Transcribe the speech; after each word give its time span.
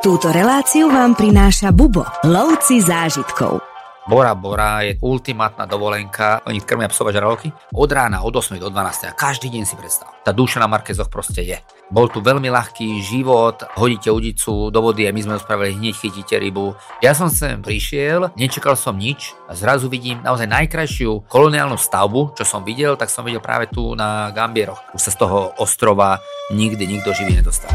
Túto 0.00 0.32
reláciu 0.32 0.88
vám 0.88 1.12
prináša 1.12 1.76
Bubo, 1.76 2.08
lovci 2.24 2.80
zážitkov. 2.80 3.60
Bora 4.08 4.32
Bora 4.32 4.80
je 4.80 4.96
ultimátna 4.96 5.68
dovolenka, 5.68 6.40
oni 6.48 6.64
krmia 6.64 6.88
psové 6.88 7.12
žraloky 7.12 7.52
od 7.76 7.90
rána 7.92 8.24
od 8.24 8.32
8 8.32 8.56
do 8.56 8.72
12 8.72 9.12
a 9.12 9.12
každý 9.12 9.52
deň 9.52 9.68
si 9.68 9.76
predstav. 9.76 10.08
Tá 10.24 10.32
duša 10.32 10.56
na 10.56 10.72
Markezoch 10.72 11.12
proste 11.12 11.44
je. 11.44 11.60
Bol 11.92 12.08
tu 12.08 12.24
veľmi 12.24 12.48
ľahký 12.48 12.96
život, 13.04 13.60
hodíte 13.76 14.08
udicu 14.08 14.72
do 14.72 14.80
vody 14.80 15.04
a 15.04 15.12
my 15.12 15.20
sme 15.20 15.36
ho 15.36 15.44
spravili 15.44 15.76
hneď 15.76 15.92
chytíte 15.92 16.40
rybu. 16.40 16.72
Ja 17.04 17.12
som 17.12 17.28
sem 17.28 17.60
prišiel, 17.60 18.32
nečakal 18.40 18.80
som 18.80 18.96
nič 18.96 19.36
a 19.52 19.52
zrazu 19.52 19.92
vidím 19.92 20.24
naozaj 20.24 20.48
najkrajšiu 20.48 21.28
koloniálnu 21.28 21.76
stavbu, 21.76 22.40
čo 22.40 22.48
som 22.48 22.64
videl, 22.64 22.96
tak 22.96 23.12
som 23.12 23.20
videl 23.20 23.44
práve 23.44 23.68
tu 23.68 23.92
na 23.92 24.32
Gambieroch. 24.32 24.80
Už 24.96 25.00
sa 25.04 25.12
z 25.12 25.20
toho 25.20 25.52
ostrova 25.60 26.24
nikdy 26.48 26.88
nikto 26.88 27.12
živý 27.12 27.36
nedostal. 27.36 27.68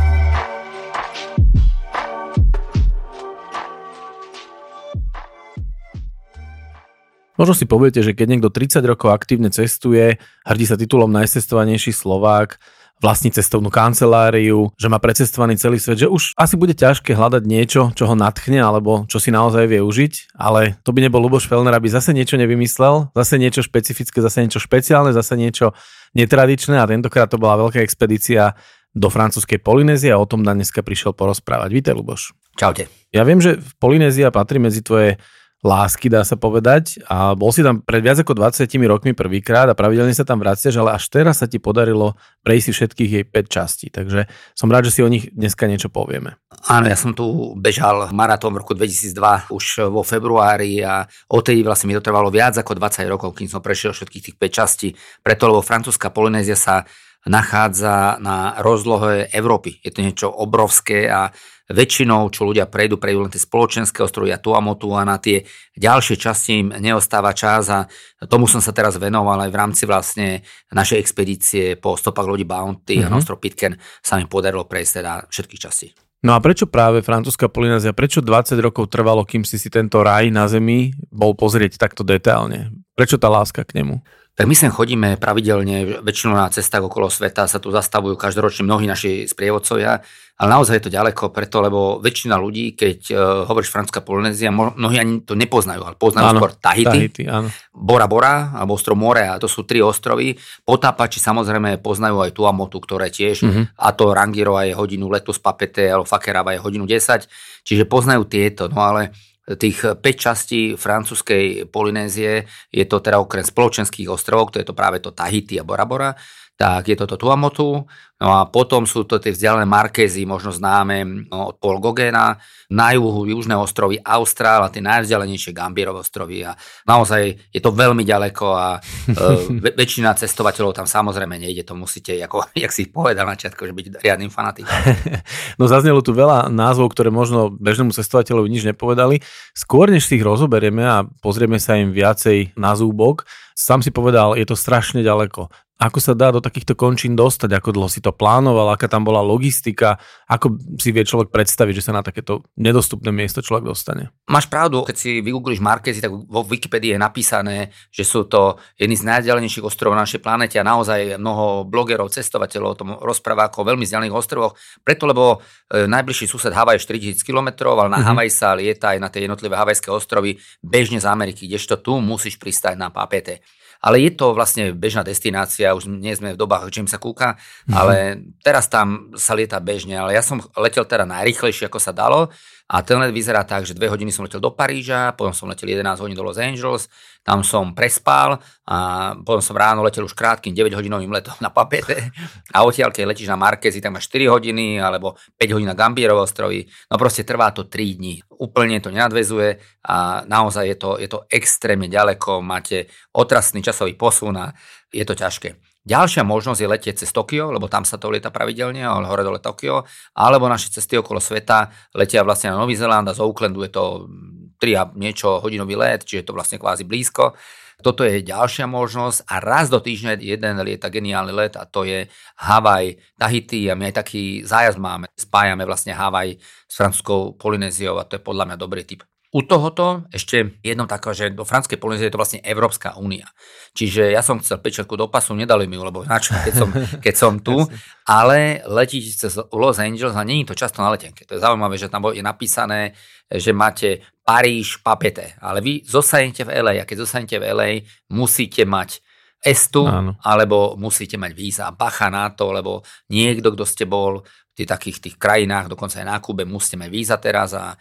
Možno 7.35 7.51
si 7.51 7.67
poviete, 7.67 7.99
že 7.99 8.15
keď 8.15 8.27
niekto 8.31 8.49
30 8.49 8.79
rokov 8.87 9.11
aktívne 9.11 9.51
cestuje, 9.51 10.23
hrdí 10.47 10.65
sa 10.65 10.79
titulom 10.79 11.11
najcestovanejší 11.11 11.91
Slovák, 11.91 12.55
vlastní 13.03 13.27
cestovnú 13.27 13.67
kanceláriu, 13.67 14.71
že 14.79 14.87
má 14.87 15.03
precestovaný 15.03 15.59
celý 15.59 15.83
svet, 15.83 15.99
že 15.99 16.07
už 16.07 16.31
asi 16.39 16.55
bude 16.55 16.71
ťažké 16.71 17.11
hľadať 17.11 17.43
niečo, 17.43 17.91
čo 17.91 18.07
ho 18.07 18.15
natchne 18.15 18.63
alebo 18.63 19.03
čo 19.11 19.19
si 19.19 19.35
naozaj 19.35 19.67
vie 19.67 19.83
užiť, 19.83 20.31
ale 20.39 20.79
to 20.87 20.95
by 20.95 21.03
nebol 21.03 21.19
Luboš 21.19 21.51
Felner, 21.51 21.75
aby 21.75 21.91
zase 21.91 22.15
niečo 22.15 22.39
nevymyslel, 22.39 23.11
zase 23.11 23.35
niečo 23.35 23.67
špecifické, 23.67 24.23
zase 24.23 24.47
niečo 24.47 24.63
špeciálne, 24.63 25.11
zase 25.11 25.35
niečo 25.35 25.75
netradičné 26.15 26.79
a 26.79 26.87
tentokrát 26.87 27.27
to 27.27 27.35
bola 27.35 27.67
veľká 27.67 27.83
expedícia 27.83 28.55
do 28.95 29.11
francúzskej 29.11 29.59
Polynézie 29.59 30.15
a 30.15 30.21
o 30.21 30.23
tom 30.23 30.39
na 30.39 30.55
dneska 30.55 30.79
prišiel 30.79 31.11
porozprávať. 31.11 31.69
Vítaj, 31.75 31.93
Luboš. 31.99 32.31
Čaute. 32.55 32.87
Ja 33.11 33.27
viem, 33.27 33.43
že 33.43 33.59
Polynézia 33.75 34.31
patrí 34.31 34.55
medzi 34.55 34.79
tvoje 34.79 35.19
lásky, 35.65 36.13
dá 36.13 36.21
sa 36.21 36.37
povedať. 36.37 37.01
A 37.09 37.33
bol 37.33 37.49
si 37.49 37.65
tam 37.65 37.81
pred 37.81 38.05
viac 38.05 38.21
ako 38.21 38.37
20 38.37 38.69
rokmi 38.85 39.17
prvýkrát 39.17 39.65
a 39.65 39.73
pravidelne 39.73 40.13
sa 40.13 40.21
tam 40.21 40.37
vraciaš, 40.37 40.77
ale 40.77 40.93
až 40.93 41.09
teraz 41.09 41.41
sa 41.41 41.49
ti 41.49 41.57
podarilo 41.57 42.13
prejsť 42.45 42.67
všetkých 42.69 43.11
jej 43.11 43.25
5 43.25 43.49
častí. 43.49 43.89
Takže 43.89 44.29
som 44.53 44.69
rád, 44.69 44.85
že 44.87 44.93
si 44.93 45.01
o 45.01 45.09
nich 45.09 45.33
dneska 45.33 45.65
niečo 45.65 45.89
povieme. 45.89 46.37
Áno, 46.69 46.85
ja 46.85 46.93
som 46.93 47.17
tu 47.17 47.57
bežal 47.57 48.13
maratón 48.13 48.53
v 48.53 48.61
roku 48.61 48.77
2002 48.77 49.49
už 49.49 49.89
vo 49.89 50.05
februári 50.05 50.85
a 50.85 51.09
tej 51.45 51.65
vlastne 51.65 51.89
mi 51.89 51.97
to 51.97 52.05
trvalo 52.05 52.29
viac 52.29 52.53
ako 52.57 52.77
20 52.77 53.05
rokov, 53.09 53.33
kým 53.33 53.49
som 53.49 53.61
prešiel 53.61 53.93
všetkých 53.93 54.23
tých 54.31 54.37
5 54.37 54.57
častí. 54.61 54.89
Preto, 55.25 55.49
lebo 55.49 55.65
francúzska 55.65 56.13
Polynézia 56.13 56.57
sa 56.57 56.85
nachádza 57.25 58.21
na 58.21 58.61
rozlohe 58.61 59.25
Európy. 59.33 59.81
Je 59.81 59.89
to 59.89 60.05
niečo 60.05 60.29
obrovské 60.29 61.09
a 61.09 61.33
väčšinou, 61.65 62.29
čo 62.29 62.45
ľudia 62.45 62.69
prejdú, 62.69 63.01
prejdú 63.01 63.25
len 63.25 63.33
tie 63.33 63.41
spoločenské 63.41 64.05
ostrovy 64.05 64.29
a 64.29 64.37
Tuamotu 64.37 64.93
a 64.93 65.01
na 65.01 65.17
tie 65.17 65.41
ďalšie 65.73 66.15
časti 66.19 66.51
im 66.61 66.69
neostáva 66.77 67.33
čas 67.33 67.69
a 67.73 67.89
tomu 68.29 68.45
som 68.45 68.61
sa 68.61 68.69
teraz 68.69 69.01
venoval 69.01 69.41
aj 69.41 69.49
v 69.49 69.57
rámci 69.57 69.83
vlastne 69.89 70.45
našej 70.69 71.01
expedície 71.01 71.73
po 71.81 71.97
stopách 71.97 72.29
lodi 72.29 72.45
Bounty 72.45 73.01
mm-hmm. 73.01 73.09
a 73.09 73.13
na 73.13 73.17
ostrov 73.17 73.41
Pitken 73.41 73.73
sa 74.05 74.21
mi 74.21 74.29
podarilo 74.29 74.69
prejsť 74.69 74.91
teda 75.01 75.13
všetkých 75.25 75.61
častí. 75.61 75.89
No 76.25 76.33
a 76.33 76.41
prečo 76.41 76.65
práve 76.65 77.05
francúzska 77.05 77.53
Polynézia, 77.53 77.93
prečo 77.93 78.17
20 78.17 78.57
rokov 78.57 78.89
trvalo, 78.89 79.21
kým 79.21 79.45
si 79.45 79.61
si 79.61 79.69
tento 79.69 80.01
raj 80.01 80.33
na 80.33 80.49
zemi 80.49 80.89
bol 81.13 81.37
pozrieť 81.37 81.77
takto 81.77 82.01
detailne? 82.01 82.73
Prečo 82.97 83.21
tá 83.21 83.29
láska 83.29 83.61
k 83.61 83.77
nemu? 83.81 84.01
Tak 84.35 84.51
my 84.51 84.55
sem 84.57 84.67
chodíme 84.67 85.15
pravidelne, 85.15 86.03
väčšinou 86.03 86.35
na 86.35 86.51
cestách 86.51 86.83
okolo 86.83 87.07
sveta 87.07 87.47
sa 87.47 87.55
tu 87.55 87.71
zastavujú 87.71 88.19
každoročne 88.19 88.67
mnohí 88.67 88.83
naši 88.83 89.31
sprievodcovia, 89.31 90.03
ale 90.35 90.49
naozaj 90.51 90.77
je 90.77 90.83
to 90.87 90.91
ďaleko 90.91 91.31
preto, 91.31 91.63
lebo 91.63 92.03
väčšina 92.03 92.35
ľudí, 92.35 92.75
keď 92.75 92.99
uh, 93.15 93.17
hovoríš 93.47 93.71
francúzska 93.71 94.03
Polynézia, 94.03 94.51
mnohí 94.51 94.99
ani 94.99 95.23
to 95.23 95.31
nepoznajú, 95.31 95.79
ale 95.79 95.95
poznajú 95.95 96.27
áno, 96.27 96.39
skôr 96.43 96.51
Tahiti, 96.59 96.91
Tahiti 96.91 97.23
áno. 97.23 97.47
Bora 97.71 98.03
Bora 98.11 98.51
alebo 98.51 98.75
ostrov 98.75 98.99
a 99.15 99.39
to 99.39 99.47
sú 99.47 99.63
tri 99.63 99.79
ostrovy. 99.79 100.35
Potápači 100.67 101.23
samozrejme 101.23 101.79
poznajú 101.79 102.19
aj 102.19 102.35
Tuamotu, 102.35 102.83
ktoré 102.83 103.07
tiež, 103.07 103.47
mm-hmm. 103.47 103.65
a 103.79 103.87
to 103.95 104.11
Rangirova 104.11 104.67
je 104.67 104.75
hodinu 104.75 105.07
letu 105.07 105.31
z 105.31 105.39
Papete, 105.39 105.87
alebo 105.87 106.03
Fakerava 106.03 106.51
je 106.51 106.59
hodinu 106.59 106.83
10, 106.83 107.31
čiže 107.63 107.87
poznajú 107.87 108.27
tieto, 108.27 108.67
no 108.67 108.83
ale 108.83 109.15
tých 109.45 110.01
5 110.01 110.01
častí 110.17 110.73
francúzskej 110.73 111.69
Polynézie, 111.69 112.49
je 112.73 112.85
to 112.89 112.97
teda 112.97 113.21
okrem 113.21 113.45
spoločenských 113.45 114.09
ostrovov, 114.09 114.51
to 114.51 114.57
je 114.57 114.65
to 114.65 114.73
práve 114.73 114.97
to 114.99 115.13
Tahiti 115.13 115.61
a 115.61 115.63
Bora 115.63 115.85
Bora, 115.85 116.17
tak 116.55 116.87
je 116.87 116.95
toto 116.95 117.19
Tuamotu, 117.19 117.83
no 118.15 118.29
a 118.31 118.47
potom 118.47 118.87
sú 118.87 119.03
to 119.03 119.19
tie 119.19 119.35
vzdialené 119.35 119.67
Markézy, 119.67 120.23
možno 120.23 120.55
známe 120.55 121.27
no, 121.27 121.51
od 121.51 121.59
Paul 121.59 121.83
Gogena, 121.83 122.39
na 122.71 122.95
juhu 122.95 123.27
južné 123.27 123.59
ostrovy 123.59 123.99
Austrál 123.99 124.63
a 124.63 124.71
tie 124.71 124.79
najvzdialenejšie 124.79 125.51
Gambierové 125.51 125.99
ostrovy 125.99 126.47
a 126.47 126.55
naozaj 126.87 127.51
je 127.51 127.59
to 127.59 127.75
veľmi 127.75 128.07
ďaleko 128.07 128.45
a 128.55 128.79
e, 129.59 129.75
väčšina 129.75 130.15
cestovateľov 130.15 130.79
tam 130.79 130.87
samozrejme 130.87 131.35
nejde, 131.35 131.67
to 131.67 131.75
musíte, 131.75 132.15
ako, 132.23 132.47
jak 132.63 132.71
si 132.71 132.87
povedal 132.87 133.27
na 133.27 133.35
čiatko, 133.35 133.67
že 133.67 133.75
byť 133.75 133.85
riadnym 133.99 134.31
fanatikom. 134.31 134.71
no 135.59 135.67
zaznelo 135.67 135.99
tu 135.99 136.15
veľa 136.15 136.47
názvov, 136.47 136.95
ktoré 136.95 137.11
možno 137.11 137.51
bežnému 137.51 137.91
cestovateľovi 137.91 138.47
nič 138.47 138.63
nepovedali. 138.63 139.19
Skôr 139.51 139.91
než 139.91 140.07
si 140.07 140.15
ich 140.15 140.23
rozoberieme 140.23 140.87
a 140.87 141.03
pozrieme 141.19 141.59
sa 141.59 141.75
im 141.75 141.91
viacej 141.91 142.55
na 142.55 142.79
zúbok, 142.79 143.27
sám 143.55 143.83
si 143.83 143.91
povedal, 143.91 144.35
je 144.35 144.47
to 144.47 144.55
strašne 144.55 145.03
ďaleko. 145.03 145.47
Ako 145.75 145.99
sa 145.99 146.15
dá 146.15 146.31
do 146.31 146.39
takýchto 146.39 146.71
končín 146.71 147.19
dostať? 147.19 147.59
Ako 147.59 147.75
dlho 147.75 147.91
si 147.91 147.99
to 147.99 148.15
plánoval? 148.15 148.71
Aká 148.71 148.87
tam 148.87 149.03
bola 149.03 149.19
logistika? 149.19 149.99
Ako 150.23 150.55
si 150.79 150.95
vie 150.95 151.03
človek 151.03 151.35
predstaviť, 151.35 151.83
že 151.83 151.83
sa 151.83 151.91
na 151.91 151.99
takéto 151.99 152.47
nedostupné 152.55 153.11
miesto 153.11 153.43
človek 153.43 153.67
dostane? 153.67 154.07
Máš 154.31 154.47
pravdu, 154.47 154.87
keď 154.87 154.95
si 154.95 155.19
vygoogliš 155.19 155.59
Markezy, 155.59 155.99
tak 155.99 156.15
vo 156.15 156.47
Wikipedii 156.47 156.95
je 156.95 156.99
napísané, 156.99 157.75
že 157.91 158.07
sú 158.07 158.23
to 158.23 158.55
jedni 158.79 158.95
z 158.95 159.03
najďalejnejších 159.03 159.67
ostrovov 159.67 159.99
na 159.99 160.07
našej 160.07 160.23
planete 160.23 160.55
a 160.55 160.63
naozaj 160.63 161.19
mnoho 161.19 161.67
blogerov, 161.67 162.07
cestovateľov 162.07 162.69
o 162.71 162.79
tom 162.79 162.89
rozpráva 163.03 163.51
ako 163.51 163.67
o 163.67 163.67
veľmi 163.75 163.83
vzdialených 163.83 164.15
ostrovoch. 164.15 164.55
Preto, 164.79 165.03
lebo 165.03 165.43
e, 165.67 165.91
najbližší 165.91 166.23
sused 166.23 166.55
Havaj 166.55 166.79
je 166.79 166.87
4000 166.87 167.19
km, 167.19 167.67
ale 167.67 167.91
na 167.91 167.99
mm-hmm. 167.99 168.07
Havaj 168.15 168.29
sa 168.31 168.55
lieta 168.55 168.95
aj 168.95 168.99
na 169.03 169.11
tie 169.11 169.27
jednotlivé 169.27 169.59
havajské 169.59 169.91
ostrovy 169.91 170.39
bežne 170.63 171.03
z 171.03 171.05
Ameriky, 171.11 171.51
kdežto 171.51 171.83
tu 171.83 171.99
musíš 171.99 172.39
pristať 172.39 172.79
na 172.79 172.87
Papete 172.87 173.43
ale 173.81 174.03
je 174.03 174.11
to 174.15 174.31
vlastne 174.35 174.71
bežná 174.75 175.01
destinácia, 175.03 175.75
už 175.75 175.87
nie 175.89 176.15
sme 176.15 176.35
v 176.35 176.41
dobách 176.41 176.71
sa 176.85 176.99
kúka, 176.99 177.35
mm-hmm. 177.35 177.73
ale 177.75 177.95
teraz 178.43 178.67
tam 178.67 179.11
sa 179.15 179.35
lieta 179.35 179.59
bežne, 179.59 179.95
ale 179.97 180.15
ja 180.15 180.23
som 180.23 180.39
letel 180.59 180.83
teda 180.87 181.07
najrychlejšie, 181.07 181.67
ako 181.67 181.79
sa 181.79 181.91
dalo 181.95 182.31
a 182.65 182.81
ten 182.81 182.97
let 182.97 183.13
vyzerá 183.13 183.45
tak, 183.45 183.61
že 183.61 183.77
dve 183.77 183.85
hodiny 183.93 184.09
som 184.09 184.25
letel 184.25 184.41
do 184.41 184.49
Paríža, 184.49 185.13
potom 185.13 185.29
som 185.37 185.45
letel 185.45 185.69
11 185.69 186.01
hodín 186.01 186.17
do 186.17 186.25
Los 186.25 186.41
Angeles, 186.41 186.89
tam 187.21 187.45
som 187.45 187.77
prespal 187.77 188.41
a 188.65 188.77
potom 189.21 189.37
som 189.37 189.53
ráno 189.53 189.85
letel 189.85 190.01
už 190.01 190.17
krátkým 190.17 190.49
9 190.49 190.73
hodinovým 190.73 191.13
letom 191.13 191.37
na 191.37 191.53
Papete 191.53 192.09
a 192.49 192.65
odtiaľ, 192.65 192.89
keď 192.89 193.13
letíš 193.13 193.29
na 193.29 193.37
Markezi, 193.37 193.85
tak 193.85 193.93
máš 193.93 194.09
4 194.09 194.33
hodiny 194.33 194.81
alebo 194.81 195.13
5 195.37 195.53
hodín 195.53 195.69
na 195.69 195.77
Gambierové 195.77 196.25
ostrovy, 196.25 196.65
no 196.89 196.97
proste 196.97 197.21
trvá 197.21 197.53
to 197.53 197.69
3 197.69 198.01
dní. 198.01 198.25
Úplne 198.33 198.81
to 198.81 198.89
nenadvezuje 198.89 199.61
a 199.85 200.25
naozaj 200.25 200.65
je 200.65 200.77
to, 200.81 200.89
je 200.97 201.09
to 201.09 201.19
extrémne 201.29 201.85
ďaleko, 201.85 202.41
máte 202.41 202.89
otrasný 203.13 203.61
časový 203.61 203.93
posun 203.93 204.41
a 204.41 204.57
je 204.89 205.05
to 205.05 205.13
ťažké. 205.13 205.74
Ďalšia 205.85 206.25
možnosť 206.25 206.59
je 206.65 206.71
letieť 206.73 206.95
cez 207.05 207.13
Tokio, 207.13 207.53
lebo 207.53 207.69
tam 207.69 207.85
sa 207.85 208.01
to 208.01 208.09
lieta 208.09 208.33
pravidelne, 208.33 208.81
ale 208.81 209.05
hore 209.05 209.21
dole 209.21 209.37
Tokio, 209.37 209.85
alebo 210.17 210.49
naše 210.49 210.73
cesty 210.73 210.97
okolo 210.97 211.21
sveta 211.21 211.69
letia 211.93 212.25
vlastne 212.25 212.49
na 212.49 212.57
Nový 212.57 212.73
Zeland 212.73 213.05
a 213.05 213.13
z 213.13 213.21
Oaklandu 213.21 213.61
je 213.61 213.71
to 213.71 214.09
3 214.57 214.81
a 214.81 214.83
niečo 214.97 215.37
hodinový 215.45 215.77
let, 215.77 216.01
čiže 216.01 216.25
je 216.25 216.27
to 216.27 216.33
vlastne 216.33 216.57
kvázi 216.57 216.89
blízko. 216.89 217.37
Toto 217.85 218.01
je 218.01 218.25
ďalšia 218.25 218.65
možnosť 218.65 219.29
a 219.29 219.37
raz 219.37 219.69
do 219.69 219.77
týždňa 219.77 220.17
jeden 220.25 220.57
lieta 220.65 220.89
geniálny 220.89 221.33
let 221.35 221.53
a 221.53 221.69
to 221.69 221.85
je 221.85 222.09
Havaj, 222.41 222.97
Tahiti 223.19 223.69
a 223.69 223.77
my 223.77 223.93
aj 223.93 223.95
taký 224.01 224.41
zájazd 224.41 224.81
máme. 224.81 225.05
Spájame 225.13 225.69
vlastne 225.69 225.93
Havaj 225.93 226.39
s 226.65 226.73
francúzskou 226.73 227.37
Polynéziou 227.37 228.01
a 228.01 228.07
to 228.09 228.17
je 228.17 228.25
podľa 228.25 228.49
mňa 228.49 228.57
dobrý 228.57 228.81
typ. 228.87 229.05
U 229.35 229.43
tohoto 229.43 230.07
ešte 230.15 230.55
jedno 230.63 230.87
také, 230.87 231.11
že 231.11 231.35
do 231.35 231.43
Franskej 231.43 231.75
Polynézie 231.75 232.07
je 232.07 232.15
to 232.15 232.21
vlastne 232.23 232.39
Európska 232.39 232.95
únia. 232.95 233.27
Čiže 233.75 234.15
ja 234.15 234.23
som 234.23 234.39
chcel 234.39 234.63
pečetku 234.63 234.95
do 234.95 235.11
pasu, 235.11 235.35
nedali 235.35 235.67
mi 235.67 235.75
ju, 235.75 235.83
lebo 235.83 236.07
na 236.07 236.23
čo, 236.23 236.31
keď 236.39 236.53
som, 236.55 236.69
keď 237.03 237.15
som 237.19 237.33
tu, 237.43 237.59
ale 238.07 238.63
letíte 238.63 239.11
cez 239.11 239.35
Los 239.51 239.75
Angeles 239.83 240.15
a 240.15 240.23
není 240.23 240.47
to 240.47 240.55
často 240.55 240.79
na 240.79 240.87
letenke. 240.87 241.27
To 241.27 241.35
je 241.35 241.43
zaujímavé, 241.43 241.75
že 241.75 241.91
tam 241.91 242.07
je 242.15 242.23
napísané, 242.23 242.95
že 243.27 243.51
máte 243.51 244.07
Paríž, 244.23 244.79
Papete, 244.79 245.35
ale 245.43 245.59
vy 245.59 245.83
zostanete 245.83 246.47
v 246.47 246.55
LA 246.55 246.81
a 246.81 246.87
keď 246.87 247.03
zostanete 247.03 247.35
v 247.35 247.51
LA, 247.51 247.69
musíte 248.15 248.63
mať 248.63 249.03
estu, 249.43 249.83
Áno. 249.85 250.15
alebo 250.23 250.79
musíte 250.79 251.19
mať 251.19 251.31
víza. 251.35 251.75
Bacha 251.75 252.07
na 252.07 252.31
to, 252.31 252.49
lebo 252.49 252.81
niekto, 253.11 253.51
kto 253.53 253.67
ste 253.67 253.85
bol 253.85 254.25
v 254.25 254.53
tých 254.57 254.69
takých 254.71 254.97
tých 255.03 255.15
krajinách, 255.19 255.69
dokonca 255.69 255.99
aj 256.01 256.07
na 256.07 256.17
Kube, 256.17 256.47
musíte 256.47 256.79
mať 256.81 256.89
víza 256.89 257.15
teraz 257.19 257.51
a 257.53 257.75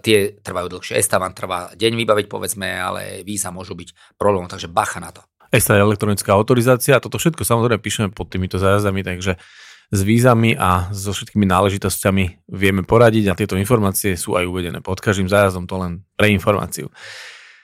tie 0.00 0.40
trvajú 0.40 0.66
dlhšie. 0.72 0.96
ESTA 0.96 1.20
vám 1.20 1.36
trvá 1.36 1.72
deň 1.76 1.92
vybaviť, 1.92 2.26
povedzme, 2.26 2.68
ale 2.68 3.20
víza 3.24 3.52
môžu 3.52 3.76
byť 3.76 4.16
problém, 4.16 4.48
takže 4.48 4.72
bacha 4.72 5.00
na 5.00 5.12
to. 5.12 5.20
ESTA 5.48 5.80
je 5.80 5.84
elektronická 5.84 6.36
autorizácia 6.36 6.96
a 6.96 7.02
toto 7.04 7.16
všetko 7.16 7.44
samozrejme 7.44 7.80
píšeme 7.80 8.08
pod 8.12 8.28
týmito 8.28 8.60
zájazdami, 8.60 9.00
takže 9.00 9.40
s 9.88 10.00
vízami 10.04 10.52
a 10.52 10.92
so 10.92 11.16
všetkými 11.16 11.48
náležitosťami 11.48 12.52
vieme 12.52 12.84
poradiť 12.84 13.32
a 13.32 13.38
tieto 13.38 13.56
informácie 13.56 14.20
sú 14.20 14.36
aj 14.36 14.44
uvedené 14.44 14.84
pod 14.84 15.00
každým 15.00 15.32
zájazdom, 15.32 15.64
to 15.64 15.80
len 15.80 16.04
pre 16.12 16.28
informáciu. 16.28 16.92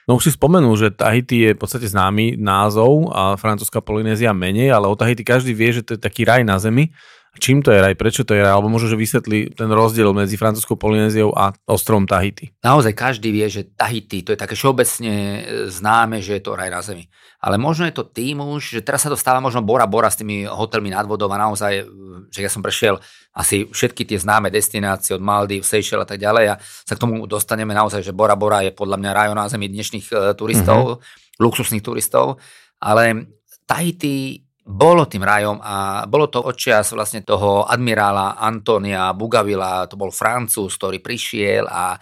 No 0.09 0.17
už 0.21 0.29
si 0.29 0.31
spomenul, 0.37 0.73
že 0.77 0.93
Tahiti 0.93 1.49
je 1.49 1.51
v 1.53 1.61
podstate 1.61 1.89
známy 1.89 2.37
názov 2.37 3.09
a 3.09 3.37
francúzska 3.37 3.81
Polynézia 3.81 4.33
menej, 4.37 4.69
ale 4.69 4.85
o 4.85 4.97
Tahiti 4.97 5.25
každý 5.25 5.53
vie, 5.53 5.73
že 5.73 5.81
to 5.81 5.97
je 5.97 6.01
taký 6.01 6.25
raj 6.25 6.45
na 6.45 6.61
zemi 6.61 6.93
Čím 7.35 7.59
to 7.59 7.75
je 7.75 7.83
raj, 7.83 7.99
prečo 7.99 8.23
to 8.23 8.31
je 8.31 8.39
raj, 8.39 8.55
alebo 8.55 8.71
možno, 8.71 8.87
že 8.87 8.97
vysvetlí 8.97 9.59
ten 9.59 9.67
rozdiel 9.67 10.07
medzi 10.15 10.39
francúzskou 10.39 10.79
Polynéziou 10.79 11.35
a 11.35 11.51
ostrovom 11.67 12.07
Tahiti. 12.07 12.55
Naozaj 12.63 12.95
každý 12.95 13.35
vie, 13.35 13.43
že 13.51 13.67
Tahiti, 13.75 14.23
to 14.23 14.31
je 14.31 14.39
také 14.39 14.55
všeobecne 14.55 15.13
e, 15.13 15.39
známe, 15.67 16.23
že 16.23 16.39
je 16.39 16.43
to 16.47 16.55
raj 16.55 16.71
na 16.71 16.79
zemi. 16.79 17.11
Ale 17.43 17.59
možno 17.59 17.83
je 17.85 17.93
to 17.93 18.07
tým 18.07 18.39
už, 18.39 18.79
že 18.79 18.81
teraz 18.81 19.03
sa 19.03 19.11
to 19.11 19.19
stáva 19.19 19.43
možno 19.43 19.59
Bora 19.67 19.83
Bora 19.83 20.07
s 20.07 20.15
tými 20.15 20.47
hotelmi 20.47 20.95
nad 20.95 21.03
vodou 21.03 21.27
a 21.27 21.35
naozaj, 21.35 21.73
e, 21.75 21.83
že 22.31 22.39
ja 22.39 22.47
som 22.47 22.63
prešiel 22.63 22.95
asi 23.35 23.67
všetky 23.67 24.07
tie 24.07 24.15
známe 24.15 24.47
destinácie 24.47 25.11
od 25.11 25.21
Maldiv, 25.21 25.67
Seychelles 25.67 26.07
a 26.07 26.09
tak 26.15 26.23
ďalej 26.23 26.55
a 26.55 26.59
sa 26.63 26.95
k 26.95 27.01
tomu 27.03 27.27
dostaneme 27.27 27.75
naozaj, 27.75 27.99
že 27.99 28.15
Bora 28.15 28.39
Bora 28.39 28.63
je 28.63 28.71
podľa 28.71 28.95
mňa 28.95 29.11
rajo 29.11 29.33
na 29.35 29.51
zemi 29.51 29.67
dnešných 29.67 30.07
e, 30.07 30.15
turistov, 30.39 31.03
mm-hmm. 31.03 31.43
luxusných 31.43 31.83
turistov, 31.83 32.39
ale 32.79 33.27
Tahiti 33.65 34.44
bolo 34.65 35.05
tým 35.05 35.21
rajom 35.21 35.61
a 35.61 36.03
bolo 36.09 36.25
to 36.25 36.41
odčias 36.41 36.97
vlastne 36.97 37.21
toho 37.21 37.69
admirála 37.69 38.41
Antonia 38.41 39.13
Bugavila, 39.13 39.85
to 39.85 39.93
bol 39.93 40.09
Francúz, 40.09 40.73
ktorý 40.81 40.97
prišiel 41.05 41.69
a 41.69 41.93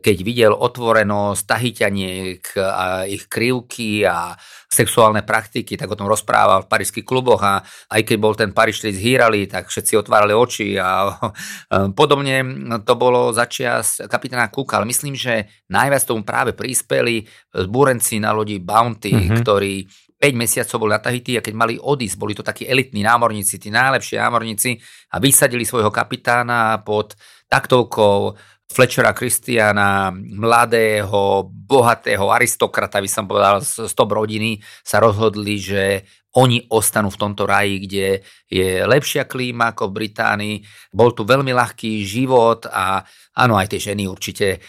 keď 0.00 0.16
videl 0.24 0.52
otvorenosť 0.56 1.42
tahyťaniek 1.44 2.42
a 2.56 3.04
ich 3.04 3.28
krivky 3.28 4.04
a 4.04 4.32
sexuálne 4.68 5.20
praktiky, 5.20 5.76
tak 5.76 5.92
o 5.92 5.98
tom 5.98 6.08
rozprával 6.08 6.64
v 6.64 6.70
parížských 6.72 7.04
kluboch 7.04 7.44
a 7.44 7.60
aj 7.92 8.02
keď 8.08 8.16
bol 8.16 8.32
ten 8.32 8.56
Paríž 8.56 8.80
zhýrali, 8.80 9.44
tak 9.44 9.68
všetci 9.68 10.00
otvárali 10.00 10.32
oči 10.32 10.80
a 10.80 11.20
podobne 11.98 12.40
to 12.80 12.94
bolo 12.96 13.32
začias 13.36 14.00
kapitána 14.08 14.48
Kuka, 14.48 14.80
ale 14.80 14.88
myslím, 14.88 15.12
že 15.16 15.48
najviac 15.68 16.02
tomu 16.08 16.24
práve 16.24 16.56
prispeli 16.56 17.28
zbúrenci 17.52 18.22
na 18.22 18.32
lodi 18.32 18.56
Bounty, 18.56 19.12
mm-hmm. 19.12 19.36
ktorí 19.44 19.74
5 20.20 20.36
mesiacov 20.36 20.84
boli 20.84 20.92
na 20.92 21.00
Tahiti 21.00 21.40
a 21.40 21.40
keď 21.40 21.54
mali 21.56 21.74
odísť, 21.80 22.16
boli 22.20 22.36
to 22.36 22.44
takí 22.44 22.68
elitní 22.68 23.00
námorníci, 23.00 23.56
tí 23.56 23.72
najlepší 23.72 24.20
námorníci 24.20 24.76
a 25.10 25.16
vysadili 25.16 25.64
svojho 25.64 25.88
kapitána 25.88 26.84
pod 26.84 27.16
taktovkou 27.48 28.36
Fletchera 28.70 29.10
Christiana, 29.10 30.14
mladého, 30.14 31.50
bohatého 31.50 32.30
aristokrata, 32.30 33.02
by 33.02 33.10
som 33.10 33.26
povedal, 33.26 33.58
z 33.66 33.90
top 33.90 34.14
rodiny, 34.14 34.62
sa 34.86 35.02
rozhodli, 35.02 35.58
že 35.58 36.06
oni 36.38 36.70
ostanú 36.70 37.10
v 37.10 37.18
tomto 37.18 37.42
raji, 37.42 37.82
kde 37.82 38.06
je 38.46 38.86
lepšia 38.86 39.26
klíma 39.26 39.74
ako 39.74 39.90
v 39.90 39.96
Británii. 39.98 40.56
Bol 40.94 41.10
tu 41.10 41.26
veľmi 41.26 41.50
ľahký 41.50 42.06
život 42.06 42.70
a 42.70 43.02
áno, 43.34 43.58
aj 43.58 43.74
tie 43.74 43.90
ženy 43.90 44.06
určite 44.06 44.62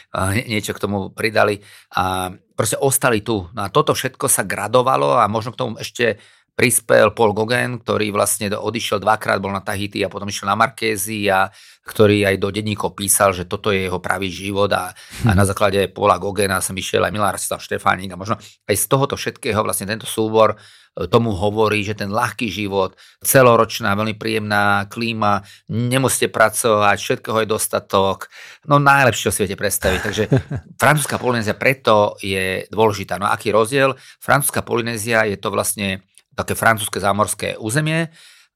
niečo 0.50 0.74
k 0.74 0.81
tomu 0.81 1.13
pridali 1.13 1.62
a 1.94 2.33
proste 2.57 2.81
ostali 2.81 3.21
tu. 3.21 3.45
No 3.53 3.62
a 3.62 3.69
toto 3.69 3.94
všetko 3.94 4.25
sa 4.25 4.42
gradovalo 4.42 5.21
a 5.21 5.30
možno 5.30 5.53
k 5.53 5.62
tomu 5.62 5.77
ešte 5.77 6.18
prispel 6.56 7.15
Paul 7.15 7.33
Gauguin, 7.33 7.80
ktorý 7.80 8.12
vlastne 8.12 8.51
odišiel 8.51 9.00
dvakrát, 9.01 9.39
bol 9.39 9.56
na 9.56 9.63
Tahiti 9.63 10.03
a 10.03 10.12
potom 10.12 10.27
išiel 10.27 10.51
na 10.51 10.59
Markézy 10.59 11.25
a 11.31 11.50
ktorý 11.81 12.30
aj 12.30 12.38
do 12.38 12.53
denníkov 12.53 12.94
písal, 12.94 13.33
že 13.33 13.50
toto 13.50 13.74
je 13.74 13.89
jeho 13.89 13.98
pravý 13.98 14.30
život 14.30 14.69
a, 14.69 14.94
a 15.25 15.31
na 15.33 15.42
základe 15.50 15.89
Paula 15.89 16.21
Gogena 16.21 16.62
som 16.62 16.77
išiel 16.77 17.01
aj 17.01 17.09
Milan 17.09 17.33
Rastislav 17.33 17.57
Štefánik 17.57 18.13
a 18.13 18.19
možno 18.19 18.38
aj 18.69 18.75
z 18.77 18.86
tohoto 18.86 19.18
všetkého 19.18 19.65
vlastne 19.65 19.89
tento 19.89 20.06
súbor 20.06 20.53
e, 20.53 21.09
tomu 21.09 21.33
hovorí, 21.33 21.81
že 21.81 21.98
ten 21.98 22.13
ľahký 22.13 22.53
život, 22.53 22.94
celoročná, 23.25 23.98
veľmi 23.98 24.13
príjemná 24.13 24.86
klíma, 24.94 25.42
nemusíte 25.74 26.30
pracovať, 26.30 27.01
všetkého 27.01 27.42
je 27.42 27.48
dostatok, 27.50 28.30
no 28.69 28.77
najlepšie, 28.77 29.25
čo 29.25 29.33
si 29.33 29.42
viete 29.42 29.57
predstaviť. 29.57 30.00
Takže 30.06 30.24
francúzska 30.81 31.18
Polynézia 31.18 31.57
preto 31.57 32.13
je 32.21 32.69
dôležitá. 32.69 33.18
No 33.18 33.25
aký 33.25 33.50
rozdiel? 33.50 33.98
Francúzska 34.21 34.62
Polynézia 34.62 35.25
je 35.25 35.42
to 35.42 35.50
vlastne 35.50 36.06
také 36.36 36.56
francúzske 36.56 37.00
zámorské 37.00 37.60
územie 37.60 38.07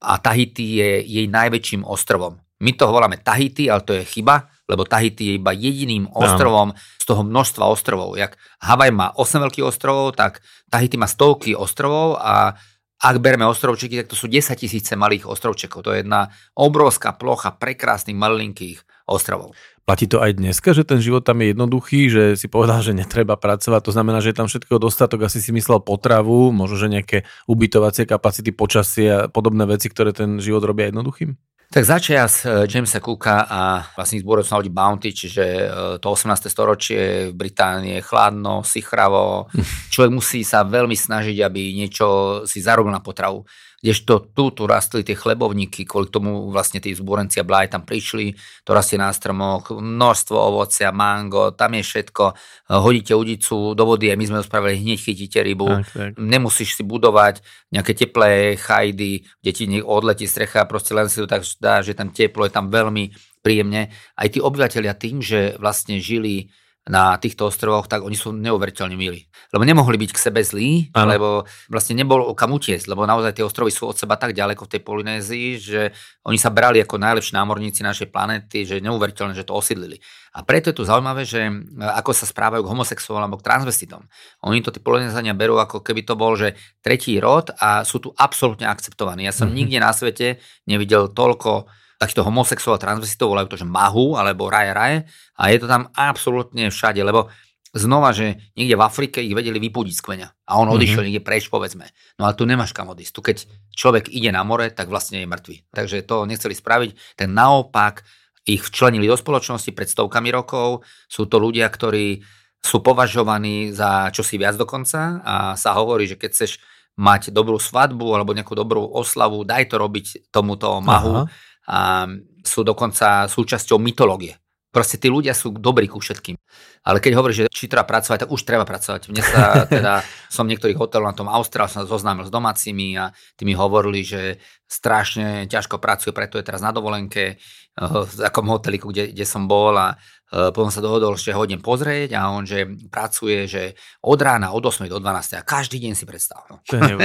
a 0.01 0.17
Tahiti 0.19 0.79
je 0.79 0.89
jej 1.03 1.27
najväčším 1.27 1.83
ostrovom. 1.83 2.39
My 2.63 2.71
to 2.71 2.87
voláme 2.87 3.19
Tahiti, 3.19 3.67
ale 3.67 3.83
to 3.83 3.91
je 3.99 4.07
chyba, 4.07 4.47
lebo 4.71 4.87
Tahiti 4.87 5.27
je 5.27 5.33
iba 5.35 5.51
jediným 5.51 6.07
ostrovom 6.07 6.71
no. 6.71 6.75
z 6.75 7.05
toho 7.05 7.21
množstva 7.27 7.63
ostrovov. 7.67 8.15
Jak 8.15 8.39
Havaj 8.63 8.91
má 8.95 9.07
8 9.11 9.43
veľkých 9.43 9.67
ostrovov, 9.67 10.15
tak 10.15 10.39
Tahiti 10.71 10.95
má 10.95 11.05
stovky 11.05 11.51
ostrovov 11.51 12.15
a 12.23 12.55
ak 12.95 13.19
bereme 13.19 13.43
ostrovčeky, 13.43 14.01
tak 14.01 14.07
to 14.07 14.15
sú 14.15 14.31
10 14.31 14.55
tisíce 14.55 14.95
malých 14.95 15.27
ostrovčekov. 15.27 15.83
To 15.83 15.91
je 15.91 16.01
jedna 16.01 16.31
obrovská 16.55 17.11
plocha 17.13 17.51
prekrásnych 17.53 18.15
malinkých 18.15 18.81
ostrovov. 19.05 19.53
Platí 19.85 20.09
to 20.09 20.17
aj 20.17 20.41
dneska, 20.41 20.73
že 20.73 20.81
ten 20.81 20.97
život 20.97 21.21
tam 21.21 21.45
je 21.45 21.53
jednoduchý, 21.53 22.09
že 22.09 22.23
si 22.41 22.49
povedal, 22.49 22.81
že 22.81 22.97
netreba 22.97 23.37
pracovať, 23.37 23.85
to 23.85 23.93
znamená, 23.93 24.17
že 24.17 24.33
je 24.33 24.37
tam 24.41 24.49
všetko 24.49 24.81
dostatok, 24.81 25.29
asi 25.29 25.37
si 25.37 25.53
myslel 25.53 25.77
potravu, 25.85 26.49
možno, 26.49 26.73
že 26.81 26.89
nejaké 26.89 27.17
ubytovacie 27.45 28.09
kapacity, 28.09 28.49
počasie 28.49 29.07
a 29.13 29.19
podobné 29.29 29.69
veci, 29.69 29.85
ktoré 29.93 30.09
ten 30.09 30.41
život 30.41 30.65
robia 30.65 30.89
jednoduchým? 30.89 31.37
Tak 31.69 31.85
začias 31.85 32.45
e, 32.45 32.69
Jamesa 32.69 33.01
Cooka 33.01 33.45
a 33.49 33.81
vlastne 33.97 34.21
zborov 34.21 34.45
na 34.45 34.61
Bounty, 34.69 35.13
čiže 35.13 35.45
e, 35.45 35.67
to 35.97 36.07
18. 36.13 36.49
storočie 36.49 37.29
v 37.29 37.33
Británii 37.33 38.01
je 38.01 38.05
chladno, 38.05 38.61
sichravo. 38.61 39.49
Človek 39.93 40.11
musí 40.13 40.45
sa 40.45 40.61
veľmi 40.61 40.93
snažiť, 40.93 41.41
aby 41.41 41.73
niečo 41.73 42.41
si 42.45 42.61
zarobil 42.61 42.93
na 42.93 43.01
potravu. 43.01 43.45
Kdežto 43.85 44.33
tu, 44.33 44.49
tu 44.49 44.65
rastli 44.65 45.05
tie 45.05 45.13
chlebovníky, 45.13 45.85
kvôli 45.85 46.09
tomu 46.09 46.49
vlastne 46.49 46.81
tí 46.81 46.89
zbúrenci 46.89 47.37
a 47.37 47.45
bláj 47.45 47.69
tam 47.69 47.85
prišli, 47.85 48.33
to 48.65 48.73
rastie 48.73 48.97
na 48.97 49.13
stromoch, 49.13 49.69
množstvo 49.69 50.33
ovocia, 50.33 50.89
mango, 50.89 51.53
tam 51.53 51.77
je 51.77 51.85
všetko. 51.85 52.33
Hodíte 52.81 53.13
udicu 53.13 53.77
do 53.77 53.83
vody 53.85 54.09
a 54.09 54.17
my 54.17 54.25
sme 54.25 54.41
to 54.41 54.49
spravili, 54.49 54.81
hneď 54.81 54.97
chytíte 55.05 55.37
rybu. 55.37 55.69
Tak, 55.69 55.85
tak. 55.93 56.11
Nemusíš 56.17 56.81
si 56.81 56.83
budovať 56.83 57.45
nejaké 57.69 57.93
teplé 57.93 58.57
chajdy, 58.57 59.21
kde 59.45 59.51
ti 59.53 59.63
odletí 59.85 60.25
strecha, 60.25 60.65
proste 60.65 60.97
len 60.97 61.05
si 61.05 61.21
to 61.21 61.29
tak 61.29 61.45
dá, 61.61 61.85
že 61.85 61.93
tam 61.93 62.09
teplo, 62.09 62.49
je 62.49 62.57
tam 62.57 62.73
veľmi 62.73 63.13
príjemne. 63.45 63.93
Aj 64.17 64.25
tí 64.25 64.41
obyvateľia 64.41 64.97
tým, 64.97 65.21
že 65.21 65.61
vlastne 65.61 66.01
žili 66.01 66.49
na 66.85 67.17
týchto 67.17 67.49
ostrovoch, 67.49 67.89
tak 67.89 68.05
oni 68.05 68.13
sú 68.13 68.29
neuveriteľne 68.29 68.93
milí. 68.93 69.25
Lebo 69.49 69.65
nemohli 69.65 69.97
byť 69.97 70.11
k 70.13 70.21
sebe 70.21 70.45
zlí, 70.45 70.93
ano. 70.93 71.09
lebo 71.09 71.27
vlastne 71.65 71.97
nebol 71.97 72.29
kam 72.37 72.53
utiesť, 72.53 72.85
lebo 72.93 73.09
naozaj 73.09 73.41
tie 73.41 73.45
ostrovy 73.45 73.73
sú 73.73 73.89
od 73.89 73.97
seba 73.97 74.21
tak 74.21 74.37
ďaleko 74.37 74.69
v 74.69 74.71
tej 74.77 74.81
Polynézii, 74.85 75.49
že 75.57 75.81
oni 76.29 76.37
sa 76.37 76.53
brali 76.53 76.77
ako 76.85 77.01
najlepší 77.01 77.33
námorníci 77.33 77.81
našej 77.81 78.13
planéty, 78.13 78.69
že 78.69 78.77
je 78.77 78.85
neuveriteľné, 78.85 79.33
že 79.33 79.49
to 79.49 79.57
osídlili. 79.57 79.97
A 80.37 80.45
preto 80.45 80.69
je 80.69 80.77
tu 80.77 80.85
zaujímavé, 80.85 81.25
že 81.25 81.49
e, 81.49 81.53
ako 81.81 82.13
sa 82.13 82.29
správajú 82.29 82.61
k 82.61 82.71
homosexuálom 82.77 83.25
alebo 83.25 83.41
k 83.41 83.47
transvestitom. 83.49 84.05
Oni 84.45 84.61
to 84.61 84.69
tí 84.69 84.77
Polynézania 84.77 85.33
berú 85.33 85.57
ako 85.57 85.81
keby 85.81 86.05
to 86.05 86.13
bol, 86.13 86.37
že 86.37 86.53
tretí 86.85 87.17
rod 87.17 87.49
a 87.57 87.81
sú 87.81 87.97
tu 87.97 88.13
absolútne 88.13 88.69
akceptovaní. 88.69 89.25
Ja 89.25 89.33
som 89.33 89.49
mm-hmm. 89.49 89.57
nikde 89.57 89.77
na 89.81 89.89
svete 89.89 90.37
nevidel 90.69 91.09
toľko 91.09 91.65
takýchto 91.99 92.27
homosexuálov, 92.27 92.81
transvestitov, 92.81 93.31
volajú 93.31 93.47
to, 93.51 93.59
že 93.61 93.67
mahu, 93.67 94.19
alebo 94.19 94.51
raje 94.51 94.71
raje. 94.75 94.97
A 95.39 95.51
je 95.51 95.57
to 95.63 95.67
tam 95.67 95.87
absolútne 95.95 96.67
všade, 96.67 96.99
lebo 96.99 97.31
znova, 97.75 98.15
že 98.15 98.39
niekde 98.55 98.79
v 98.79 98.85
Afrike 98.87 99.19
ich 99.19 99.35
vedeli 99.35 99.59
vypúdiť 99.59 99.93
z 99.99 100.01
kmeňa. 100.01 100.27
A 100.47 100.51
on 100.55 100.71
mhm. 100.71 100.75
odišiel 100.79 100.95
mm-hmm. 101.03 101.07
niekde 101.11 101.27
preč, 101.27 101.51
povedzme. 101.51 101.85
No 102.15 102.31
ale 102.31 102.33
tu 102.39 102.47
nemáš 102.47 102.71
kam 102.71 102.87
odísť. 102.87 103.11
Tu 103.11 103.21
keď 103.21 103.37
človek 103.75 104.07
ide 104.07 104.31
na 104.31 104.47
more, 104.47 104.71
tak 104.71 104.87
vlastne 104.87 105.19
je 105.19 105.27
mŕtvy. 105.27 105.55
Takže 105.75 106.07
to 106.07 106.23
nechceli 106.23 106.55
spraviť. 106.55 107.19
Ten 107.19 107.35
naopak 107.35 108.07
ich 108.47 108.63
včlenili 108.63 109.09
do 109.09 109.19
spoločnosti 109.19 109.75
pred 109.75 109.91
stovkami 109.91 110.31
rokov. 110.31 110.87
Sú 111.11 111.27
to 111.27 111.41
ľudia, 111.41 111.67
ktorí 111.67 112.23
sú 112.63 112.81
považovaní 112.81 113.75
za 113.75 114.09
čosi 114.09 114.41
viac 114.41 114.57
dokonca 114.57 115.21
a 115.21 115.35
sa 115.53 115.77
hovorí, 115.77 116.09
že 116.09 116.17
keď 116.17 116.29
chceš 116.33 116.51
mať 116.95 117.29
dobrú 117.29 117.61
svadbu 117.61 118.15
alebo 118.15 118.33
nejakú 118.33 118.55
dobrú 118.55 118.81
oslavu, 118.81 119.43
daj 119.45 119.69
to 119.69 119.75
robiť 119.77 120.31
tomuto 120.31 120.79
mahu. 120.79 121.27
Aha 121.27 121.53
a 121.69 122.05
sú 122.45 122.61
dokonca 122.61 123.25
súčasťou 123.25 123.81
mytológie. 123.81 124.37
Proste 124.69 124.99
tí 124.99 125.07
ľudia 125.07 125.31
sú 125.31 125.55
dobrí 125.55 125.87
ku 125.87 126.03
všetkým. 126.03 126.35
Ale 126.83 126.99
keď 126.99 127.15
hovoríš, 127.15 127.47
že 127.47 127.47
či 127.47 127.71
treba 127.71 127.87
pracovať, 127.87 128.27
tak 128.27 128.33
už 128.35 128.43
treba 128.43 128.67
pracovať. 128.67 129.07
Mne 129.07 129.23
sa 129.23 129.41
teda, 129.71 130.03
som 130.27 130.43
niektorých 130.45 130.75
hotelov 130.75 131.09
na 131.09 131.15
tom 131.15 131.31
Austrál 131.31 131.71
som 131.71 131.87
zoznámil 131.87 132.27
s 132.27 132.33
domácimi 132.33 132.99
a 132.99 133.15
tí 133.39 133.47
mi 133.47 133.55
hovorili, 133.55 134.03
že 134.03 134.37
strašne 134.67 135.47
ťažko 135.47 135.79
pracuje, 135.79 136.11
preto 136.11 136.35
je 136.35 136.43
teraz 136.43 136.59
na 136.59 136.75
dovolenke. 136.75 137.39
v 137.79 138.11
takom 138.19 138.51
hoteliku, 138.51 138.91
kde, 138.91 139.15
kde 139.15 139.25
som 139.27 139.47
bol 139.47 139.75
a 139.79 139.95
Eh, 140.24 140.24
potom 140.31 140.73
sa 140.73 140.81
dohodol, 140.81 141.15
že 141.15 141.31
ho 141.31 141.45
idem 141.45 141.61
pozrieť 141.61 142.17
a 142.17 142.33
on, 142.33 142.43
že 142.43 142.65
pracuje, 142.89 143.45
že 143.45 143.77
od 144.01 144.19
rána 144.19 144.51
od 144.51 144.65
8 144.65 144.89
do 144.89 144.97
12 144.97 145.37
a 145.37 145.45
každý 145.45 145.77
deň 145.85 145.93
si 145.93 146.05
predstav. 146.09 146.43
No. 146.49 146.59
To 146.65 146.75
je 146.81 146.95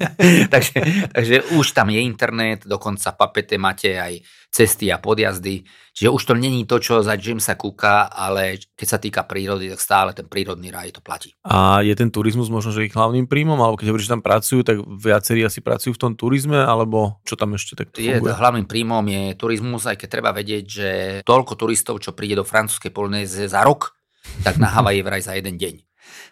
takže, 0.54 0.78
takže 1.10 1.36
už 1.58 1.66
tam 1.74 1.90
je 1.90 2.00
internet, 2.00 2.62
dokonca 2.64 3.10
papete 3.12 3.58
máte 3.58 3.98
aj 3.98 4.22
cesty 4.54 4.94
a 4.94 5.02
podjazdy. 5.02 5.66
Čiže 5.94 6.10
už 6.10 6.22
to 6.26 6.34
není 6.34 6.66
to, 6.66 6.82
čo 6.82 7.06
za 7.06 7.14
Jamesa 7.14 7.54
Cooka, 7.54 8.10
ale 8.10 8.58
keď 8.74 8.86
sa 8.86 8.98
týka 8.98 9.22
prírody, 9.22 9.70
tak 9.70 9.78
stále 9.78 10.10
ten 10.10 10.26
prírodný 10.26 10.74
raj 10.74 10.90
to 10.90 10.98
platí. 10.98 11.34
A 11.46 11.82
je 11.86 11.94
ten 11.94 12.10
turizmus 12.10 12.50
možno, 12.50 12.74
že 12.74 12.86
ich 12.86 12.94
hlavným 12.94 13.30
príjmom, 13.30 13.54
alebo 13.58 13.78
keď 13.78 13.94
hovoríš, 13.94 14.10
že 14.10 14.14
tam 14.18 14.22
pracujú, 14.22 14.66
tak 14.66 14.82
viacerí 14.82 15.46
asi 15.46 15.62
pracujú 15.62 15.94
v 15.94 16.02
tom 16.02 16.12
turizme, 16.18 16.58
alebo 16.58 17.22
čo 17.22 17.38
tam 17.38 17.54
ešte 17.54 17.78
tak 17.78 17.94
je, 17.94 18.18
Hlavným 18.18 18.66
príjmom 18.66 19.06
je 19.06 19.22
turizmus, 19.38 19.86
aj 19.86 19.98
keď 20.02 20.08
treba 20.10 20.30
vedieť, 20.34 20.64
že 20.66 20.88
toľko 21.22 21.54
turistov, 21.54 22.02
čo 22.02 22.10
príde 22.10 22.42
do 22.42 22.43
francúzskej 22.44 22.92
Polynézie 22.92 23.48
za 23.48 23.64
rok, 23.64 23.96
tak 24.46 24.56
na 24.56 24.68
Havaji 24.70 25.00
vraj 25.04 25.22
za 25.24 25.36
jeden 25.36 25.56
deň. 25.56 25.84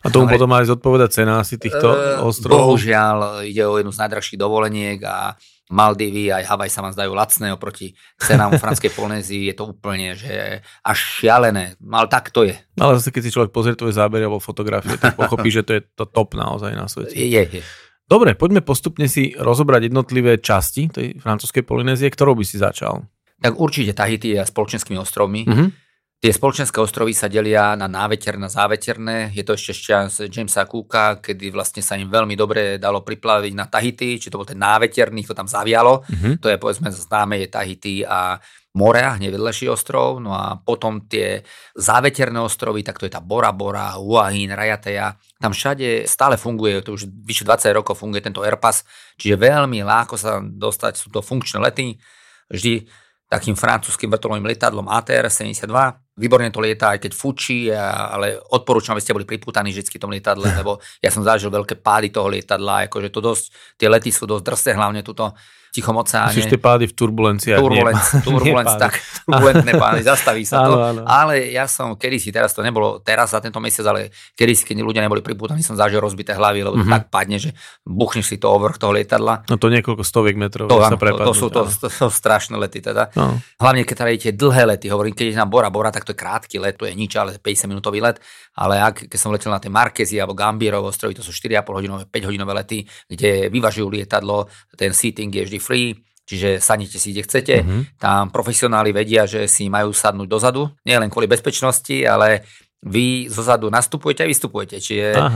A 0.02 0.10
tomu 0.10 0.26
ale, 0.28 0.34
potom 0.34 0.50
aj 0.52 0.68
zodpoveda 0.68 1.06
cena 1.08 1.40
asi 1.40 1.56
týchto 1.56 1.88
uh, 1.88 2.26
ostrovov? 2.26 2.74
Bohužiaľ, 2.74 3.46
ide 3.46 3.62
o 3.64 3.78
jednu 3.78 3.94
z 3.94 4.02
najdrahších 4.02 4.38
dovoleniek 4.38 4.98
a 5.06 5.38
Maldivy 5.72 6.28
aj 6.28 6.44
Havaj 6.44 6.68
sa 6.68 6.84
vám 6.84 6.92
zdajú 6.92 7.16
lacné 7.16 7.48
oproti 7.48 7.96
cenám 8.20 8.52
v 8.52 8.60
franskej 8.60 8.92
Polynézii. 8.98 9.48
Je 9.48 9.54
to 9.56 9.72
úplne 9.72 10.12
že 10.12 10.60
až 10.84 10.98
šialené. 10.98 11.80
Ale 11.80 12.06
tak 12.12 12.28
to 12.28 12.44
je. 12.44 12.58
Ale 12.76 13.00
zase 13.00 13.08
keď 13.08 13.22
si 13.24 13.32
človek 13.32 13.50
pozrie 13.54 13.72
tvoje 13.72 13.96
zábery 13.96 14.28
alebo 14.28 14.42
fotografie, 14.42 15.00
tak 15.00 15.16
pochopí, 15.16 15.48
že 15.48 15.64
to 15.64 15.72
je 15.78 15.82
to 15.96 16.04
top 16.04 16.36
naozaj 16.36 16.76
na 16.76 16.90
svete. 16.90 17.16
Je, 17.16 17.42
je. 17.48 17.62
Dobre, 18.04 18.36
poďme 18.36 18.60
postupne 18.60 19.08
si 19.08 19.32
rozobrať 19.32 19.88
jednotlivé 19.88 20.36
časti 20.36 20.92
tej 20.92 21.16
francúzskej 21.16 21.64
Polynézie. 21.64 22.12
Ktorou 22.12 22.36
by 22.36 22.44
si 22.44 22.60
začal? 22.60 23.08
Tak 23.40 23.56
určite 23.56 23.96
Tahiti 23.96 24.36
a 24.36 24.44
spoločenskými 24.44 25.00
ostrovmi. 25.00 25.48
Uh-huh. 25.48 25.72
Tie 26.22 26.30
spoločenské 26.30 26.78
ostrovy 26.78 27.18
sa 27.18 27.26
delia 27.26 27.74
na 27.74 27.90
náveterné 27.90 28.46
a 28.46 28.54
záveterné. 28.54 29.34
Je 29.34 29.42
to 29.42 29.58
ešte 29.58 29.74
čas 29.74 30.22
Jamesa 30.30 30.70
Cooka, 30.70 31.18
kedy 31.18 31.50
vlastne 31.50 31.82
sa 31.82 31.98
im 31.98 32.06
veľmi 32.06 32.38
dobre 32.38 32.78
dalo 32.78 33.02
priplaviť 33.02 33.52
na 33.58 33.66
Tahiti, 33.66 34.22
či 34.22 34.30
to 34.30 34.38
bol 34.38 34.46
ten 34.46 34.54
náveterný, 34.54 35.26
to 35.26 35.34
tam 35.34 35.50
zavialo. 35.50 36.06
Mm-hmm. 36.06 36.38
To 36.38 36.46
je 36.46 36.62
povedzme 36.62 36.94
známe 36.94 37.42
je 37.42 37.48
Tahiti 37.50 38.06
a 38.06 38.38
Morea, 38.78 39.18
hneď 39.18 39.34
vedľajší 39.34 39.66
ostrov, 39.66 40.22
no 40.22 40.30
a 40.30 40.62
potom 40.62 41.10
tie 41.10 41.42
záveterné 41.74 42.38
ostrovy, 42.38 42.86
tak 42.86 43.02
to 43.02 43.10
je 43.10 43.12
tá 43.12 43.18
Bora 43.18 43.50
Bora, 43.50 43.98
Huahin, 43.98 44.54
Rajateja. 44.54 45.18
Tam 45.42 45.50
všade 45.50 46.06
stále 46.06 46.38
funguje, 46.38 46.86
to 46.86 46.94
už 46.94 47.10
vyše 47.10 47.42
20 47.42 47.66
rokov 47.74 47.98
funguje 47.98 48.22
tento 48.22 48.46
Airpass, 48.46 48.86
čiže 49.18 49.34
veľmi 49.34 49.82
láko 49.82 50.14
sa 50.14 50.38
dostať, 50.38 51.02
sú 51.02 51.10
to 51.10 51.18
funkčné 51.18 51.58
lety, 51.58 51.98
vždy 52.46 52.86
takým 53.26 53.58
francúzským 53.58 54.06
vrtulovým 54.06 54.46
lietadlom 54.46 54.86
ATR 54.86 55.26
72 55.26 56.01
Výborne 56.12 56.52
to 56.52 56.60
lieta, 56.60 56.92
aj 56.92 57.08
keď 57.08 57.12
fučí, 57.16 57.72
ale 57.72 58.36
odporúčam, 58.52 58.92
aby 58.92 59.00
ste 59.00 59.16
boli 59.16 59.24
pripútaní 59.24 59.72
vždy 59.72 59.88
v 59.88 59.96
tom 59.96 60.12
lietadle, 60.12 60.44
lebo 60.60 60.76
ja 61.00 61.08
som 61.08 61.24
zažil 61.24 61.48
veľké 61.48 61.80
pády 61.80 62.12
toho 62.12 62.28
lietadla, 62.28 62.88
akože 62.90 63.08
to 63.08 63.20
dosť, 63.24 63.44
tie 63.80 63.88
lety 63.88 64.12
sú 64.12 64.28
dosť 64.28 64.44
drsté, 64.44 64.70
hlavne 64.76 65.00
túto 65.00 65.32
Tichom 65.72 65.96
oceáne. 65.96 66.36
Myslíš 66.36 66.52
tie 66.52 66.60
pády 66.60 66.84
v 66.84 66.92
turbulenciách? 66.92 67.56
Turbulenc, 67.56 68.04
turbulenc, 68.28 68.76
tak, 68.76 69.00
turbulentné 69.24 69.72
pády, 69.80 70.04
zastaví 70.04 70.44
sa 70.44 70.60
to. 70.68 70.76
Áno, 70.76 70.84
áno. 70.84 71.00
Ale 71.08 71.48
ja 71.48 71.64
som 71.64 71.96
kedysi, 71.96 72.28
teraz 72.28 72.52
to 72.52 72.60
nebolo 72.60 73.00
teraz 73.00 73.32
za 73.32 73.40
tento 73.40 73.56
mesiac, 73.56 73.88
ale 73.88 74.12
kedysi, 74.36 74.68
keď 74.68 74.84
ľudia 74.84 75.00
neboli 75.00 75.24
pripútaní, 75.24 75.64
som 75.64 75.72
zažil 75.72 76.04
rozbité 76.04 76.36
hlavy, 76.36 76.60
lebo 76.60 76.76
mm-hmm. 76.76 76.92
tak 76.92 77.02
padne, 77.08 77.40
že 77.40 77.56
buchneš 77.88 78.28
si 78.28 78.36
to 78.36 78.52
over 78.52 78.76
toho 78.76 78.92
lietadla. 78.92 79.48
No 79.48 79.56
to 79.56 79.72
niekoľko 79.72 80.04
stoviek 80.04 80.36
metrov 80.36 80.68
to, 80.68 80.76
sa 80.76 81.00
prepadnú. 81.00 81.32
To, 81.32 81.32
to, 81.32 81.40
sú, 81.40 81.48
to, 81.48 81.64
to, 81.64 81.88
to, 81.88 82.06
strašné 82.12 82.60
lety 82.60 82.84
teda. 82.84 83.08
No. 83.16 83.40
Hlavne 83.56 83.88
keď 83.88 83.96
teda 83.96 84.10
idete 84.12 84.32
dlhé 84.36 84.76
lety, 84.76 84.92
hovorím, 84.92 85.16
keď 85.16 85.32
je 85.32 85.40
na 85.40 85.48
Bora 85.48 85.72
Bora, 85.72 85.88
tak 85.88 86.04
to 86.04 86.12
je 86.12 86.20
krátky 86.20 86.60
let, 86.60 86.76
to 86.76 86.84
je 86.84 86.92
nič, 86.92 87.16
ale 87.16 87.40
50 87.40 87.72
minútový 87.72 88.04
let. 88.04 88.20
Ale 88.60 88.76
ak, 88.76 89.08
keď 89.08 89.16
som 89.16 89.32
letel 89.32 89.48
na 89.48 89.56
tej 89.56 89.72
Markezi 89.72 90.20
alebo 90.20 90.36
Gambierov 90.36 90.84
ostrovy, 90.84 91.16
to 91.16 91.24
sú 91.24 91.32
4,5 91.32 91.64
hodinové, 91.72 92.04
5 92.04 92.28
hodinové 92.28 92.52
lety, 92.60 92.84
kde 93.08 93.48
vyvažujú 93.48 93.88
lietadlo, 93.88 94.52
ten 94.76 94.92
seating 94.92 95.32
je 95.32 95.48
vždy 95.48 95.61
free, 95.62 95.94
Čiže 96.22 96.62
sadnite 96.62 97.02
si, 97.02 97.10
kde 97.10 97.26
chcete. 97.26 97.54
Mm-hmm. 97.60 97.82
Tam 97.98 98.30
profesionáli 98.30 98.94
vedia, 98.94 99.26
že 99.26 99.50
si 99.50 99.66
majú 99.66 99.90
sadnúť 99.90 100.30
dozadu. 100.30 100.70
Nie 100.86 101.02
len 101.02 101.10
kvôli 101.10 101.26
bezpečnosti, 101.26 101.98
ale 102.06 102.46
vy 102.82 103.30
zozadu 103.30 103.70
nastupujete 103.70 104.26
a 104.26 104.30
vystupujete. 104.30 104.82
Čiže 104.82 105.14
uh, 105.14 105.30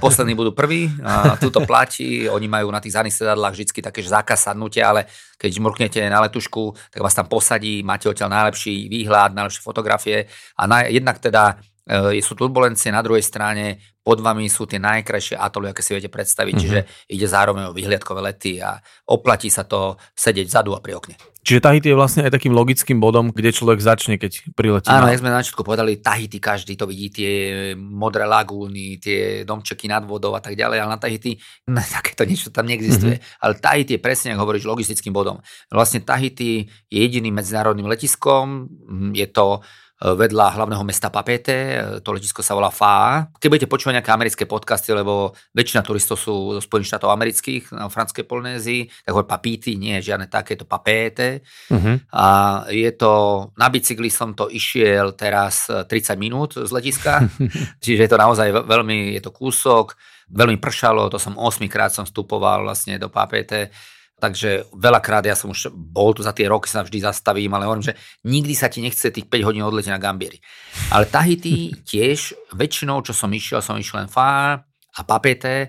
poslední 0.00 0.32
budú 0.32 0.56
prví 0.56 0.88
a 1.04 1.36
túto 1.36 1.60
platí. 1.64 2.24
Oni 2.28 2.48
majú 2.48 2.72
na 2.72 2.80
tých 2.80 2.96
zadných 2.96 3.16
sedadlách 3.16 3.52
vždy 3.52 3.84
také 3.84 4.00
že 4.00 4.12
zákaz 4.12 4.48
sadnutia, 4.48 4.92
ale 4.92 5.08
keď 5.36 5.50
mrknete 5.60 6.00
na 6.08 6.24
letušku, 6.24 6.72
tak 6.92 7.00
vás 7.04 7.12
tam 7.12 7.28
posadí, 7.28 7.84
máte 7.84 8.08
odtiaľ 8.08 8.32
najlepší 8.32 8.88
výhľad, 8.88 9.36
najlepšie 9.36 9.60
fotografie 9.60 10.24
a 10.56 10.62
na, 10.64 10.88
jednak 10.88 11.20
teda 11.20 11.60
e, 11.84 12.24
sú 12.24 12.32
turbulencie, 12.32 12.88
na 12.88 13.04
druhej 13.04 13.20
strane 13.20 13.76
pod 14.06 14.22
vami 14.22 14.46
sú 14.46 14.70
tie 14.70 14.78
najkrajšie 14.78 15.34
atoly, 15.34 15.74
aké 15.74 15.82
si 15.82 15.90
viete 15.90 16.06
predstaviť, 16.06 16.54
mm-hmm. 16.54 16.62
čiže 16.62 17.10
ide 17.10 17.26
zároveň 17.26 17.74
o 17.74 17.74
vyhliadkové 17.74 18.22
lety 18.22 18.62
a 18.62 18.78
oplatí 19.10 19.50
sa 19.50 19.66
to 19.66 19.98
sedieť 20.14 20.46
vzadu 20.46 20.78
a 20.78 20.80
pri 20.80 20.94
okne. 20.94 21.18
Čiže 21.46 21.62
Tahiti 21.62 21.94
je 21.94 21.98
vlastne 21.98 22.26
aj 22.26 22.34
takým 22.34 22.50
logickým 22.50 22.98
bodom, 22.98 23.30
kde 23.30 23.54
človek 23.54 23.78
začne, 23.78 24.18
keď 24.18 24.50
priletí. 24.58 24.90
Áno, 24.90 25.06
jak 25.06 25.22
sme 25.22 25.30
na 25.30 25.38
začiatku 25.38 25.62
povedali, 25.62 26.02
Tahiti 26.02 26.42
každý 26.42 26.74
to 26.74 26.90
vidí, 26.90 27.06
tie 27.22 27.32
modré 27.78 28.26
lagúny, 28.26 28.98
tie 28.98 29.46
domčeky 29.46 29.86
nad 29.86 30.02
vodou 30.02 30.34
a 30.34 30.42
tak 30.42 30.58
ďalej, 30.58 30.82
ale 30.82 30.90
na 30.90 30.98
Tahiti 30.98 31.38
no, 31.70 31.78
takéto 31.78 32.26
niečo 32.26 32.50
tam 32.50 32.66
neexistuje. 32.66 33.22
Mm-hmm. 33.22 33.42
Ale 33.46 33.52
Tahiti 33.62 33.94
je 33.94 34.02
presne, 34.02 34.34
ako 34.34 34.42
hovoríš, 34.42 34.66
logistickým 34.66 35.14
bodom. 35.14 35.38
Vlastne 35.70 36.02
Tahiti 36.02 36.66
je 36.90 36.98
jediným 36.98 37.38
medzinárodným 37.38 37.86
letiskom, 37.86 38.66
je 39.14 39.30
to 39.30 39.62
vedľa 39.96 40.60
hlavného 40.60 40.84
mesta 40.84 41.08
Papete, 41.08 41.56
e, 41.56 41.80
to 42.04 42.12
letisko 42.12 42.44
sa 42.44 42.52
volá 42.52 42.68
FA. 42.68 43.32
Keď 43.40 43.48
budete 43.48 43.70
počúvať 43.70 43.96
nejaké 43.96 44.12
americké 44.12 44.44
podcasty, 44.44 44.92
lebo 44.92 45.32
väčšina 45.56 45.80
turistov 45.80 46.20
sú 46.20 46.52
zo 46.52 46.60
Spojených 46.60 46.92
štátov 46.92 47.08
amerických 47.08 47.72
na 47.72 47.88
franskej 47.88 48.28
Polynézii, 48.28 49.08
tak 49.08 49.12
hovorí 49.16 49.24
Papiti, 49.24 49.80
nie 49.80 49.96
žiadne 49.96 50.28
také, 50.28 50.52
je 50.52 50.60
to 50.60 50.68
Papete. 50.68 51.40
Uh-huh. 51.72 51.96
A 52.12 52.26
je 52.68 52.92
to, 52.92 53.12
na 53.56 53.72
bicykli 53.72 54.12
som 54.12 54.36
to 54.36 54.52
išiel 54.52 55.16
teraz 55.16 55.72
30 55.72 55.88
e, 55.88 56.16
minút 56.20 56.60
z 56.60 56.68
letiska, 56.68 57.24
čiže 57.84 58.04
je 58.04 58.10
to 58.12 58.20
naozaj 58.20 58.52
veľmi, 58.52 59.16
je 59.16 59.22
to 59.24 59.32
kúsok, 59.32 59.96
veľmi 60.28 60.60
pršalo, 60.60 61.08
to 61.08 61.16
som 61.16 61.40
8 61.40 61.64
krát 61.72 61.88
som 61.88 62.04
vstupoval 62.04 62.68
vlastne 62.68 63.00
do 63.00 63.08
Papete 63.08 63.72
Takže 64.16 64.72
veľakrát 64.72 65.28
ja 65.28 65.36
som 65.36 65.52
už 65.52 65.68
bol 65.76 66.16
tu 66.16 66.24
za 66.24 66.32
tie 66.32 66.48
roky, 66.48 66.72
sa 66.72 66.80
vždy 66.80 67.04
zastavím, 67.04 67.52
ale 67.52 67.68
hovorím, 67.68 67.92
že 67.92 67.98
nikdy 68.24 68.56
sa 68.56 68.72
ti 68.72 68.80
nechce 68.80 69.12
tých 69.12 69.28
5 69.28 69.44
hodín 69.44 69.60
odletieť 69.60 69.92
na 69.92 70.00
Gambieri. 70.00 70.40
Ale 70.88 71.04
Tahiti 71.04 71.76
tiež 71.92 72.32
väčšinou, 72.56 73.04
čo 73.04 73.12
som 73.12 73.28
išiel, 73.28 73.60
som 73.60 73.76
išiel 73.76 74.04
len 74.04 74.08
Fá 74.08 74.56
a 74.96 75.00
Papete 75.04 75.68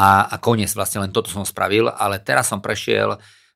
a, 0.00 0.24
a 0.32 0.40
koniec 0.40 0.72
vlastne 0.72 1.04
len 1.04 1.12
toto 1.12 1.28
som 1.28 1.44
spravil, 1.44 1.92
ale 1.92 2.24
teraz 2.24 2.48
som 2.48 2.64
prešiel 2.64 3.12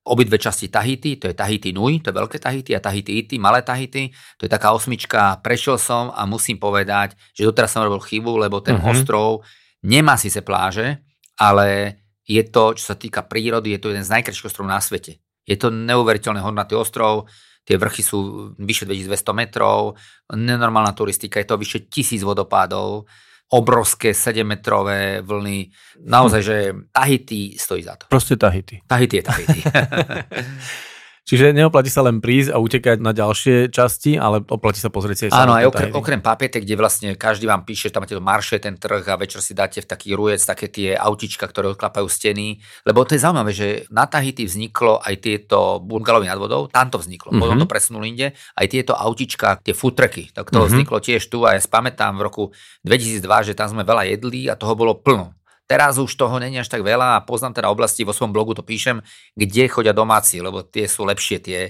obidve 0.06 0.38
časti 0.38 0.68
Tahiti, 0.68 1.16
to 1.16 1.32
je 1.32 1.34
Tahiti 1.34 1.72
Nui, 1.72 1.98
to 1.98 2.12
je 2.12 2.20
veľké 2.20 2.38
Tahiti 2.38 2.76
a 2.76 2.80
Tahiti 2.84 3.18
Iti, 3.18 3.40
malé 3.42 3.64
Tahiti, 3.64 4.12
to 4.38 4.46
je 4.46 4.50
taká 4.52 4.70
osmička, 4.70 5.40
prešiel 5.42 5.80
som 5.80 6.14
a 6.14 6.28
musím 6.28 6.62
povedať, 6.62 7.18
že 7.34 7.42
doteraz 7.42 7.74
som 7.74 7.82
robil 7.82 8.04
chybu, 8.04 8.46
lebo 8.46 8.62
ten 8.62 8.78
mm-hmm. 8.78 8.92
ostrov 8.92 9.42
nemá 9.82 10.14
síce 10.14 10.46
pláže, 10.46 11.02
ale 11.40 11.98
je 12.26 12.42
to, 12.42 12.74
čo 12.74 12.84
sa 12.92 12.96
týka 12.98 13.22
prírody, 13.22 13.72
je 13.74 13.80
to 13.80 13.90
jeden 13.94 14.02
z 14.02 14.12
najkrajších 14.18 14.50
ostrovov 14.50 14.74
na 14.74 14.82
svete. 14.82 15.22
Je 15.46 15.54
to 15.54 15.70
neuveriteľne 15.70 16.42
hodnatý 16.42 16.74
ostrov, 16.74 17.30
tie 17.62 17.78
vrchy 17.78 18.02
sú 18.02 18.50
vyše 18.58 18.86
2200 18.86 19.30
metrov, 19.30 19.94
nenormálna 20.34 20.90
turistika, 20.90 21.38
je 21.38 21.46
to 21.46 21.56
vyše 21.58 21.86
tisíc 21.86 22.26
vodopádov, 22.26 23.06
obrovské 23.46 24.10
7-metrové 24.10 25.22
vlny. 25.22 25.70
Naozaj, 26.02 26.42
že 26.50 26.56
Tahiti 26.90 27.54
stojí 27.54 27.82
za 27.86 27.94
to. 27.94 28.10
Proste 28.10 28.34
Tahiti. 28.34 28.82
Tahiti 28.86 29.16
je 29.18 29.22
Tahiti. 29.22 29.60
Čiže 31.26 31.50
neoplatí 31.50 31.90
sa 31.90 32.06
len 32.06 32.22
prísť 32.22 32.54
a 32.54 32.62
utekať 32.62 33.02
na 33.02 33.10
ďalšie 33.10 33.74
časti, 33.74 34.14
ale 34.14 34.46
oplatí 34.46 34.78
sa 34.78 34.94
pozrieť 34.94 35.16
si 35.18 35.24
aj 35.26 35.34
Áno, 35.34 35.58
aj 35.58 35.74
okrem, 35.74 35.90
okrem 35.90 36.20
papiete, 36.22 36.62
kde 36.62 36.78
vlastne 36.78 37.18
každý 37.18 37.50
vám 37.50 37.66
píše, 37.66 37.90
tam 37.90 38.06
máte 38.06 38.14
to 38.14 38.22
marše, 38.22 38.62
ten 38.62 38.78
trh 38.78 39.02
a 39.02 39.18
večer 39.18 39.42
si 39.42 39.50
dáte 39.50 39.82
v 39.82 39.90
taký 39.90 40.14
rujec 40.14 40.38
také 40.46 40.70
tie 40.70 40.94
autička, 40.94 41.50
ktoré 41.50 41.74
odklapajú 41.74 42.06
steny. 42.06 42.62
Lebo 42.86 43.02
to 43.02 43.18
je 43.18 43.26
zaujímavé, 43.26 43.50
že 43.50 43.90
na 43.90 44.06
Tahiti 44.06 44.46
vzniklo 44.46 45.02
aj 45.02 45.14
tieto 45.18 45.82
bungalovy 45.82 46.30
nad 46.30 46.38
vodou, 46.38 46.70
tam 46.70 46.94
to 46.94 47.02
vzniklo, 47.02 47.34
mm-hmm. 47.34 47.42
potom 47.42 47.58
to 47.58 47.66
presunuli 47.66 48.14
inde, 48.14 48.30
aj 48.54 48.66
tieto 48.70 48.94
autička, 48.94 49.58
tie 49.66 49.74
futreky, 49.74 50.30
tak 50.30 50.54
to 50.54 50.62
mm-hmm. 50.62 50.70
vzniklo 50.70 51.02
tiež 51.02 51.26
tu 51.26 51.42
a 51.42 51.58
ja 51.58 51.60
spamätám 51.60 52.22
v 52.22 52.22
roku 52.22 52.44
2002, 52.86 53.50
že 53.50 53.58
tam 53.58 53.74
sme 53.74 53.82
veľa 53.82 54.14
jedli 54.14 54.46
a 54.46 54.54
toho 54.54 54.78
bolo 54.78 54.94
plno. 54.94 55.34
Teraz 55.66 55.98
už 55.98 56.14
toho 56.14 56.38
není 56.38 56.62
až 56.62 56.70
tak 56.70 56.86
veľa 56.86 57.18
a 57.18 57.24
poznám 57.26 57.58
teda 57.58 57.74
oblasti, 57.74 58.06
vo 58.06 58.14
svojom 58.14 58.30
blogu 58.30 58.54
to 58.54 58.62
píšem, 58.62 59.02
kde 59.34 59.66
chodia 59.66 59.90
domáci, 59.90 60.38
lebo 60.38 60.62
tie 60.62 60.86
sú 60.86 61.02
lepšie, 61.02 61.42
tie, 61.42 61.60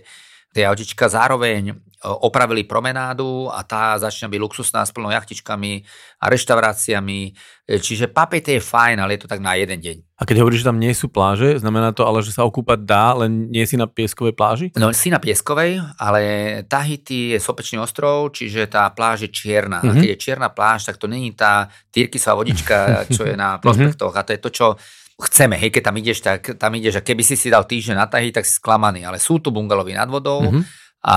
tie 0.57 0.65
autička 0.65 1.13
zároveň 1.13 1.77
opravili 2.07 2.65
promenádu 2.65 3.49
a 3.51 3.65
tá 3.67 3.97
začne 3.99 4.31
byť 4.31 4.41
luxusná 4.41 4.85
s 4.85 4.95
plnou 4.95 5.11
jachtičkami 5.11 5.83
a 6.23 6.25
reštauráciami. 6.29 7.21
E, 7.67 7.81
čiže 7.81 8.13
Papete 8.13 8.57
je 8.57 8.63
fajn, 8.63 9.01
ale 9.01 9.17
je 9.17 9.27
to 9.27 9.33
tak 9.33 9.41
na 9.43 9.59
jeden 9.59 9.81
deň. 9.81 9.97
A 10.17 10.23
keď 10.25 10.45
hovoríš, 10.45 10.63
že 10.63 10.69
tam 10.71 10.81
nie 10.81 10.93
sú 10.95 11.09
pláže, 11.09 11.59
znamená 11.61 11.93
to 11.93 12.07
ale, 12.07 12.23
že 12.23 12.37
sa 12.37 12.47
okúpať 12.47 12.85
dá, 12.85 13.17
len 13.17 13.49
nie 13.49 13.65
si 13.67 13.81
na 13.81 13.89
pieskovej 13.89 14.37
pláži? 14.37 14.67
No 14.79 14.93
si 14.93 15.09
na 15.09 15.19
pieskovej, 15.19 15.83
ale 15.99 16.21
Tahiti 16.69 17.37
je 17.37 17.39
sopečný 17.43 17.81
ostrov, 17.81 18.33
čiže 18.33 18.71
tá 18.71 18.89
pláž 18.93 19.27
je 19.27 19.31
čierna. 19.33 19.81
Mm-hmm. 19.83 19.91
A 19.91 19.95
mhm. 19.97 20.01
keď 20.01 20.09
je 20.13 20.23
čierna 20.23 20.49
pláž, 20.53 20.87
tak 20.87 20.97
to 21.01 21.11
není 21.11 21.33
tá 21.33 21.69
týrkysová 21.91 22.45
vodička, 22.45 23.09
čo 23.09 23.25
je 23.25 23.35
na 23.35 23.57
prospektoch. 23.63 24.13
A 24.15 24.25
to 24.25 24.37
je 24.37 24.41
to, 24.41 24.51
čo 24.53 24.67
chceme, 25.17 25.57
hej, 25.57 25.73
keď 25.73 25.83
tam 25.89 25.97
ideš, 25.97 26.19
tak 26.21 26.41
tam 26.61 26.73
ideš 26.77 27.01
a 27.01 27.07
keby 27.07 27.25
si 27.25 27.41
si 27.41 27.49
dal 27.49 27.65
týždeň 27.65 27.97
na 27.97 28.05
tahy, 28.05 28.29
tak 28.29 28.45
si 28.45 28.61
sklamaný, 28.61 29.09
ale 29.09 29.17
sú 29.17 29.41
tu 29.41 29.49
bungalovy 29.49 29.97
nad 29.97 30.13
vodou 30.13 30.45
mm-hmm. 30.45 30.63
a 31.09 31.17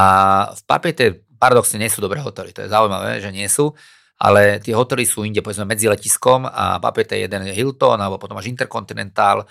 v 0.56 0.62
Papete 0.63 1.06
paradoxne 1.36 1.84
nie 1.84 1.91
sú 1.91 2.00
dobré 2.00 2.24
hotely, 2.24 2.56
to 2.56 2.63
je 2.63 2.72
zaujímavé, 2.72 3.20
že 3.20 3.32
nie 3.36 3.48
sú, 3.51 3.75
ale 4.24 4.63
tie 4.63 4.72
hotely 4.72 5.03
sú 5.03 5.27
inde, 5.27 5.44
povedzme 5.44 5.68
medzi 5.68 5.91
letiskom 5.91 6.48
a 6.48 6.79
Papete 6.79 7.20
jeden 7.20 7.51
je 7.51 7.56
Hilton, 7.56 8.00
alebo 8.00 8.15
potom 8.15 8.39
máš 8.39 8.48
Intercontinental, 8.48 9.44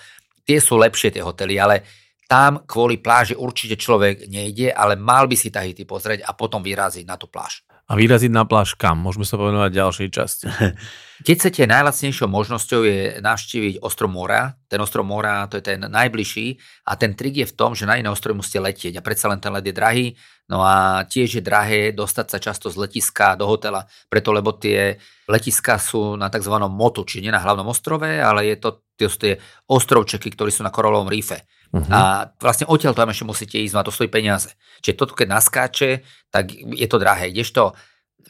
tie 0.49 0.61
sú 0.65 0.81
lepšie 0.81 1.13
tie 1.13 1.21
hotely, 1.21 1.61
ale 1.61 1.85
tam 2.29 2.65
kvôli 2.65 3.01
pláži 3.01 3.37
určite 3.37 3.81
človek 3.81 4.29
nejde, 4.29 4.73
ale 4.73 4.97
mal 4.97 5.25
by 5.29 5.37
si 5.37 5.49
Tahiti 5.49 5.89
pozrieť 5.89 6.25
a 6.25 6.37
potom 6.37 6.61
vyraziť 6.61 7.05
na 7.05 7.17
tú 7.17 7.29
pláž. 7.29 7.65
A 7.89 7.97
vyraziť 7.97 8.29
na 8.29 8.45
pláž 8.45 8.77
kam? 8.77 9.01
Môžeme 9.01 9.25
sa 9.25 9.41
povenovať 9.41 9.73
ďalšej 9.73 10.09
časti. 10.13 10.45
Keď 11.25 11.35
chcete, 11.41 11.65
najlacnejšou 11.65 12.29
možnosťou 12.29 12.85
je 12.85 13.01
navštíviť 13.25 13.81
ostrov 13.81 14.13
Mora. 14.13 14.61
Ten 14.69 14.77
ostrov 14.85 15.09
Mora, 15.09 15.49
to 15.49 15.57
je 15.57 15.65
ten 15.73 15.81
najbližší 15.81 16.61
a 16.85 17.01
ten 17.01 17.17
trik 17.17 17.41
je 17.41 17.49
v 17.49 17.57
tom, 17.57 17.73
že 17.73 17.89
na 17.89 17.97
iné 17.97 18.13
ostrovy 18.13 18.45
musíte 18.45 18.61
letieť 18.61 19.01
a 19.01 19.03
predsa 19.03 19.33
len 19.33 19.41
ten 19.41 19.51
let 19.57 19.65
je 19.65 19.73
drahý. 19.73 20.13
No 20.53 20.61
a 20.61 21.09
tiež 21.09 21.41
je 21.41 21.43
drahé 21.43 21.97
dostať 21.97 22.27
sa 22.29 22.39
často 22.39 22.69
z 22.69 22.77
letiska 22.77 23.41
do 23.41 23.49
hotela, 23.49 23.89
preto 24.13 24.37
lebo 24.37 24.53
tie 24.53 25.01
letiska 25.25 25.81
sú 25.81 26.21
na 26.21 26.29
tzv. 26.29 26.55
motu, 26.69 27.09
či 27.09 27.25
nie 27.25 27.33
na 27.33 27.41
hlavnom 27.41 27.73
ostrove, 27.73 28.05
ale 28.05 28.53
je 28.53 28.57
to, 28.61 28.85
tie 29.01 29.09
sú 29.09 29.17
tie 29.17 29.35
ostrovčeky, 29.65 30.29
ktorí 30.37 30.53
sú 30.53 30.61
na 30.61 30.71
koralovom 30.71 31.09
rífe. 31.09 31.41
Uh-huh. 31.69 31.93
A 31.93 32.33
vlastne 32.41 32.65
odtiaľ 32.65 32.97
tam 32.97 33.13
ešte 33.13 33.29
musíte 33.29 33.57
ísť, 33.61 33.77
má 33.77 33.83
to 33.85 33.93
stojí 33.93 34.09
peniaze. 34.09 34.57
Čiže 34.81 34.97
toto, 34.97 35.13
keď 35.13 35.29
naskáče, 35.29 35.91
tak 36.33 36.49
je 36.55 36.87
to 36.89 36.97
drahé. 36.97 37.29
Kdežto 37.29 37.77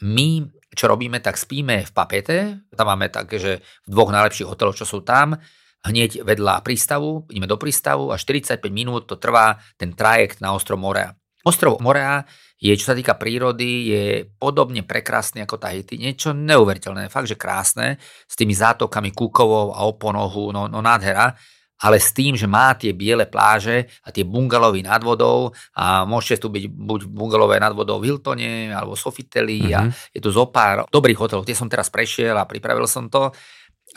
my, 0.03 0.43
čo 0.75 0.85
robíme, 0.91 1.23
tak 1.23 1.39
spíme 1.39 1.87
v 1.87 1.91
Papete, 1.95 2.37
tam 2.75 2.87
máme 2.91 3.07
tak, 3.07 3.31
že 3.31 3.63
v 3.87 3.89
dvoch 3.89 4.11
najlepších 4.11 4.47
hoteloch, 4.47 4.75
čo 4.75 4.87
sú 4.87 4.99
tam, 5.07 5.39
hneď 5.87 6.27
vedľa 6.27 6.59
prístavu, 6.59 7.31
ideme 7.31 7.47
do 7.47 7.55
prístavu 7.55 8.11
a 8.11 8.19
45 8.19 8.59
minút 8.67 9.07
to 9.07 9.15
trvá 9.15 9.55
ten 9.79 9.95
trajekt 9.95 10.43
na 10.43 10.51
ostrov 10.51 10.75
Morea. 10.75 11.15
Ostrov 11.47 11.79
Morea 11.79 12.27
je, 12.59 12.75
čo 12.75 12.91
sa 12.91 12.95
týka 12.95 13.15
prírody, 13.15 13.87
je 13.87 14.03
podobne 14.35 14.83
prekrásny 14.83 15.47
ako 15.47 15.55
Tahiti. 15.55 15.95
Niečo 15.95 16.35
neuveriteľné, 16.35 17.07
fakt, 17.07 17.31
že 17.31 17.39
krásne, 17.39 17.95
s 18.27 18.35
tými 18.35 18.51
zátokami 18.51 19.15
Kúkovou 19.15 19.71
a 19.71 19.87
Oponohu, 19.87 20.51
no, 20.51 20.67
no 20.67 20.83
nádhera 20.83 21.39
ale 21.79 21.97
s 21.97 22.11
tým, 22.11 22.35
že 22.35 22.45
má 22.45 22.75
tie 22.75 22.91
biele 22.91 23.23
pláže 23.25 23.87
a 24.03 24.11
tie 24.11 24.27
bungalovy 24.27 24.83
nad 24.83 24.99
vodou 24.99 25.55
a 25.75 26.03
môžete 26.03 26.43
tu 26.43 26.47
byť 26.51 26.65
buď 26.67 26.99
bungalové 27.07 27.59
nad 27.59 27.71
vodou 27.71 28.03
v 28.03 28.11
Hiltone 28.11 28.71
alebo 28.75 28.99
Sofiteli 28.99 29.71
mm-hmm. 29.71 29.77
a 29.77 29.79
mhm. 29.87 29.91
je 30.15 30.19
tu 30.19 30.29
zo 30.29 30.51
pár 30.51 30.83
dobrých 30.91 31.19
hotelov, 31.19 31.47
tie 31.47 31.57
som 31.57 31.71
teraz 31.71 31.87
prešiel 31.87 32.35
a 32.35 32.47
pripravil 32.47 32.87
som 32.87 33.07
to 33.07 33.31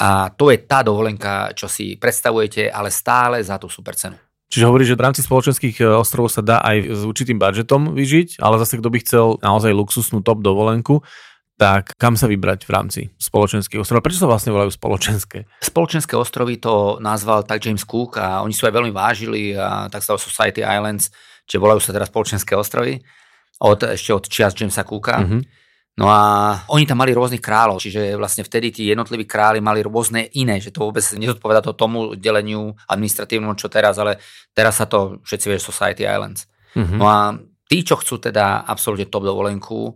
a 0.01 0.33
to 0.33 0.49
je 0.49 0.65
tá 0.65 0.81
dovolenka, 0.81 1.53
čo 1.53 1.69
si 1.69 2.01
predstavujete, 2.01 2.73
ale 2.73 2.89
stále 2.89 3.45
za 3.45 3.61
tú 3.61 3.69
super 3.69 3.93
cenu. 3.93 4.17
Čiže 4.53 4.69
hovorí, 4.69 4.85
že 4.85 4.97
v 4.97 5.05
rámci 5.09 5.25
spoločenských 5.25 5.81
e, 5.81 5.97
ostrovov 5.97 6.29
sa 6.29 6.45
dá 6.45 6.61
aj 6.61 6.93
s 6.93 7.01
určitým 7.09 7.41
budžetom 7.41 7.97
vyžiť, 7.97 8.37
ale 8.37 8.61
zase 8.61 8.77
kto 8.77 8.89
by 8.93 8.99
chcel 9.01 9.27
naozaj 9.41 9.73
luxusnú 9.73 10.21
top 10.21 10.45
dovolenku, 10.45 11.01
tak 11.63 11.95
kam 11.95 12.19
sa 12.19 12.27
vybrať 12.27 12.67
v 12.67 12.71
rámci 12.75 13.01
spoločenských 13.23 13.79
ostrovov? 13.79 14.03
Prečo 14.03 14.27
sa 14.27 14.31
vlastne 14.31 14.51
volajú 14.51 14.75
spoločenské? 14.75 15.47
Spoločenské 15.63 16.19
ostrovy 16.19 16.59
to 16.59 16.99
nazval 16.99 17.47
tak 17.47 17.63
James 17.63 17.87
Cook 17.87 18.19
a 18.19 18.43
oni 18.43 18.51
sú 18.51 18.67
aj 18.67 18.75
veľmi 18.75 18.91
vážili 18.91 19.55
a 19.55 19.87
tak 19.87 20.03
sa 20.03 20.19
Society 20.19 20.67
Islands, 20.67 21.15
čiže 21.47 21.63
volajú 21.63 21.79
sa 21.79 21.95
teraz 21.95 22.11
spoločenské 22.11 22.59
ostrovy 22.59 22.99
od, 23.63 23.79
ešte 23.79 24.11
od 24.11 24.27
čias 24.27 24.59
Jamesa 24.59 24.83
Cooka. 24.83 25.23
Mm-hmm. 25.23 25.43
No 26.03 26.11
a 26.11 26.21
oni 26.73 26.89
tam 26.89 26.99
mali 26.99 27.15
rôznych 27.15 27.45
kráľov, 27.45 27.79
čiže 27.79 28.17
vlastne 28.19 28.43
vtedy 28.43 28.73
tí 28.75 28.83
jednotliví 28.91 29.29
králi 29.29 29.63
mali 29.63 29.87
rôzne 29.87 30.35
iné, 30.35 30.59
že 30.59 30.75
to 30.75 30.89
vôbec 30.89 31.05
nezodpoveda 31.05 31.63
to 31.63 31.79
tomu 31.79 32.19
deleniu 32.19 32.75
administratívnemu, 32.91 33.55
čo 33.55 33.71
teraz, 33.71 34.03
ale 34.03 34.19
teraz 34.57 34.83
sa 34.83 34.91
to 34.91 35.23
všetci 35.23 35.47
vie 35.47 35.59
Society 35.63 36.09
Islands. 36.09 36.51
Mm-hmm. 36.75 36.99
No 36.99 37.07
a 37.07 37.37
tí, 37.71 37.85
čo 37.87 38.01
chcú 38.01 38.19
teda 38.19 38.67
absolútne 38.67 39.07
top 39.07 39.29
dovolenku, 39.29 39.95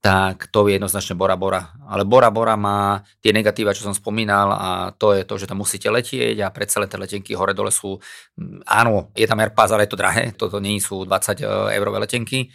tak 0.00 0.48
to 0.48 0.64
je 0.64 0.80
jednoznačne 0.80 1.12
Bora 1.12 1.36
Bora. 1.36 1.76
Ale 1.84 2.08
Bora 2.08 2.32
Bora 2.32 2.56
má 2.56 3.04
tie 3.20 3.36
negatíva, 3.36 3.76
čo 3.76 3.84
som 3.84 3.92
spomínal 3.92 4.48
a 4.48 4.70
to 4.96 5.12
je 5.12 5.28
to, 5.28 5.36
že 5.36 5.44
tam 5.44 5.60
musíte 5.60 5.92
letieť 5.92 6.40
a 6.40 6.48
predsa 6.48 6.80
len 6.80 6.88
tie 6.88 6.96
letenky 6.96 7.36
hore 7.36 7.52
dole 7.52 7.68
sú, 7.68 8.00
mm, 8.40 8.64
áno, 8.64 9.12
je 9.12 9.28
tam 9.28 9.44
Airpass, 9.44 9.76
ale 9.76 9.84
je 9.84 9.92
to 9.92 10.00
drahé, 10.00 10.32
toto 10.32 10.56
nie 10.56 10.80
sú 10.80 11.04
20 11.04 11.44
e, 11.44 11.76
eurové 11.76 12.00
letenky. 12.00 12.48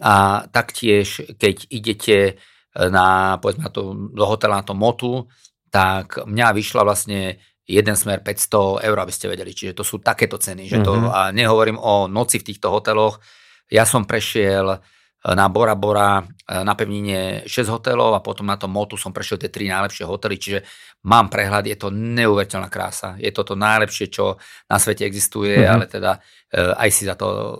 A 0.00 0.48
taktiež, 0.48 1.28
keď 1.36 1.68
idete 1.68 2.16
e, 2.24 2.34
na, 2.88 3.36
povedzme, 3.36 3.68
na 3.68 3.72
to, 3.72 3.92
do 3.92 4.24
hotela 4.24 4.56
na 4.56 4.64
to 4.64 4.72
motu, 4.72 5.28
tak 5.68 6.24
mňa 6.24 6.56
vyšla 6.56 6.88
vlastne 6.88 7.36
jeden 7.68 7.96
smer 8.00 8.24
500 8.24 8.80
eur, 8.88 8.96
aby 8.96 9.12
ste 9.12 9.28
vedeli. 9.28 9.52
Čiže 9.52 9.76
to 9.76 9.84
sú 9.84 10.00
takéto 10.00 10.40
ceny. 10.40 10.64
Že 10.72 10.78
to, 10.80 10.92
mm-hmm. 10.96 11.12
A 11.12 11.20
nehovorím 11.36 11.76
o 11.76 12.08
noci 12.08 12.40
v 12.40 12.48
týchto 12.48 12.72
hoteloch. 12.72 13.20
Ja 13.68 13.84
som 13.84 14.08
prešiel 14.08 14.80
na 15.24 15.46
Bora 15.50 15.74
Bora 15.74 16.22
e, 16.22 16.62
na 16.62 16.78
pevnine 16.78 17.42
6 17.42 17.74
hotelov 17.74 18.14
a 18.14 18.22
potom 18.22 18.46
na 18.46 18.54
tom 18.54 18.70
Motu 18.70 18.94
som 18.94 19.10
prešiel 19.10 19.42
tie 19.42 19.50
tri 19.50 19.66
najlepšie 19.66 20.06
hotely, 20.06 20.36
čiže 20.38 20.58
mám 21.10 21.26
prehľad, 21.26 21.66
je 21.66 21.74
to 21.74 21.90
neuveriteľná 21.90 22.70
krása. 22.70 23.18
Je 23.18 23.34
to 23.34 23.42
to 23.42 23.58
najlepšie, 23.58 24.06
čo 24.14 24.38
na 24.70 24.78
svete 24.78 25.02
existuje, 25.02 25.58
mm-hmm. 25.58 25.74
ale 25.74 25.84
teda 25.90 26.12
e, 26.54 26.60
aj 26.70 26.88
si 26.94 27.02
za 27.02 27.18
to 27.18 27.58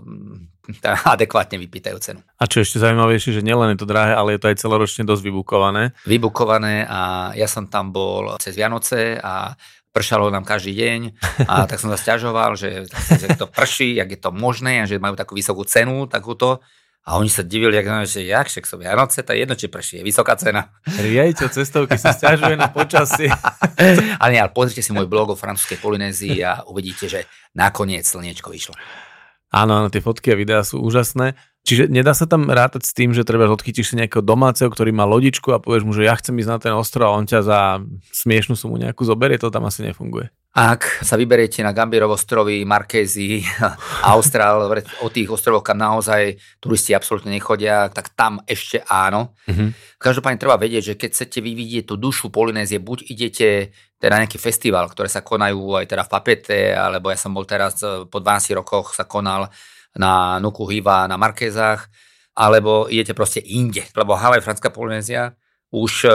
teda 0.68 1.00
adekvátne 1.18 1.56
vypýtajú 1.58 1.96
cenu. 1.98 2.20
A 2.38 2.44
čo 2.46 2.62
ešte 2.62 2.78
zaujímavejšie, 2.78 3.40
že 3.40 3.46
nielen 3.46 3.74
je 3.74 3.80
to 3.80 3.90
drahé, 3.90 4.14
ale 4.14 4.36
je 4.36 4.40
to 4.40 4.50
aj 4.52 4.60
celoročne 4.60 5.02
dosť 5.08 5.22
vybukované. 5.26 5.96
Vybukované 6.04 6.84
a 6.86 7.32
ja 7.34 7.48
som 7.48 7.66
tam 7.66 7.90
bol 7.90 8.36
cez 8.38 8.54
Vianoce 8.54 9.18
a 9.18 9.56
pršalo 9.88 10.30
nám 10.30 10.46
každý 10.46 10.76
deň 10.76 11.00
a 11.48 11.64
tak 11.70 11.80
som 11.80 11.90
sa 11.90 11.98
stiažoval, 11.98 12.54
že, 12.54 12.86
že 13.18 13.34
to 13.34 13.48
prší, 13.48 13.98
jak 13.98 14.08
je 14.12 14.20
to 14.20 14.30
možné 14.30 14.84
a 14.84 14.88
že 14.88 15.00
majú 15.00 15.16
takú 15.16 15.34
vysokú 15.34 15.64
cenu, 15.64 16.06
takúto. 16.06 16.60
A 17.08 17.16
oni 17.16 17.32
sa 17.32 17.40
divili, 17.40 17.72
jak, 17.72 17.88
že 18.04 18.20
jak, 18.28 18.52
však 18.52 18.68
som 18.68 18.76
Vianoce, 18.76 19.24
to 19.24 19.32
je 19.32 19.40
jedno, 19.40 19.56
či 19.56 19.72
prší, 19.72 19.94
je 20.00 20.04
vysoká 20.04 20.36
cena. 20.36 20.76
Riaditeľ 20.84 21.48
cestovky 21.48 21.96
sa 21.96 22.12
stiažuje 22.12 22.52
na 22.60 22.68
počasie. 22.68 23.32
ale 24.20 24.30
nie, 24.36 24.40
ale 24.44 24.52
pozrite 24.52 24.84
si 24.84 24.92
môj 24.92 25.08
blog 25.08 25.32
o 25.32 25.40
francúzskej 25.40 25.80
Polynézii 25.80 26.44
a 26.44 26.68
uvidíte, 26.68 27.08
že 27.08 27.24
nakoniec 27.56 28.04
slniečko 28.04 28.52
vyšlo. 28.52 28.76
Áno, 29.48 29.80
áno, 29.80 29.88
tie 29.88 30.04
fotky 30.04 30.36
a 30.36 30.36
videá 30.36 30.60
sú 30.60 30.84
úžasné. 30.84 31.32
Čiže 31.64 31.88
nedá 31.88 32.12
sa 32.12 32.28
tam 32.28 32.44
rátať 32.44 32.84
s 32.84 32.92
tým, 32.92 33.16
že 33.16 33.24
treba 33.24 33.48
odchytíš 33.48 33.92
si 33.92 33.94
nejakého 33.96 34.20
domáceho, 34.20 34.68
ktorý 34.68 34.92
má 34.92 35.08
lodičku 35.08 35.48
a 35.56 35.64
povieš 35.64 35.88
mu, 35.88 35.96
že 35.96 36.04
ja 36.04 36.12
chcem 36.12 36.36
ísť 36.36 36.50
na 36.52 36.58
ten 36.60 36.72
ostrov 36.76 37.08
a 37.08 37.16
on 37.16 37.24
ťa 37.24 37.40
za 37.40 37.80
smiešnú 38.12 38.52
sumu 38.52 38.76
nejakú 38.76 39.08
zoberie, 39.08 39.40
to 39.40 39.48
tam 39.48 39.64
asi 39.64 39.80
nefunguje. 39.80 40.28
Ak 40.56 41.04
sa 41.04 41.20
vyberiete 41.20 41.60
na 41.60 41.76
Gambierov 41.76 42.16
ostrovy, 42.16 42.64
Markézy, 42.64 43.44
Austrál, 44.16 44.64
o 45.04 45.08
tých 45.12 45.28
ostrovoch, 45.28 45.60
kam 45.60 45.76
naozaj 45.76 46.40
turisti 46.58 46.96
absolútne 46.96 47.36
nechodia, 47.36 47.92
tak 47.92 48.16
tam 48.16 48.40
ešte 48.48 48.80
áno. 48.88 49.36
Mm-hmm. 49.44 50.00
Každopádne 50.00 50.40
treba 50.40 50.56
vedieť, 50.56 50.94
že 50.94 50.98
keď 50.98 51.10
chcete 51.14 51.38
vyvidieť 51.44 51.84
tú 51.92 52.00
dušu 52.00 52.32
Polynézie, 52.32 52.80
buď 52.80 53.12
idete 53.12 53.76
teda 54.00 54.16
na 54.16 54.24
nejaký 54.24 54.40
festival, 54.40 54.88
ktoré 54.88 55.12
sa 55.12 55.20
konajú 55.20 55.78
aj 55.78 55.86
teda 55.90 56.02
v 56.06 56.12
Papete, 56.16 56.60
alebo 56.72 57.12
ja 57.12 57.18
som 57.20 57.34
bol 57.34 57.44
teraz 57.44 57.82
e, 57.84 58.08
po 58.08 58.18
12 58.22 58.58
rokoch 58.58 58.96
sa 58.96 59.04
konal 59.04 59.52
na 59.98 60.38
Nuku 60.40 60.64
Hiva 60.70 61.04
na 61.10 61.20
Markézach, 61.20 61.92
alebo 62.38 62.86
idete 62.86 63.12
proste 63.12 63.42
inde, 63.42 63.84
lebo 63.92 64.14
Havaj, 64.14 64.40
Franská 64.40 64.70
Polynézia 64.70 65.34
už 65.74 66.08
e, 66.08 66.10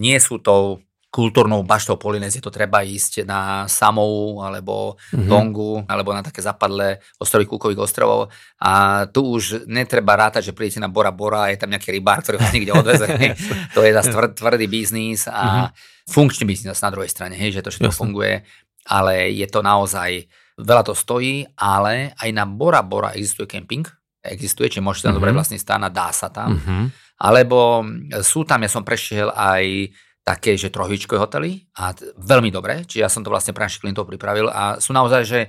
nie 0.00 0.18
sú 0.18 0.42
tou 0.42 0.82
kultúrnou 1.12 1.60
baštou 1.60 2.00
Polynézie, 2.00 2.40
to 2.40 2.48
treba 2.48 2.80
ísť 2.80 3.28
na 3.28 3.68
Samou 3.68 4.40
alebo 4.40 4.96
mm-hmm. 4.96 5.28
Tongu 5.28 5.84
alebo 5.84 6.16
na 6.16 6.24
také 6.24 6.40
zapadlé 6.40 7.04
ostrovy 7.20 7.44
Kúkových 7.44 7.84
ostrovov 7.84 8.32
a 8.56 9.04
tu 9.12 9.36
už 9.36 9.68
netreba 9.68 10.16
rátať, 10.16 10.48
že 10.48 10.56
prídete 10.56 10.80
na 10.80 10.88
Bora 10.88 11.12
Bora 11.12 11.46
a 11.46 11.50
je 11.52 11.60
tam 11.60 11.68
nejaký 11.68 11.92
rybár, 11.92 12.24
ktorý 12.24 12.40
vás 12.40 12.48
niekde 12.56 12.72
odveze. 12.72 13.04
to 13.76 13.84
je 13.84 13.92
zase 13.92 14.08
tvrdý, 14.08 14.32
tvrdý 14.40 14.66
biznis 14.72 15.28
a 15.28 15.68
mm-hmm. 15.68 15.68
funkčný 16.08 16.48
biznis 16.48 16.80
na 16.80 16.88
druhej 16.88 17.12
strane, 17.12 17.36
hej, 17.36 17.60
že 17.60 17.62
to 17.62 17.68
všetko 17.68 17.92
funguje, 17.92 18.40
ale 18.88 19.36
je 19.36 19.44
to 19.52 19.60
naozaj, 19.60 20.24
veľa 20.56 20.80
to 20.80 20.96
stojí, 20.96 21.44
ale 21.60 22.16
aj 22.16 22.30
na 22.32 22.48
Bora 22.48 22.80
Bora 22.80 23.12
existuje 23.12 23.52
kemping, 23.52 23.84
existuje, 24.24 24.72
či 24.72 24.80
môžete 24.80 25.12
tam 25.12 25.20
mm-hmm. 25.20 25.28
dobre 25.28 25.36
vlastne 25.36 25.60
stáť, 25.60 25.92
dá 25.92 26.08
sa 26.08 26.32
tam. 26.32 26.56
Mm-hmm. 26.56 26.84
Alebo 27.22 27.84
sú 28.24 28.48
tam, 28.48 28.64
ja 28.64 28.70
som 28.72 28.82
prešiel 28.82 29.28
aj 29.30 29.92
také, 30.22 30.54
že 30.54 30.70
trohvičkové 30.70 31.18
hotely 31.18 31.66
a 31.74 31.92
t- 31.94 32.06
veľmi 32.14 32.54
dobre, 32.54 32.86
čiže 32.86 33.02
ja 33.02 33.10
som 33.10 33.26
to 33.26 33.30
vlastne 33.30 33.50
pre 33.54 33.66
našich 33.66 33.82
klientov 33.82 34.06
pripravil 34.06 34.46
a 34.46 34.78
sú 34.78 34.94
naozaj, 34.94 35.22
že 35.26 35.40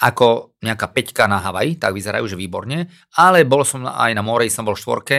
ako 0.00 0.56
nejaká 0.64 0.88
peťka 0.96 1.28
na 1.28 1.42
Havaj, 1.44 1.76
tak 1.76 1.92
vyzerajú, 1.92 2.24
že 2.24 2.38
výborne, 2.38 2.88
ale 3.20 3.44
bol 3.44 3.66
som 3.68 3.84
aj 3.84 4.16
na 4.16 4.24
more, 4.24 4.48
som 4.48 4.64
bol 4.64 4.72
v 4.72 4.80
štvorke 4.80 5.18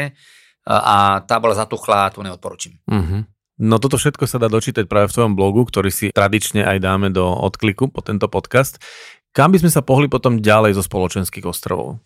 a 0.66 1.22
tá 1.22 1.38
bola 1.38 1.54
zatuchlá, 1.54 2.10
to 2.10 2.26
neodporúčam. 2.26 2.74
Uh-huh. 2.90 3.22
No 3.62 3.78
toto 3.78 4.02
všetko 4.02 4.26
sa 4.26 4.42
dá 4.42 4.50
dočítať 4.50 4.90
práve 4.90 5.14
v 5.14 5.16
tvojom 5.22 5.34
blogu, 5.38 5.70
ktorý 5.70 5.94
si 5.94 6.10
tradične 6.10 6.66
aj 6.66 6.82
dáme 6.82 7.14
do 7.14 7.30
odkliku 7.30 7.94
po 7.94 8.02
tento 8.02 8.26
podcast. 8.26 8.82
Kam 9.32 9.54
by 9.54 9.62
sme 9.62 9.70
sa 9.70 9.86
pohli 9.86 10.10
potom 10.10 10.42
ďalej 10.42 10.82
zo 10.82 10.84
spoločenských 10.84 11.46
ostrovov? 11.46 12.02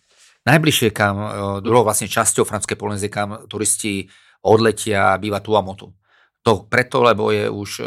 Najbližšie 0.46 0.92
kam, 0.94 1.16
e, 1.18 1.30
druhou 1.66 1.88
vlastne 1.88 2.06
časťou 2.12 2.46
francúzskej 2.46 2.78
Polynézie, 2.78 3.10
kam 3.10 3.48
turisti 3.50 4.06
odletia, 4.46 5.18
býva 5.18 5.42
Tuamotu. 5.42 5.90
To 6.46 6.70
preto, 6.70 7.02
lebo 7.02 7.34
je 7.34 7.50
už 7.50 7.70
e, 7.82 7.84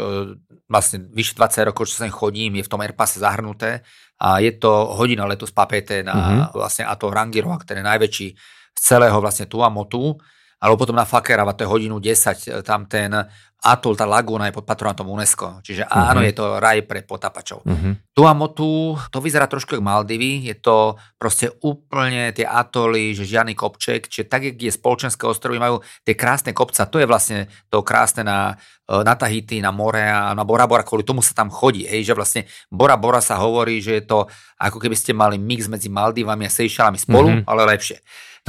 vlastne 0.67 1.07
vyše 1.15 1.33
20 1.33 1.71
rokov, 1.71 1.87
čo 1.87 2.03
sem 2.03 2.11
chodím, 2.11 2.59
je 2.59 2.67
v 2.67 2.71
tom 2.71 2.83
Airpase 2.83 3.23
zahrnuté 3.23 3.87
a 4.19 4.43
je 4.43 4.51
to 4.59 4.69
hodina 4.99 5.23
letu 5.23 5.47
z 5.47 5.55
Papete 5.55 6.03
na 6.03 6.11
uh-huh. 6.11 6.59
vlastne 6.59 6.83
a 6.83 6.93
to 6.99 7.07
ktorý 7.07 7.79
je 7.79 7.87
najväčší 7.87 8.27
z 8.75 8.81
celého 8.83 9.15
vlastne 9.23 9.47
Tuamotu 9.47 10.19
alebo 10.59 10.75
potom 10.75 10.95
na 10.95 11.07
Fakerava, 11.07 11.55
to 11.55 11.63
je 11.63 11.71
hodinu 11.71 12.03
10, 12.03 12.63
tam 12.67 12.83
ten 12.83 13.15
atol, 13.59 13.91
tá 13.91 14.07
lagúna 14.07 14.47
je 14.47 14.55
pod 14.55 14.63
patronátom 14.63 15.11
UNESCO. 15.11 15.59
Čiže 15.59 15.83
uh-huh. 15.83 16.15
áno, 16.15 16.23
je 16.23 16.31
to 16.31 16.63
raj 16.63 16.79
pre 16.87 17.03
potapačov. 17.03 17.67
Uh-huh. 17.67 17.91
Tuamotu, 18.15 18.95
to 19.11 19.19
vyzerá 19.19 19.51
trošku 19.51 19.75
ako 19.75 19.83
Maldivy, 19.83 20.47
je 20.47 20.55
to 20.55 20.95
proste 21.19 21.51
úplne 21.67 22.31
tie 22.31 22.47
atoly, 22.47 23.11
že 23.11 23.27
žiadny 23.27 23.59
kopček, 23.59 24.07
čiže 24.07 24.31
tak, 24.31 24.47
jak 24.47 24.55
je 24.55 24.71
spoločenské 24.71 25.27
ostrovy, 25.27 25.59
majú 25.59 25.83
tie 26.07 26.15
krásne 26.15 26.55
kopca, 26.55 26.87
to 26.87 27.03
je 27.03 27.07
vlastne 27.07 27.51
to 27.67 27.83
krásne 27.83 28.23
na, 28.23 28.55
e, 28.87 29.03
na 29.03 29.19
Tahiti, 29.19 29.59
na 29.59 29.75
more 29.75 30.07
a 30.07 30.31
na 30.31 30.47
Bora 30.47 30.63
Bora, 30.63 30.87
kvôli 30.87 31.03
tomu 31.03 31.19
sa 31.19 31.35
tam 31.35 31.51
chodí, 31.51 31.83
hej, 31.83 32.07
že 32.07 32.15
vlastne 32.15 32.47
Bora 32.71 32.95
Bora 32.95 33.19
sa 33.19 33.35
hovorí, 33.43 33.83
že 33.83 33.99
je 33.99 34.03
to 34.07 34.23
ako 34.55 34.79
keby 34.79 34.95
ste 34.95 35.11
mali 35.11 35.35
mix 35.35 35.67
medzi 35.67 35.91
Maldivami 35.91 36.47
a 36.47 36.51
Seychellami 36.51 36.95
spolu, 36.95 37.27
uh-huh. 37.27 37.47
ale 37.47 37.75
lepšie. 37.75 37.99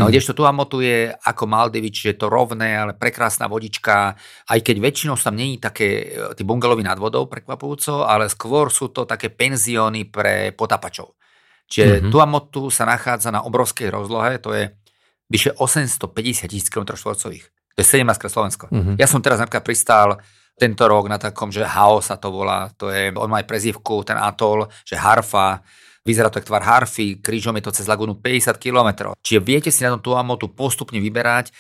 No, 0.01 0.09
mm. 0.09 0.13
kdežto 0.17 0.33
Tuamotu 0.33 0.81
je 0.81 1.13
ako 1.13 1.45
Maldivič, 1.45 1.95
že 2.01 2.11
je 2.17 2.19
to 2.19 2.33
rovné, 2.33 2.73
ale 2.81 2.97
prekrásna 2.97 3.45
vodička, 3.45 4.17
aj 4.49 4.59
keď 4.65 4.77
väčšinou 4.81 5.21
tam 5.21 5.37
není 5.37 5.61
také 5.61 6.09
e, 6.09 6.33
tí 6.33 6.43
bungalovy 6.49 6.81
nad 6.81 6.97
vodou 6.97 7.29
prekvapujúco, 7.29 8.09
ale 8.09 8.33
skôr 8.33 8.73
sú 8.73 8.89
to 8.89 9.05
také 9.05 9.29
penzióny 9.29 10.09
pre 10.09 10.57
potapačov. 10.57 11.21
Čiže 11.69 12.01
mm-hmm. 12.01 12.11
Tuamotu 12.11 12.73
sa 12.73 12.89
nachádza 12.89 13.29
na 13.29 13.45
obrovskej 13.45 13.93
rozlohe, 13.93 14.41
to 14.41 14.57
je 14.57 14.73
vyše 15.31 15.55
850 15.55 16.51
tisíc 16.51 16.73
km 16.73 16.97
štvorcových. 16.97 17.47
To 17.77 17.79
je 17.79 17.87
17 17.87 18.19
krát 18.19 18.33
Slovensko. 18.33 18.65
Mm-hmm. 18.73 18.97
Ja 18.99 19.07
som 19.07 19.23
teraz 19.23 19.39
napríklad 19.39 19.63
pristál 19.63 20.19
tento 20.59 20.85
rok 20.85 21.09
na 21.09 21.17
takom, 21.17 21.49
že 21.49 21.65
Hao 21.65 22.05
sa 22.05 22.21
to 22.21 22.29
volá, 22.29 22.69
to 22.77 22.93
je, 22.93 23.15
on 23.17 23.31
má 23.31 23.41
aj 23.41 23.49
prezivku, 23.49 24.05
ten 24.05 24.19
atol, 24.21 24.69
že 24.85 24.99
Harfa, 24.99 25.65
Vyzerá 26.01 26.33
to 26.33 26.41
ako 26.41 26.49
tvar 26.49 26.65
harfy, 26.65 27.21
krížom 27.21 27.57
je 27.61 27.65
to 27.69 27.77
cez 27.77 27.85
lagunu 27.85 28.17
50 28.17 28.57
km. 28.57 29.13
Čiže 29.21 29.41
viete 29.45 29.69
si 29.69 29.85
na 29.85 29.97
tom 29.97 30.01
Tuamotu 30.01 30.49
postupne 30.49 30.97
vyberať. 30.97 31.53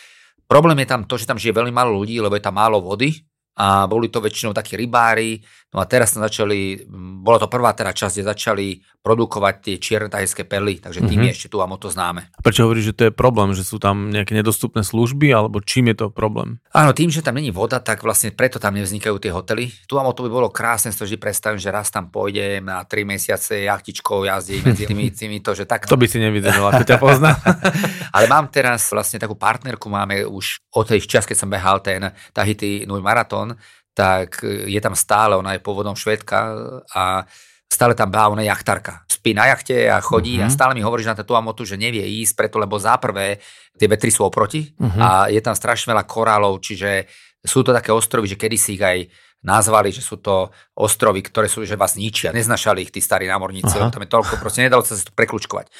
Problém 0.48 0.80
je 0.82 0.88
tam 0.88 1.04
to, 1.04 1.20
že 1.20 1.28
tam 1.28 1.36
žije 1.36 1.54
veľmi 1.54 1.70
málo 1.70 1.94
ľudí, 1.94 2.18
lebo 2.18 2.34
je 2.34 2.42
tam 2.42 2.56
málo 2.56 2.80
vody 2.80 3.20
a 3.60 3.84
boli 3.84 4.08
to 4.08 4.24
väčšinou 4.24 4.56
takí 4.56 4.80
rybári. 4.80 5.44
No 5.70 5.78
a 5.78 5.84
teraz 5.84 6.16
sme 6.16 6.24
začali, 6.24 6.88
bola 7.20 7.36
to 7.36 7.52
prvá 7.52 7.76
teda 7.76 7.92
časť, 7.92 8.14
kde 8.16 8.30
začali 8.32 8.66
produkovať 9.00 9.54
tie 9.64 9.76
čierne 9.80 10.12
tajské 10.12 10.44
perly, 10.44 10.76
takže 10.76 11.00
tým 11.00 11.08
mm-hmm. 11.08 11.26
je 11.32 11.32
ešte 11.32 11.48
tu 11.48 11.64
a 11.64 11.66
to 11.80 11.88
známe. 11.88 12.28
Prečo 12.44 12.68
hovoríš, 12.68 12.92
že 12.92 12.96
to 12.96 13.02
je 13.08 13.12
problém, 13.16 13.56
že 13.56 13.64
sú 13.64 13.80
tam 13.80 14.12
nejaké 14.12 14.36
nedostupné 14.36 14.84
služby, 14.84 15.32
alebo 15.32 15.64
čím 15.64 15.88
je 15.88 16.04
to 16.04 16.06
problém? 16.12 16.60
Áno, 16.76 16.92
tým, 16.92 17.08
že 17.08 17.24
tam 17.24 17.40
není 17.40 17.48
voda, 17.48 17.80
tak 17.80 18.04
vlastne 18.04 18.28
preto 18.28 18.60
tam 18.60 18.76
nevznikajú 18.76 19.16
tie 19.16 19.32
hotely. 19.32 19.72
Tu 19.88 19.96
a 19.96 20.04
to 20.12 20.28
by 20.28 20.30
bolo 20.30 20.52
krásne, 20.52 20.92
si 20.92 21.00
vždy 21.00 21.16
predstavím, 21.16 21.56
že 21.56 21.72
raz 21.72 21.88
tam 21.88 22.12
pôjdem 22.12 22.60
na 22.60 22.84
3 22.84 23.08
mesiace 23.08 23.64
jachtičkou 23.64 24.28
jazdí 24.28 24.60
medzi 24.60 24.84
tými, 24.84 25.08
tými 25.16 25.38
to, 25.40 25.56
že 25.56 25.64
tak. 25.64 25.88
To 25.88 25.96
by 25.96 26.04
si 26.04 26.20
nevydržal, 26.20 26.68
ako 26.68 26.84
ťa 26.84 26.98
pozná. 27.00 27.40
Ale 28.14 28.28
mám 28.28 28.52
teraz 28.52 28.92
vlastne 28.92 29.16
takú 29.16 29.32
partnerku, 29.32 29.88
máme 29.88 30.28
už 30.28 30.60
od 30.76 30.84
tej 30.84 31.00
čas, 31.08 31.24
keď 31.24 31.36
som 31.40 31.48
behal 31.48 31.80
ten 31.80 32.12
Tahiti 32.36 32.84
Nui 32.84 33.00
Marathon, 33.00 33.56
tak 33.96 34.44
je 34.44 34.80
tam 34.80 34.92
stále, 34.92 35.40
ona 35.40 35.56
je 35.56 35.64
pôvodom 35.64 35.96
švedka 35.96 36.52
a 36.92 37.24
stále 37.70 37.94
tam 37.94 38.10
bá, 38.10 38.26
ona 38.26 38.42
jachtarka. 38.42 39.06
Spí 39.06 39.30
na 39.30 39.46
jachte 39.46 39.86
a 39.86 40.02
chodí 40.02 40.36
uh-huh. 40.36 40.44
a 40.44 40.46
mhm. 40.50 40.54
stále 40.54 40.72
mi 40.74 40.82
hovorí, 40.82 41.06
že 41.06 41.14
na 41.14 41.18
tú 41.22 41.30
Tuamotu, 41.30 41.62
že 41.62 41.78
nevie 41.78 42.02
ísť, 42.02 42.34
preto 42.34 42.58
lebo 42.58 42.74
za 42.76 42.98
prvé 42.98 43.38
tie 43.78 43.86
vetry 43.86 44.10
sú 44.10 44.26
oproti 44.26 44.74
uh-huh. 44.74 45.00
a 45.00 45.08
je 45.30 45.38
tam 45.38 45.54
strašne 45.54 45.94
veľa 45.94 46.04
korálov, 46.04 46.58
čiže 46.58 47.06
sú 47.40 47.64
to 47.64 47.72
také 47.72 47.94
ostrovy, 47.94 48.28
že 48.28 48.36
kedy 48.36 48.56
si 48.58 48.76
ich 48.76 48.84
aj 48.84 49.08
nazvali, 49.40 49.88
že 49.88 50.04
sú 50.04 50.20
to 50.20 50.52
ostrovy, 50.76 51.24
ktoré 51.24 51.48
sú, 51.48 51.64
že 51.64 51.78
vás 51.78 51.96
ničia. 51.96 52.28
Neznašali 52.28 52.84
ich 52.84 52.92
tí 52.92 53.00
starí 53.00 53.24
námorníci, 53.24 53.72
tam 53.72 54.04
je 54.04 54.10
toľko, 54.12 54.36
proste 54.36 54.60
nedalo 54.60 54.84
sa 54.84 55.00
to 55.00 55.12
prekľúčkovať. 55.16 55.72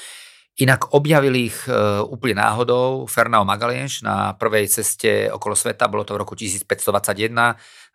Inak 0.58 0.92
objavili 0.92 1.46
ich 1.46 1.64
e, 1.70 1.72
úplne 2.02 2.42
náhodou 2.42 3.06
Fernao 3.06 3.46
Magalhães 3.46 4.02
na 4.02 4.34
prvej 4.34 4.66
ceste 4.66 5.30
okolo 5.30 5.54
sveta, 5.54 5.86
bolo 5.86 6.02
to 6.02 6.18
v 6.18 6.20
roku 6.20 6.34
1521, 6.34 7.30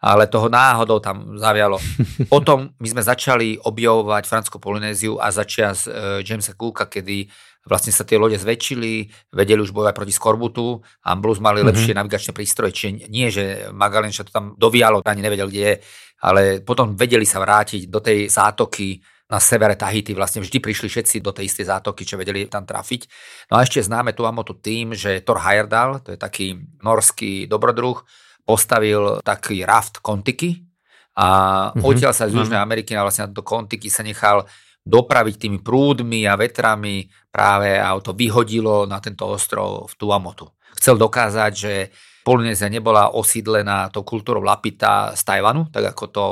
ale 0.02 0.24
toho 0.32 0.48
náhodou 0.48 1.04
tam 1.04 1.36
zavialo. 1.36 1.78
Potom 2.34 2.72
my 2.80 2.88
sme 2.88 3.04
začali 3.04 3.60
objavovať 3.60 4.24
Francúzsku 4.26 4.58
Polynéziu 4.58 5.20
a 5.20 5.30
začias 5.36 5.86
e, 5.86 6.24
Jamesa 6.24 6.56
Cooka, 6.56 6.88
kedy 6.88 7.28
vlastne 7.68 7.92
sa 7.92 8.08
tie 8.08 8.16
lode 8.16 8.40
zväčšili, 8.40 9.10
vedeli 9.36 9.60
už 9.60 9.74
bojovať 9.74 9.94
proti 9.98 10.14
skorbutu 10.14 10.80
a 11.06 11.14
Blues 11.18 11.42
mali 11.42 11.60
mm-hmm. 11.60 11.70
lepšie 11.70 11.94
navigačné 11.98 12.32
prístroje, 12.32 12.72
čiže 12.72 13.12
nie, 13.12 13.28
že 13.30 13.70
Magalhães 13.74 14.16
to 14.22 14.32
tam 14.32 14.56
dovialo, 14.56 15.04
ani 15.04 15.22
nevedel, 15.22 15.50
kde 15.50 15.62
je, 15.62 15.76
ale 16.24 16.66
potom 16.66 16.96
vedeli 16.96 17.28
sa 17.28 17.42
vrátiť 17.42 17.92
do 17.92 18.00
tej 18.00 18.32
zátoky 18.32 19.02
na 19.36 19.44
severe 19.44 19.76
Tahiti 19.76 20.16
vlastne 20.16 20.40
vždy 20.40 20.64
prišli 20.64 20.88
všetci 20.88 21.20
do 21.20 21.36
tej 21.36 21.52
istej 21.52 21.68
zátoky, 21.68 22.08
čo 22.08 22.16
vedeli 22.16 22.48
tam 22.48 22.64
trafiť. 22.64 23.12
No 23.52 23.60
a 23.60 23.68
ešte 23.68 23.84
známe 23.84 24.16
Tuamotu 24.16 24.56
tým, 24.56 24.96
že 24.96 25.20
Thor 25.28 25.44
Heyerdahl, 25.44 26.00
to 26.00 26.16
je 26.16 26.20
taký 26.20 26.56
norský 26.80 27.52
dobrodruh, 27.52 28.00
postavil 28.48 29.20
taký 29.20 29.68
raft 29.68 30.00
Kontiky 30.00 30.64
a 31.20 31.28
mm-hmm. 31.76 31.84
odtiaľ 31.84 32.16
sa 32.16 32.32
z 32.32 32.40
Južnej 32.40 32.62
Ameriky 32.62 32.96
na 32.96 33.04
vlastne 33.04 33.28
do 33.28 33.44
Kontiky 33.44 33.92
sa 33.92 34.08
nechal 34.08 34.48
dopraviť 34.86 35.36
tými 35.50 35.60
prúdmi 35.60 36.30
a 36.30 36.40
vetrami 36.40 37.10
práve 37.28 37.76
a 37.76 37.92
to 38.00 38.16
vyhodilo 38.16 38.88
na 38.88 39.04
tento 39.04 39.28
ostrov 39.28 39.92
v 39.92 39.94
Tuamotu. 40.00 40.48
Chcel 40.80 40.96
dokázať, 40.96 41.52
že 41.52 41.74
Polynézia 42.26 42.74
nebola 42.74 43.14
osídlená 43.14 43.94
tou 43.94 44.02
kultúrou 44.02 44.42
Lapita 44.42 45.14
z 45.14 45.22
Tajvanu, 45.22 45.70
tak 45.70 45.94
ako 45.94 46.06
to 46.10 46.26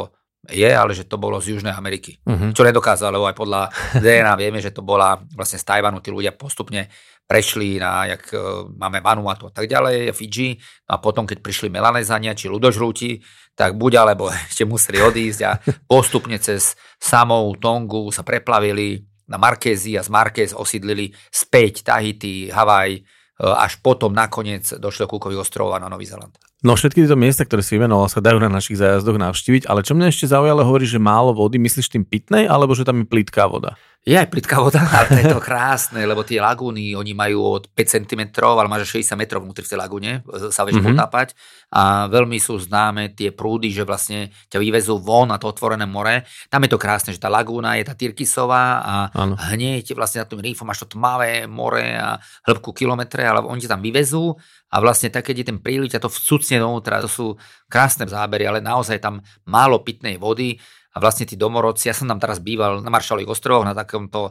je, 0.51 0.67
ale 0.67 0.91
že 0.91 1.08
to 1.08 1.15
bolo 1.15 1.39
z 1.39 1.56
Južnej 1.56 1.71
Ameriky. 1.71 2.19
Uh-huh. 2.27 2.51
Čo 2.51 2.67
nedokázalo, 2.67 3.15
lebo 3.15 3.32
aj 3.32 3.38
podľa 3.38 3.62
DNA 4.03 4.34
vieme, 4.36 4.60
že 4.60 4.75
to 4.75 4.84
bola 4.84 5.15
vlastne 5.32 5.56
z 5.56 5.63
Tajvanu, 5.63 6.03
tí 6.03 6.12
ľudia 6.12 6.36
postupne 6.36 6.91
prešli 7.23 7.79
na, 7.79 8.12
jak 8.12 8.27
e, 8.36 8.38
máme 8.75 8.99
Vanuatu 8.99 9.47
a 9.47 9.53
tak 9.56 9.71
ďalej, 9.71 10.12
Fiji, 10.12 10.60
a 10.91 10.99
potom, 10.99 11.23
keď 11.23 11.39
prišli 11.39 11.71
Melanezania, 11.71 12.36
či 12.36 12.51
ľudožrúti, 12.51 13.23
tak 13.56 13.79
buď 13.79 14.03
alebo 14.03 14.27
ešte 14.51 14.67
museli 14.67 14.99
odísť 14.99 15.39
a 15.47 15.51
postupne 15.88 16.36
cez 16.43 16.75
samou 16.99 17.56
Tongu 17.56 18.12
sa 18.12 18.27
preplavili 18.27 18.99
na 19.32 19.39
Markézy 19.39 19.95
a 19.95 20.03
z 20.03 20.12
Markéz 20.12 20.51
osídlili 20.51 21.15
späť 21.32 21.88
Tahiti, 21.88 22.51
Havaj, 22.51 22.91
e, 22.91 23.01
až 23.39 23.79
potom 23.79 24.12
nakoniec 24.12 24.67
došlo 24.75 25.08
Kukových 25.08 25.47
ostrovov 25.47 25.79
a 25.79 25.84
na 25.84 25.88
Nový 25.88 26.03
Zeland. 26.03 26.36
No 26.63 26.80
všetky 26.80 27.04
tieto 27.04 27.19
miesta, 27.19 27.43
ktoré 27.43 27.60
si 27.60 27.76
vymenoval, 27.76 28.08
sa 28.08 28.23
dajú 28.23 28.39
na 28.39 28.47
našich 28.47 28.80
zájazdoch 28.80 29.19
navštíviť, 29.19 29.67
ale 29.67 29.84
čo 29.84 29.99
mňa 29.99 30.08
ešte 30.08 30.32
zaujalo, 30.32 30.63
hovorí, 30.63 30.88
že 30.88 30.95
málo 30.95 31.36
vody, 31.36 31.60
myslíš 31.60 31.91
tým 31.91 32.08
pitnej, 32.08 32.47
alebo 32.47 32.71
že 32.71 32.88
tam 32.88 33.04
je 33.04 33.08
plitká 33.12 33.52
voda? 33.52 33.76
Je 34.04 34.20
aj 34.20 34.28
plitká 34.28 34.60
voda, 34.60 34.84
ale 34.84 35.16
to 35.16 35.20
je 35.24 35.32
to 35.32 35.39
krásne, 35.39 36.04
lebo 36.04 36.28
tie 36.28 36.44
lagúny, 36.44 36.92
oni 36.92 37.16
majú 37.16 37.56
od 37.56 37.72
5 37.72 38.04
cm, 38.04 38.36
ale 38.44 38.68
máš 38.68 38.92
60 38.92 39.16
metrov 39.16 39.39
vnútri 39.48 39.63
v 39.63 39.72
tej 39.72 39.80
lagúne, 39.80 40.20
sa 40.52 40.68
vieš 40.68 40.84
mm-hmm. 40.84 40.92
potápať 40.92 41.32
a 41.72 42.12
veľmi 42.12 42.36
sú 42.36 42.60
známe 42.60 43.16
tie 43.16 43.32
prúdy, 43.32 43.72
že 43.72 43.88
vlastne 43.88 44.36
ťa 44.52 44.60
vyvezú 44.60 45.00
von 45.00 45.32
na 45.32 45.39
to 45.39 45.48
otvorené 45.48 45.88
more. 45.88 46.28
Tam 46.52 46.60
je 46.68 46.76
to 46.76 46.76
krásne, 46.76 47.16
že 47.16 47.24
tá 47.24 47.32
lagúna 47.32 47.80
je 47.80 47.88
tá 47.88 47.96
Tyrkisová 47.96 48.84
a 48.84 48.94
ano. 49.16 49.39
hneď 49.39 49.96
vlastne 49.96 50.20
na 50.20 50.28
tým 50.28 50.44
rýfom 50.44 50.68
máš 50.68 50.84
to 50.84 51.00
tmavé 51.00 51.48
more 51.48 51.96
a 51.96 52.20
hĺbku 52.44 52.76
kilometre, 52.76 53.24
ale 53.24 53.39
oni 53.39 53.63
ťa 53.63 53.72
tam 53.72 53.80
vyvezú 53.80 54.36
a 54.68 54.84
vlastne 54.84 55.16
tak, 55.16 55.32
keď 55.32 55.36
je 55.39 55.46
ten 55.48 55.60
príliv, 55.63 55.88
ťa 55.88 56.04
to 56.04 56.12
vcucne 56.12 56.60
dovnútra. 56.60 57.00
To 57.00 57.08
sú 57.08 57.39
krásne 57.72 58.04
zábery, 58.04 58.52
ale 58.52 58.60
naozaj 58.60 59.00
tam 59.00 59.24
málo 59.48 59.80
pitnej 59.80 60.20
vody 60.20 60.60
a 60.93 60.97
vlastne 61.01 61.25
tí 61.25 61.34
domorodci, 61.34 61.89
ja 61.89 61.95
som 61.97 62.06
tam 62.06 62.21
teraz 62.21 62.38
býval 62.38 62.86
na 62.86 62.93
Maršalových 62.93 63.34
ostrovoch, 63.34 63.65
na 63.65 63.73
takomto 63.73 64.29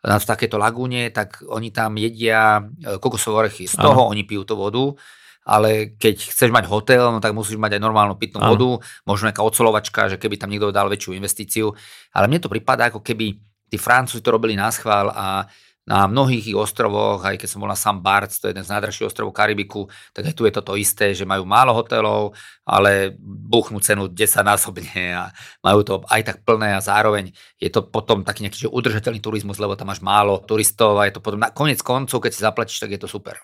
na 0.00 0.16
v 0.16 0.24
takéto 0.24 0.56
lagúne, 0.56 1.12
tak 1.12 1.44
oni 1.44 1.68
tam 1.76 2.00
jedia 2.00 2.64
e, 2.80 2.96
kokosové 2.96 3.46
orechy. 3.46 3.68
Z 3.68 3.76
toho 3.76 4.08
ano. 4.08 4.12
oni 4.16 4.24
pijú 4.24 4.48
tú 4.48 4.56
vodu, 4.56 4.96
ale 5.44 5.92
keď 6.00 6.32
chceš 6.32 6.48
mať 6.48 6.64
hotel, 6.72 7.12
no 7.12 7.20
tak 7.20 7.36
musíš 7.36 7.60
mať 7.60 7.76
aj 7.76 7.84
normálnu 7.84 8.16
pitnú 8.16 8.40
ano. 8.40 8.56
vodu, 8.56 8.70
možno 9.04 9.28
nejaká 9.28 9.44
ocolovačka, 9.44 10.08
že 10.08 10.16
keby 10.16 10.40
tam 10.40 10.48
niekto 10.48 10.72
dal 10.72 10.88
väčšiu 10.88 11.12
investíciu. 11.20 11.76
Ale 12.16 12.32
mne 12.32 12.40
to 12.40 12.48
prípada, 12.48 12.88
ako 12.88 13.04
keby 13.04 13.44
tí 13.68 13.76
Francúzi 13.76 14.24
to 14.24 14.32
robili 14.32 14.56
na 14.56 14.72
schvál 14.72 15.12
a 15.12 15.44
na 15.90 16.06
mnohých 16.06 16.54
ostrovoch, 16.54 17.18
aj 17.26 17.34
keď 17.34 17.48
som 17.50 17.58
bol 17.58 17.66
na 17.66 17.74
Sam 17.74 17.98
Barts, 17.98 18.38
to 18.38 18.46
je 18.46 18.54
jeden 18.54 18.62
z 18.62 18.70
najdražších 18.70 19.10
ostrovov 19.10 19.34
Karibiku, 19.34 19.90
tak 20.14 20.30
aj 20.30 20.34
tu 20.38 20.46
je 20.46 20.54
toto 20.54 20.78
isté, 20.78 21.10
že 21.18 21.26
majú 21.26 21.42
málo 21.42 21.74
hotelov, 21.74 22.38
ale 22.62 23.18
buchnú 23.18 23.82
cenu 23.82 24.06
10 24.06 24.14
násobne 24.46 24.86
a 25.26 25.34
majú 25.66 25.82
to 25.82 25.94
aj 26.06 26.22
tak 26.22 26.36
plné 26.46 26.78
a 26.78 26.80
zároveň 26.80 27.34
je 27.58 27.66
to 27.74 27.90
potom 27.90 28.22
taký 28.22 28.46
nejaký 28.46 28.70
udržateľný 28.70 29.18
turizmus, 29.18 29.58
lebo 29.58 29.74
tam 29.74 29.90
máš 29.90 29.98
málo 29.98 30.38
turistov 30.46 30.94
a 31.02 31.10
je 31.10 31.18
to 31.18 31.20
potom 31.20 31.42
na 31.42 31.50
konec 31.50 31.82
koncov, 31.82 32.22
keď 32.22 32.30
si 32.30 32.46
zaplatíš, 32.46 32.78
tak 32.78 32.94
je 32.94 33.00
to 33.02 33.10
super. 33.10 33.34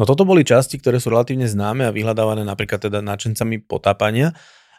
No 0.00 0.08
toto 0.08 0.24
boli 0.24 0.40
časti, 0.40 0.80
ktoré 0.80 0.96
sú 0.96 1.12
relatívne 1.12 1.44
známe 1.44 1.84
a 1.84 1.92
vyhľadávané 1.92 2.48
napríklad 2.48 2.80
teda 2.80 3.04
načencami 3.04 3.60
potápania. 3.60 4.32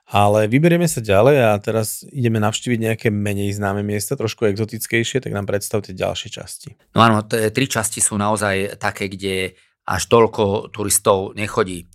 Ale 0.06 0.46
vyberieme 0.46 0.86
sa 0.86 1.02
ďalej 1.02 1.38
a 1.42 1.52
teraz 1.58 2.06
ideme 2.14 2.38
navštíviť 2.38 2.80
nejaké 2.80 3.08
menej 3.10 3.58
známe 3.58 3.82
miesta, 3.82 4.14
trošku 4.14 4.46
exotickejšie, 4.46 5.18
tak 5.18 5.34
nám 5.34 5.50
predstavte 5.50 5.98
ďalšie 5.98 6.30
časti. 6.30 6.78
No 6.94 7.02
áno, 7.02 7.26
tri 7.26 7.66
časti 7.66 8.06
sú 8.06 8.14
naozaj 8.14 8.78
také, 8.78 9.10
kde 9.10 9.58
až 9.86 10.04
toľko 10.06 10.70
turistov 10.70 11.34
nechodí. 11.34 11.90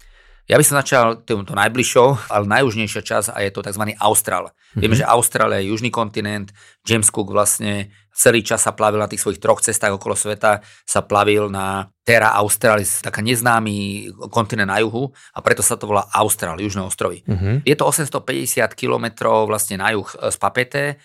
Ja 0.50 0.58
by 0.58 0.66
som 0.66 0.82
začal 0.82 1.22
týmto 1.22 1.54
najbližšou, 1.54 2.26
ale 2.26 2.50
najjužnejšia 2.50 3.06
časť 3.06 3.28
a 3.30 3.38
je 3.46 3.54
to 3.54 3.62
tzv. 3.62 3.94
Austral. 4.02 4.50
Mm-hmm. 4.50 4.80
Vieme, 4.82 4.98
že 4.98 5.06
Austrália 5.06 5.62
je 5.62 5.70
južný 5.70 5.94
kontinent, 5.94 6.50
James 6.82 7.06
Cook 7.06 7.30
vlastne 7.30 7.94
celý 8.10 8.42
čas 8.42 8.66
sa 8.66 8.74
plavil 8.74 8.98
na 8.98 9.06
tých 9.06 9.22
svojich 9.22 9.38
troch 9.38 9.62
cestách 9.62 9.94
okolo 9.94 10.18
sveta, 10.18 10.58
sa 10.82 11.06
plavil 11.06 11.54
na 11.54 11.94
Terra 12.02 12.34
Australis, 12.34 12.98
taká 12.98 13.22
neznámy 13.22 14.10
kontinent 14.34 14.74
na 14.74 14.82
juhu 14.82 15.14
a 15.30 15.38
preto 15.38 15.62
sa 15.62 15.78
to 15.78 15.86
volá 15.86 16.10
Austral, 16.18 16.58
južné 16.58 16.82
ostrovy. 16.82 17.22
Mm-hmm. 17.30 17.62
Je 17.62 17.74
to 17.78 17.86
850 17.86 18.74
kilometrov 18.74 19.46
vlastne 19.46 19.78
na 19.78 19.94
juh 19.94 20.10
z 20.10 20.34
Papete 20.34 20.98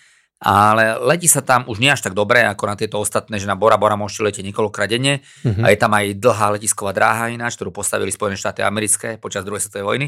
ale 0.43 0.99
letí 0.99 1.31
sa 1.31 1.39
tam 1.39 1.63
už 1.63 1.79
nie 1.79 1.87
až 1.87 2.03
tak 2.03 2.11
dobre 2.11 2.43
ako 2.43 2.63
na 2.67 2.75
tieto 2.75 2.99
ostatné, 2.99 3.39
že 3.39 3.47
na 3.47 3.55
Bora 3.55 3.79
Bora 3.79 3.95
môžete 3.95 4.27
letieť 4.27 4.45
niekoľkokrát 4.51 4.91
denne 4.91 5.23
mm-hmm. 5.23 5.63
a 5.63 5.67
je 5.71 5.77
tam 5.79 5.91
aj 5.95 6.05
dlhá 6.19 6.47
letisková 6.59 6.91
dráha 6.91 7.31
ináč, 7.31 7.55
ktorú 7.55 7.71
postavili 7.71 8.11
Spojené 8.11 8.35
štáty 8.35 8.59
americké 8.59 9.15
počas 9.15 9.47
druhej 9.47 9.63
svetovej 9.63 9.87
vojny. 9.87 10.07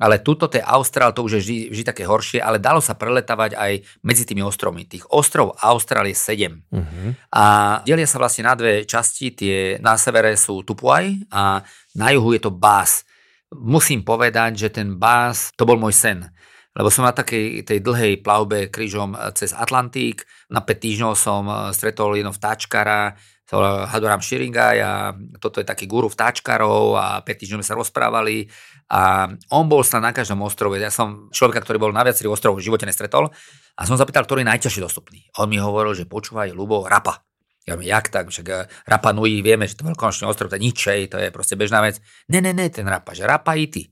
Ale 0.00 0.24
túto, 0.24 0.48
to 0.48 0.56
je 0.56 0.64
Austrál, 0.64 1.12
to 1.12 1.24
už 1.24 1.38
je 1.38 1.40
vždy, 1.40 1.56
vždy 1.72 1.84
také 1.84 2.08
horšie, 2.08 2.40
ale 2.40 2.56
dalo 2.56 2.80
sa 2.80 2.96
preletávať 2.96 3.56
aj 3.56 3.84
medzi 4.00 4.24
tými 4.24 4.40
ostrovmi. 4.40 4.88
Tých 4.88 5.08
ostrov 5.12 5.52
Austral 5.60 6.08
je 6.08 6.16
7. 6.16 6.56
Mm-hmm. 6.72 7.08
A 7.36 7.44
delia 7.84 8.08
sa 8.08 8.16
vlastne 8.16 8.48
na 8.48 8.56
dve 8.56 8.88
časti. 8.88 9.36
Tie 9.36 9.76
na 9.84 10.00
severe 10.00 10.36
sú 10.40 10.64
Tupuai 10.64 11.20
a 11.28 11.60
na 11.96 12.08
juhu 12.16 12.32
je 12.32 12.40
to 12.44 12.52
Bás. 12.52 13.04
Musím 13.52 14.04
povedať, 14.04 14.56
že 14.56 14.68
ten 14.72 14.96
Bás, 14.96 15.52
to 15.52 15.68
bol 15.68 15.76
môj 15.76 15.92
sen 15.92 16.28
lebo 16.76 16.92
som 16.92 17.08
na 17.08 17.16
takej 17.16 17.64
tej 17.64 17.80
dlhej 17.80 18.20
plavbe 18.20 18.68
krížom 18.68 19.16
eh, 19.16 19.32
cez 19.32 19.56
Atlantík. 19.56 20.28
Na 20.52 20.60
5 20.60 20.76
týždňov 20.76 21.12
som 21.16 21.42
eh, 21.48 21.56
stretol 21.72 22.20
jedno 22.20 22.36
vtáčkara, 22.36 23.16
Hadoram 23.46 24.18
Širinga 24.18 24.74
a 24.82 25.14
toto 25.38 25.62
je 25.62 25.66
taký 25.66 25.86
guru 25.86 26.10
vtáčkarov 26.10 26.98
a 26.98 27.06
5 27.22 27.30
týždňov 27.30 27.62
sa 27.62 27.78
rozprávali 27.78 28.50
a 28.90 29.30
on 29.54 29.70
bol 29.70 29.86
sa 29.86 30.02
na 30.02 30.10
každom 30.10 30.42
ostrove. 30.42 30.74
Ja 30.82 30.90
som 30.90 31.30
človeka, 31.30 31.62
ktorý 31.62 31.78
bol 31.78 31.92
na 31.94 32.02
viacerých 32.02 32.34
ostrovoch 32.34 32.58
v 32.58 32.66
živote 32.66 32.90
nestretol 32.90 33.30
a 33.78 33.80
som 33.86 33.94
zapýtal, 33.94 34.26
ktorý 34.26 34.42
je 34.42 34.50
najťažšie 34.50 34.82
dostupný. 34.82 35.30
On 35.38 35.46
mi 35.46 35.62
hovoril, 35.62 35.94
že 35.94 36.10
počúvaj, 36.10 36.50
Lubo, 36.58 36.90
Rapa. 36.90 37.22
Ja 37.66 37.78
mi, 37.78 37.86
jak 37.86 38.10
tak, 38.10 38.34
však 38.34 38.46
eh, 38.50 38.66
Rapa 38.90 39.14
Nui, 39.14 39.46
vieme, 39.46 39.70
že 39.70 39.78
to 39.78 39.86
veľkonočný 39.86 40.26
ostrov, 40.26 40.50
to 40.50 40.58
je 40.58 40.66
ničej, 40.66 41.00
to 41.06 41.18
je 41.22 41.30
proste 41.30 41.54
bežná 41.54 41.86
vec. 41.86 42.02
Ne, 42.26 42.42
ne, 42.42 42.50
ne, 42.50 42.66
ten 42.66 42.86
Rapa, 42.86 43.14
že 43.14 43.22
Rapa 43.22 43.54
ty. 43.70 43.86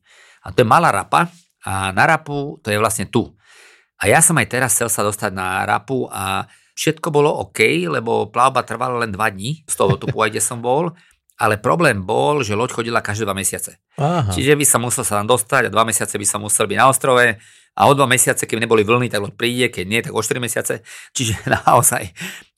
A 0.46 0.50
to 0.50 0.62
je 0.62 0.66
malá 0.66 0.90
Rapa, 0.90 1.30
a 1.64 1.90
na 1.90 2.04
rapu 2.04 2.60
to 2.60 2.68
je 2.68 2.78
vlastne 2.78 3.08
tu. 3.08 3.32
A 3.98 4.10
ja 4.10 4.20
som 4.20 4.36
aj 4.36 4.48
teraz 4.52 4.76
chcel 4.76 4.92
sa 4.92 5.00
dostať 5.00 5.32
na 5.32 5.64
rapu 5.64 6.04
a 6.12 6.44
všetko 6.76 7.08
bolo 7.08 7.30
OK, 7.40 7.88
lebo 7.88 8.28
plavba 8.28 8.66
trvala 8.66 9.00
len 9.00 9.10
2 9.14 9.16
dní 9.16 9.64
z 9.64 9.74
toho 9.74 9.96
tupu, 9.96 10.18
kde 10.28 10.42
som 10.44 10.60
bol. 10.60 10.92
Ale 11.34 11.58
problém 11.58 11.98
bol, 11.98 12.46
že 12.46 12.54
loď 12.54 12.70
chodila 12.78 13.02
každé 13.02 13.26
dva 13.26 13.34
mesiace. 13.34 13.82
Aha. 13.98 14.30
Čiže 14.30 14.54
by 14.54 14.62
som 14.62 14.86
musel 14.86 15.02
sa 15.02 15.18
tam 15.18 15.26
dostať 15.26 15.66
a 15.66 15.72
dva 15.72 15.82
mesiace 15.82 16.14
by 16.14 16.22
som 16.22 16.38
musel 16.38 16.70
byť 16.70 16.78
na 16.78 16.86
ostrove 16.86 17.26
a 17.74 17.90
o 17.90 17.92
dva 17.94 18.06
mesiace, 18.06 18.46
keď 18.46 18.64
neboli 18.64 18.86
vlny, 18.86 19.10
tak 19.10 19.18
loď 19.18 19.34
príde, 19.34 19.66
keď 19.66 19.84
nie, 19.86 20.00
tak 20.00 20.14
o 20.14 20.22
4 20.22 20.38
mesiace. 20.38 20.86
Čiže 21.10 21.42
naozaj. 21.66 22.14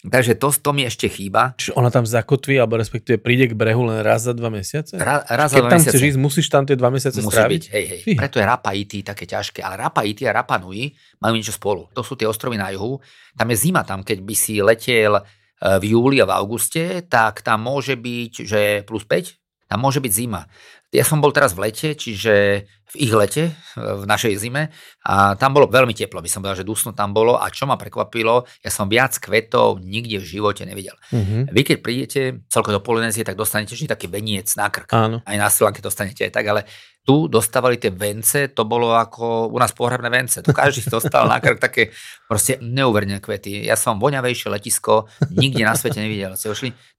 Takže 0.07 0.38
to, 0.38 0.52
to 0.52 0.70
mi 0.76 0.85
ešte 0.85 1.09
chýba. 1.09 1.57
Čiže 1.57 1.74
ona 1.74 1.88
tam 1.90 2.07
zakotví, 2.07 2.61
alebo 2.61 2.79
respektíve 2.79 3.18
príde 3.18 3.50
k 3.50 3.59
brehu 3.59 3.88
len 3.88 4.05
raz 4.05 4.29
za 4.29 4.37
dva 4.37 4.52
mesiace? 4.52 4.94
Ra, 4.94 5.24
raz 5.24 5.50
keď 5.50 5.57
za 5.57 5.64
dva 5.64 5.72
tam 5.72 5.81
mesiace. 5.81 5.92
chceš 5.96 6.05
ísť, 6.14 6.18
musíš 6.20 6.46
tam 6.52 6.62
tie 6.68 6.76
dva 6.79 6.92
mesiace 6.92 7.18
Musí 7.24 7.33
stráviť? 7.33 7.62
byť, 7.64 7.72
hej, 7.74 7.85
hej. 7.90 8.00
Fy. 8.05 8.12
Preto 8.14 8.37
je 8.38 8.44
Rapa 8.44 8.70
Iti 8.76 9.00
také 9.02 9.24
ťažké. 9.24 9.64
Ale 9.64 9.81
Rapa 9.81 10.05
Iti 10.05 10.22
a 10.29 10.37
Rapa 10.37 10.61
Nui 10.61 10.92
majú 11.18 11.35
niečo 11.35 11.57
spolu. 11.57 11.88
To 11.96 12.05
sú 12.05 12.14
tie 12.14 12.29
ostrovy 12.29 12.61
na 12.61 12.70
juhu. 12.70 13.00
Tam 13.35 13.48
je 13.50 13.57
zima, 13.57 13.83
tam 13.83 14.05
keď 14.05 14.20
by 14.20 14.35
si 14.37 14.61
letel 14.61 15.18
v 15.57 15.85
júli 15.96 16.20
a 16.20 16.29
v 16.29 16.37
auguste, 16.37 17.09
tak 17.09 17.40
tam 17.40 17.64
môže 17.64 17.96
byť, 17.96 18.33
že 18.44 18.61
plus 18.85 19.09
5, 19.09 19.72
tam 19.72 19.83
môže 19.83 19.98
byť 19.98 20.12
zima. 20.12 20.46
Ja 20.94 21.03
som 21.03 21.18
bol 21.18 21.35
teraz 21.35 21.51
v 21.53 21.66
lete, 21.66 21.99
čiže 21.99 22.64
v 22.87 22.94
ich 22.94 23.11
lete, 23.11 23.51
v 23.75 24.07
našej 24.07 24.38
zime 24.38 24.70
a 25.03 25.35
tam 25.35 25.59
bolo 25.59 25.66
veľmi 25.66 25.90
teplo, 25.90 26.22
by 26.22 26.31
som 26.31 26.38
povedal, 26.38 26.62
že 26.62 26.68
dusno 26.68 26.94
tam 26.94 27.11
bolo 27.11 27.35
a 27.35 27.51
čo 27.51 27.66
ma 27.66 27.75
prekvapilo, 27.75 28.46
ja 28.62 28.70
som 28.70 28.87
viac 28.87 29.18
kvetov 29.18 29.83
nikde 29.83 30.22
v 30.22 30.27
živote 30.38 30.62
nevidel. 30.62 30.94
Mm-hmm. 31.11 31.51
Vy 31.51 31.61
keď 31.66 31.77
prídete 31.83 32.20
celko 32.46 32.70
do 32.70 32.79
Polynézie, 32.79 33.27
tak 33.27 33.35
dostanete 33.35 33.75
vždy 33.75 33.90
taký 33.90 34.07
veniec 34.07 34.46
na 34.55 34.70
krk. 34.70 34.94
Áno. 34.94 35.18
Aj 35.27 35.37
na 35.37 35.51
Sri 35.51 35.66
dostanete 35.83 36.31
aj 36.31 36.33
tak, 36.38 36.46
ale 36.46 36.62
tu 37.07 37.27
dostávali 37.27 37.79
tie 37.79 37.94
vence, 37.94 38.51
to 38.55 38.62
bolo 38.66 38.94
ako 38.94 39.51
u 39.51 39.59
nás 39.59 39.70
pohrebné 39.70 40.11
vence. 40.11 40.42
Tu 40.42 40.51
každý 40.51 40.87
dostal 40.87 41.27
na 41.27 41.38
krk 41.38 41.59
také 41.59 41.94
proste 42.27 42.59
neuverné 42.62 43.22
kvety. 43.22 43.66
Ja 43.66 43.79
som 43.79 43.99
voňavejšie 44.03 44.51
letisko 44.51 45.07
nikde 45.35 45.62
na 45.66 45.79
svete 45.79 46.03
nevidel. 46.03 46.35
Ste 46.35 46.51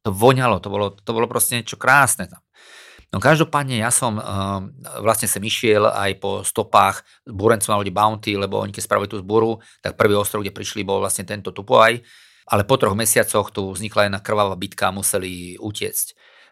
to 0.04 0.12
voňalo, 0.12 0.64
to 0.64 0.68
bolo, 0.72 0.96
to 0.96 1.12
bolo 1.12 1.28
proste 1.28 1.60
niečo 1.60 1.76
krásne 1.76 2.28
tam. 2.32 2.40
No 3.08 3.24
každopádne 3.24 3.80
ja 3.80 3.88
som 3.88 4.20
uh, 4.20 4.60
vlastne 5.00 5.32
sem 5.32 5.40
išiel 5.40 5.88
aj 5.88 6.20
po 6.20 6.44
stopách 6.44 7.08
búrencov 7.24 7.72
na 7.72 7.80
lodi 7.80 7.94
Bounty, 7.94 8.36
lebo 8.36 8.60
oni 8.60 8.76
keď 8.76 8.84
spravili 8.84 9.08
tú 9.08 9.24
zboru, 9.24 9.64
tak 9.80 9.96
prvý 9.96 10.20
ostrov, 10.20 10.44
kde 10.44 10.52
prišli, 10.52 10.84
bol 10.84 11.00
vlastne 11.00 11.24
tento 11.24 11.56
Tupoaj, 11.56 12.04
ale 12.52 12.62
po 12.68 12.76
troch 12.76 13.00
mesiacoch 13.00 13.56
tu 13.56 13.72
vznikla 13.72 14.12
jedna 14.12 14.20
krvavá 14.20 14.60
bitka 14.60 14.92
a 14.92 14.96
museli 14.96 15.56
utiecť. 15.56 16.08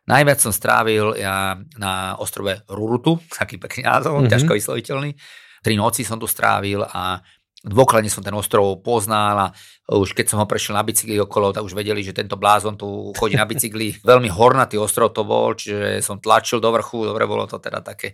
Najviac 0.05 0.39
som 0.39 0.53
strávil 0.53 1.17
ja 1.17 1.57
na 1.75 2.15
ostrove 2.21 2.61
Rurutu, 2.71 3.19
taký 3.39 3.59
pekný 3.59 3.83
názov, 3.91 4.23
mm-hmm. 4.23 4.31
ťažko 4.31 4.51
vysloviteľný. 4.55 5.11
Tri 5.59 5.73
noci 5.75 6.05
som 6.05 6.21
tu 6.21 6.29
strávil 6.29 6.85
a 6.85 7.19
dôkladne 7.65 8.13
som 8.13 8.21
ten 8.21 8.33
ostrov 8.37 8.85
poznal 8.85 9.35
a 9.35 9.47
už 9.89 10.13
keď 10.13 10.25
som 10.29 10.37
ho 10.37 10.45
prešiel 10.45 10.77
na 10.77 10.85
bicykli 10.85 11.17
okolo, 11.17 11.49
tak 11.49 11.65
už 11.65 11.73
vedeli, 11.73 12.05
že 12.05 12.13
tento 12.13 12.37
blázon 12.37 12.77
tu 12.77 13.09
chodí 13.17 13.33
na 13.33 13.49
bicykli. 13.49 13.97
Veľmi 14.05 14.29
hornatý 14.29 14.77
ostrov 14.77 15.11
to 15.17 15.25
bol, 15.25 15.57
čiže 15.57 16.05
som 16.05 16.21
tlačil 16.21 16.61
do 16.61 16.69
vrchu, 16.69 17.09
dobre 17.09 17.25
bolo 17.25 17.49
to 17.49 17.57
teda 17.57 17.81
také 17.81 18.13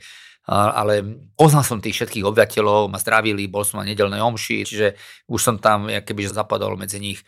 ale 0.50 1.06
poznal 1.38 1.62
som 1.62 1.78
tých 1.78 2.02
všetkých 2.02 2.26
obyvateľov, 2.26 2.90
ma 2.90 2.98
zdravili, 2.98 3.46
bol 3.46 3.62
som 3.62 3.78
na 3.78 3.86
nedelnej 3.86 4.18
omši, 4.26 4.66
čiže 4.66 4.88
už 5.30 5.38
som 5.38 5.56
tam 5.62 5.86
kebyže 5.86 6.34
zapadol 6.34 6.74
medzi 6.82 6.98
nich. 6.98 7.22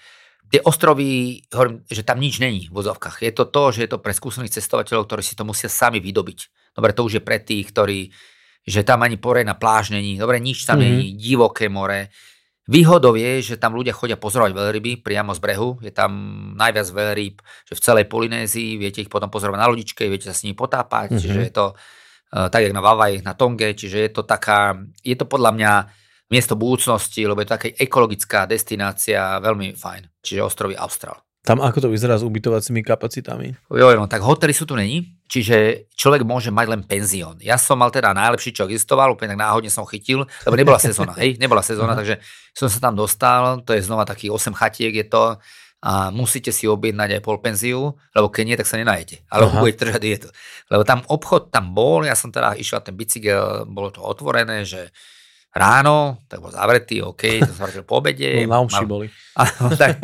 Tie 0.50 0.62
ostrovy, 0.62 1.42
hovorím, 1.50 1.86
že 1.90 2.06
tam 2.06 2.22
nič 2.22 2.38
není 2.38 2.70
v 2.70 2.76
vozovkách. 2.78 3.26
Je 3.26 3.34
to 3.34 3.46
to, 3.50 3.74
že 3.74 3.80
je 3.86 3.90
to 3.90 4.02
pre 4.02 4.14
skúsených 4.14 4.58
cestovateľov, 4.58 5.10
ktorí 5.10 5.24
si 5.26 5.38
to 5.38 5.46
musia 5.46 5.70
sami 5.70 5.98
vydobiť. 5.98 6.74
Dobre, 6.78 6.94
to 6.94 7.06
už 7.06 7.22
je 7.22 7.24
pre 7.26 7.42
tých, 7.42 7.70
ktorí 7.74 8.14
že 8.64 8.84
tam 8.84 9.04
ani 9.04 9.20
na 9.44 9.54
pláž 9.54 9.92
není, 9.92 10.18
dobre, 10.18 10.40
nič 10.40 10.64
tam 10.66 10.80
mm-hmm. 10.80 10.96
není, 10.96 11.08
divoké 11.14 11.70
more. 11.70 12.08
Výhodou 12.64 13.20
je, 13.20 13.44
že 13.44 13.56
tam 13.60 13.76
ľudia 13.76 13.92
chodia 13.92 14.16
pozorovať 14.16 14.56
veľryby 14.56 15.04
priamo 15.04 15.36
z 15.36 15.40
brehu, 15.44 15.84
je 15.84 15.92
tam 15.92 16.12
najviac 16.56 16.88
veľryb, 16.88 17.36
že 17.44 17.74
v 17.76 17.84
celej 17.84 18.06
Polynézii, 18.08 18.80
viete 18.80 19.04
ich 19.04 19.12
potom 19.12 19.28
pozorovať 19.28 19.60
na 19.60 19.68
lodičke, 19.68 20.08
viete 20.08 20.32
sa 20.32 20.36
s 20.36 20.48
nimi 20.48 20.56
potápať, 20.56 21.12
mm-hmm. 21.12 21.24
čiže 21.28 21.40
je 21.44 21.52
to 21.52 21.66
uh, 21.76 22.48
tak, 22.48 22.64
jak 22.64 22.72
na 22.72 22.80
Vavaj, 22.80 23.20
na 23.20 23.36
Tonge, 23.36 23.76
čiže 23.76 24.08
je 24.08 24.12
to 24.16 24.24
taká, 24.24 24.80
je 25.04 25.16
to 25.20 25.28
podľa 25.28 25.52
mňa 25.60 25.74
miesto 26.32 26.56
budúcnosti, 26.56 27.28
lebo 27.28 27.44
je 27.44 27.52
to 27.52 27.56
taká 27.60 27.68
ekologická 27.76 28.48
destinácia, 28.48 29.44
veľmi 29.44 29.76
fajn, 29.76 30.24
čiže 30.24 30.48
ostrovy 30.48 30.80
Austral. 30.80 31.20
Tam 31.44 31.60
ako 31.60 31.84
to 31.84 31.90
vyzerá 31.92 32.16
s 32.16 32.24
ubytovacími 32.24 32.88
kapacitami? 32.88 33.52
Jo, 33.68 33.92
no 34.00 34.08
tak 34.08 34.24
hotely 34.24 34.56
sú 34.56 34.64
tu 34.64 34.80
není, 34.80 35.12
čiže 35.28 35.92
človek 35.92 36.24
môže 36.24 36.56
mať 36.56 36.68
len 36.72 36.82
penzión. 36.88 37.36
Ja 37.44 37.60
som 37.60 37.84
mal 37.84 37.92
teda 37.92 38.16
najlepší, 38.16 38.56
čo 38.56 38.64
existoval, 38.64 39.12
úplne 39.12 39.36
tak 39.36 39.44
náhodne 39.44 39.68
som 39.68 39.84
chytil, 39.84 40.24
lebo 40.48 40.56
nebola 40.56 40.80
sezóna, 40.80 41.12
hej, 41.20 41.36
nebola 41.36 41.60
sezóna, 41.60 42.00
takže 42.00 42.24
som 42.56 42.72
sa 42.72 42.80
tam 42.80 42.96
dostal, 42.96 43.60
to 43.68 43.76
je 43.76 43.84
znova 43.84 44.08
takých 44.08 44.32
8 44.32 44.56
chatiek 44.56 45.04
je 45.04 45.06
to 45.12 45.36
a 45.84 46.16
musíte 46.16 46.56
si 46.56 46.64
objednať 46.64 47.20
aj 47.20 47.28
polpenziu, 47.28 47.92
lebo 48.16 48.32
keď 48.32 48.44
nie, 48.48 48.56
tak 48.56 48.72
sa 48.72 48.80
nenajete. 48.80 49.28
Alebo 49.28 49.60
budete 49.60 49.84
držať 49.84 50.00
dietu. 50.00 50.30
Lebo 50.72 50.88
tam 50.88 51.04
obchod 51.12 51.52
tam 51.52 51.76
bol, 51.76 52.08
ja 52.08 52.16
som 52.16 52.32
teda 52.32 52.56
išiel 52.56 52.80
ten 52.80 52.96
bicykel, 52.96 53.68
bolo 53.68 53.92
to 53.92 54.00
otvorené, 54.00 54.64
že 54.64 54.96
ráno, 55.54 56.26
tak 56.26 56.42
bol 56.42 56.50
zavretý, 56.50 57.06
OK, 57.06 57.46
to 57.46 57.54
som 57.54 57.70
vrátil 57.70 57.86
po 57.86 58.02
obede. 58.02 58.42
No, 58.50 58.66
na 58.66 58.66
mal, 58.66 58.90
boli. 58.90 59.08
Áno, 59.38 59.70
tak, 59.74 59.98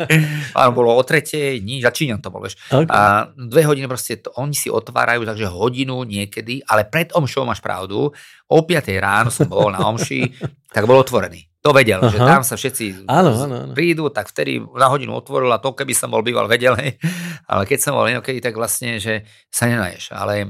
áno, 0.58 0.70
bolo 0.74 0.90
o 0.94 1.02
tretej, 1.06 1.62
nič, 1.62 1.86
začínam 1.86 2.18
to 2.18 2.34
bol, 2.34 2.42
vieš. 2.42 2.58
Okay. 2.66 2.86
A 2.90 3.30
dve 3.34 3.62
hodiny 3.66 3.86
proste, 3.86 4.18
to, 4.18 4.34
oni 4.38 4.54
si 4.54 4.70
otvárajú, 4.70 5.22
takže 5.22 5.50
hodinu 5.50 6.02
niekedy, 6.06 6.62
ale 6.66 6.86
pred 6.86 7.14
omšou 7.14 7.46
máš 7.46 7.62
pravdu, 7.62 8.10
o 8.46 8.58
5 8.62 8.90
ráno 8.98 9.30
som 9.30 9.46
bol 9.46 9.70
na 9.70 9.82
omši, 9.86 10.34
tak 10.74 10.86
bol 10.86 10.98
otvorený. 10.98 11.49
To 11.60 11.70
vedel, 11.70 11.98
Aha. 11.98 12.08
že 12.08 12.18
tam 12.18 12.40
sa 12.40 12.54
všetci 12.54 13.04
Áno, 13.04 13.36
áno, 13.36 13.56
áno. 13.62 13.72
prídu, 13.72 14.08
tak 14.08 14.26
vtedy 14.26 14.58
na 14.70 14.88
hodinu 14.88 15.12
otvoril 15.12 15.48
a 15.48 15.56
to, 15.56 15.70
keby 15.70 15.92
som 15.92 16.08
bol 16.08 16.20
býval 16.20 16.44
vedel, 16.46 16.72
ale 17.50 17.62
keď 17.64 17.78
som 17.78 17.92
bol 17.92 18.06
inokedy, 18.06 18.38
tak 18.38 18.54
vlastne, 18.54 18.96
že 18.96 19.22
sa 19.46 19.66
nenaješ. 19.66 20.10
Ale 20.10 20.34
e, 20.40 20.46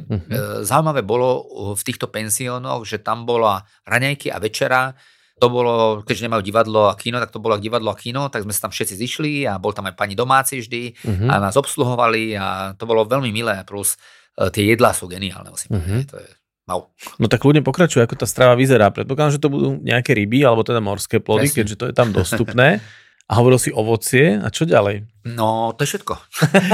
zaujímavé 0.62 1.03
bolo 1.03 1.42
v 1.75 1.83
týchto 1.83 2.07
penziónoch, 2.07 2.85
že 2.85 2.99
tam 2.99 3.25
bola 3.25 3.59
raňajky 3.85 4.29
a 4.29 4.38
večera, 4.38 4.94
to 5.35 5.49
bolo, 5.49 5.75
keďže 6.01 6.27
nemajú 6.27 6.42
divadlo 6.44 6.87
a 6.87 6.94
kino, 6.94 7.16
tak 7.16 7.33
to 7.33 7.38
bolo 7.38 7.57
divadlo 7.57 7.90
a 7.90 7.96
kino, 7.96 8.29
tak 8.29 8.44
sme 8.44 8.53
sa 8.53 8.68
tam 8.68 8.73
všetci 8.73 8.94
zišli 8.94 9.33
a 9.44 9.57
bol 9.57 9.73
tam 9.73 9.88
aj 9.88 9.96
pani 9.96 10.12
domáci 10.12 10.61
vždy 10.61 10.83
Mhm. 11.01 11.27
a 11.27 11.35
nás 11.40 11.57
obsluhovali 11.57 12.37
a 12.37 12.77
to 12.77 12.85
bolo 12.85 13.03
veľmi 13.03 13.33
milé, 13.33 13.57
plus 13.64 13.96
e, 14.37 14.46
tie 14.49 14.68
jedlá 14.68 14.92
sú 14.92 15.09
geniálne, 15.09 15.49
musím 15.49 15.75
povedať. 15.75 16.07
To 16.07 16.16
je 16.18 16.29
wow. 16.70 16.87
No 17.18 17.26
tak 17.26 17.42
ľudia 17.42 17.66
pokračujú, 17.66 18.06
ako 18.06 18.14
tá 18.14 18.26
strava 18.30 18.54
vyzerá. 18.54 18.94
Predpokladám, 18.94 19.35
že 19.35 19.42
to 19.42 19.50
budú 19.50 19.83
nejaké 19.83 20.14
ryby, 20.14 20.46
alebo 20.46 20.62
teda 20.62 20.78
morské 20.78 21.18
plody, 21.18 21.50
Presne. 21.50 21.56
keďže 21.59 21.74
to 21.76 21.85
je 21.90 21.94
tam 21.94 22.14
dostupné. 22.22 22.78
A 23.30 23.38
hovoril 23.38 23.62
si 23.62 23.70
ovocie, 23.70 24.42
a 24.42 24.50
čo 24.50 24.66
ďalej? 24.66 25.06
No, 25.38 25.70
to 25.78 25.87
je 25.87 25.94
všetko. 25.94 26.14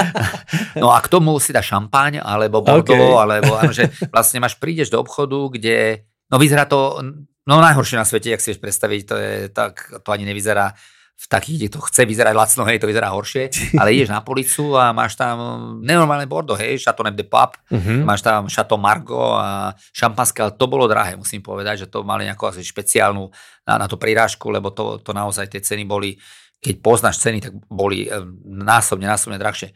no 0.82 0.88
a 0.88 1.04
k 1.04 1.08
tomu 1.12 1.36
si 1.36 1.52
dá 1.52 1.60
šampáň, 1.60 2.24
alebo 2.24 2.64
bordeaux, 2.64 2.96
Okay. 2.96 3.24
alebo 3.28 3.60
áno, 3.60 3.72
že 3.76 3.92
vlastne 4.08 4.40
máš, 4.40 4.56
prídeš 4.56 4.88
do 4.88 4.96
obchodu, 4.96 5.52
kde, 5.52 6.08
no 6.32 6.40
vyzerá 6.40 6.64
to, 6.64 7.04
no 7.44 7.54
najhoršie 7.60 8.00
na 8.00 8.08
svete, 8.08 8.32
jak 8.32 8.40
si 8.40 8.56
vieš 8.56 8.64
predstaviť, 8.64 9.00
to 9.04 9.14
je 9.20 9.32
tak, 9.52 10.00
to 10.00 10.08
ani 10.08 10.24
nevyzerá 10.24 10.72
v 11.16 11.26
takých, 11.32 11.56
kde 11.58 11.68
to 11.72 11.80
chce 11.80 12.04
vyzerať 12.04 12.34
lacno, 12.36 12.68
hej, 12.68 12.76
to 12.76 12.84
vyzerá 12.84 13.08
horšie, 13.08 13.48
ale 13.80 13.96
ideš 13.96 14.12
na 14.12 14.20
policu 14.20 14.76
a 14.76 14.92
máš 14.92 15.16
tam 15.16 15.36
nenormálne 15.80 16.28
bordeaux, 16.28 16.60
hej, 16.60 16.76
Chateauneuf 16.76 17.16
de 17.16 17.24
Pape, 17.24 17.58
Uh-huh. 17.66 18.06
Máš 18.06 18.22
tam 18.22 18.46
Chateau 18.46 18.78
Margaux 18.78 19.34
a 19.34 19.74
šampanské, 19.90 20.38
ale 20.44 20.54
to 20.54 20.70
bolo 20.70 20.86
drahé, 20.86 21.18
musím 21.18 21.42
povedať, 21.42 21.82
že 21.82 21.90
to 21.90 22.06
mali 22.06 22.28
nejakú 22.28 22.46
asi 22.46 22.62
špeciálnu 22.62 23.26
na, 23.66 23.74
na 23.74 23.86
tú 23.90 23.98
prirážku, 23.98 24.52
lebo 24.54 24.70
to, 24.70 25.02
to 25.02 25.10
naozaj 25.10 25.50
tie 25.50 25.58
ceny 25.58 25.82
boli, 25.82 26.14
keď 26.62 26.74
poznáš 26.78 27.18
ceny, 27.18 27.42
tak 27.42 27.52
boli 27.66 28.06
eh, 28.06 28.22
násobne, 28.46 29.10
násobne 29.10 29.40
drahšie. 29.40 29.74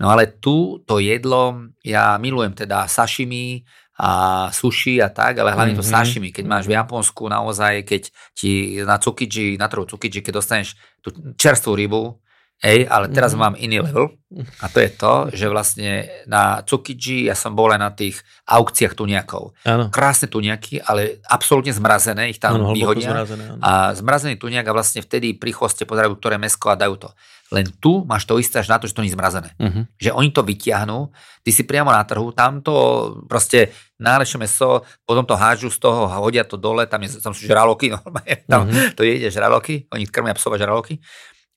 No 0.00 0.12
ale 0.12 0.28
tu 0.28 0.80
to 0.84 1.00
jedlo, 1.00 1.72
ja 1.80 2.20
milujem 2.20 2.52
teda 2.52 2.84
sashimi 2.84 3.64
a 3.96 4.10
sushi 4.52 5.00
a 5.00 5.08
tak, 5.08 5.40
ale 5.40 5.52
hlavne 5.52 5.72
to 5.72 5.80
Mhm. 5.80 5.88
sashimi, 5.90 6.28
keď 6.32 6.44
máš 6.44 6.64
v 6.66 6.76
Japonsku 6.76 7.26
naozaj, 7.26 7.80
keď 7.82 8.02
ti 8.32 8.80
na 8.84 9.00
Tsukiji, 9.00 9.56
na 9.56 9.68
trhu 9.68 9.84
Tsukiji, 9.84 10.20
keď 10.20 10.32
dostaneš 10.36 10.76
tú 11.00 11.10
čerstvú 11.34 11.72
rybu, 11.74 12.20
Hej, 12.56 12.88
ale 12.88 13.12
teraz 13.12 13.36
Mhm. 13.36 13.38
mám 13.38 13.54
iný 13.60 13.84
level 13.84 14.16
a 14.64 14.72
to 14.72 14.80
je 14.80 14.88
to, 14.88 15.14
že 15.28 15.44
vlastne 15.44 16.08
na 16.24 16.64
Tsukiji 16.64 17.28
ja 17.28 17.36
som 17.36 17.52
bol 17.52 17.68
aj 17.68 17.76
na 17.76 17.92
tých 17.92 18.16
aukciách 18.48 18.96
tuniakov. 18.96 19.52
Áno. 19.60 19.92
Krásne 19.92 20.24
tuniaky, 20.24 20.80
ale 20.80 21.20
absolútne 21.28 21.76
zmrazené, 21.76 22.32
ich 22.32 22.40
tam 22.40 22.56
hlboko 22.56 22.96
vyhodia. 22.96 23.12
zmrazené. 23.12 23.60
A 23.60 23.92
zmrazený 23.92 24.40
tuniak 24.40 24.64
a 24.64 24.72
vlastne 24.72 25.04
vtedy 25.04 25.36
pri 25.36 25.52
chvoste 25.52 25.84
pozerajú, 25.84 26.16
ktoré 26.16 26.40
mesko 26.40 26.72
a 26.72 26.80
dajú 26.80 26.96
to. 26.96 27.12
Len 27.52 27.68
tu 27.76 28.08
máš 28.08 28.24
to 28.24 28.40
isté 28.40 28.58
až 28.58 28.72
na 28.72 28.80
to, 28.80 28.88
že 28.88 28.96
to 28.96 29.04
nie 29.04 29.12
je 29.12 29.16
zmrazené. 29.20 29.52
Mhm. 29.60 29.80
Že 30.00 30.10
oni 30.16 30.28
to 30.32 30.40
vyťahnú, 30.40 30.98
ty 31.44 31.52
si 31.52 31.60
priamo 31.60 31.92
na 31.92 32.08
trhu, 32.08 32.32
tam 32.32 32.64
to 32.64 32.74
proste 33.28 33.68
najlepšie 33.96 34.38
meso, 34.38 34.84
potom 35.08 35.24
to 35.24 35.36
hážu 35.36 35.72
z 35.72 35.78
toho, 35.80 36.08
hodia 36.08 36.44
to 36.44 36.60
dole, 36.60 36.84
tam, 36.86 37.00
je, 37.02 37.16
tam 37.20 37.32
sú 37.32 37.48
žraloky, 37.48 37.90
normálne, 37.96 38.44
tam 38.44 38.68
Mhm. 38.68 38.94
to 38.96 39.02
jede 39.04 39.32
žraloky, 39.32 39.88
oni 39.92 40.04
krmia 40.06 40.36
psové 40.36 40.60
žraloky 40.60 41.00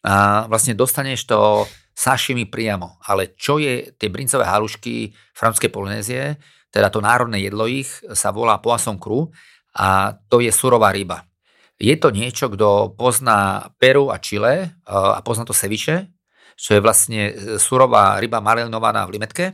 a 0.04 0.48
vlastne 0.48 0.72
dostaneš 0.76 1.28
to 1.28 1.68
sashimi 1.92 2.48
priamo. 2.48 2.96
Ale 3.04 3.36
čo 3.36 3.60
je 3.60 3.92
tie 4.00 4.08
brincové 4.08 4.48
halušky 4.48 5.12
francúzskej 5.36 5.68
Polynézie, 5.68 6.40
teda 6.72 6.88
to 6.88 7.04
národné 7.04 7.44
jedlo 7.44 7.68
ich, 7.68 7.90
sa 8.16 8.32
volá 8.32 8.62
poisson 8.64 8.96
cru 8.96 9.28
a 9.76 10.16
to 10.32 10.40
je 10.40 10.48
surová 10.54 10.96
ryba. 10.96 11.28
Je 11.80 11.96
to 12.00 12.12
niečo, 12.12 12.48
kto 12.52 12.96
pozná 12.96 13.72
Peru 13.80 14.12
a 14.12 14.20
Chile 14.20 14.76
a 14.88 15.20
pozná 15.24 15.44
to 15.44 15.56
ceviche, 15.56 16.12
čo 16.60 16.76
je 16.76 16.84
vlastne 16.84 17.22
eh, 17.32 17.60
surová 17.60 18.20
ryba 18.20 18.40
marinovaná 18.40 19.04
v 19.08 19.20
limetke, 19.20 19.46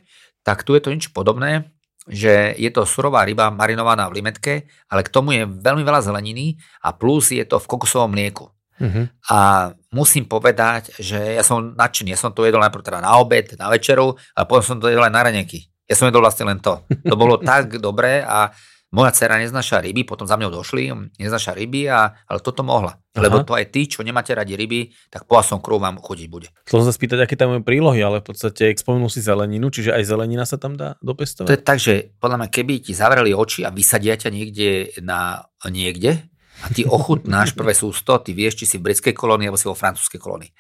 tak 0.45 0.61
tu 0.61 0.77
je 0.77 0.81
to 0.85 0.93
niečo 0.93 1.09
podobné, 1.13 1.73
že 2.05 2.53
je 2.57 2.69
to 2.69 2.85
surová 2.85 3.25
ryba 3.25 3.49
marinovaná 3.49 4.05
v 4.09 4.21
limetke, 4.21 4.69
ale 4.89 5.01
k 5.01 5.09
tomu 5.09 5.33
je 5.33 5.49
veľmi 5.49 5.81
veľa 5.81 6.05
zeleniny 6.05 6.57
a 6.85 6.93
plus 6.93 7.33
je 7.33 7.41
to 7.45 7.57
v 7.57 7.69
kokosovom 7.69 8.13
mlieku. 8.13 8.45
Mhm. 8.75 9.07
A 9.31 9.71
musím 9.95 10.27
povedať, 10.27 10.91
že 10.99 11.39
ja 11.39 11.43
som 11.47 11.73
nadšený. 11.73 12.11
Ja 12.11 12.19
som 12.19 12.35
to 12.35 12.43
jedol 12.43 12.59
najprv 12.59 12.83
teda 12.83 12.99
na 12.99 13.15
obed, 13.17 13.55
na 13.55 13.71
večeru 13.71 14.13
a 14.35 14.39
potom 14.43 14.63
som 14.63 14.77
to 14.77 14.91
jedol 14.91 15.07
aj 15.07 15.13
na 15.15 15.23
raňajky. 15.23 15.71
Ja 15.87 15.95
som 15.95 16.11
jedol 16.11 16.25
vlastne 16.25 16.49
len 16.49 16.59
to. 16.59 16.83
To 17.07 17.15
bolo 17.15 17.39
tak 17.39 17.77
dobré 17.87 18.21
a 18.25 18.51
moja 18.93 19.11
dcera 19.11 19.41
neznaša 19.41 19.81
ryby, 19.81 20.05
potom 20.05 20.29
za 20.29 20.37
mňou 20.37 20.61
došli, 20.61 20.93
neznaša 21.17 21.57
ryby, 21.57 21.89
a, 21.89 22.13
ale 22.27 22.39
toto 22.39 22.61
mohla. 22.61 23.01
Lebo 23.15 23.41
Aha. 23.41 23.47
to 23.47 23.55
aj 23.55 23.65
tí, 23.71 23.87
čo 23.87 24.03
nemáte 24.03 24.35
radi 24.35 24.53
ryby, 24.59 24.91
tak 25.09 25.25
poasom 25.25 25.63
krú 25.63 25.79
vám 25.79 25.97
chodiť 25.99 26.27
bude. 26.27 26.51
Chcel 26.67 26.83
som 26.83 26.87
sa 26.91 26.95
spýtať, 26.95 27.23
aké 27.23 27.35
tam 27.39 27.55
majú 27.55 27.63
prílohy, 27.63 27.99
ale 28.03 28.19
v 28.21 28.31
podstate 28.31 28.75
spomenul 28.75 29.07
si 29.07 29.23
zeleninu, 29.23 29.71
čiže 29.71 29.95
aj 29.95 30.03
zelenina 30.03 30.43
sa 30.43 30.59
tam 30.59 30.75
dá 30.75 30.99
To 30.99 31.11
dopestovať? 31.15 31.47
je 31.49 31.59
tak, 31.59 31.79
že 31.79 31.93
podľa 32.19 32.45
mňa, 32.45 32.47
keby 32.51 32.73
ti 32.83 32.91
zavreli 32.91 33.31
oči 33.31 33.63
a 33.63 33.71
vysadia 33.71 34.19
ťa 34.19 34.29
niekde 34.31 34.95
na 35.03 35.47
niekde 35.67 36.27
a 36.63 36.71
ty 36.71 36.87
ochutnáš 36.87 37.55
prvé 37.59 37.75
sústo, 37.75 38.15
ty 38.19 38.31
vieš, 38.31 38.63
či 38.63 38.65
si 38.67 38.75
v 38.77 38.91
britskej 38.91 39.15
kolónii 39.15 39.47
alebo 39.47 39.59
si 39.59 39.67
vo 39.67 39.75
francúzskej 39.75 40.19
kolónii. 40.19 40.51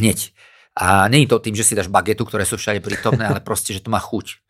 Hneď. 0.00 0.32
A 0.72 1.04
je 1.12 1.28
to 1.28 1.36
tým, 1.44 1.52
že 1.52 1.68
si 1.68 1.76
dáš 1.76 1.92
bagetu, 1.92 2.24
ktoré 2.24 2.48
sú 2.48 2.56
všade 2.56 2.80
prítomné, 2.80 3.28
ale 3.28 3.44
proste, 3.44 3.76
že 3.76 3.84
to 3.84 3.92
má 3.92 4.00
chuť. 4.00 4.40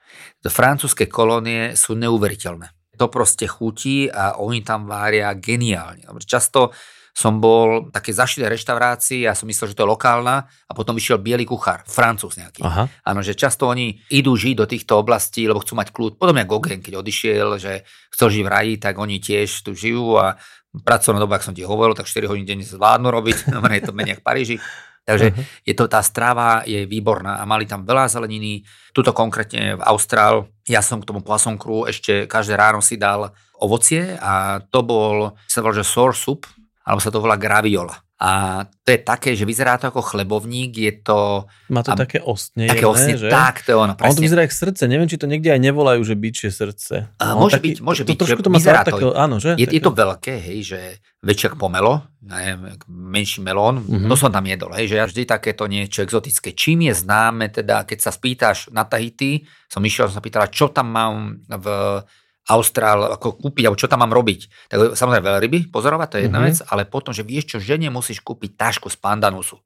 To 0.47 0.49
francúzske 0.51 1.11
kolónie 1.11 1.75
sú 1.75 1.99
neuveriteľné. 1.99 2.71
To 3.00 3.07
proste 3.09 3.48
chutí 3.48 4.11
a 4.12 4.37
oni 4.37 4.61
tam 4.61 4.85
vária 4.85 5.33
geniálne. 5.33 6.05
Často 6.22 6.72
som 7.12 7.44
bol 7.44 7.88
v 7.88 7.90
takej 7.92 8.14
zašilej 8.16 8.48
reštaurácii 8.57 9.28
a 9.28 9.37
som 9.37 9.44
myslel, 9.44 9.72
že 9.72 9.76
to 9.76 9.85
je 9.85 9.92
lokálna 9.92 10.48
a 10.48 10.72
potom 10.72 10.96
vyšiel 10.96 11.20
biely 11.20 11.44
kuchár, 11.44 11.85
francúz 11.85 12.40
nejaký. 12.40 12.64
Áno, 13.05 13.20
že 13.20 13.37
často 13.37 13.68
oni 13.68 14.00
idú 14.09 14.33
žiť 14.33 14.55
do 14.57 14.64
týchto 14.64 14.96
oblastí, 14.96 15.44
lebo 15.44 15.61
chcú 15.61 15.76
mať 15.76 15.92
kľud. 15.92 16.16
Podobne 16.16 16.48
ako 16.48 16.57
Gogen, 16.57 16.81
keď 16.81 17.05
odišiel, 17.05 17.61
že 17.61 17.85
chcel 18.16 18.28
žiť 18.33 18.42
v 18.48 18.52
raji, 18.52 18.74
tak 18.81 18.96
oni 18.96 19.20
tiež 19.20 19.61
tu 19.61 19.76
žijú 19.76 20.16
a 20.16 20.40
pracovná 20.72 21.20
doba, 21.20 21.37
ak 21.37 21.44
som 21.44 21.52
ti 21.52 21.61
hovoril, 21.68 21.92
tak 21.92 22.09
4 22.09 22.33
hodiny 22.33 22.48
denne 22.48 22.64
zvládnu 22.64 23.12
robiť, 23.12 23.37
no 23.52 23.61
je 23.68 23.85
to 23.85 23.92
menej 23.92 24.16
ako 24.16 24.22
v 24.24 24.24
Paríži. 24.24 24.57
Takže 25.02 25.34
Mhm. 25.34 25.42
je 25.66 25.74
to, 25.74 25.90
tá 25.90 25.98
strava 25.98 26.62
je 26.62 26.86
výborná 26.86 27.42
a 27.42 27.44
mali 27.44 27.66
tam 27.66 27.82
veľa 27.82 28.06
zeleniny. 28.06 28.62
Tuto 28.94 29.10
konkrétne 29.10 29.74
v 29.74 29.82
Austrál, 29.82 30.46
ja 30.70 30.78
som 30.78 31.02
k 31.02 31.08
tomu 31.10 31.26
poisson 31.26 31.58
ešte 31.90 32.30
každé 32.30 32.54
ráno 32.54 32.78
si 32.78 32.94
dal 32.94 33.34
ovocie 33.58 34.14
a 34.22 34.62
to 34.62 34.82
bol, 34.86 35.34
sa 35.50 35.62
volá, 35.62 35.74
že 35.74 35.86
sour 35.86 36.14
soup, 36.14 36.46
alebo 36.83 36.99
sa 36.99 37.09
to 37.09 37.18
volá 37.18 37.35
graviola. 37.35 37.95
A 38.16 38.31
to 38.79 38.95
je 38.95 39.01
také, 39.01 39.35
že 39.35 39.42
vyzerá 39.42 39.75
to 39.77 39.90
ako 39.90 39.99
chlebovník, 40.01 40.71
je 40.73 40.92
to 40.97 41.42
Má 41.68 41.83
to 41.83 41.90
A- 41.90 41.99
také 41.99 42.23
ostne, 42.23 42.66
také 42.66 42.87
vlastne 42.87 43.14
že? 43.16 43.27
tak, 43.27 43.66
to 43.66 43.71
je 43.71 43.77
ono, 43.77 43.83
A 43.88 43.99
on 43.99 43.99
to 43.99 44.03
presne. 44.14 44.23
vyzerá 44.23 44.40
ako 44.40 44.57
srdce, 44.57 44.83
neviem, 44.87 45.07
či 45.07 45.16
to 45.16 45.27
niekde 45.27 45.51
aj 45.51 45.59
nevolajú, 45.61 46.01
že 46.01 46.14
bičie 46.14 46.49
srdce. 46.49 47.11
A 47.16 47.35
môže 47.35 47.59
byť, 47.59 47.83
môže 47.83 48.07
byť, 48.07 48.14
To, 48.14 48.23
trošku 48.23 48.40
to 48.40 48.49
má 48.49 48.62
vyzerá 48.62 48.81
to- 48.81 48.95
takého, 48.95 49.11
áno, 49.12 49.37
že? 49.37 49.59
Je, 49.59 49.66
je 49.66 49.81
to 49.81 49.90
veľké, 49.90 50.38
hej, 50.38 50.59
že 50.64 50.79
väčšie 51.21 51.59
pomelo, 51.59 52.07
neviem, 52.21 52.79
menší 52.87 53.42
melón, 53.42 53.83
Mhm. 53.83 53.90
mm-hmm. 53.90 54.09
to 54.09 54.14
som 54.14 54.31
tam 54.31 54.45
jedol, 54.45 54.71
hej, 54.71 54.87
že 54.87 54.97
ja 54.97 55.05
vždy 55.05 55.23
takéto 55.25 55.66
niečo 55.66 55.99
exotické. 56.01 56.51
Čím 56.53 56.87
je 56.87 56.95
známe, 56.97 57.51
teda 57.51 57.83
keď 57.83 57.99
sa 58.01 58.11
spýtaš 58.11 58.71
na 58.71 58.87
Tahiti, 58.87 59.42
som 59.66 59.83
išiel, 59.83 60.07
som 60.07 60.18
sa 60.18 60.25
pýtala, 60.25 60.47
čo 60.47 60.71
tam 60.71 60.87
mám 60.88 61.14
v 61.49 61.66
Austrál, 62.50 63.14
ako 63.14 63.38
kúpiť, 63.38 63.70
alebo 63.70 63.78
čo 63.78 63.87
tam 63.87 64.02
mám 64.02 64.11
robiť. 64.11 64.40
Tak 64.66 64.98
samozrejme 64.98 65.22
veľryby, 65.22 65.59
pozorovať, 65.70 66.09
to 66.11 66.16
je 66.18 66.22
jedna 66.26 66.42
Mhm. 66.42 66.46
mm-hmm. 66.48 66.59
vec, 66.62 66.70
ale 66.74 66.83
potom, 66.90 67.14
že 67.14 67.22
vieš 67.22 67.55
čo, 67.55 67.59
žene 67.62 67.87
musíš 67.87 68.18
kúpiť 68.18 68.59
tašku 68.59 68.90
z 68.90 68.98
pandanusu. 68.98 69.62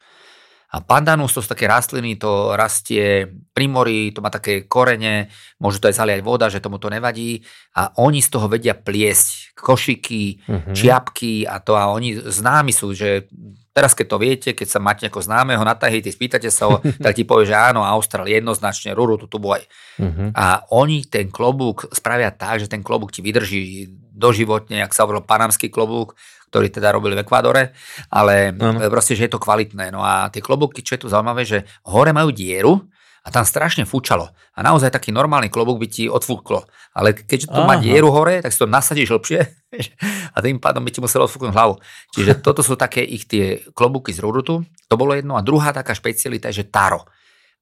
A 0.66 0.82
pandanus 0.82 1.30
to 1.32 1.40
sú 1.40 1.48
také 1.48 1.70
rastliny, 1.70 2.18
to 2.18 2.52
rastie 2.52 3.30
pri 3.54 3.70
mori, 3.70 4.10
to 4.10 4.18
má 4.20 4.28
také 4.28 4.66
korene, 4.66 5.30
môže 5.62 5.78
to 5.78 5.86
aj 5.88 5.94
zaliať 5.94 6.20
voda, 6.26 6.50
že 6.50 6.58
tomu 6.60 6.76
to 6.82 6.90
nevadí 6.90 7.46
a 7.78 7.94
oni 8.02 8.18
z 8.20 8.28
toho 8.34 8.50
vedia 8.50 8.74
pliesť 8.74 9.54
košiky, 9.56 10.42
Mhm. 10.44 10.72
čiapky 10.74 11.46
a 11.46 11.62
to 11.62 11.78
a 11.78 11.88
oni 11.94 12.18
známi 12.18 12.74
sú, 12.74 12.92
že 12.92 13.30
teraz 13.76 13.92
keď 13.92 14.06
to 14.08 14.16
viete, 14.16 14.50
keď 14.56 14.68
sa 14.72 14.80
máte 14.80 15.04
ako 15.04 15.20
známeho 15.20 15.60
na 15.60 15.76
Tahiti, 15.76 16.08
spýtate 16.08 16.48
sa 16.48 16.72
ho, 16.72 16.80
tak 17.04 17.12
ti 17.12 17.28
povie, 17.28 17.52
že 17.52 17.52
áno, 17.52 17.84
Austral 17.84 18.24
jednoznačne, 18.24 18.96
Ruru, 18.96 19.20
tu, 19.20 19.28
tu 19.28 19.36
boj. 19.36 19.60
Mhm. 20.00 20.32
A 20.32 20.64
oni 20.72 21.04
ten 21.04 21.28
klobúk 21.28 21.92
spravia 21.92 22.32
tak, 22.32 22.64
že 22.64 22.72
ten 22.72 22.80
klobúk 22.80 23.12
ti 23.12 23.20
vydrží 23.20 23.92
doživotne, 24.16 24.80
ak 24.80 24.96
sa 24.96 25.04
hovoril 25.04 25.28
panamský 25.28 25.68
klobúk, 25.68 26.16
ktorý 26.48 26.72
teda 26.72 26.88
robili 26.88 27.12
v 27.12 27.20
Ekvádore, 27.20 27.76
ale 28.08 28.56
ano. 28.56 28.80
proste, 28.88 29.12
že 29.12 29.28
je 29.28 29.32
to 29.36 29.42
kvalitné. 29.42 29.92
No 29.92 30.00
a 30.00 30.32
tie 30.32 30.40
klobúky, 30.40 30.80
čo 30.80 30.96
je 30.96 31.04
tu 31.04 31.08
zaujímavé, 31.12 31.44
že 31.44 31.68
hore 31.84 32.16
majú 32.16 32.32
dieru 32.32 32.88
a 33.26 33.28
tam 33.34 33.42
strašne 33.42 33.82
fúčalo. 33.82 34.30
A 34.54 34.62
naozaj 34.62 34.94
taký 34.94 35.10
normálny 35.10 35.50
klobúk 35.50 35.82
by 35.82 35.88
ti 35.90 36.06
odfúklo. 36.06 36.62
Ale 36.94 37.10
keďže 37.10 37.50
to 37.50 37.66
má 37.66 37.74
Aha. 37.74 37.82
dieru 37.82 38.14
hore, 38.14 38.38
tak 38.38 38.54
si 38.54 38.62
to 38.62 38.70
nasadíš 38.70 39.10
hlbšie 39.10 39.42
a 40.34 40.38
tým 40.38 40.62
pádom 40.62 40.86
by 40.86 40.94
ti 40.94 41.02
muselo 41.02 41.26
odfúknuť 41.26 41.50
hlavu. 41.50 41.74
Čiže 42.14 42.38
toto 42.46 42.62
sú 42.62 42.78
také 42.78 43.02
ich 43.02 43.26
tie 43.26 43.66
klobúky 43.74 44.14
z 44.14 44.22
rurutu. 44.22 44.62
To 44.86 44.94
bolo 44.94 45.18
jedno. 45.18 45.34
A 45.34 45.42
druhá 45.42 45.74
taká 45.74 45.90
špecialita 45.90 46.54
je, 46.54 46.62
že 46.62 46.70
taro. 46.70 47.02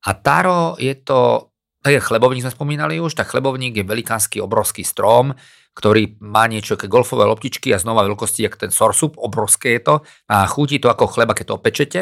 A 0.04 0.12
taro 0.12 0.76
je 0.76 0.92
to, 1.00 1.48
tak 1.80 1.96
je 1.96 2.00
chlebovník 2.04 2.44
sme 2.44 2.52
spomínali 2.52 3.00
už, 3.00 3.16
tak 3.16 3.32
chlebovník 3.32 3.80
je 3.80 3.88
velikánsky 3.88 4.36
obrovský 4.44 4.84
strom, 4.84 5.32
ktorý 5.72 6.20
má 6.20 6.44
niečo 6.44 6.76
ako 6.76 6.92
golfové 6.92 7.24
loptičky 7.24 7.72
a 7.72 7.80
znova 7.80 8.04
veľkosti, 8.04 8.44
ako 8.44 8.68
ten 8.68 8.70
sorsup, 8.70 9.16
obrovské 9.16 9.80
je 9.80 9.82
to 9.82 9.94
a 10.28 10.44
chutí 10.44 10.76
to 10.76 10.92
ako 10.92 11.08
chleba, 11.08 11.32
keď 11.32 11.44
to 11.50 11.56
opečete. 11.56 12.00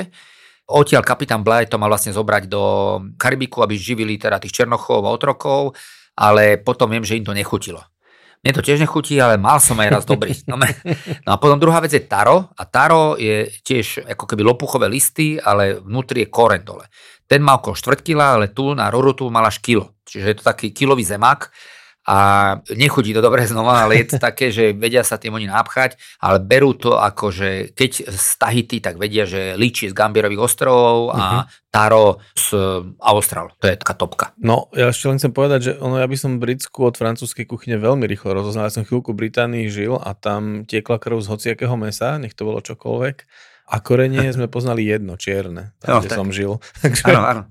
Odtiaľ 0.72 1.04
kapitán 1.04 1.44
Bly 1.44 1.68
to 1.68 1.76
mal 1.76 1.92
vlastne 1.92 2.16
zobrať 2.16 2.48
do 2.48 2.62
Karibiku, 3.20 3.60
aby 3.60 3.76
živili 3.76 4.16
teda 4.16 4.40
tých 4.40 4.64
černochov 4.64 5.04
a 5.04 5.12
otrokov, 5.12 5.76
ale 6.16 6.56
potom 6.56 6.88
viem, 6.88 7.04
že 7.04 7.20
im 7.20 7.28
to 7.28 7.36
nechutilo. 7.36 7.84
Mne 8.42 8.58
to 8.58 8.66
tiež 8.66 8.82
nechutí, 8.82 9.14
ale 9.22 9.38
mal 9.38 9.62
som 9.62 9.78
aj 9.78 9.88
raz 9.92 10.04
dobrý. 10.08 10.34
No, 10.50 10.58
no 11.26 11.30
a 11.30 11.38
potom 11.38 11.62
druhá 11.62 11.78
vec 11.78 11.94
je 11.94 12.02
taro. 12.02 12.50
A 12.58 12.66
taro 12.66 13.14
je 13.14 13.46
tiež 13.62 14.02
ako 14.02 14.24
keby 14.26 14.42
lopuchové 14.42 14.90
listy, 14.90 15.38
ale 15.38 15.78
vnútri 15.78 16.26
je 16.26 16.32
koren 16.32 16.66
dole. 16.66 16.90
Ten 17.30 17.38
má 17.38 17.54
okolo 17.62 17.78
4 17.78 18.02
kg, 18.02 18.18
ale 18.42 18.50
tu 18.50 18.74
na 18.74 18.90
Rorutu 18.90 19.30
mal 19.30 19.46
až 19.46 19.62
kilo. 19.62 19.94
Čiže 20.02 20.26
je 20.26 20.36
to 20.42 20.44
taký 20.44 20.74
kilový 20.74 21.06
zemák 21.06 21.54
a 22.02 22.18
nechudí 22.74 23.14
to 23.14 23.22
dobre 23.22 23.46
znova, 23.46 23.86
ale 23.86 24.02
je 24.02 24.14
to 24.14 24.18
také, 24.28 24.50
že 24.50 24.74
vedia 24.74 25.06
sa 25.06 25.18
tým 25.18 25.38
oni 25.38 25.46
nápchať, 25.46 25.98
ale 26.18 26.42
berú 26.42 26.74
to 26.74 26.98
ako, 26.98 27.30
že 27.30 27.48
keď 27.74 28.10
z 28.10 28.26
Tahiti, 28.38 28.78
tak 28.82 28.98
vedia, 28.98 29.22
že 29.22 29.54
líči 29.54 29.90
z 29.90 29.94
Gambierových 29.94 30.42
ostrovov 30.42 31.14
a 31.14 31.22
uh-huh. 31.22 31.42
Taro 31.72 32.20
z 32.36 32.52
Austral. 33.00 33.54
To 33.62 33.64
je 33.64 33.80
taká 33.80 33.94
topka. 33.96 34.26
No, 34.36 34.68
ja 34.76 34.92
ešte 34.92 35.08
len 35.08 35.16
chcem 35.16 35.32
povedať, 35.32 35.60
že 35.62 35.72
ono, 35.80 35.96
ja 35.96 36.04
by 36.04 36.16
som 36.18 36.36
britskú 36.36 36.84
od 36.84 36.98
francúzskej 36.98 37.48
kuchyne 37.48 37.80
veľmi 37.80 38.04
rýchlo 38.04 38.36
rozoznal. 38.36 38.68
Ja 38.68 38.76
som 38.76 38.84
chvíľku 38.84 39.16
v 39.16 39.26
Británii 39.26 39.72
žil 39.72 39.96
a 39.96 40.12
tam 40.12 40.68
tiekla 40.68 41.00
krv 41.00 41.24
z 41.24 41.30
hociakého 41.32 41.72
mesa, 41.80 42.20
nech 42.20 42.36
to 42.36 42.44
bolo 42.44 42.60
čokoľvek 42.60 43.50
a 43.72 43.80
korenie 43.80 44.28
sme 44.36 44.52
poznali 44.52 44.84
jedno, 44.84 45.16
čierne, 45.16 45.72
tam, 45.80 45.96
no, 45.96 46.04
kde 46.04 46.10
tak. 46.12 46.18
som 46.20 46.28
žil. 46.28 46.60
Takže 46.84 47.02
áno, 47.08 47.22
áno. 47.24 47.42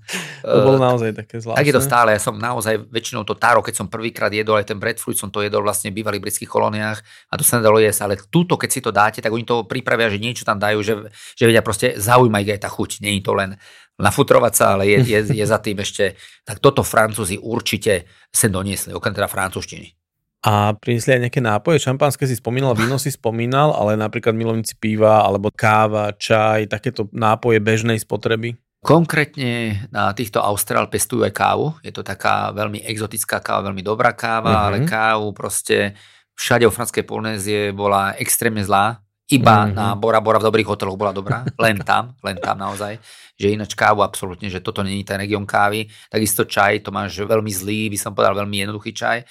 To 0.45 0.59
bolo 0.61 0.77
eh, 0.77 0.85
naozaj 0.85 1.09
také 1.17 1.41
zvláštne. 1.41 1.57
Tak 1.57 1.67
je 1.67 1.75
to 1.75 1.83
stále, 1.83 2.09
ja 2.13 2.21
som 2.21 2.37
naozaj 2.37 2.77
väčšinou 2.93 3.25
to 3.25 3.33
táro, 3.33 3.65
keď 3.65 3.81
som 3.81 3.87
prvýkrát 3.89 4.29
jedol 4.29 4.61
aj 4.61 4.69
ten 4.69 4.77
breadfruit, 4.77 5.17
som 5.17 5.33
to 5.33 5.41
jedol 5.41 5.65
vlastne 5.65 5.89
v 5.89 6.05
bývalých 6.05 6.21
britských 6.21 6.51
kolóniách 6.51 7.01
a 7.01 7.33
to 7.33 7.43
sa 7.43 7.57
nedalo 7.57 7.81
jesť, 7.81 7.99
ale 8.05 8.13
túto, 8.29 8.53
keď 8.53 8.69
si 8.69 8.79
to 8.85 8.93
dáte, 8.93 9.17
tak 9.17 9.33
oni 9.33 9.43
to 9.43 9.65
pripravia, 9.65 10.13
že 10.13 10.21
niečo 10.21 10.45
tam 10.45 10.61
dajú, 10.61 10.85
že, 10.85 10.93
že 11.33 11.43
vedia 11.49 11.65
proste 11.65 11.97
zaujíma 11.97 12.45
ich 12.45 12.53
aj 12.53 12.61
tá 12.61 12.69
chuť, 12.69 13.01
je 13.01 13.23
to 13.25 13.33
len 13.33 13.57
nafutrovať 14.01 14.53
sa, 14.53 14.65
ale 14.77 14.89
je, 14.89 14.97
je, 15.05 15.19
je 15.41 15.45
za 15.45 15.61
tým 15.61 15.77
ešte, 15.81 16.17
tak 16.41 16.57
toto 16.57 16.81
Francúzi 16.81 17.37
určite 17.37 18.09
sem 18.33 18.49
doniesli, 18.49 18.97
okrem 18.97 19.13
teda 19.13 19.29
francúzštiny. 19.29 20.00
A 20.41 20.73
priniesli 20.73 21.13
aj 21.13 21.21
nejaké 21.29 21.37
nápoje, 21.37 21.85
šampanské 21.85 22.25
si 22.25 22.33
spomínal, 22.33 22.73
víno 22.73 22.97
si 22.97 23.13
spomínal, 23.13 23.77
ale 23.77 23.93
napríklad 23.93 24.33
milovníci 24.33 24.73
piva 24.73 25.21
alebo 25.21 25.53
káva, 25.53 26.17
čaj, 26.17 26.65
takéto 26.65 27.05
nápoje 27.13 27.61
bežnej 27.61 28.01
spotreby? 28.01 28.57
Konkrétne 28.81 29.85
na 29.93 30.09
týchto 30.17 30.41
Austral 30.41 30.89
pestujú 30.89 31.21
aj 31.21 31.37
kávu. 31.37 31.77
Je 31.85 31.93
to 31.93 32.01
taká 32.01 32.49
veľmi 32.57 32.81
exotická 32.81 33.37
káva, 33.37 33.69
veľmi 33.69 33.85
dobrá 33.85 34.17
káva, 34.17 34.49
mm-hmm. 34.49 34.65
ale 34.65 34.77
kávu 34.89 35.29
proste 35.37 35.93
všade 36.33 36.65
o 36.65 36.73
franskej 36.73 37.05
Polynézie 37.05 37.69
bola 37.77 38.17
extrémne 38.17 38.65
zlá. 38.65 38.97
Iba 39.29 39.69
mm-hmm. 39.69 39.77
na 39.77 39.93
Bora 39.93 40.17
Bora 40.25 40.41
v 40.41 40.49
dobrých 40.49 40.73
hoteloch 40.73 40.97
bola 40.97 41.13
dobrá. 41.13 41.45
Len 41.61 41.77
tam, 41.85 42.17
len 42.25 42.41
tam 42.41 42.57
naozaj. 42.57 42.97
Že 43.37 43.61
ináč 43.61 43.77
kávu 43.77 44.01
absolútne, 44.01 44.49
že 44.49 44.65
toto 44.65 44.81
není 44.81 45.05
ten 45.05 45.21
region 45.21 45.45
kávy. 45.45 45.85
Takisto 46.09 46.49
čaj, 46.49 46.81
to 46.81 46.89
máš 46.89 47.21
veľmi 47.21 47.53
zlý, 47.53 47.93
by 47.93 47.97
som 48.01 48.17
povedal, 48.17 48.33
veľmi 48.41 48.65
jednoduchý 48.65 48.97
čaj 48.97 49.21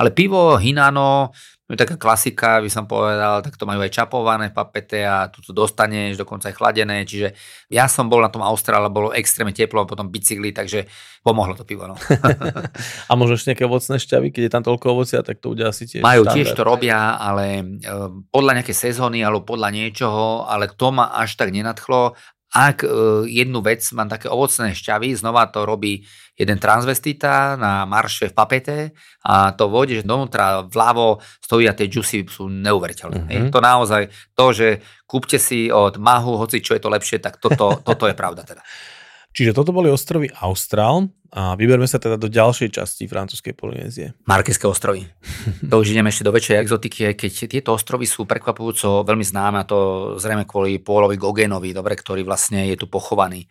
ale 0.00 0.16
pivo 0.16 0.56
Hinano, 0.56 1.28
je 1.70 1.78
taká 1.78 1.94
klasika, 1.94 2.58
by 2.58 2.66
som 2.66 2.84
povedal, 2.90 3.46
tak 3.46 3.54
to 3.54 3.62
majú 3.62 3.78
aj 3.86 3.94
čapované 3.94 4.50
papete 4.50 5.06
a 5.06 5.30
tu 5.30 5.38
to 5.38 5.54
dostaneš, 5.54 6.18
dokonca 6.18 6.50
aj 6.50 6.58
chladené, 6.58 7.06
čiže 7.06 7.30
ja 7.70 7.86
som 7.86 8.10
bol 8.10 8.18
na 8.18 8.26
tom 8.26 8.42
Austrále, 8.42 8.90
bolo 8.90 9.14
extrémne 9.14 9.54
teplo 9.54 9.86
a 9.86 9.86
potom 9.86 10.10
bicykli, 10.10 10.50
takže 10.50 10.90
pomohlo 11.22 11.54
to 11.54 11.62
pivo. 11.62 11.86
No. 11.86 11.94
a 13.10 13.12
možno 13.14 13.38
ešte 13.38 13.54
nejaké 13.54 13.70
ovocné 13.70 14.02
šťavy, 14.02 14.28
keď 14.34 14.42
je 14.50 14.52
tam 14.58 14.64
toľko 14.66 14.86
ovocia, 14.98 15.22
tak 15.22 15.38
to 15.38 15.54
bude 15.54 15.62
asi 15.62 15.86
tiež 15.86 16.02
Majú, 16.02 16.26
štandard. 16.26 16.34
tiež 16.34 16.48
to 16.58 16.62
robia, 16.66 17.14
ale 17.14 17.44
e, 17.62 17.64
podľa 18.34 18.52
nejaké 18.58 18.74
sezóny 18.74 19.22
alebo 19.22 19.46
podľa 19.46 19.70
niečoho, 19.70 20.50
ale 20.50 20.66
to 20.74 20.90
ma 20.90 21.14
až 21.14 21.38
tak 21.38 21.54
nenadchlo 21.54 22.18
ak 22.50 22.82
e, 22.82 22.86
jednu 23.30 23.62
vec, 23.62 23.78
mám 23.94 24.10
také 24.10 24.26
ovocné 24.26 24.74
šťavy, 24.74 25.14
znova 25.14 25.46
to 25.46 25.62
robí 25.62 26.02
jeden 26.40 26.56
transvestita 26.56 27.60
na 27.60 27.84
marše 27.84 28.32
v 28.32 28.36
papete 28.36 28.76
a 29.28 29.52
to 29.52 29.68
vode, 29.68 29.92
že 29.92 30.08
dovnútra 30.08 30.64
vľavo 30.64 31.20
stojí 31.44 31.68
a 31.68 31.76
tie 31.76 31.92
džusy 31.92 32.24
sú 32.24 32.48
neuveriteľné. 32.48 33.28
Mm-hmm. 33.28 33.52
To 33.52 33.60
naozaj, 33.60 34.08
to, 34.32 34.46
že 34.56 34.68
kúpte 35.04 35.36
si 35.36 35.68
od 35.68 36.00
Mahu, 36.00 36.40
hoci 36.40 36.64
čo 36.64 36.72
je 36.72 36.80
to 36.80 36.88
lepšie, 36.88 37.20
tak 37.20 37.36
toto, 37.36 37.76
toto 37.88 38.08
je 38.08 38.16
pravda 38.16 38.48
teda. 38.48 38.64
Čiže 39.30 39.54
toto 39.54 39.70
boli 39.70 39.92
ostrovy 39.92 40.26
Austral 40.42 41.06
a 41.30 41.54
vyberme 41.54 41.86
sa 41.86 42.02
teda 42.02 42.18
do 42.18 42.26
ďalšej 42.26 42.74
časti 42.74 43.06
francúzskej 43.06 43.54
Polynézie. 43.54 44.18
Markeské 44.26 44.66
ostrovy. 44.66 45.06
to 45.70 45.74
už 45.78 45.94
ideme 45.94 46.10
ešte 46.10 46.26
do 46.26 46.34
väčšej 46.34 46.58
exotiky, 46.58 47.14
keď 47.14 47.30
tieto 47.46 47.70
ostrovy 47.70 48.10
sú 48.10 48.26
prekvapujúco 48.26 49.06
veľmi 49.06 49.22
známe 49.22 49.62
a 49.62 49.68
to 49.68 49.78
zrejme 50.18 50.42
kvôli 50.50 50.82
Pólovi 50.82 51.14
Gogenovi, 51.14 51.70
dobre, 51.70 51.94
ktorý 51.94 52.26
vlastne 52.26 52.66
je 52.66 52.74
tu 52.74 52.90
pochovaný. 52.90 53.46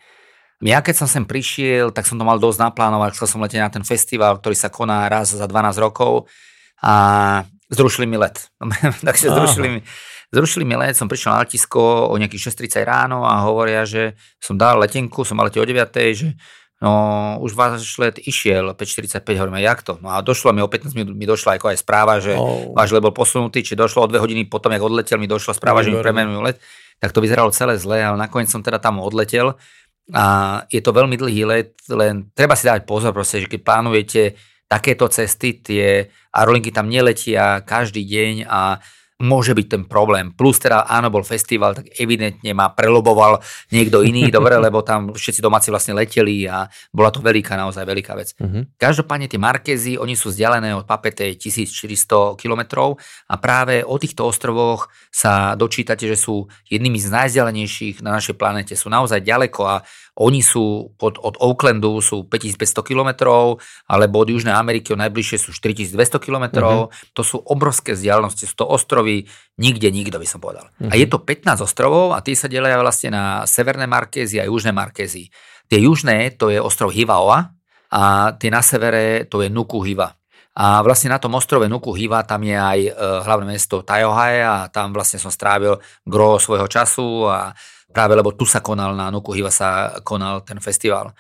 Ja 0.60 0.84
keď 0.84 1.06
som 1.06 1.08
sem 1.08 1.24
prišiel, 1.24 1.96
tak 1.96 2.04
som 2.04 2.20
to 2.20 2.28
mal 2.28 2.36
dosť 2.36 2.68
naplánovať, 2.68 3.16
chcel 3.16 3.28
som 3.32 3.40
letieť 3.40 3.64
na 3.64 3.72
ten 3.72 3.86
festival, 3.88 4.44
ktorý 4.44 4.56
sa 4.60 4.68
koná 4.68 5.08
raz 5.08 5.32
za 5.32 5.48
12 5.48 5.80
rokov 5.80 6.28
a 6.84 7.48
zrušili 7.72 8.04
mi 8.04 8.20
let. 8.20 8.52
Takže 9.08 9.32
zrušili 9.32 9.68
mi, 9.72 9.80
Zrušili 10.30 10.62
mi 10.62 10.78
let, 10.78 10.94
som 10.94 11.10
prišiel 11.10 11.34
na 11.34 11.42
letisko 11.42 12.06
o 12.06 12.14
nejakých 12.14 12.54
6.30 12.54 12.86
ráno 12.86 13.26
a 13.26 13.42
hovoria, 13.50 13.82
že 13.82 14.14
som 14.38 14.54
dal 14.54 14.78
letenku, 14.78 15.26
som 15.26 15.34
mal 15.34 15.50
letieť 15.50 15.66
o 15.66 15.70
9.00, 15.90 16.14
že 16.14 16.28
no 16.86 16.92
už 17.42 17.58
váš 17.58 17.98
let 17.98 18.22
išiel 18.22 18.78
5.45, 18.78 19.26
hovorím, 19.26 19.58
jak 19.66 19.82
to? 19.82 19.98
No 20.06 20.14
a 20.14 20.22
došlo 20.22 20.54
mi 20.54 20.62
o 20.62 20.70
15 20.70 20.94
minút, 20.94 21.18
mi 21.18 21.26
došla 21.26 21.58
ako 21.58 21.74
aj 21.74 21.78
správa, 21.82 22.22
že 22.22 22.38
oh. 22.38 22.78
váš 22.78 22.94
let 22.94 23.02
bol 23.02 23.10
posunutý, 23.10 23.66
či 23.66 23.74
došlo 23.74 24.06
o 24.06 24.08
2 24.08 24.22
hodiny 24.22 24.46
potom, 24.46 24.70
jak 24.70 24.86
odletel, 24.86 25.18
mi 25.18 25.26
došla 25.26 25.58
správa, 25.58 25.82
no, 25.82 25.90
že 25.90 25.90
mi 25.90 25.98
premenujú 25.98 26.46
let. 26.46 26.62
Tak 27.02 27.10
to 27.10 27.26
vyzeralo 27.26 27.50
celé 27.50 27.82
zle, 27.82 27.98
ale 27.98 28.14
nakoniec 28.22 28.54
som 28.54 28.62
teda 28.62 28.78
tam 28.78 29.02
odletel 29.02 29.58
a 30.14 30.26
je 30.66 30.82
to 30.82 30.90
veľmi 30.90 31.16
dlhý 31.18 31.44
let, 31.46 31.78
len 31.94 32.34
treba 32.34 32.58
si 32.58 32.66
dať 32.66 32.86
pozor 32.86 33.14
proste, 33.14 33.46
že 33.46 33.52
keď 33.52 33.62
plánujete 33.62 34.22
takéto 34.70 35.10
cesty, 35.10 35.62
tie 35.62 36.06
aerolinky 36.34 36.70
tam 36.70 36.90
neletia 36.90 37.62
každý 37.66 38.06
deň 38.06 38.34
a 38.46 38.78
môže 39.20 39.52
byť 39.52 39.68
ten 39.68 39.84
problém. 39.84 40.32
Plus 40.32 40.56
teda 40.56 40.88
áno, 40.88 41.12
bol 41.12 41.28
festival, 41.28 41.76
tak 41.76 41.92
evidentne 42.00 42.56
ma 42.56 42.72
preloboval 42.72 43.44
niekto 43.70 44.00
iný, 44.00 44.32
dobre, 44.36 44.56
lebo 44.56 44.80
tam 44.80 45.12
všetci 45.12 45.44
domáci 45.44 45.68
vlastne 45.70 45.94
leteli 45.94 46.48
a 46.48 46.66
bola 46.96 47.12
to 47.12 47.20
veľká, 47.20 47.60
naozaj 47.60 47.84
veľká 47.84 48.14
vec. 48.16 48.32
Uh-huh. 48.40 48.64
Každopádne 48.80 49.28
tie 49.28 49.36
Markezy, 49.36 49.94
oni 50.00 50.16
sú 50.16 50.32
vzdialené 50.32 50.72
od 50.72 50.88
Papete 50.88 51.36
1400 51.36 52.40
km 52.40 52.96
a 53.28 53.36
práve 53.36 53.84
o 53.84 54.00
týchto 54.00 54.24
ostrovoch 54.24 54.88
sa 55.12 55.54
dočítate, 55.60 56.08
že 56.08 56.16
sú 56.16 56.48
jednými 56.72 56.96
z 56.96 57.12
najzdialenejších 57.12 58.00
na 58.00 58.16
našej 58.16 58.40
planete. 58.40 58.74
Sú 58.80 58.88
naozaj 58.88 59.20
ďaleko 59.20 59.62
a 59.68 59.84
oni 60.20 60.44
sú 60.44 60.92
pod, 61.00 61.16
od 61.24 61.40
Oaklandu 61.40 62.04
sú 62.04 62.28
5500 62.28 62.84
km, 62.84 63.10
alebo 63.88 64.16
od 64.20 64.28
Južnej 64.28 64.52
Ameriky 64.52 64.92
od 64.92 65.00
najbližšie 65.00 65.38
sú 65.40 65.56
4200 65.56 66.20
km. 66.20 66.46
Uh-huh. 66.60 66.92
To 67.16 67.24
sú 67.24 67.40
obrovské 67.40 67.96
vzdialenosti, 67.96 68.44
sú 68.44 68.60
to 68.60 68.68
ostrovy, 68.68 69.24
nikde 69.56 69.88
nikto 69.88 70.20
by 70.20 70.28
som 70.28 70.44
povedal. 70.44 70.68
Uh-huh. 70.76 70.92
A 70.92 71.00
je 71.00 71.08
to 71.08 71.24
15 71.24 71.64
ostrovov 71.64 72.12
a 72.12 72.20
tie 72.20 72.36
sa 72.36 72.52
delia 72.52 72.76
vlastne 72.76 73.16
na 73.16 73.48
Severné 73.48 73.88
Markézy 73.88 74.44
a 74.44 74.48
Južné 74.48 74.76
Markézy. 74.76 75.32
Tie 75.72 75.80
južné 75.80 76.36
to 76.36 76.52
je 76.52 76.60
ostrov 76.60 76.92
Hivaoa 76.92 77.56
a 77.94 78.34
tie 78.36 78.50
na 78.52 78.60
severe 78.60 79.30
to 79.30 79.40
je 79.46 79.48
Nuku 79.48 79.80
Hiva. 79.86 80.20
A 80.60 80.84
vlastne 80.84 81.14
na 81.14 81.22
tom 81.22 81.38
ostrove 81.38 81.70
Nuku 81.72 81.94
Hiva 81.96 82.26
tam 82.28 82.44
je 82.44 82.58
aj 82.58 82.80
e, 82.90 82.92
hlavné 83.24 83.56
mesto 83.56 83.86
Tajohae 83.86 84.44
a 84.44 84.68
tam 84.68 84.92
vlastne 84.92 85.22
som 85.22 85.32
strávil 85.32 85.78
gro 86.04 86.42
svojho 86.42 86.68
času 86.68 87.30
a 87.30 87.54
práve 87.94 88.14
lebo 88.14 88.34
tu 88.34 88.46
sa 88.46 88.62
konal 88.62 88.94
na 88.94 89.10
Nuku 89.10 89.34
Hiva 89.34 89.54
sa 89.54 90.00
konal 90.06 90.42
ten 90.46 90.62
festival. 90.62 91.14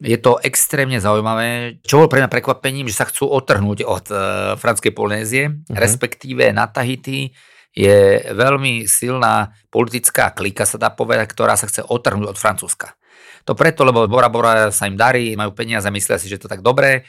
Je 0.00 0.16
to 0.16 0.40
extrémne 0.40 0.96
zaujímavé, 0.96 1.80
čo 1.84 2.00
bolo 2.00 2.08
pre 2.08 2.24
mňa 2.24 2.32
prekvapením, 2.32 2.88
že 2.88 3.04
sa 3.04 3.08
chcú 3.08 3.28
otrhnúť 3.28 3.84
od 3.84 4.04
uh, 4.08 4.18
franskej 4.56 4.96
Polynézie, 4.96 5.44
uh-huh. 5.52 5.76
respektíve 5.76 6.48
na 6.56 6.64
Tahiti 6.72 7.36
je 7.76 8.24
veľmi 8.32 8.88
silná 8.88 9.52
politická 9.68 10.32
klika, 10.32 10.64
sa 10.64 10.80
dá 10.80 10.88
povedať, 10.90 11.28
ktorá 11.30 11.54
sa 11.54 11.68
chce 11.68 11.84
otrhnúť 11.84 12.32
od 12.32 12.40
Francúzska. 12.40 12.96
To 13.44 13.52
preto, 13.52 13.84
lebo 13.84 14.08
Bora 14.08 14.32
Bora 14.32 14.72
sa 14.72 14.88
im 14.88 14.96
darí, 14.96 15.36
majú 15.36 15.52
peniaze 15.52 15.86
a 15.86 15.94
myslia 15.94 16.20
si, 16.20 16.32
že 16.32 16.40
to 16.40 16.50
tak 16.50 16.64
dobré, 16.64 17.04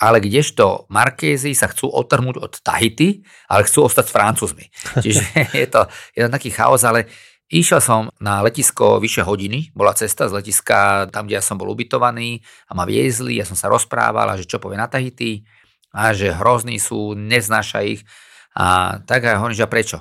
ale 0.00 0.18
kdežto 0.18 0.90
Markézy 0.90 1.54
sa 1.54 1.70
chcú 1.70 1.86
otrhnúť 1.86 2.36
od 2.42 2.52
Tahiti, 2.62 3.22
ale 3.46 3.62
chcú 3.66 3.86
ostať 3.86 4.04
s 4.10 4.14
Francúzmi. 4.14 4.66
Čiže 5.04 5.22
je 5.54 5.66
to, 5.70 5.86
je 6.14 6.20
to 6.26 6.30
taký 6.30 6.50
chaos, 6.50 6.82
ale 6.82 7.06
Išiel 7.52 7.80
som 7.84 8.08
na 8.24 8.40
letisko 8.40 8.96
vyše 8.96 9.20
hodiny, 9.20 9.68
bola 9.76 9.92
cesta 9.92 10.24
z 10.26 10.40
letiska 10.40 11.12
tam, 11.12 11.28
kde 11.28 11.36
ja 11.36 11.44
som 11.44 11.60
bol 11.60 11.68
ubytovaný 11.68 12.40
a 12.68 12.72
ma 12.72 12.88
viezli, 12.88 13.36
ja 13.36 13.44
som 13.44 13.52
sa 13.52 13.68
rozprával, 13.68 14.32
že 14.40 14.48
čo 14.48 14.56
povie 14.56 14.80
na 14.80 14.88
Tahiti 14.88 15.44
a 15.92 16.16
že 16.16 16.32
hrozní 16.32 16.80
sú, 16.80 17.12
neznáša 17.12 17.84
ich 17.84 18.00
a 18.56 18.96
tak 19.04 19.28
a 19.28 19.36
hovorím, 19.36 19.60
že 19.60 19.68
prečo? 19.68 19.98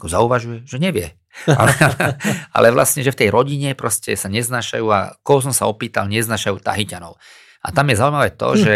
Ako 0.00 0.08
zauvažuje, 0.08 0.64
že 0.64 0.80
nevie. 0.80 1.12
ale, 1.44 1.70
ale 2.56 2.72
vlastne, 2.72 3.04
že 3.04 3.12
v 3.12 3.20
tej 3.26 3.30
rodine 3.36 3.76
proste 3.76 4.16
sa 4.16 4.32
neznášajú 4.32 4.86
a 4.88 5.12
koho 5.20 5.44
som 5.44 5.52
sa 5.52 5.68
opýtal, 5.68 6.08
neznášajú 6.08 6.56
Tahiťanov. 6.56 7.20
A 7.62 7.68
tam 7.68 7.90
je 7.92 8.00
zaujímavé 8.00 8.32
to, 8.32 8.54
hm. 8.54 8.58
že 8.58 8.74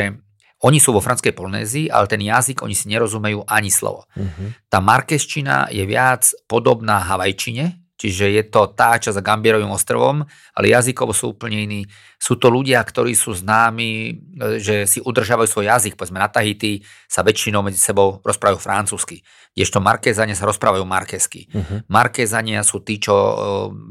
Oni 0.63 0.79
sú 0.79 0.95
vo 0.95 1.03
franskej 1.03 1.35
Polynézii, 1.35 1.91
ale 1.91 2.07
ten 2.07 2.23
jazyk, 2.23 2.63
oni 2.63 2.71
si 2.71 2.87
nerozumejú 2.87 3.43
ani 3.51 3.67
slovo. 3.67 4.07
Uh-huh. 4.15 4.55
Tá 4.71 4.79
markeščina 4.79 5.75
je 5.75 5.83
viac 5.83 6.23
podobná 6.47 7.03
Havajčine, 7.03 7.82
čiže 8.03 8.35
je 8.35 8.43
to 8.51 8.75
tá 8.75 8.99
časť 8.99 9.15
za 9.15 9.23
Gambierovým 9.23 9.71
ostrovom, 9.71 10.27
ale 10.59 10.75
jazykovo 10.75 11.15
sú 11.15 11.39
úplne 11.39 11.63
iní. 11.63 11.83
Sú 12.19 12.35
to 12.35 12.51
ľudia, 12.51 12.83
ktorí 12.83 13.15
sú 13.15 13.31
známi, 13.31 14.19
že 14.59 14.91
si 14.91 14.99
udržávajú 14.99 15.47
svoj 15.47 15.71
jazyk. 15.71 15.95
Povedzme 15.95 16.19
na 16.19 16.27
Tahiti 16.27 16.83
sa 17.07 17.23
väčšinou 17.23 17.63
medzi 17.63 17.79
sebou 17.79 18.19
rozprávajú 18.27 18.59
francúzsky, 18.59 19.23
kdežto 19.55 19.79
Markézania 19.79 20.35
sa 20.35 20.51
rozprávajú 20.51 20.83
markésky. 20.83 21.47
Uh-huh. 21.55 21.87
Markézania 21.87 22.67
sú 22.67 22.83
tí, 22.83 22.99
čo 22.99 23.15
e, 23.15 23.35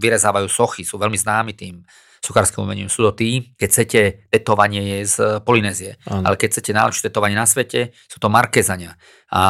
vyrezávajú 0.03 0.51
sochy, 0.51 0.83
sú 0.83 0.99
veľmi 0.99 1.15
známi 1.15 1.55
tým 1.55 1.79
sokárskym 2.21 2.61
umením. 2.61 2.87
Sú 2.87 3.01
to 3.09 3.11
tí, 3.17 3.57
keď 3.57 3.67
chcete, 3.73 4.01
tetovanie 4.29 4.81
je 4.81 4.99
z 5.09 5.17
Polynézie. 5.41 5.97
Ano. 6.05 6.29
Ale 6.29 6.37
keď 6.37 6.47
chcete 6.53 6.71
najlepšie 6.71 7.09
tetovanie 7.09 7.33
na 7.33 7.49
svete, 7.49 7.97
sú 8.05 8.21
to 8.21 8.29
markezania. 8.29 8.93
A 9.33 9.41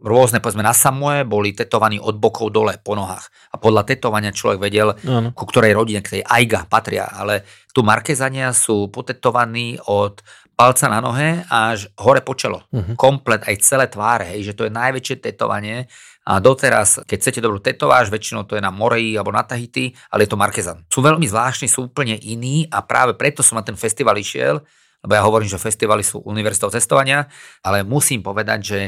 rôzne, 0.00 0.40
povedzme, 0.40 0.64
na 0.64 0.72
Samue 0.72 1.28
boli 1.28 1.52
tetovaní 1.52 2.00
od 2.00 2.16
bokov 2.16 2.48
dole 2.48 2.80
po 2.80 2.96
nohách. 2.96 3.28
A 3.52 3.60
podľa 3.60 3.84
tetovania 3.84 4.32
človek 4.32 4.58
vedel, 4.58 4.96
ano. 4.96 5.36
ku 5.36 5.44
ktorej 5.44 5.76
rodine, 5.76 6.00
k 6.00 6.18
tej 6.18 6.22
Aiga 6.24 6.64
patria. 6.64 7.04
Ale 7.04 7.44
tu 7.76 7.84
markezania 7.84 8.56
sú 8.56 8.88
potetovaní 8.88 9.76
od 9.84 10.24
palca 10.60 10.92
na 10.92 11.00
nohe 11.00 11.40
až 11.48 11.88
hore 11.96 12.20
po 12.20 12.36
čelo. 12.36 12.68
Uh-huh. 12.68 12.92
Komplet, 12.92 13.48
aj 13.48 13.64
celé 13.64 13.88
tváre, 13.88 14.36
hej, 14.36 14.52
že 14.52 14.56
to 14.56 14.68
je 14.68 14.72
najväčšie 14.76 15.16
tetovanie 15.24 15.88
a 16.30 16.38
doteraz, 16.38 17.02
keď 17.10 17.16
chcete 17.18 17.40
dobrú 17.42 17.58
tetováž, 17.58 18.06
väčšinou 18.06 18.46
to 18.46 18.54
je 18.54 18.62
na 18.62 18.70
Moreji 18.70 19.18
alebo 19.18 19.34
na 19.34 19.42
Tahiti, 19.42 19.90
ale 20.14 20.22
je 20.22 20.30
to 20.30 20.38
Markezan. 20.38 20.86
Sú 20.86 21.02
veľmi 21.02 21.26
zvláštni, 21.26 21.66
sú 21.66 21.90
úplne 21.90 22.14
iní 22.22 22.70
a 22.70 22.86
práve 22.86 23.18
preto 23.18 23.42
som 23.42 23.58
na 23.58 23.66
ten 23.66 23.74
festival 23.74 24.14
išiel, 24.14 24.62
lebo 25.02 25.12
ja 25.18 25.26
hovorím, 25.26 25.50
že 25.50 25.58
festivaly 25.58 26.06
sú 26.06 26.22
univerzitou 26.22 26.70
cestovania, 26.70 27.26
ale 27.66 27.82
musím 27.82 28.22
povedať, 28.22 28.58
že 28.62 28.80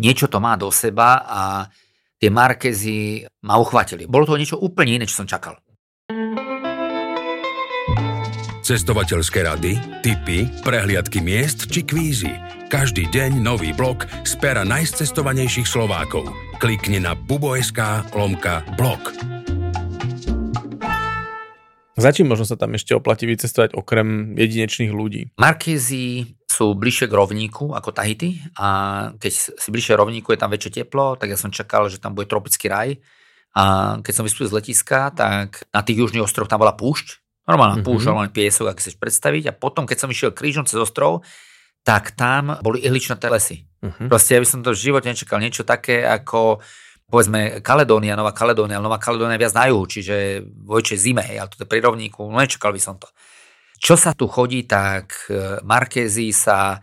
niečo 0.00 0.32
to 0.32 0.40
má 0.40 0.56
do 0.56 0.72
seba 0.72 1.28
a 1.28 1.40
tie 2.16 2.32
Markezy 2.32 3.28
ma 3.44 3.60
uchvátili. 3.60 4.08
Bolo 4.08 4.24
to 4.24 4.40
niečo 4.40 4.56
úplne 4.56 4.96
iné, 4.96 5.04
čo 5.04 5.20
som 5.20 5.28
čakal. 5.28 5.60
Cestovateľské 8.68 9.48
rady, 9.48 9.80
tipy, 10.04 10.44
prehliadky 10.60 11.24
miest 11.24 11.72
či 11.72 11.88
kvízy. 11.88 12.28
Každý 12.68 13.08
deň 13.08 13.40
nový 13.40 13.72
blok 13.72 14.04
z 14.28 14.36
pera 14.36 14.60
najcestovanejších 14.60 15.64
Slovákov. 15.64 16.28
Klikni 16.60 17.00
na 17.00 17.16
bubo.sk 17.16 17.80
lomka 18.12 18.60
blog. 18.76 19.00
Za 21.96 22.12
čím 22.12 22.28
možno 22.28 22.44
sa 22.44 22.60
tam 22.60 22.76
ešte 22.76 22.92
oplatí 22.92 23.24
vycestovať 23.24 23.72
okrem 23.72 24.36
jedinečných 24.36 24.92
ľudí? 24.92 25.32
Markézy 25.40 26.36
sú 26.44 26.76
bližšie 26.76 27.08
k 27.08 27.16
rovníku 27.16 27.72
ako 27.72 27.88
Tahiti 27.96 28.36
a 28.60 28.68
keď 29.16 29.32
si 29.32 29.68
bližšie 29.72 29.96
rovníku 29.96 30.36
je 30.36 30.40
tam 30.44 30.52
väčšie 30.52 30.84
teplo, 30.84 31.16
tak 31.16 31.32
ja 31.32 31.40
som 31.40 31.48
čakal, 31.48 31.88
že 31.88 32.04
tam 32.04 32.12
bude 32.12 32.28
tropický 32.28 32.68
raj. 32.68 33.00
A 33.56 33.96
keď 34.04 34.12
som 34.12 34.28
vystúpil 34.28 34.52
z 34.52 34.60
letiska, 34.60 35.08
tak 35.16 35.64
na 35.72 35.80
tých 35.80 36.04
južných 36.04 36.20
ostrovoch 36.20 36.52
tam 36.52 36.60
bola 36.60 36.76
púšť, 36.76 37.24
Normálna 37.48 37.80
mm-hmm. 37.80 37.88
púšť, 37.88 38.04
normálny 38.12 38.32
piesok, 38.36 38.68
ak 38.68 38.78
chceš 38.84 39.00
predstaviť. 39.00 39.48
A 39.48 39.56
potom, 39.56 39.88
keď 39.88 40.04
som 40.04 40.12
išiel 40.12 40.36
krížom 40.36 40.68
cez 40.68 40.76
ostrov, 40.76 41.24
tak 41.80 42.12
tam 42.12 42.60
boli 42.60 42.84
ihličnaté 42.84 43.32
lesy. 43.32 43.64
Uh-huh. 43.80 44.12
Proste 44.12 44.36
ja 44.36 44.42
by 44.44 44.48
som 44.48 44.60
to 44.60 44.76
v 44.76 44.82
živote 44.92 45.08
nečakal 45.08 45.40
niečo 45.40 45.64
také 45.64 46.04
ako 46.04 46.60
povedzme 47.08 47.64
Kaledónia, 47.64 48.20
Nová 48.20 48.36
Kaledónia, 48.36 48.84
Nová 48.84 49.00
Kaledónia 49.00 49.40
viac 49.40 49.56
na 49.56 49.72
juhu, 49.72 49.88
čiže 49.88 50.44
vojče 50.44 51.00
zime, 51.00 51.24
ale 51.24 51.48
to 51.48 51.64
je 51.64 51.70
pri 51.70 51.80
rovníku, 51.80 52.20
no 52.28 52.36
nečakal 52.36 52.76
by 52.76 52.80
som 52.80 53.00
to. 53.00 53.08
Čo 53.80 53.96
sa 53.96 54.12
tu 54.12 54.28
chodí, 54.28 54.68
tak 54.68 55.16
e, 55.32 55.64
Markézy 55.64 56.34
sa 56.36 56.76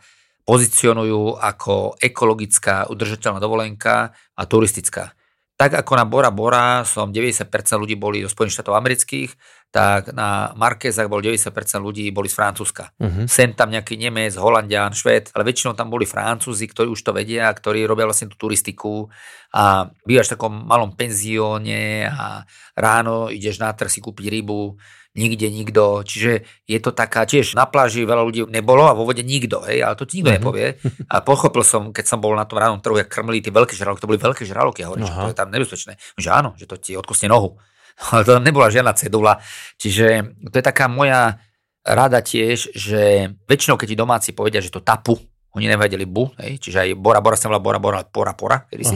pozicionujú 0.45 1.37
ako 1.37 2.01
ekologická 2.01 2.89
udržateľná 2.89 3.37
dovolenka 3.37 4.09
a 4.33 4.41
turistická. 4.49 5.13
Tak 5.55 5.85
ako 5.85 5.93
na 5.93 6.05
Bora 6.09 6.31
Bora 6.33 6.81
som 6.87 7.13
90% 7.13 7.49
ľudí 7.77 7.93
boli 7.93 8.25
zo 8.25 8.33
Spojených 8.33 8.61
štátov 8.61 8.75
amerických, 8.81 9.29
tak 9.75 10.15
na 10.15 10.55
Markézach 10.55 11.11
bol 11.11 11.19
90% 11.19 11.51
ľudí 11.83 12.07
boli 12.15 12.31
z 12.31 12.39
Francúzska. 12.39 12.95
Uh-huh. 12.95 13.27
Sem 13.27 13.51
tam 13.51 13.67
nejaký 13.75 13.99
Nemec, 13.99 14.31
Holandian, 14.39 14.95
Švéd, 14.95 15.35
ale 15.35 15.51
väčšinou 15.51 15.75
tam 15.75 15.91
boli 15.91 16.07
Francúzi, 16.07 16.63
ktorí 16.71 16.87
už 16.95 17.03
to 17.03 17.11
vedia, 17.11 17.51
ktorí 17.51 17.83
robia 17.83 18.07
vlastne 18.07 18.31
tú 18.31 18.39
turistiku 18.39 19.11
a 19.51 19.91
bývaš 20.07 20.31
v 20.31 20.33
takom 20.39 20.63
malom 20.63 20.95
penzióne 20.95 22.07
a 22.07 22.47
ráno 22.79 23.27
ideš 23.27 23.59
na 23.59 23.75
trh 23.75 23.91
si 23.91 23.99
kúpiť 23.99 24.31
rybu, 24.31 24.79
nikde 25.19 25.51
nikto, 25.51 26.07
čiže 26.07 26.47
je 26.63 26.79
to 26.79 26.95
taká, 26.95 27.27
tiež 27.27 27.59
na 27.59 27.67
pláži 27.67 28.07
veľa 28.07 28.23
ľudí 28.23 28.47
nebolo 28.47 28.87
a 28.87 28.95
vo 28.95 29.03
vode 29.03 29.27
nikto, 29.27 29.59
hej, 29.67 29.83
ale 29.83 29.99
to 29.99 30.07
ti 30.07 30.23
nikto 30.23 30.31
uh-huh. 30.31 30.39
nepovie. 30.39 30.67
A 31.11 31.19
pochopil 31.19 31.67
som, 31.67 31.91
keď 31.91 32.15
som 32.15 32.23
bol 32.23 32.31
na 32.31 32.47
tom 32.47 32.63
ránom 32.63 32.79
trhu, 32.79 32.95
jak 32.95 33.11
krmili 33.11 33.43
tie 33.43 33.51
veľké 33.51 33.75
žraloky, 33.75 33.99
to 33.99 34.07
boli 34.07 34.23
veľké 34.23 34.47
žraloky, 34.47 34.87
ja 34.87 34.87
hovorím, 34.87 35.03
že 35.03 35.19
to 35.19 35.31
je 35.35 35.39
tam 35.43 35.51
nebezpečné. 35.51 35.99
Že 36.15 36.29
áno, 36.31 36.55
že 36.55 36.63
to 36.63 36.79
ti 36.79 36.95
odkosne 36.95 37.27
nohu 37.27 37.59
to 38.27 38.39
nebola 38.43 38.71
žiadna 38.71 38.93
cedula. 38.95 39.39
Čiže 39.79 40.37
to 40.51 40.55
je 40.55 40.63
taká 40.65 40.87
moja 40.87 41.39
rada 41.85 42.19
tiež, 42.19 42.73
že 42.73 43.29
väčšinou, 43.45 43.77
keď 43.77 43.87
ti 43.93 43.97
domáci 43.97 44.29
povedia, 44.33 44.59
že 44.59 44.73
to 44.73 44.81
tapu, 44.81 45.15
oni 45.55 45.69
nevedeli 45.69 46.03
bu, 46.03 46.33
hej, 46.41 46.59
čiže 46.59 46.77
aj 46.81 46.89
Bora 46.99 47.21
Bora 47.23 47.37
sa 47.39 47.47
volá 47.47 47.61
Bora 47.61 47.79
Bora, 47.79 48.03
pora 48.03 48.33
Pora, 48.35 48.65
kedy 48.67 48.83
si, 48.83 48.95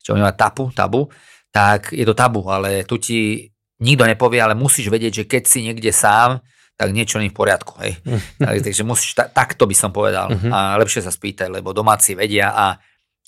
čiže 0.00 0.16
oni 0.16 0.24
tapu, 0.34 0.72
tabu, 0.74 1.06
tak 1.52 1.94
je 1.94 2.02
to 2.02 2.16
tabu, 2.16 2.42
ale 2.50 2.82
tu 2.88 2.98
ti 2.98 3.46
nikto 3.78 4.08
nepovie, 4.08 4.40
ale 4.40 4.58
musíš 4.58 4.90
vedieť, 4.90 5.22
že 5.22 5.24
keď 5.28 5.42
si 5.46 5.58
niekde 5.62 5.92
sám, 5.92 6.40
tak 6.80 6.96
niečo 6.96 7.20
nie 7.20 7.28
je 7.28 7.34
v 7.36 7.38
poriadku. 7.44 7.76
Hej. 7.84 8.00
Takže 8.40 8.88
musíš, 8.88 9.12
ta, 9.12 9.28
takto 9.28 9.68
by 9.68 9.76
som 9.76 9.92
povedal. 9.92 10.32
Uh-huh. 10.32 10.48
A 10.48 10.80
lepšie 10.80 11.04
sa 11.04 11.12
spýtaj, 11.12 11.52
lebo 11.52 11.76
domáci 11.76 12.16
vedia 12.16 12.56
a 12.56 12.80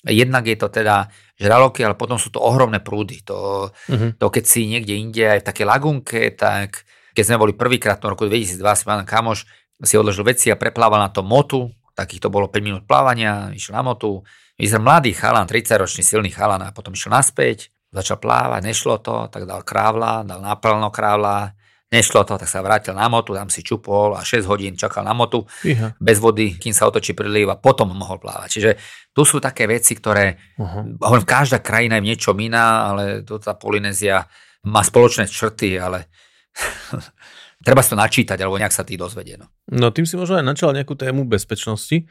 Jednak 0.03 0.43
je 0.51 0.57
to 0.59 0.67
teda 0.67 1.07
žraloky, 1.39 1.79
ale 1.83 1.95
potom 1.95 2.19
sú 2.19 2.27
to 2.27 2.43
ohromné 2.43 2.83
prúdy. 2.83 3.23
To, 3.23 3.71
uh-huh. 3.71 4.19
to 4.19 4.25
keď 4.27 4.43
si 4.43 4.67
niekde 4.67 4.99
inde 4.99 5.23
aj 5.23 5.39
v 5.41 5.47
také 5.47 5.63
lagunke, 5.63 6.35
tak 6.35 6.83
keď 7.15 7.23
sme 7.23 7.37
boli 7.39 7.53
prvýkrát 7.55 8.03
v 8.03 8.11
roku 8.11 8.27
2002, 8.27 8.59
si 8.59 8.83
pán 8.83 9.07
Kamoš 9.07 9.47
si 9.83 9.95
odložil 9.95 10.27
veci 10.27 10.47
a 10.51 10.59
preplával 10.59 10.99
na 10.99 11.11
to 11.11 11.23
motu, 11.23 11.71
takých 11.95 12.27
to 12.27 12.29
bolo 12.33 12.49
5 12.49 12.59
minút 12.63 12.83
plávania, 12.83 13.51
išiel 13.53 13.79
na 13.79 13.83
motu. 13.85 14.23
Vyzeral 14.55 14.85
mladý 14.85 15.11
chalan, 15.17 15.49
30-ročný 15.49 16.03
silný 16.05 16.29
chalan 16.29 16.61
a 16.61 16.73
potom 16.75 16.93
išiel 16.93 17.13
naspäť, 17.13 17.73
začal 17.93 18.17
plávať, 18.21 18.61
nešlo 18.65 19.01
to, 19.01 19.29
tak 19.29 19.45
dal 19.45 19.61
krávla, 19.61 20.25
dal 20.25 20.41
naplno 20.41 20.89
krávla, 20.89 21.53
Nešlo 21.93 22.25
to, 22.25 22.41
tak 22.41 22.49
sa 22.49 22.65
vrátil 22.65 22.97
na 22.97 23.05
motu, 23.05 23.37
tam 23.37 23.53
si 23.53 23.61
čupol 23.61 24.17
a 24.17 24.25
6 24.25 24.49
hodín 24.49 24.73
čakal 24.73 25.05
na 25.05 25.13
motu 25.13 25.45
Iha. 25.61 25.93
bez 26.01 26.17
vody, 26.17 26.57
kým 26.57 26.73
sa 26.73 26.89
otočí 26.89 27.13
príliv 27.13 27.53
a 27.53 27.61
potom 27.61 27.93
mohol 27.93 28.17
plávať. 28.17 28.49
Čiže 28.49 28.71
tu 29.13 29.21
sú 29.21 29.37
také 29.37 29.69
veci, 29.69 29.93
ktoré, 29.93 30.57
uh-huh. 30.57 31.21
každá 31.21 31.61
krajina 31.61 32.01
je 32.01 32.09
niečo 32.09 32.33
iná, 32.33 32.89
ale 32.89 33.21
to 33.21 33.37
tá 33.37 33.53
Polynézia 33.53 34.25
má 34.65 34.81
spoločné 34.81 35.29
črty, 35.29 35.77
ale 35.77 36.09
treba 37.65 37.85
sa 37.85 37.93
to 37.93 38.01
načítať, 38.01 38.41
alebo 38.41 38.57
nejak 38.57 38.73
sa 38.73 38.81
tý 38.81 38.97
dozvedie. 38.97 39.37
No. 39.37 39.53
no 39.69 39.93
tým 39.93 40.09
si 40.09 40.17
možno 40.17 40.41
aj 40.41 40.49
načal 40.49 40.73
nejakú 40.73 40.97
tému 40.97 41.29
bezpečnosti. 41.29 42.09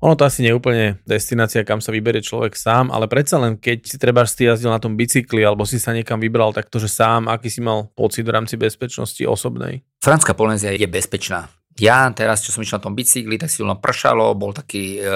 Ono 0.00 0.16
to 0.16 0.24
asi 0.24 0.40
nie 0.40 0.48
je 0.48 0.56
úplne 0.56 0.96
destinácia, 1.04 1.60
kam 1.60 1.84
sa 1.84 1.92
vyberie 1.92 2.24
človek 2.24 2.56
sám, 2.56 2.88
ale 2.88 3.04
predsa 3.04 3.36
len 3.36 3.60
keď 3.60 3.78
si 3.84 3.96
treba 4.00 4.24
si 4.24 4.48
jazdil 4.48 4.72
na 4.72 4.80
tom 4.80 4.96
bicykli 4.96 5.44
alebo 5.44 5.68
si 5.68 5.76
sa 5.76 5.92
niekam 5.92 6.16
vybral 6.16 6.56
takto, 6.56 6.80
že 6.80 6.88
sám, 6.88 7.28
aký 7.28 7.52
si 7.52 7.60
mal 7.60 7.92
pocit 7.92 8.24
v 8.24 8.32
rámci 8.32 8.56
bezpečnosti 8.56 9.20
osobnej? 9.28 9.84
Franská 10.00 10.32
Polynézia 10.32 10.72
je 10.72 10.88
bezpečná. 10.88 11.52
Ja 11.76 12.08
teraz, 12.16 12.40
čo 12.40 12.48
som 12.48 12.64
išiel 12.64 12.80
na 12.80 12.86
tom 12.88 12.96
bicykli, 12.96 13.36
tak 13.36 13.52
si 13.52 13.60
len 13.60 13.76
pršalo, 13.76 14.32
bol 14.32 14.56
taký 14.56 15.04
e, 15.04 15.12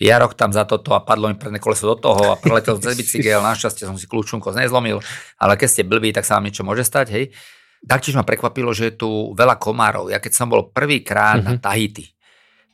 jarok 0.00 0.32
tam 0.40 0.56
za 0.56 0.64
toto 0.64 0.96
a 0.96 1.04
padlo 1.04 1.28
mi 1.28 1.36
predné 1.36 1.60
koleso 1.60 1.92
do 1.92 2.00
toho 2.00 2.32
a 2.32 2.40
preletel 2.40 2.80
cez 2.80 2.96
bicykel, 3.00 3.44
našťastie 3.44 3.84
som 3.84 4.00
si 4.00 4.08
kľúčunko 4.08 4.56
nezlomil, 4.56 5.04
ale 5.36 5.52
keď 5.60 5.68
ste 5.68 5.82
blbí, 5.84 6.16
tak 6.16 6.24
sa 6.24 6.40
vám 6.40 6.48
niečo 6.48 6.64
môže 6.64 6.80
stať, 6.80 7.12
hej. 7.12 7.24
Taktiež 7.78 8.18
ma 8.18 8.26
prekvapilo, 8.26 8.74
že 8.74 8.90
je 8.90 8.98
tu 8.98 9.10
veľa 9.38 9.54
komárov. 9.54 10.10
Ja 10.10 10.18
keď 10.18 10.32
som 10.34 10.50
bol 10.50 10.74
prvýkrát 10.74 11.38
mm-hmm. 11.38 11.62
na. 11.62 11.62
Tahiti, 11.62 12.17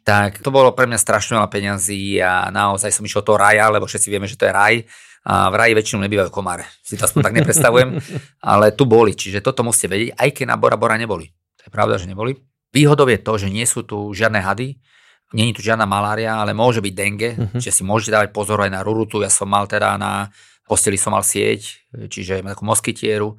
tak 0.04 0.44
to 0.44 0.52
bolo 0.52 0.76
pre 0.76 0.84
mňa 0.84 1.00
strašne 1.00 1.40
veľa 1.40 1.48
peňazí 1.48 2.20
a 2.20 2.52
naozaj 2.52 2.92
som 2.92 3.02
išiel 3.08 3.24
do 3.24 3.40
raja, 3.40 3.72
lebo 3.72 3.88
všetci 3.88 4.08
vieme, 4.12 4.28
že 4.28 4.36
to 4.36 4.44
je 4.44 4.52
raj 4.52 4.84
a 5.24 5.48
v 5.48 5.56
raji 5.56 5.72
väčšinou 5.72 6.04
nebývajú 6.04 6.28
komáre. 6.28 6.68
Si 6.84 7.00
to 7.00 7.08
aspoň 7.08 7.20
tak 7.24 7.34
nepredstavujem, 7.40 7.96
ale 8.52 8.76
tu 8.76 8.84
boli, 8.84 9.16
čiže 9.16 9.40
toto 9.40 9.64
musíte 9.64 9.88
vedieť, 9.88 10.20
aj 10.20 10.28
keď 10.36 10.44
na 10.52 10.60
Bora 10.60 10.76
Bora 10.76 11.00
neboli. 11.00 11.32
To 11.58 11.62
je 11.64 11.70
pravda, 11.72 11.96
že 11.96 12.04
neboli. 12.04 12.36
Výhodou 12.76 13.08
je 13.08 13.16
to, 13.16 13.32
že 13.40 13.48
nie 13.48 13.64
sú 13.64 13.88
tu 13.88 14.12
žiadne 14.12 14.44
hady, 14.44 14.76
není 15.32 15.56
tu 15.56 15.64
žiadna 15.64 15.88
malária, 15.88 16.36
ale 16.36 16.52
môže 16.52 16.84
byť 16.84 16.92
dengue, 16.92 17.30
uh-huh. 17.32 17.56
čiže 17.56 17.80
si 17.80 17.82
môžete 17.88 18.12
dávať 18.12 18.30
pozor 18.36 18.60
aj 18.60 18.68
na 18.68 18.84
rurutu. 18.84 19.24
Ja 19.24 19.32
som 19.32 19.48
mal 19.48 19.64
teda 19.64 19.96
na 19.96 20.28
posteli 20.64 20.96
som 20.96 21.12
mal 21.12 21.24
sieť, 21.24 21.84
čiže 22.08 22.40
takú 22.40 22.64
moskytieru 22.64 23.36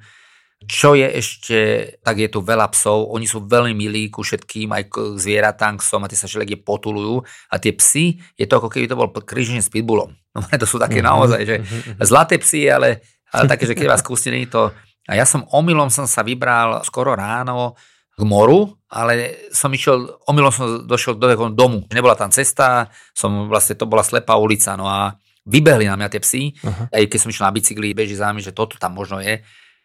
čo 0.64 0.96
je 0.96 1.04
ešte, 1.04 1.58
tak 2.00 2.16
je 2.16 2.32
tu 2.32 2.40
veľa 2.40 2.72
psov, 2.72 3.12
oni 3.12 3.28
sú 3.28 3.44
veľmi 3.44 3.76
milí 3.76 4.08
ku 4.08 4.24
všetkým, 4.24 4.72
aj 4.72 4.82
k 4.88 4.94
zvieratám, 5.20 5.76
k 5.76 5.84
som 5.84 6.00
a 6.00 6.08
tie 6.08 6.16
sa 6.16 6.24
všeliek 6.24 6.64
potulujú 6.64 7.20
a 7.52 7.54
tie 7.60 7.76
psy, 7.76 8.16
je 8.40 8.48
to 8.48 8.56
ako 8.56 8.72
keby 8.72 8.88
to 8.88 8.96
bol 8.96 9.12
kríženie 9.12 9.60
s 9.60 9.72
pitbullom. 9.72 10.16
No, 10.36 10.44
to 10.44 10.68
sú 10.68 10.76
také 10.76 11.00
mm-hmm. 11.00 11.16
naozaj, 11.16 11.40
že 11.48 11.56
mhm. 11.64 12.04
zlaté 12.04 12.36
psy, 12.36 12.68
ale, 12.68 13.00
ale 13.32 13.48
také, 13.48 13.64
že 13.64 13.72
keď 13.72 13.88
vás 13.88 14.04
kúsne, 14.04 14.36
to... 14.44 14.68
A 15.08 15.16
ja 15.16 15.24
som 15.24 15.48
omylom 15.48 15.88
som 15.88 16.04
sa 16.04 16.20
vybral 16.20 16.84
skoro 16.84 17.16
ráno 17.16 17.72
k 18.12 18.20
moru, 18.20 18.68
ale 18.92 19.48
som 19.48 19.72
išiel, 19.72 20.04
omylom 20.28 20.52
som 20.52 20.66
došiel 20.84 21.16
do 21.16 21.24
takého 21.24 21.56
domu. 21.56 21.88
Nebola 21.88 22.12
tam 22.18 22.28
cesta, 22.28 22.92
som 23.16 23.48
vlastne, 23.48 23.80
to 23.80 23.88
bola 23.88 24.04
slepá 24.04 24.36
ulica, 24.36 24.76
no 24.76 24.84
a 24.84 25.16
vybehli 25.46 25.88
na 25.88 25.96
mňa 25.96 26.08
tie 26.10 26.20
psy, 26.20 26.42
uh-huh. 26.52 26.92
aj 26.92 27.06
keď 27.06 27.18
som 27.22 27.30
išiel 27.30 27.46
na 27.48 27.54
bicykli, 27.54 27.96
beží 27.96 28.12
za 28.18 28.28
nami, 28.28 28.44
že 28.44 28.52
toto 28.52 28.76
tam 28.76 28.98
možno 28.98 29.22
je. 29.22 29.40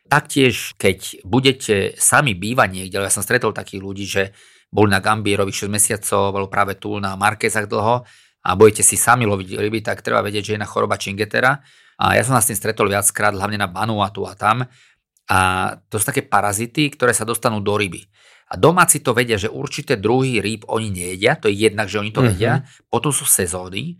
Taktiež, 0.08 0.76
keď 0.76 1.24
budete 1.24 1.76
sami 1.96 2.36
bývať 2.36 2.70
niekde, 2.72 2.98
ja 3.00 3.14
som 3.14 3.24
stretol 3.24 3.56
takých 3.56 3.82
ľudí, 3.82 4.06
že 4.06 4.24
boli 4.72 4.88
na 4.92 5.04
Gambierovi 5.04 5.52
6 5.52 5.68
mesiacov, 5.68 6.32
bol 6.32 6.48
práve 6.48 6.80
tu 6.80 6.96
na 6.98 7.20
Markézach 7.20 7.68
dlho 7.68 8.08
a 8.42 8.50
budete 8.56 8.82
si 8.82 8.96
sami 8.96 9.28
loviť 9.28 9.60
ryby, 9.60 9.84
tak 9.84 10.02
treba 10.02 10.24
vedieť, 10.24 10.44
že 10.44 10.54
je 10.56 10.64
na 10.64 10.70
choroba 10.70 10.96
Čingetera. 10.96 11.60
A 12.02 12.18
ja 12.18 12.24
som 12.26 12.34
sa 12.34 12.42
s 12.42 12.50
tým 12.50 12.58
stretol 12.58 12.90
viackrát, 12.90 13.36
hlavne 13.36 13.60
na 13.60 13.70
Vanuatu 13.70 14.26
a 14.26 14.34
tam. 14.34 14.66
A 15.30 15.40
to 15.86 16.02
sú 16.02 16.10
také 16.10 16.26
parazity, 16.26 16.90
ktoré 16.90 17.14
sa 17.14 17.28
dostanú 17.28 17.62
do 17.62 17.78
ryby. 17.78 18.02
A 18.52 18.60
domáci 18.60 19.00
to 19.00 19.16
vedia, 19.16 19.40
že 19.40 19.48
určité 19.48 19.96
druhy 19.96 20.44
rýb 20.44 20.68
oni 20.68 20.92
nejedia, 20.92 21.40
to 21.40 21.48
je 21.48 21.56
jednak, 21.72 21.88
že 21.88 22.04
oni 22.04 22.12
to 22.12 22.20
mm-hmm. 22.20 22.36
vedia, 22.36 22.54
potom 22.92 23.16
sú 23.16 23.24
sezóny, 23.24 23.96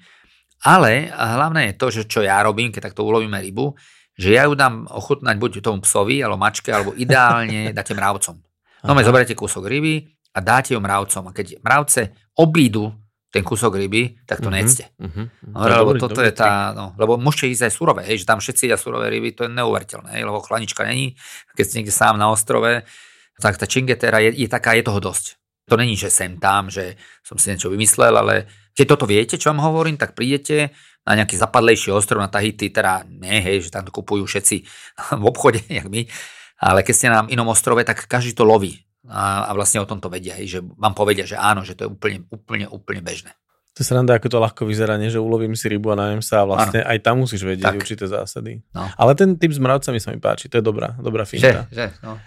ale 0.68 1.08
hlavné 1.08 1.72
je 1.72 1.74
to, 1.80 1.88
že 1.88 2.02
čo 2.10 2.20
ja 2.20 2.44
robím, 2.44 2.68
keď 2.68 2.92
takto 2.92 3.08
ulovíme 3.08 3.40
rybu, 3.40 3.72
že 4.16 4.36
ja 4.36 4.48
ju 4.48 4.54
dám 4.56 4.88
ochutnať 4.92 5.36
buď 5.40 5.52
tomu 5.64 5.80
psovi, 5.84 6.20
alebo 6.22 6.40
mačke, 6.40 6.72
alebo 6.72 6.92
ideálne 6.96 7.70
dáte 7.78 7.96
mravcom. 7.96 8.38
No 8.82 8.98
my 8.98 9.06
zoberiete 9.06 9.38
kúsok 9.38 9.70
ryby 9.70 10.10
a 10.34 10.40
dáte 10.42 10.74
ju 10.74 10.80
mravcom. 10.82 11.30
A 11.30 11.32
keď 11.32 11.62
mravce 11.62 12.16
obídu 12.38 12.92
ten 13.32 13.48
kúsok 13.48 13.80
ryby, 13.80 14.20
tak 14.28 14.44
to 14.44 14.52
mm-hmm, 14.52 14.60
nedzte. 14.60 14.92
Mm-hmm. 15.00 15.26
No, 15.56 15.64
lebo 15.64 15.96
dobrý, 15.96 16.02
toto 16.04 16.20
dobrý, 16.20 16.28
je 16.28 16.34
tá, 16.36 16.76
no, 16.76 16.92
lebo 17.00 17.16
môžete 17.16 17.48
ísť 17.56 17.64
aj 17.64 17.74
surové, 17.74 18.02
hej, 18.04 18.22
že 18.22 18.26
tam 18.28 18.44
všetci 18.44 18.68
jedia 18.68 18.76
surové 18.76 19.08
ryby, 19.08 19.32
to 19.32 19.48
je 19.48 19.56
neuveriteľné, 19.56 20.20
hej, 20.20 20.24
lebo 20.28 20.44
chlanička 20.44 20.84
není, 20.84 21.16
keď 21.56 21.64
ste 21.64 21.76
niekde 21.80 21.96
sám 21.96 22.20
na 22.20 22.28
ostrove, 22.28 22.84
tak 23.40 23.56
tá 23.56 23.64
čingetera 23.64 24.20
je, 24.20 24.36
je 24.36 24.48
taká, 24.52 24.76
je 24.76 24.84
toho 24.84 25.00
dosť. 25.00 25.40
To 25.72 25.80
není, 25.80 25.96
že 25.96 26.12
sem 26.12 26.36
tam, 26.36 26.68
že 26.68 27.00
som 27.24 27.40
si 27.40 27.56
niečo 27.56 27.72
vymyslel, 27.72 28.12
ale 28.12 28.52
keď 28.76 28.86
toto 28.96 29.06
viete, 29.08 29.36
čo 29.36 29.52
vám 29.52 29.64
hovorím, 29.64 30.00
tak 30.00 30.16
prídete 30.16 30.72
na 31.02 31.18
nejaký 31.18 31.34
zapadlejší 31.34 31.90
ostrov 31.90 32.22
na 32.22 32.30
Tahiti, 32.30 32.70
teda 32.70 33.06
nie, 33.10 33.42
hej, 33.42 33.68
že 33.68 33.70
tam 33.74 33.86
kupujú 33.90 34.26
všetci 34.26 34.56
v 35.22 35.24
obchode, 35.26 35.62
jak 35.66 35.88
my, 35.90 36.06
ale 36.62 36.86
keď 36.86 36.94
ste 36.94 37.08
na 37.10 37.26
inom 37.28 37.50
ostrove, 37.50 37.82
tak 37.82 38.06
každý 38.06 38.38
to 38.38 38.46
loví 38.46 38.86
a, 39.10 39.50
a 39.50 39.52
vlastne 39.58 39.82
o 39.82 39.90
tom 39.90 39.98
to 39.98 40.14
vedia, 40.14 40.38
hej, 40.38 40.48
že 40.48 40.60
vám 40.62 40.94
povedia, 40.94 41.26
že 41.26 41.36
áno, 41.36 41.66
že 41.66 41.74
to 41.74 41.86
je 41.86 41.90
úplne, 41.90 42.24
úplne, 42.30 42.66
úplne 42.70 43.02
bežné. 43.02 43.34
To 43.80 43.88
sa 43.88 43.96
randa, 43.96 44.20
ako 44.20 44.28
to 44.28 44.38
ľahko 44.44 44.62
vyzerá, 44.68 45.00
nie? 45.00 45.08
že 45.08 45.16
ulovím 45.16 45.56
si 45.56 45.72
rybu 45.72 45.96
a 45.96 45.98
najem 45.98 46.20
sa 46.20 46.44
a 46.44 46.46
vlastne 46.46 46.84
ano. 46.84 46.92
aj 46.92 46.98
tam 47.08 47.24
musíš 47.24 47.48
vedieť 47.48 47.72
tak. 47.72 47.80
určité 47.80 48.04
zásady. 48.04 48.60
No. 48.76 48.84
Ale 49.00 49.16
ten 49.16 49.40
typ 49.40 49.48
s 49.48 49.64
mravcami 49.64 49.96
sa 49.96 50.12
mi 50.12 50.20
páči, 50.20 50.52
to 50.52 50.60
je 50.60 50.64
dobrá, 50.64 50.92
dobrá 51.00 51.24
finta. 51.24 51.72
Že, 51.72 51.80
že, 51.80 51.86
no. 52.04 52.20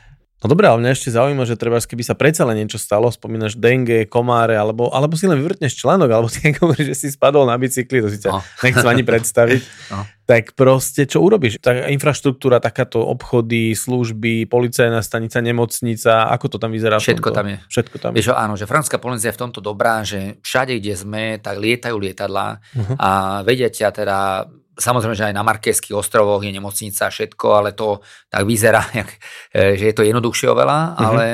No 0.42 0.52
dobré, 0.52 0.68
ale 0.68 0.82
mňa 0.82 0.92
ešte 0.92 1.08
zaujíma, 1.14 1.48
že 1.48 1.56
treba, 1.56 1.80
keby 1.80 2.04
sa 2.04 2.12
predsa 2.12 2.44
len 2.44 2.60
niečo 2.60 2.76
stalo, 2.76 3.08
spomínaš 3.08 3.56
dengue, 3.56 4.04
komáre, 4.04 4.58
alebo, 4.58 4.92
alebo 4.92 5.16
si 5.16 5.24
len 5.24 5.40
vyvrtneš 5.40 5.72
článok, 5.80 6.10
alebo 6.12 6.28
si 6.28 6.44
hovoríš, 6.60 6.92
že 6.92 6.96
si 7.00 7.08
spadol 7.14 7.48
na 7.48 7.56
bicykli, 7.56 8.04
to 8.04 8.12
si 8.12 8.20
ťa 8.20 8.30
no. 8.34 8.40
nechcem 8.60 8.88
ani 8.88 9.04
predstaviť. 9.06 9.62
No. 9.84 10.00
Tak 10.24 10.56
proste, 10.56 11.04
čo 11.04 11.20
urobíš? 11.20 11.60
Tá 11.60 11.92
infraštruktúra, 11.92 12.56
takáto 12.56 13.04
obchody, 13.04 13.76
služby, 13.76 14.48
policajná 14.48 15.04
stanica, 15.04 15.44
nemocnica, 15.44 16.32
ako 16.32 16.56
to 16.56 16.56
tam 16.56 16.72
vyzerá? 16.72 16.96
Všetko 16.96 17.28
tam 17.28 17.52
je. 17.52 17.56
Všetko 17.68 17.96
tam 18.00 18.10
je. 18.10 18.24
Vieš, 18.24 18.32
áno, 18.32 18.56
že 18.56 18.64
francúzska 18.64 18.96
policia 18.96 19.28
je 19.28 19.36
v 19.36 19.42
tomto 19.44 19.60
dobrá, 19.60 20.00
že 20.00 20.40
všade, 20.40 20.80
kde 20.80 20.94
sme, 20.96 21.24
tak 21.36 21.60
lietajú 21.60 22.00
lietadlá 22.00 22.64
uh-huh. 22.64 22.96
a 22.96 23.10
vedia 23.44 23.68
ťa 23.68 23.88
teda 23.92 24.18
Samozrejme, 24.74 25.14
že 25.14 25.26
aj 25.30 25.34
na 25.34 25.46
Markéských 25.46 25.94
ostrovoch 25.94 26.42
je 26.42 26.50
nemocnica 26.50 27.06
a 27.06 27.14
všetko, 27.14 27.46
ale 27.54 27.70
to 27.78 28.02
tak 28.26 28.42
vyzerá, 28.42 28.82
e, 29.54 29.78
že 29.78 29.84
je 29.90 29.94
to 29.94 30.02
jednoduchšie 30.02 30.50
oveľa, 30.50 30.78
mm-hmm. 30.94 31.06
ale 31.06 31.26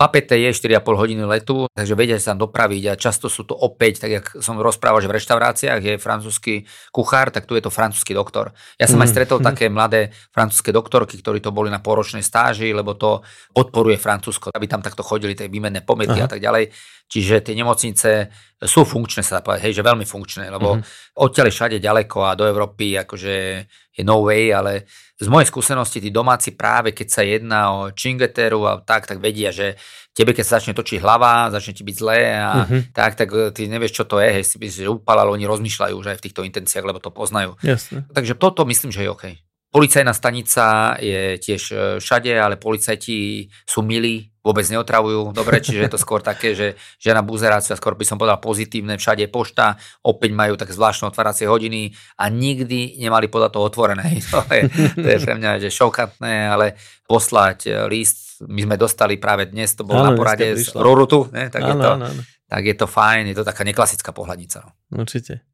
Papete 0.00 0.32
je 0.32 0.48
4,5 0.48 0.80
hodiny 0.96 1.28
letu, 1.28 1.68
takže 1.76 1.92
vedia 1.92 2.16
sa 2.16 2.32
tam 2.32 2.48
dopraviť 2.48 2.82
a 2.88 2.92
často 2.96 3.28
sú 3.28 3.44
to 3.44 3.52
opäť, 3.52 4.00
tak 4.00 4.10
jak 4.16 4.24
som 4.40 4.56
rozprával, 4.56 5.04
že 5.04 5.12
v 5.12 5.20
reštauráciách 5.20 5.80
je 5.84 5.94
francúzsky 6.00 6.64
kuchár, 6.88 7.28
tak 7.28 7.44
tu 7.44 7.52
je 7.52 7.60
to 7.60 7.68
francúzsky 7.68 8.16
doktor. 8.16 8.56
Ja 8.80 8.88
som 8.88 8.96
mm. 8.96 9.04
aj 9.04 9.08
mhm. 9.12 9.12
stretol 9.12 9.38
mm. 9.44 9.46
také 9.52 9.68
mladé 9.68 10.08
francúzske 10.32 10.72
doktorky, 10.72 11.20
ktorí 11.20 11.44
to 11.44 11.52
boli 11.52 11.68
na 11.68 11.84
poročnej 11.84 12.24
stáži, 12.24 12.72
lebo 12.72 12.96
to 12.96 13.20
podporuje 13.52 14.00
Francúzsko, 14.00 14.48
aby 14.56 14.64
tam 14.64 14.80
takto 14.80 15.04
chodili 15.04 15.36
tie 15.36 15.52
výmenné 15.52 15.84
pomety 15.84 16.16
Aha. 16.16 16.24
a 16.24 16.28
tak 16.32 16.40
ďalej. 16.40 16.72
Čiže 17.10 17.44
tie 17.44 17.58
nemocnice 17.58 18.32
sú 18.64 18.86
funkčné, 18.86 19.20
sa 19.20 19.36
dá 19.36 19.40
povedať, 19.44 19.68
hej, 19.68 19.74
že 19.76 19.84
veľmi 19.84 20.06
funkčné, 20.06 20.46
lebo 20.46 20.78
mm-hmm. 20.78 21.20
odtiaľ 21.20 21.52
všade 21.52 21.76
ďaleko 21.82 22.18
a 22.24 22.38
do 22.38 22.46
Európy 22.46 22.96
akože 23.02 23.66
je 23.90 24.02
no 24.06 24.22
way, 24.22 24.54
ale 24.54 24.86
z 25.20 25.28
mojej 25.28 25.50
skúsenosti 25.50 25.98
tí 26.00 26.08
domáci 26.14 26.54
práve 26.54 26.94
keď 26.94 27.08
sa 27.10 27.22
jedná 27.26 27.60
o 27.74 27.80
čingeteru 27.90 28.64
a 28.64 28.72
tak, 28.80 29.10
tak 29.10 29.18
vedia, 29.18 29.50
že 29.50 29.76
tebe 30.14 30.32
keď 30.32 30.44
sa 30.46 30.56
začne 30.62 30.72
točiť 30.78 31.02
hlava, 31.02 31.50
začne 31.50 31.74
ti 31.74 31.82
byť 31.82 31.96
zlé 31.98 32.20
a 32.38 32.50
mm-hmm. 32.64 32.80
tak, 32.94 33.18
tak 33.18 33.28
e, 33.34 33.50
ty 33.50 33.66
nevieš, 33.66 34.00
čo 34.00 34.04
to 34.06 34.22
je, 34.22 34.40
hej, 34.40 34.44
si 34.46 34.56
myslíš, 34.56 34.86
že 34.86 34.90
upal, 34.90 35.18
ale 35.20 35.34
oni 35.34 35.44
rozmýšľajú 35.44 35.94
už 35.98 36.06
aj 36.14 36.18
v 36.22 36.24
týchto 36.30 36.46
intenciách, 36.46 36.86
lebo 36.86 37.02
to 37.02 37.10
poznajú. 37.10 37.58
Jasne. 37.66 38.06
Takže 38.14 38.38
toto 38.38 38.62
myslím, 38.64 38.94
že 38.94 39.04
je 39.04 39.10
OK. 39.10 39.24
Policajná 39.70 40.10
stanica 40.10 40.98
je 40.98 41.38
tiež 41.38 41.62
e, 41.70 41.74
všade, 42.02 42.34
ale 42.34 42.58
policajti 42.58 43.46
sú 43.62 43.86
milí, 43.86 44.26
vôbec 44.42 44.66
neotravujú. 44.66 45.30
Dobre, 45.30 45.62
čiže 45.62 45.86
je 45.86 45.92
to 45.94 46.00
skôr 46.02 46.18
také, 46.26 46.58
že 46.58 46.74
žena 46.98 47.22
buzerácia, 47.22 47.78
skôr 47.78 47.94
by 47.94 48.02
som 48.02 48.18
povedal 48.18 48.42
pozitívne, 48.42 48.98
všade 48.98 49.30
pošta, 49.30 49.78
opäť 50.02 50.34
majú 50.34 50.58
tak 50.58 50.74
zvláštne 50.74 51.14
otváracie 51.14 51.46
hodiny 51.46 51.94
a 52.18 52.26
nikdy 52.26 52.98
nemali 52.98 53.30
podľa 53.30 53.54
toho 53.54 53.70
otvorené. 53.70 54.10
To 54.30 54.42
je, 54.50 54.66
to 54.94 55.06
je 55.06 55.18
pre 55.22 55.34
mňa 55.38 55.58
že 55.62 55.70
šokantné, 55.70 56.50
ale 56.50 56.74
poslať 57.06 57.58
e, 57.66 57.70
list, 57.86 58.42
my 58.42 58.66
sme 58.66 58.74
dostali 58.74 59.22
práve 59.22 59.46
dnes, 59.46 59.70
to 59.78 59.86
bolo 59.86 60.02
na 60.02 60.18
porade 60.18 60.50
z 60.58 60.74
Rurutu, 60.74 61.30
ne? 61.30 61.46
Tak, 61.46 61.60
áno, 61.62 61.70
je 61.70 61.74
to, 61.76 61.90
áno, 61.94 62.06
áno. 62.10 62.22
tak 62.48 62.62
je 62.66 62.74
to 62.74 62.86
fajn, 62.90 63.22
je 63.30 63.36
to 63.36 63.44
taká 63.46 63.62
neklasická 63.62 64.10
pohľadnica. 64.10 64.66
No. 64.66 64.70
Určite. 65.02 65.49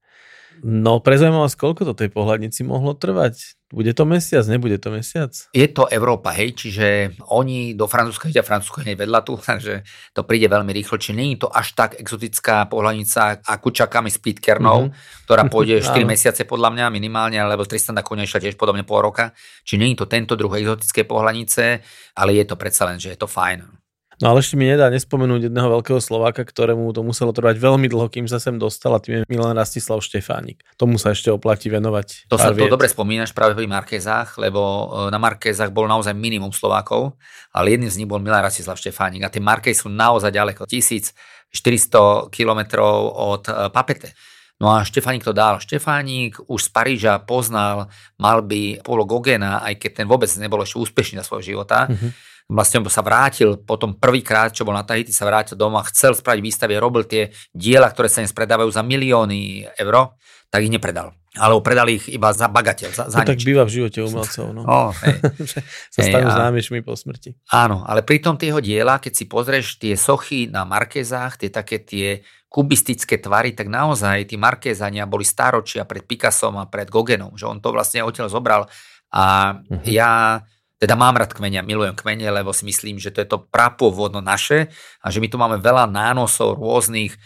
No, 0.67 0.99
pre 0.99 1.15
zaujímavosť, 1.15 1.55
koľko 1.63 1.83
to 1.87 1.95
tej 1.95 2.11
pohľadnici 2.11 2.67
mohlo 2.67 2.99
trvať? 2.99 3.55
Bude 3.71 3.95
to 3.95 4.03
mesiac, 4.03 4.43
nebude 4.51 4.83
to 4.83 4.91
mesiac? 4.91 5.31
Je 5.55 5.67
to 5.71 5.87
Európa, 5.87 6.35
hej, 6.35 6.59
čiže 6.59 7.15
oni 7.31 7.79
do 7.79 7.87
Francúzska 7.87 8.27
ide, 8.27 8.43
Francúzsko 8.43 8.83
hneď 8.83 9.07
vedľa 9.07 9.21
tu, 9.23 9.39
takže 9.47 9.87
to 10.11 10.27
príde 10.27 10.51
veľmi 10.51 10.75
rýchlo, 10.75 10.99
či 10.99 11.15
nie 11.15 11.39
je 11.39 11.47
to 11.47 11.55
až 11.55 11.79
tak 11.79 11.95
exotická 12.03 12.67
pohľadnica, 12.67 13.47
ako 13.47 13.69
čakáme 13.71 14.11
s 14.11 14.19
Pitkernou, 14.19 14.91
mm-hmm. 14.91 15.23
ktorá 15.31 15.47
pôjde 15.47 15.79
4 15.87 16.03
mesiace 16.03 16.43
podľa 16.43 16.75
mňa 16.75 16.85
minimálne, 16.91 17.39
alebo 17.39 17.63
Tristan 17.63 17.95
da 17.95 18.03
Koneča 18.03 18.43
tiež 18.43 18.59
podobne 18.59 18.83
pol 18.83 19.07
roka, 19.07 19.39
či 19.63 19.79
nie 19.79 19.95
je 19.95 20.03
to 20.03 20.11
tento 20.11 20.35
druh 20.35 20.51
exotické 20.51 21.07
pohľadnice, 21.07 21.79
ale 22.19 22.31
je 22.35 22.43
to 22.43 22.59
predsa 22.59 22.91
len, 22.91 22.99
že 22.99 23.15
je 23.15 23.19
to 23.23 23.31
fajn. 23.31 23.76
No 24.17 24.33
ale 24.33 24.41
ešte 24.41 24.57
mi 24.57 24.65
nedá 24.65 24.89
nespomenúť 24.89 25.53
jedného 25.53 25.69
veľkého 25.69 26.01
Slováka, 26.01 26.41
ktorému 26.41 26.89
to 26.97 27.05
muselo 27.05 27.37
trvať 27.37 27.61
veľmi 27.61 27.85
dlho, 27.85 28.09
kým 28.09 28.25
sa 28.25 28.41
sem 28.41 28.57
dostal 28.57 28.97
a 28.97 29.01
tým 29.01 29.21
je 29.21 29.29
Milan 29.29 29.53
Rastislav 29.53 30.01
Štefánik. 30.01 30.65
Tomu 30.81 30.97
sa 30.97 31.13
ešte 31.13 31.29
oplatí 31.29 31.69
venovať. 31.69 32.33
To 32.33 32.41
sa 32.41 32.57
to 32.57 32.65
dobre 32.65 32.89
spomínaš 32.89 33.37
práve 33.37 33.53
pri 33.53 33.69
Markézách, 33.69 34.41
lebo 34.41 34.61
e, 34.89 35.13
na 35.13 35.21
Markézách 35.21 35.69
bol 35.69 35.85
naozaj 35.85 36.17
minimum 36.17 36.49
Slovákov, 36.49 37.21
ale 37.53 37.77
jedným 37.77 37.93
z 37.93 38.01
nich 38.01 38.09
bol 38.09 38.17
Milan 38.17 38.41
Rastislav 38.41 38.81
Štefánik 38.81 39.21
a 39.21 39.29
tie 39.29 39.45
Markézy 39.45 39.85
sú 39.85 39.93
naozaj 39.93 40.33
ďaleko, 40.33 40.65
1400 40.65 42.33
kilometrov 42.33 42.97
od 43.13 43.45
e, 43.53 43.69
Papete. 43.69 44.17
No 44.57 44.73
a 44.73 44.81
Štefánik 44.89 45.29
to 45.29 45.37
dal. 45.37 45.61
Štefánik 45.61 46.41
už 46.49 46.65
z 46.65 46.69
Paríža 46.73 47.21
poznal 47.21 47.93
malby 48.17 48.81
Polo 48.81 49.05
Gogena, 49.05 49.61
aj 49.61 49.77
keď 49.77 49.91
ten 50.01 50.07
vôbec 50.09 50.33
nebol 50.41 50.65
ešte 50.65 50.81
úspešný 50.81 51.21
na 51.21 51.25
svojho 51.29 51.53
života. 51.53 51.93
Mm-hmm 51.93 52.36
vlastne 52.47 52.79
sa 52.87 53.03
vrátil 53.03 53.59
potom 53.59 53.99
prvýkrát, 53.99 54.55
čo 54.55 54.63
bol 54.63 54.75
na 54.75 54.87
Tahiti, 54.87 55.11
sa 55.11 55.27
vrátil 55.27 55.59
doma, 55.59 55.83
chcel 55.91 56.15
spraviť 56.15 56.41
výstavy, 56.43 56.79
robil 56.79 57.03
tie 57.05 57.35
diela, 57.51 57.91
ktoré 57.91 58.07
sa 58.07 58.23
im 58.23 58.31
spredávajú 58.31 58.71
za 58.71 58.87
milióny 58.87 59.67
eur, 59.75 60.15
tak 60.47 60.63
ich 60.63 60.71
nepredal. 60.71 61.11
Alebo 61.37 61.61
predali 61.61 62.01
ich 62.01 62.09
iba 62.09 62.33
za 62.33 62.49
bagateľ, 62.49 62.91
za, 62.97 63.05
za 63.13 63.21
to 63.21 63.37
tak 63.37 63.45
býva 63.45 63.69
v 63.69 63.75
živote 63.77 64.01
umelcov. 64.09 64.57
No. 64.57 64.65
Oh, 64.65 64.89
hej. 65.05 65.21
sa 65.95 66.01
stanú 66.01 66.33
známejšími 66.33 66.81
po 66.81 66.97
smrti. 66.97 67.37
Áno, 67.53 67.85
ale 67.85 68.01
pri 68.01 68.25
tom 68.25 68.41
tieho 68.41 68.57
diela, 68.57 68.97
keď 68.97 69.13
si 69.13 69.25
pozrieš 69.29 69.77
tie 69.77 70.01
sochy 70.01 70.49
na 70.49 70.65
Markézách, 70.65 71.37
tie 71.37 71.53
také 71.53 71.85
tie 71.85 72.25
kubistické 72.49 73.21
tvary, 73.21 73.53
tak 73.53 73.69
naozaj 73.69 74.33
tí 74.33 74.41
Markézania 74.41 75.05
boli 75.05 75.29
stáročia 75.29 75.85
pred 75.85 76.09
Picassom 76.09 76.57
a 76.57 76.65
pred 76.65 76.89
Gogenom, 76.89 77.37
že 77.37 77.45
on 77.45 77.61
to 77.61 77.69
vlastne 77.69 78.01
odtiaľ 78.01 78.33
zobral. 78.33 78.65
A 79.13 79.57
uh-huh. 79.61 79.85
ja 79.85 80.41
teda 80.77 80.93
mám 80.93 81.17
rád 81.17 81.33
kmene, 81.33 81.65
milujem 81.65 81.97
kmene, 81.97 82.29
lebo 82.29 82.53
si 82.53 82.69
myslím, 82.69 83.01
že 83.01 83.09
to 83.09 83.25
je 83.25 83.29
to 83.29 83.39
prapôvodno 83.49 84.21
naše 84.21 84.69
a 85.01 85.09
že 85.09 85.25
my 85.25 85.29
tu 85.33 85.41
máme 85.41 85.57
veľa 85.57 85.89
nánosov 85.89 86.61
rôznych 86.61 87.17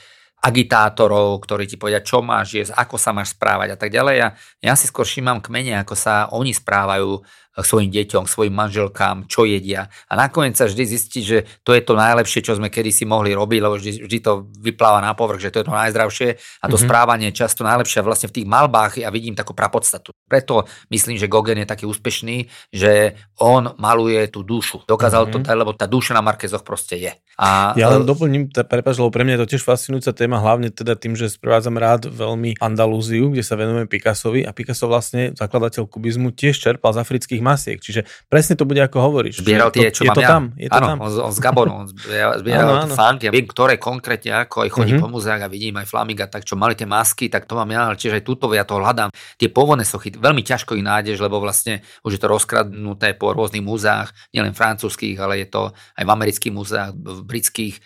agitátorov, 0.40 1.36
ktorí 1.44 1.68
ti 1.68 1.76
povedia, 1.76 2.01
čo 2.01 2.24
máš 2.24 2.57
jesť, 2.57 2.72
ako 2.72 2.96
sa 2.96 3.12
máš 3.12 3.36
správať 3.36 3.76
a 3.76 3.78
tak 3.78 3.92
ďalej. 3.92 4.16
A 4.24 4.28
ja 4.64 4.72
si 4.72 4.88
skôr 4.88 5.05
všímam 5.05 5.44
kmene, 5.44 5.76
ako 5.84 5.92
sa 5.92 6.32
oni 6.32 6.57
správajú 6.57 7.20
svojim 7.63 7.91
deťom, 7.93 8.25
svojim 8.27 8.55
manželkám, 8.55 9.29
čo 9.31 9.45
jedia. 9.45 9.89
A 10.09 10.19
nakoniec 10.19 10.57
sa 10.57 10.67
vždy 10.67 10.85
zistí, 10.87 11.21
že 11.23 11.49
to 11.65 11.77
je 11.77 11.83
to 11.85 11.97
najlepšie, 11.97 12.45
čo 12.45 12.57
sme 12.57 12.73
kedysi 12.73 13.05
mohli 13.07 13.33
robiť, 13.33 13.59
lebo 13.61 13.75
vždy, 13.77 14.07
vždy 14.07 14.19
to 14.21 14.49
vypláva 14.61 15.01
na 15.01 15.13
povrch, 15.15 15.43
že 15.43 15.51
to 15.53 15.63
je 15.63 15.67
to 15.67 15.75
najzdravšie 15.75 16.29
a 16.37 16.65
to 16.67 16.75
mm-hmm. 16.75 16.85
správanie 16.85 17.27
je 17.31 17.41
často 17.41 17.63
najlepšie. 17.63 18.05
Vlastne 18.05 18.29
v 18.31 18.37
tých 18.43 18.47
malbách 18.49 19.01
ja 19.01 19.09
vidím 19.13 19.37
takú 19.37 19.53
prapodstatu. 19.57 20.13
Preto 20.29 20.67
myslím, 20.91 21.17
že 21.17 21.31
Gogen 21.31 21.61
je 21.63 21.69
taký 21.69 21.85
úspešný, 21.87 22.49
že 22.71 23.17
on 23.41 23.75
maluje 23.79 24.27
tú 24.29 24.45
dušu. 24.45 24.85
Dokázal 24.87 25.29
mm-hmm. 25.29 25.45
to, 25.47 25.55
lebo 25.55 25.73
tá 25.77 25.85
duša 25.91 26.17
na 26.17 26.23
Markezoch 26.25 26.63
proste 26.63 26.97
je. 26.97 27.13
A, 27.41 27.73
ja 27.73 27.89
len 27.89 28.05
doplním, 28.05 28.53
prepáč, 28.53 29.01
lebo 29.01 29.09
pre 29.09 29.25
mňa 29.25 29.41
je 29.41 29.43
to 29.43 29.51
tiež 29.57 29.63
fascinujúca 29.65 30.13
téma, 30.13 30.37
hlavne 30.45 30.69
teda 30.69 30.93
tým, 30.93 31.17
že 31.17 31.33
sprevádzam 31.33 31.81
rád 31.81 32.13
veľmi 32.13 32.61
Andalúziu, 32.61 33.33
kde 33.33 33.41
sa 33.41 33.57
venujeme 33.57 33.89
Picassovi 33.89 34.45
a 34.45 34.53
Picasso 34.53 34.85
vlastne, 34.85 35.33
zakladateľ 35.33 35.89
kubizmu, 35.89 36.37
tiež 36.37 36.61
čerpal 36.61 36.93
z 36.93 37.01
afrických 37.01 37.41
masiek. 37.51 37.78
Čiže 37.82 38.07
presne 38.30 38.55
to 38.55 38.62
bude 38.62 38.78
ako 38.78 39.03
hovoríš. 39.03 39.42
Zbieral 39.42 39.74
tie, 39.74 39.90
čo 39.90 40.07
je 40.07 40.11
mám 40.11 40.16
to 40.16 40.22
ja. 40.22 40.30
tam. 40.30 40.42
Je 40.55 40.68
to 40.70 40.78
áno, 40.78 40.86
tam. 40.86 40.98
On, 41.03 41.11
on 41.26 41.32
z 41.34 41.40
Gabonu, 41.42 41.72
on 41.74 41.86
zbieral 42.40 42.40
áno, 42.40 42.86
áno. 42.86 42.94
funk, 42.94 43.26
ja 43.26 43.30
viem, 43.34 43.46
ktoré 43.46 43.74
konkrétne 43.82 44.46
ako, 44.46 44.62
aj 44.66 44.70
chodím 44.70 45.03
mm-hmm. 45.03 45.11
po 45.11 45.16
muzeách 45.18 45.42
a 45.42 45.48
vidím 45.51 45.74
aj 45.82 45.86
Flamiga, 45.90 46.30
tak 46.30 46.46
čo 46.46 46.55
mali 46.55 46.78
tie 46.78 46.86
masky, 46.86 47.26
tak 47.26 47.51
to 47.51 47.59
mám 47.59 47.70
ja, 47.74 47.90
ale 47.90 47.98
čiže 47.98 48.22
aj 48.22 48.24
túto 48.24 48.46
ja 48.55 48.62
to 48.62 48.78
hľadám. 48.78 49.11
Tie 49.34 49.51
pôvodné 49.51 49.82
sochy, 49.82 50.14
veľmi 50.14 50.46
ťažko 50.46 50.78
ich 50.78 50.86
nájdeš, 50.86 51.18
lebo 51.18 51.42
vlastne 51.42 51.82
už 52.07 52.16
je 52.16 52.20
to 52.22 52.30
rozkradnuté 52.30 53.18
po 53.18 53.34
rôznych 53.34 53.66
múzeách, 53.66 54.14
nielen 54.30 54.55
francúzských, 54.55 55.18
ale 55.18 55.42
je 55.42 55.48
to 55.51 55.74
aj 55.74 56.05
v 56.07 56.11
amerických 56.11 56.55
múzeách, 56.55 56.94
v 56.94 57.22
britských 57.26 57.76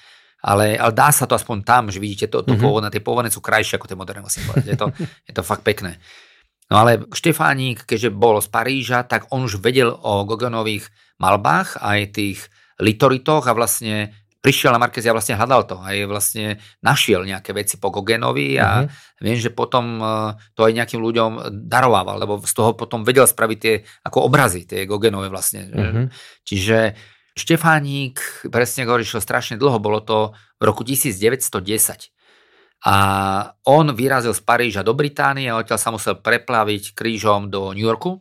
ale, 0.44 0.76
ale 0.76 0.92
dá 0.92 1.08
sa 1.08 1.24
to 1.24 1.32
aspoň 1.32 1.64
tam, 1.64 1.88
že 1.88 1.96
vidíte 1.96 2.28
to, 2.28 2.44
to 2.44 2.52
mm-hmm. 2.52 2.60
pôvodné, 2.60 2.88
tie 2.92 3.00
pôvodné 3.00 3.32
sú 3.32 3.40
krajšie 3.40 3.80
ako 3.80 3.88
tie 3.88 3.96
moderné, 3.96 4.20
musím 4.20 4.44
povedať. 4.44 4.68
Je 4.68 4.76
to, 4.76 4.86
je 5.32 5.32
to 5.32 5.40
fakt 5.40 5.64
pekné. 5.64 5.96
No 6.72 6.80
ale 6.80 7.04
Štefánik, 7.12 7.84
keďže 7.84 8.10
bol 8.14 8.40
z 8.40 8.48
Paríža, 8.48 9.04
tak 9.04 9.28
on 9.28 9.44
už 9.44 9.60
vedel 9.60 9.92
o 9.92 10.24
Goganových 10.24 10.88
malbách, 11.20 11.76
aj 11.80 12.16
tých 12.16 12.38
litoritoch 12.80 13.46
a 13.46 13.52
vlastne 13.52 14.16
prišiel 14.44 14.76
na 14.76 14.80
Markezi 14.82 15.08
a 15.08 15.16
vlastne 15.16 15.40
hľadal 15.40 15.64
to. 15.64 15.76
Aj 15.80 15.96
vlastne 16.04 16.60
našiel 16.84 17.24
nejaké 17.24 17.56
veci 17.56 17.80
po 17.80 17.88
Gogenovi 17.88 18.60
a 18.60 18.84
mm-hmm. 18.84 19.24
viem, 19.24 19.40
že 19.40 19.48
potom 19.48 19.96
e, 19.96 20.36
to 20.52 20.68
aj 20.68 20.72
nejakým 20.76 21.00
ľuďom 21.00 21.30
darovával, 21.64 22.20
lebo 22.20 22.36
z 22.44 22.52
toho 22.52 22.76
potom 22.76 23.08
vedel 23.08 23.24
spraviť 23.24 23.58
tie 23.60 23.80
ako 24.04 24.28
obrazy, 24.28 24.68
tie 24.68 24.84
Gogenové 24.84 25.32
vlastne. 25.32 25.64
Mm-hmm. 25.72 26.06
Čiže 26.44 26.78
Štefánik, 27.32 28.20
presne 28.52 28.84
išiel 28.84 29.24
strašne 29.24 29.56
dlho, 29.56 29.80
bolo 29.80 30.04
to 30.04 30.36
v 30.60 30.62
roku 30.68 30.84
1910. 30.84 32.12
A 32.84 32.96
on 33.64 33.96
vyrazil 33.96 34.36
z 34.36 34.44
Paríža 34.44 34.84
do 34.84 34.92
Británie 34.92 35.48
a 35.48 35.56
odtiaľ 35.56 35.80
sa 35.80 35.88
musel 35.88 36.20
preplaviť 36.20 36.92
krížom 36.92 37.48
do 37.48 37.72
New 37.72 37.84
Yorku. 37.84 38.20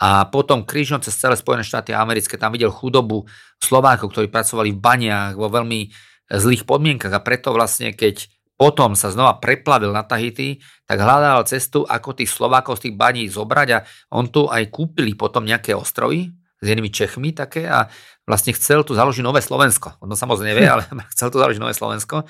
A 0.00 0.26
potom 0.26 0.64
krížom 0.64 1.04
cez 1.04 1.14
celé 1.14 1.36
Spojené 1.36 1.62
štáty 1.62 1.92
americké 1.92 2.40
tam 2.40 2.56
videl 2.56 2.72
chudobu 2.72 3.28
Slovákov, 3.60 4.10
ktorí 4.10 4.32
pracovali 4.32 4.74
v 4.74 4.80
baniach 4.80 5.36
vo 5.36 5.52
veľmi 5.52 5.92
zlých 6.32 6.64
podmienkach 6.64 7.12
a 7.12 7.20
preto 7.20 7.52
vlastne 7.52 7.92
keď 7.92 8.26
potom 8.54 8.94
sa 8.94 9.10
znova 9.10 9.42
preplavil 9.42 9.90
na 9.90 10.06
Tahiti, 10.06 10.62
tak 10.86 11.02
hľadal 11.02 11.42
cestu, 11.44 11.82
ako 11.84 12.14
tých 12.14 12.30
Slovákov 12.30 12.78
z 12.78 12.88
tých 12.88 12.94
baní 12.96 13.26
zobrať 13.26 13.68
a 13.74 13.82
on 14.14 14.30
tu 14.30 14.46
aj 14.46 14.70
kúpili 14.70 15.18
potom 15.18 15.42
nejaké 15.42 15.74
ostrovy, 15.74 16.30
s 16.64 16.66
jednými 16.66 16.88
Čechmi 16.88 17.36
také 17.36 17.68
a 17.68 17.92
vlastne 18.24 18.56
chcel 18.56 18.80
tu 18.88 18.96
založiť 18.96 19.20
nové 19.20 19.44
Slovensko. 19.44 20.00
On 20.00 20.08
to 20.08 20.16
samozrejme 20.16 20.56
nevie, 20.56 20.64
ale 20.64 20.88
chcel 21.12 21.28
tu 21.28 21.36
založiť 21.36 21.60
nové 21.60 21.76
Slovensko. 21.76 22.24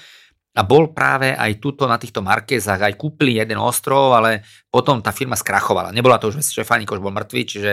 A 0.55 0.63
bol 0.63 0.95
práve 0.95 1.35
aj 1.35 1.59
tuto 1.59 1.91
na 1.91 1.99
týchto 1.99 2.23
Markézach, 2.23 2.79
aj 2.79 2.95
kúpili 2.95 3.43
jeden 3.43 3.59
ostrov, 3.59 4.15
ale 4.15 4.47
potom 4.71 5.03
tá 5.03 5.11
firma 5.11 5.35
skrachovala. 5.35 5.91
Nebola 5.91 6.15
to 6.23 6.31
už 6.31 6.39
Štefánik, 6.39 6.95
už 6.95 7.03
bol 7.03 7.11
mŕtvý, 7.11 7.43
čiže 7.43 7.73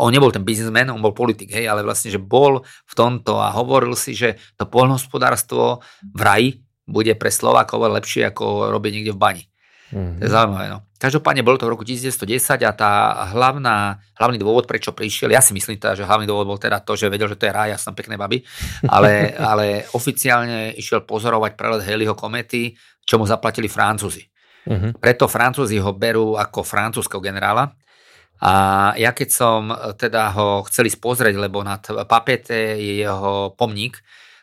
on 0.00 0.08
nebol 0.08 0.32
ten 0.32 0.40
biznismen, 0.40 0.88
on 0.88 1.04
bol 1.04 1.12
politik, 1.12 1.52
hej, 1.52 1.68
ale 1.68 1.84
vlastne, 1.84 2.08
že 2.08 2.16
bol 2.16 2.64
v 2.64 2.94
tomto 2.96 3.36
a 3.36 3.52
hovoril 3.52 3.92
si, 3.92 4.16
že 4.16 4.40
to 4.56 4.64
poľnohospodárstvo 4.64 5.84
v 6.00 6.20
raji 6.24 6.50
bude 6.88 7.12
pre 7.20 7.28
Slovákov 7.28 7.84
lepšie 7.84 8.32
ako 8.32 8.72
robiť 8.72 8.90
niekde 8.96 9.12
v 9.12 9.20
bani. 9.20 9.51
Mm-hmm. 9.92 10.18
To 10.18 10.24
je 10.24 10.30
zaujímavé. 10.32 10.66
No. 10.72 10.78
Každopádne 10.96 11.44
bolo 11.44 11.60
to 11.60 11.68
v 11.68 11.72
roku 11.76 11.84
1910 11.84 12.64
a 12.64 12.72
tá 12.72 12.92
hlavná, 13.36 14.00
hlavný 14.16 14.40
dôvod, 14.40 14.64
prečo 14.64 14.96
prišiel, 14.96 15.28
ja 15.36 15.44
si 15.44 15.52
myslím 15.52 15.76
teda, 15.76 15.98
že 16.00 16.08
hlavný 16.08 16.24
dôvod 16.24 16.48
bol 16.48 16.56
teda 16.56 16.80
to, 16.80 16.96
že 16.96 17.12
vedel, 17.12 17.28
že 17.28 17.36
to 17.36 17.44
je 17.44 17.52
ráj, 17.52 17.76
ja 17.76 17.78
som 17.78 17.92
pekné 17.92 18.16
baby, 18.16 18.40
ale, 18.88 19.30
ale 19.52 19.84
oficiálne 19.92 20.72
išiel 20.78 21.04
pozorovať 21.04 21.52
prelet 21.58 21.84
Halleyho 21.84 22.16
komety, 22.16 22.72
čo 23.04 23.20
mu 23.20 23.28
zaplatili 23.28 23.68
Francúzi. 23.68 24.24
Uh-huh. 24.62 24.94
Preto 24.96 25.26
Francúzi 25.26 25.76
ho 25.82 25.92
berú 25.92 26.38
ako 26.38 26.62
francúzského 26.62 27.18
generála. 27.18 27.74
A 28.42 28.52
ja 28.98 29.14
keď 29.14 29.28
som 29.30 29.70
teda 29.94 30.34
ho 30.34 30.66
chceli 30.66 30.90
spozrieť, 30.90 31.38
lebo 31.38 31.62
nad 31.62 31.82
papete 32.10 32.74
je 32.74 33.06
jeho 33.06 33.54
pomník, 33.54 34.02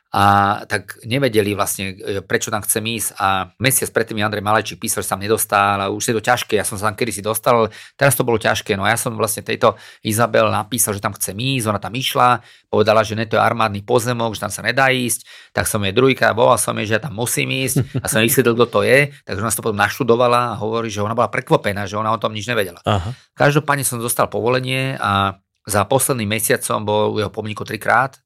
a 0.10 0.58
tak 0.66 0.98
nevedeli 1.06 1.54
vlastne, 1.54 1.94
e, 1.94 2.26
prečo 2.26 2.50
tam 2.50 2.66
chcem 2.66 2.82
ísť. 2.82 3.14
A 3.22 3.54
mesiac 3.62 3.94
predtým 3.94 4.18
mi 4.18 4.26
Andrej 4.26 4.42
Malečík 4.42 4.82
písal, 4.82 5.06
že 5.06 5.14
sa 5.14 5.14
tam 5.14 5.22
nedostal 5.22 5.78
a 5.78 5.94
už 5.94 6.02
je 6.02 6.16
to 6.18 6.24
ťažké, 6.26 6.58
ja 6.58 6.66
som 6.66 6.82
sa 6.82 6.90
tam 6.90 6.98
kedysi 6.98 7.22
dostal, 7.22 7.54
ale 7.54 7.68
teraz 7.94 8.18
to 8.18 8.26
bolo 8.26 8.42
ťažké, 8.42 8.74
no 8.74 8.90
a 8.90 8.90
ja 8.90 8.98
som 8.98 9.14
vlastne 9.14 9.46
tejto 9.46 9.78
Izabel 10.02 10.50
napísal, 10.50 10.98
že 10.98 11.02
tam 11.06 11.14
chcem 11.14 11.38
ísť, 11.38 11.70
ona 11.70 11.78
tam 11.78 11.94
išla, 11.94 12.42
povedala, 12.74 13.06
že 13.06 13.14
ne, 13.14 13.30
to 13.30 13.38
je 13.38 13.42
armádny 13.42 13.86
pozemok, 13.86 14.34
že 14.34 14.50
tam 14.50 14.54
sa 14.54 14.66
nedá 14.66 14.90
ísť, 14.90 15.30
tak 15.54 15.70
som 15.70 15.78
jej 15.86 15.94
druhýkrát 15.94 16.34
volal 16.34 16.58
som 16.58 16.74
jej, 16.82 16.90
že 16.90 16.98
ja 16.98 17.02
tam 17.06 17.14
musím 17.14 17.54
ísť. 17.54 18.02
A 18.02 18.10
som 18.10 18.26
vysvetlil, 18.26 18.58
kto 18.58 18.68
to 18.70 18.82
je, 18.82 19.14
takže 19.30 19.42
ona 19.46 19.54
to 19.54 19.62
potom 19.62 19.78
naštudovala 19.78 20.54
a 20.54 20.58
hovorí, 20.58 20.90
že 20.90 21.06
ona 21.06 21.14
bola 21.14 21.30
prekvapená, 21.30 21.86
že 21.86 22.02
ona 22.02 22.10
o 22.10 22.18
tom 22.18 22.34
nič 22.34 22.50
nevedela. 22.50 22.82
Aha. 22.82 23.14
Každopádne 23.38 23.86
som 23.86 24.02
dostal 24.02 24.26
povolenie 24.26 24.98
a 24.98 25.38
za 25.70 25.86
posledný 25.86 26.26
mesiac 26.26 26.66
som 26.66 26.82
bol 26.82 27.14
jeho 27.14 27.30
pomníku 27.30 27.62
trikrát 27.62 28.18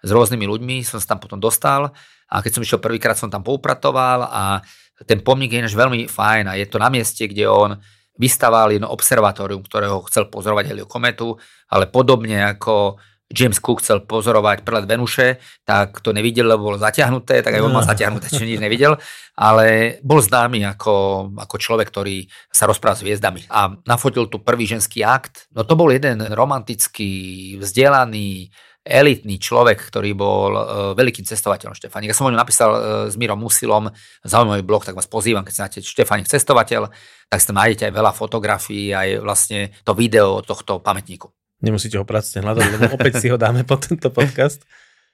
s 0.00 0.10
rôznymi 0.10 0.44
ľuďmi, 0.48 0.76
som 0.84 0.98
sa 0.98 1.14
tam 1.16 1.20
potom 1.20 1.38
dostal 1.38 1.92
a 2.30 2.34
keď 2.40 2.50
som 2.56 2.62
išiel 2.64 2.80
prvýkrát, 2.80 3.18
som 3.18 3.28
tam 3.28 3.42
poupratoval 3.42 4.26
a 4.28 4.64
ten 5.08 5.24
pomník 5.24 5.52
je 5.52 5.60
ináč 5.64 5.74
veľmi 5.76 6.08
fajn 6.08 6.44
a 6.50 6.58
je 6.60 6.66
to 6.68 6.76
na 6.76 6.92
mieste, 6.92 7.24
kde 7.24 7.48
on 7.48 7.80
vystaval 8.20 8.68
jedno 8.68 8.92
observatórium, 8.92 9.64
ktorého 9.64 10.04
chcel 10.06 10.28
pozorovať 10.28 10.76
heliokometu, 10.76 11.40
ale 11.72 11.88
podobne 11.88 12.44
ako 12.52 13.00
James 13.30 13.62
Cook 13.62 13.78
chcel 13.78 14.02
pozorovať 14.02 14.66
prelet 14.66 14.90
Venuše, 14.90 15.38
tak 15.62 16.02
to 16.02 16.10
nevidel, 16.10 16.50
lebo 16.50 16.74
bolo 16.74 16.82
zaťahnuté, 16.82 17.46
tak 17.46 17.54
aj 17.54 17.62
on 17.62 17.70
mal 17.70 17.86
zaťahnuté, 17.86 18.26
čiže 18.26 18.44
nič 18.44 18.58
nevidel, 18.58 18.98
ale 19.38 19.96
bol 20.02 20.18
známy 20.18 20.66
ako, 20.66 21.30
ako 21.38 21.56
človek, 21.56 21.86
ktorý 21.94 22.26
sa 22.50 22.66
rozprával 22.66 22.98
s 22.98 23.06
hviezdami 23.06 23.46
a 23.46 23.70
nafotil 23.86 24.26
tu 24.26 24.42
prvý 24.42 24.66
ženský 24.66 25.06
akt. 25.06 25.46
No 25.54 25.62
to 25.62 25.78
bol 25.78 25.88
jeden 25.94 26.18
romantický, 26.34 27.54
vzdelaný, 27.62 28.50
elitný 28.80 29.36
človek, 29.36 29.76
ktorý 29.76 30.16
bol 30.16 30.50
uh, 30.56 30.64
veľkým 30.96 31.28
cestovateľom 31.28 31.76
Štefánik. 31.76 32.10
Ja 32.10 32.16
som 32.16 32.26
o 32.26 32.32
ňom 32.32 32.40
napísal 32.40 32.70
uh, 32.72 32.80
s 33.12 33.14
Mírom 33.20 33.36
Musilom 33.36 33.92
zaujímavý 34.24 34.64
blog, 34.64 34.88
tak 34.88 34.96
vás 34.96 35.04
pozývam, 35.04 35.44
keď 35.44 35.68
máte 35.68 35.78
Štefánik 35.84 36.28
cestovateľ, 36.28 36.88
tak 37.28 37.38
si 37.38 37.46
tam 37.46 37.60
nájdete 37.60 37.88
aj 37.88 37.94
veľa 37.94 38.12
fotografií, 38.16 38.96
aj 38.96 39.20
vlastne 39.20 39.70
to 39.84 39.92
video 39.92 40.40
tohto 40.40 40.80
pamätníku. 40.80 41.28
Nemusíte 41.60 42.00
ho 42.00 42.08
pracne 42.08 42.40
hľadať, 42.40 42.66
lebo 42.72 42.84
opäť 42.96 43.20
si 43.20 43.28
ho 43.28 43.36
dáme 43.36 43.68
po 43.68 43.76
tento 43.76 44.08
podcast. 44.08 44.64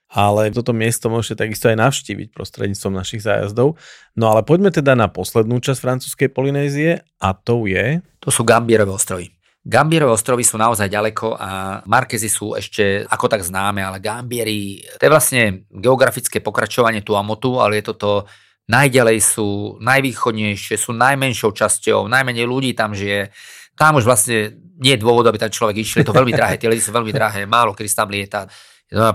Ale 0.07 0.55
toto 0.55 0.71
miesto 0.71 1.11
môžete 1.11 1.43
takisto 1.43 1.67
aj 1.67 1.83
navštíviť 1.83 2.31
prostredníctvom 2.31 2.95
našich 2.95 3.27
zájazdov. 3.27 3.75
No 4.15 4.25
ale 4.31 4.47
poďme 4.47 4.71
teda 4.71 4.95
na 4.95 5.11
poslednú 5.11 5.59
časť 5.59 5.83
francúzskej 5.83 6.31
Polynézie 6.31 7.03
a 7.19 7.35
to 7.35 7.67
je... 7.67 7.99
To 8.23 8.31
sú 8.31 8.47
Gambierové 8.47 8.95
ostrovy. 8.95 9.36
Gambierové 9.67 10.15
ostrovy 10.15 10.47
sú 10.47 10.55
naozaj 10.63 10.87
ďaleko 10.87 11.35
a 11.35 11.83
Markezy 11.91 12.31
sú 12.31 12.55
ešte 12.55 13.03
ako 13.03 13.27
tak 13.27 13.43
známe, 13.43 13.83
ale 13.83 13.99
Gambieri, 13.99 14.79
to 14.95 15.03
je 15.03 15.11
vlastne 15.11 15.67
geografické 15.75 16.39
pokračovanie 16.39 17.03
Tuamotu, 17.03 17.59
ale 17.59 17.83
je 17.83 17.91
toto 17.91 18.31
najďalej 18.71 19.19
sú, 19.19 19.75
najvýchodnejšie, 19.83 20.79
sú 20.79 20.95
najmenšou 20.95 21.51
časťou, 21.51 22.07
najmenej 22.07 22.47
ľudí 22.47 22.79
tam 22.79 22.95
žije. 22.95 23.35
Tam 23.75 23.99
už 23.99 24.07
vlastne 24.07 24.55
nie 24.79 24.95
je 24.95 25.03
dôvod, 25.03 25.27
aby 25.27 25.43
tam 25.43 25.51
človek 25.51 25.83
išiel, 25.83 26.07
je 26.07 26.09
to 26.09 26.15
veľmi 26.15 26.31
drahé, 26.31 26.63
tie 26.63 26.71
lety 26.71 26.87
sú 26.87 26.95
veľmi 26.95 27.11
drahé, 27.11 27.43
málo 27.51 27.75
kedy 27.75 27.91
tam 27.91 28.07
lieta. 28.07 28.47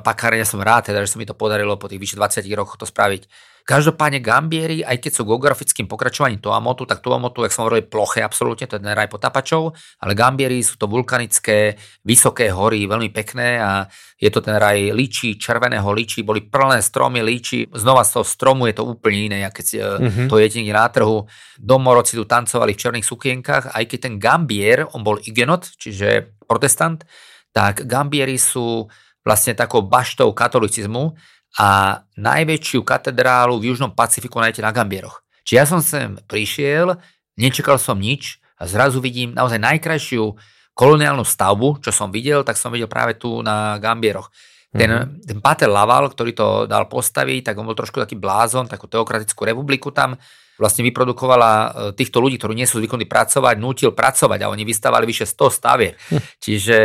Pakárne 0.03 0.43
som 0.43 0.59
rád, 0.59 0.91
teda, 0.91 0.99
že 1.07 1.15
sa 1.15 1.17
mi 1.17 1.23
to 1.23 1.31
podarilo 1.31 1.79
po 1.79 1.87
tých 1.87 2.03
vyše 2.03 2.19
20 2.19 2.43
rokoch 2.59 2.75
to 2.75 2.83
spraviť. 2.83 3.23
Každopádne 3.71 4.19
Gambieri, 4.19 4.83
aj 4.83 4.99
keď 4.99 5.11
sú 5.15 5.23
geografickým 5.23 5.87
pokračovaním 5.87 6.43
Tuamotu, 6.43 6.83
tak 6.83 6.99
Tuamotu, 6.99 7.47
jak 7.47 7.55
som 7.55 7.63
hovoril, 7.63 7.87
ploché 7.87 8.19
absolútne, 8.19 8.67
to 8.67 8.75
je 8.75 8.83
ten 8.83 8.91
raj 8.91 9.07
potapačov, 9.07 9.71
ale 10.03 10.11
Gambieri 10.11 10.59
sú 10.59 10.75
to 10.75 10.91
vulkanické, 10.91 11.79
vysoké 12.03 12.51
hory, 12.51 12.83
veľmi 12.83 13.07
pekné 13.15 13.63
a 13.63 13.87
je 14.19 14.27
to 14.27 14.43
ten 14.43 14.59
raj 14.59 14.91
líčí, 14.91 15.39
červeného 15.39 15.87
líčí, 15.87 16.19
boli 16.27 16.43
plné 16.43 16.83
stromy 16.83 17.23
líčí, 17.23 17.71
znova 17.71 18.03
z 18.03 18.19
toho 18.19 18.25
stromu 18.27 18.67
je 18.67 18.75
to 18.75 18.83
úplne 18.83 19.31
iné, 19.31 19.47
keď 19.47 19.67
mm-hmm. 20.03 20.27
to 20.27 20.35
je 20.35 20.51
niekde 20.51 20.75
na 20.75 20.91
trhu. 20.91 21.23
Domorodci 21.55 22.19
tu 22.19 22.27
tancovali 22.27 22.75
v 22.75 22.81
černých 22.83 23.07
sukienkach, 23.07 23.71
aj 23.71 23.83
keď 23.87 23.99
ten 24.03 24.15
Gambier, 24.19 24.83
on 24.91 24.99
bol 24.99 25.15
igenot, 25.23 25.71
čiže 25.79 26.35
protestant, 26.43 27.07
tak 27.55 27.87
Gambieri 27.87 28.35
sú 28.35 28.91
vlastne 29.23 29.55
takou 29.55 29.85
baštou 29.85 30.33
katolicizmu 30.35 31.15
a 31.59 31.99
najväčšiu 32.15 32.83
katedrálu 32.85 33.59
v 33.59 33.73
Južnom 33.73 33.91
Pacifiku 33.91 34.39
nájdete 34.39 34.63
na 34.63 34.71
Gambieroch. 34.71 35.23
Čiže 35.43 35.57
ja 35.57 35.65
som 35.67 35.83
sem 35.83 36.15
prišiel, 36.29 36.95
nečakal 37.35 37.75
som 37.75 37.99
nič 37.99 38.39
a 38.55 38.69
zrazu 38.69 39.03
vidím 39.03 39.35
naozaj 39.35 39.59
najkrajšiu 39.59 40.37
koloniálnu 40.71 41.27
stavbu, 41.27 41.83
čo 41.83 41.91
som 41.91 42.13
videl, 42.13 42.47
tak 42.47 42.55
som 42.55 42.71
videl 42.71 42.87
práve 42.87 43.19
tu 43.19 43.43
na 43.43 43.75
Gambieroch. 43.81 44.31
Ten, 44.71 44.87
mm-hmm. 44.87 45.27
ten 45.27 45.37
Pater 45.43 45.67
Laval, 45.67 46.07
ktorý 46.07 46.31
to 46.31 46.47
dal 46.63 46.87
postaviť, 46.87 47.51
tak 47.51 47.59
on 47.59 47.67
bol 47.67 47.75
trošku 47.75 47.99
taký 47.99 48.15
blázon, 48.15 48.71
takú 48.71 48.87
teokratickú 48.87 49.43
republiku 49.43 49.91
tam 49.91 50.15
vlastne 50.61 50.85
vyprodukovala 50.85 51.51
e, 51.51 51.67
týchto 51.97 52.21
ľudí, 52.21 52.37
ktorí 52.37 52.53
nie 52.53 52.69
sú 52.69 52.77
zvyknutí 52.77 53.09
pracovať, 53.09 53.57
nutil 53.57 53.91
pracovať 53.97 54.45
a 54.45 54.51
oni 54.53 54.61
vystávali 54.61 55.09
vyše 55.09 55.25
100 55.25 55.57
stavie. 55.57 55.97
Hm. 55.97 56.21
Čiže 56.37 56.75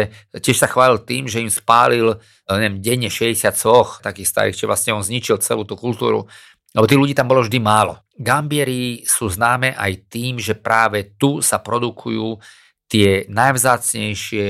tiež 0.40 0.56
sa 0.56 0.72
chválil 0.72 1.04
tým, 1.04 1.28
že 1.28 1.44
im 1.44 1.52
spálil 1.52 2.16
e, 2.16 2.16
neviem, 2.56 2.80
denne 2.80 3.12
60 3.12 3.52
soch 3.52 4.00
takých 4.00 4.32
starých, 4.32 4.56
čiže 4.56 4.70
vlastne 4.70 4.96
on 4.96 5.04
zničil 5.04 5.36
celú 5.44 5.68
tú 5.68 5.76
kultúru. 5.76 6.24
Lebo 6.72 6.88
tých 6.88 7.00
ľudí 7.00 7.12
tam 7.12 7.28
bolo 7.28 7.44
vždy 7.44 7.60
málo. 7.60 8.00
Gambieri 8.16 9.04
sú 9.04 9.28
známe 9.28 9.76
aj 9.76 9.92
tým, 10.08 10.40
že 10.40 10.56
práve 10.56 11.16
tu 11.20 11.44
sa 11.44 11.60
produkujú 11.60 12.40
tie 12.88 13.28
najvzácnejšie 13.28 14.48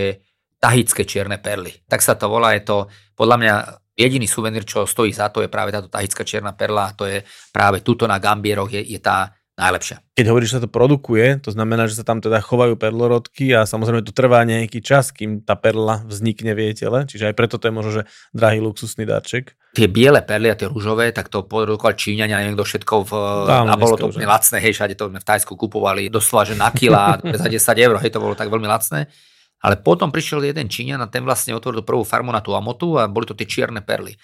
tahické 0.62 1.02
čierne 1.06 1.38
perly. 1.38 1.74
Tak 1.86 2.02
sa 2.02 2.14
to 2.14 2.30
volá, 2.30 2.54
je 2.54 2.62
to 2.66 2.90
podľa 3.14 3.36
mňa 3.38 3.54
jediný 3.96 4.28
suvenír, 4.28 4.68
čo 4.68 4.84
stojí 4.84 5.10
za 5.10 5.32
to, 5.32 5.40
je 5.40 5.48
práve 5.48 5.72
táto 5.72 5.88
tahická 5.88 6.22
čierna 6.22 6.52
perla 6.52 6.92
a 6.92 6.94
to 6.94 7.08
je 7.08 7.24
práve 7.50 7.80
tuto 7.80 8.04
na 8.04 8.20
Gambieroch 8.20 8.68
je, 8.68 8.84
je 8.84 9.00
tá 9.00 9.32
najlepšia. 9.56 10.04
Keď 10.12 10.26
hovoríš, 10.28 10.48
že 10.52 10.56
sa 10.60 10.64
to 10.68 10.70
produkuje, 10.70 11.40
to 11.40 11.48
znamená, 11.48 11.88
že 11.88 11.96
sa 11.96 12.04
tam 12.04 12.20
teda 12.20 12.44
chovajú 12.44 12.76
perlorodky 12.76 13.56
a 13.56 13.64
samozrejme 13.64 14.04
to 14.04 14.12
trvá 14.12 14.44
nejaký 14.44 14.84
čas, 14.84 15.08
kým 15.16 15.40
tá 15.40 15.56
perla 15.56 16.04
vznikne 16.04 16.52
v 16.52 16.70
jej 16.70 16.84
tele, 16.84 17.08
čiže 17.08 17.32
aj 17.32 17.34
preto 17.34 17.56
to 17.56 17.72
je 17.72 17.74
možno, 17.74 17.90
že 17.90 18.02
drahý 18.36 18.60
luxusný 18.60 19.08
darček. 19.08 19.56
Tie 19.72 19.88
biele 19.88 20.20
perly 20.20 20.52
a 20.52 20.56
tie 20.60 20.68
rúžové, 20.68 21.08
tak 21.16 21.32
to 21.32 21.48
produkovali 21.48 21.96
Číňania, 21.96 22.44
neviem 22.44 22.56
kto 22.56 22.68
všetko 22.68 22.94
v, 23.08 23.12
Dám, 23.48 23.72
a 23.72 23.80
bolo 23.80 23.96
to 23.96 24.12
úplne 24.12 24.28
lacné, 24.28 24.60
hej, 24.60 24.72
všade 24.76 24.92
to 24.92 25.08
v 25.08 25.24
Tajsku 25.24 25.56
kupovali 25.56 26.12
doslova, 26.12 26.44
že 26.44 26.54
na 26.56 26.68
kila 26.68 27.16
za 27.40 27.48
10 27.48 27.56
eur, 27.80 27.96
hej, 28.04 28.12
to 28.12 28.20
bolo 28.20 28.36
tak 28.36 28.52
veľmi 28.52 28.68
lacné. 28.68 29.08
Ale 29.64 29.80
potom 29.80 30.12
prišiel 30.12 30.44
jeden 30.44 30.68
Číňan 30.68 31.00
a 31.00 31.08
ten 31.08 31.24
vlastne 31.24 31.56
otvoril 31.56 31.80
prvú 31.80 32.04
farmu 32.04 32.30
na 32.30 32.44
tú 32.44 32.52
amotu 32.52 33.00
a 33.00 33.08
boli 33.08 33.24
to 33.24 33.32
tie 33.32 33.48
čierne 33.48 33.80
perly. 33.80 34.16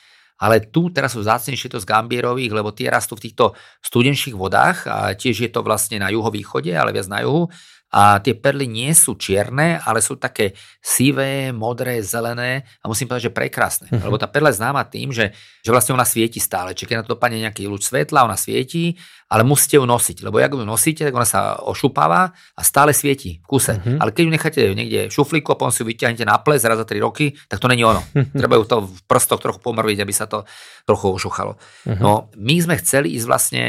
Ale 0.42 0.58
tu 0.58 0.90
teraz 0.90 1.14
sú 1.14 1.22
zácnejšie 1.22 1.70
to 1.70 1.78
z 1.78 1.86
gambierových, 1.86 2.50
lebo 2.50 2.74
tie 2.74 2.90
rastú 2.90 3.14
v 3.14 3.30
týchto 3.30 3.54
studenších 3.84 4.34
vodách 4.34 4.90
a 4.90 5.14
tiež 5.14 5.46
je 5.46 5.50
to 5.52 5.62
vlastne 5.62 6.02
na 6.02 6.10
juhovýchode, 6.10 6.74
ale 6.74 6.90
viac 6.90 7.06
na 7.06 7.22
juhu 7.22 7.46
a 7.92 8.24
tie 8.24 8.32
perly 8.32 8.64
nie 8.64 8.88
sú 8.96 9.20
čierne, 9.20 9.76
ale 9.84 10.00
sú 10.00 10.16
také 10.16 10.56
sivé, 10.80 11.52
modré, 11.52 12.00
zelené 12.00 12.64
a 12.80 12.88
musím 12.88 13.04
povedať, 13.04 13.28
že 13.28 13.36
prekrásne. 13.36 13.86
Uh-huh. 13.92 14.08
Lebo 14.08 14.16
tá 14.16 14.24
perla 14.32 14.48
je 14.48 14.64
známa 14.64 14.88
tým, 14.88 15.12
že, 15.12 15.36
že 15.60 15.68
vlastne 15.68 15.92
ona 15.92 16.08
svieti 16.08 16.40
stále. 16.40 16.72
Čiže 16.72 16.88
keď 16.88 16.96
na 16.96 17.04
to 17.04 17.12
dopadne 17.20 17.44
nejaký 17.44 17.68
lúč 17.68 17.92
svetla, 17.92 18.24
ona 18.24 18.40
svieti, 18.40 18.96
ale 19.28 19.44
musíte 19.44 19.76
ju 19.76 19.84
nosiť. 19.84 20.24
Lebo 20.24 20.40
ak 20.40 20.56
ju 20.56 20.64
nosíte, 20.64 21.04
tak 21.04 21.12
ona 21.12 21.28
sa 21.28 21.60
ošupáva 21.60 22.32
a 22.32 22.62
stále 22.64 22.96
svieti 22.96 23.44
v 23.44 23.46
kuse. 23.46 23.76
Uh-huh. 23.76 24.00
Ale 24.00 24.16
keď 24.16 24.22
ju 24.24 24.30
necháte 24.32 24.60
niekde 24.72 25.00
v 25.08 25.12
šuflíku 25.12 25.52
a 25.52 25.60
potom 25.60 25.68
si 25.68 25.84
ju 25.84 25.92
vyťahnete 25.92 26.24
na 26.24 26.40
ples 26.40 26.64
raz 26.64 26.80
za 26.80 26.88
3 26.88 26.96
roky, 27.04 27.36
tak 27.44 27.60
to 27.60 27.68
není 27.68 27.84
ono. 27.84 28.00
Treba 28.40 28.56
ju 28.56 28.64
to 28.64 28.88
v 28.88 29.00
prstoch 29.04 29.44
trochu 29.44 29.60
pomrviť, 29.60 30.00
aby 30.00 30.12
sa 30.16 30.24
to 30.24 30.48
trochu 30.88 31.12
ošuchalo. 31.12 31.60
Uh-huh. 31.60 32.00
No, 32.00 32.32
my 32.40 32.56
sme 32.56 32.80
chceli 32.80 33.20
ísť 33.20 33.26
vlastne 33.28 33.62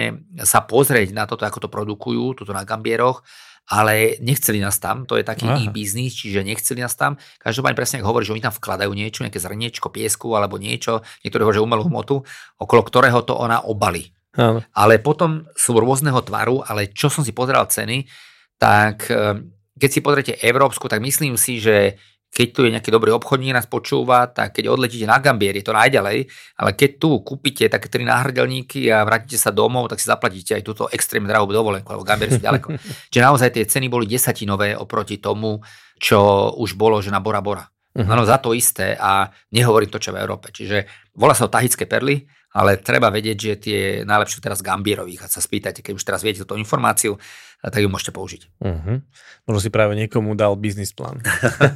sa 0.48 0.64
pozrieť 0.64 1.12
na 1.12 1.28
toto, 1.28 1.44
ako 1.44 1.68
to 1.68 1.70
produkujú, 1.70 2.40
tuto 2.40 2.56
na 2.56 2.64
Gambieroch 2.64 3.20
ale 3.70 4.20
nechceli 4.20 4.60
nás 4.60 4.76
tam, 4.80 5.08
to 5.08 5.16
je 5.16 5.24
taký 5.24 5.48
Aha. 5.48 5.56
ich 5.64 5.72
biznis, 5.72 6.20
čiže 6.20 6.44
nechceli 6.44 6.84
nás 6.84 6.96
tam. 7.00 7.16
Každopádne 7.40 7.80
presne 7.80 8.04
ako 8.04 8.10
hovorí, 8.12 8.28
že 8.28 8.36
oni 8.36 8.44
tam 8.44 8.52
vkladajú 8.52 8.92
niečo, 8.92 9.24
nejaké 9.24 9.40
zrniečko 9.40 9.88
piesku 9.88 10.36
alebo 10.36 10.60
niečo, 10.60 11.00
niektorého 11.24 11.56
že 11.56 11.64
umelú 11.64 11.88
hmotu, 11.88 12.28
okolo 12.60 12.82
ktorého 12.84 13.24
to 13.24 13.40
ona 13.40 13.64
obalí. 13.64 14.12
Aha. 14.36 14.66
Ale 14.76 15.00
potom 15.00 15.48
sú 15.56 15.78
rôzneho 15.78 16.20
tvaru, 16.26 16.66
ale 16.66 16.92
čo 16.92 17.08
som 17.08 17.24
si 17.24 17.32
pozeral 17.32 17.70
ceny, 17.70 18.04
tak 18.60 19.08
eh, 19.08 19.40
keď 19.80 19.90
si 19.90 20.00
pozriete 20.04 20.34
európsku, 20.44 20.86
tak 20.92 21.02
myslím 21.02 21.40
si, 21.40 21.58
že 21.58 21.98
keď 22.34 22.48
tu 22.50 22.66
je 22.66 22.74
nejaký 22.74 22.90
dobrý 22.90 23.14
obchodník, 23.14 23.54
nás 23.54 23.70
počúva, 23.70 24.26
tak 24.26 24.58
keď 24.58 24.74
odletíte 24.74 25.06
na 25.06 25.22
Gambier, 25.22 25.54
je 25.54 25.70
to 25.70 25.78
najďalej, 25.78 26.26
ale 26.58 26.70
keď 26.74 26.90
tu 26.98 27.22
kúpite 27.22 27.70
také 27.70 27.94
tri 27.94 28.02
náhrdelníky 28.02 28.90
a 28.90 29.06
vrátite 29.06 29.38
sa 29.38 29.54
domov, 29.54 29.86
tak 29.94 30.02
si 30.02 30.10
zaplatíte 30.10 30.58
aj 30.58 30.66
túto 30.66 30.90
extrémne 30.90 31.30
drahú 31.30 31.46
dovolenku, 31.54 31.86
lebo 31.94 32.02
Gambier 32.02 32.34
sú 32.34 32.42
ďaleko. 32.42 32.74
Čiže 33.14 33.22
naozaj 33.22 33.50
tie 33.54 33.70
ceny 33.70 33.86
boli 33.86 34.10
desatinové 34.10 34.74
oproti 34.74 35.22
tomu, 35.22 35.62
čo 36.02 36.50
už 36.58 36.74
bolo, 36.74 36.98
že 37.06 37.14
na 37.14 37.22
Bora 37.22 37.46
Bora. 37.46 37.70
Uh-huh. 37.94 38.10
Áno, 38.10 38.26
za 38.26 38.42
to 38.42 38.58
isté 38.58 38.98
a 38.98 39.30
nehovorím 39.54 39.94
to, 39.94 40.02
čo 40.02 40.10
v 40.10 40.18
Európe. 40.18 40.50
Čiže 40.50 40.90
volá 41.14 41.38
sa 41.38 41.46
o 41.46 41.54
tahické 41.54 41.86
perly, 41.86 42.26
ale 42.58 42.82
treba 42.82 43.14
vedieť, 43.14 43.38
že 43.38 43.54
tie 43.62 43.80
najlepšie 44.02 44.42
teraz 44.42 44.66
Gambierových 44.66 45.26
a 45.26 45.30
sa 45.30 45.42
spýtajte, 45.42 45.86
keď 45.86 45.94
už 45.98 46.06
teraz 46.06 46.26
viete 46.26 46.42
túto 46.42 46.58
informáciu, 46.58 47.14
tak 47.72 47.80
ju 47.80 47.88
môžete 47.88 48.12
použiť. 48.12 48.42
Uh-huh. 48.60 49.00
Možno 49.44 49.60
si 49.60 49.68
práve 49.68 49.96
niekomu 50.00 50.40
dal 50.40 50.56
biznis 50.56 50.96
plán. 50.96 51.20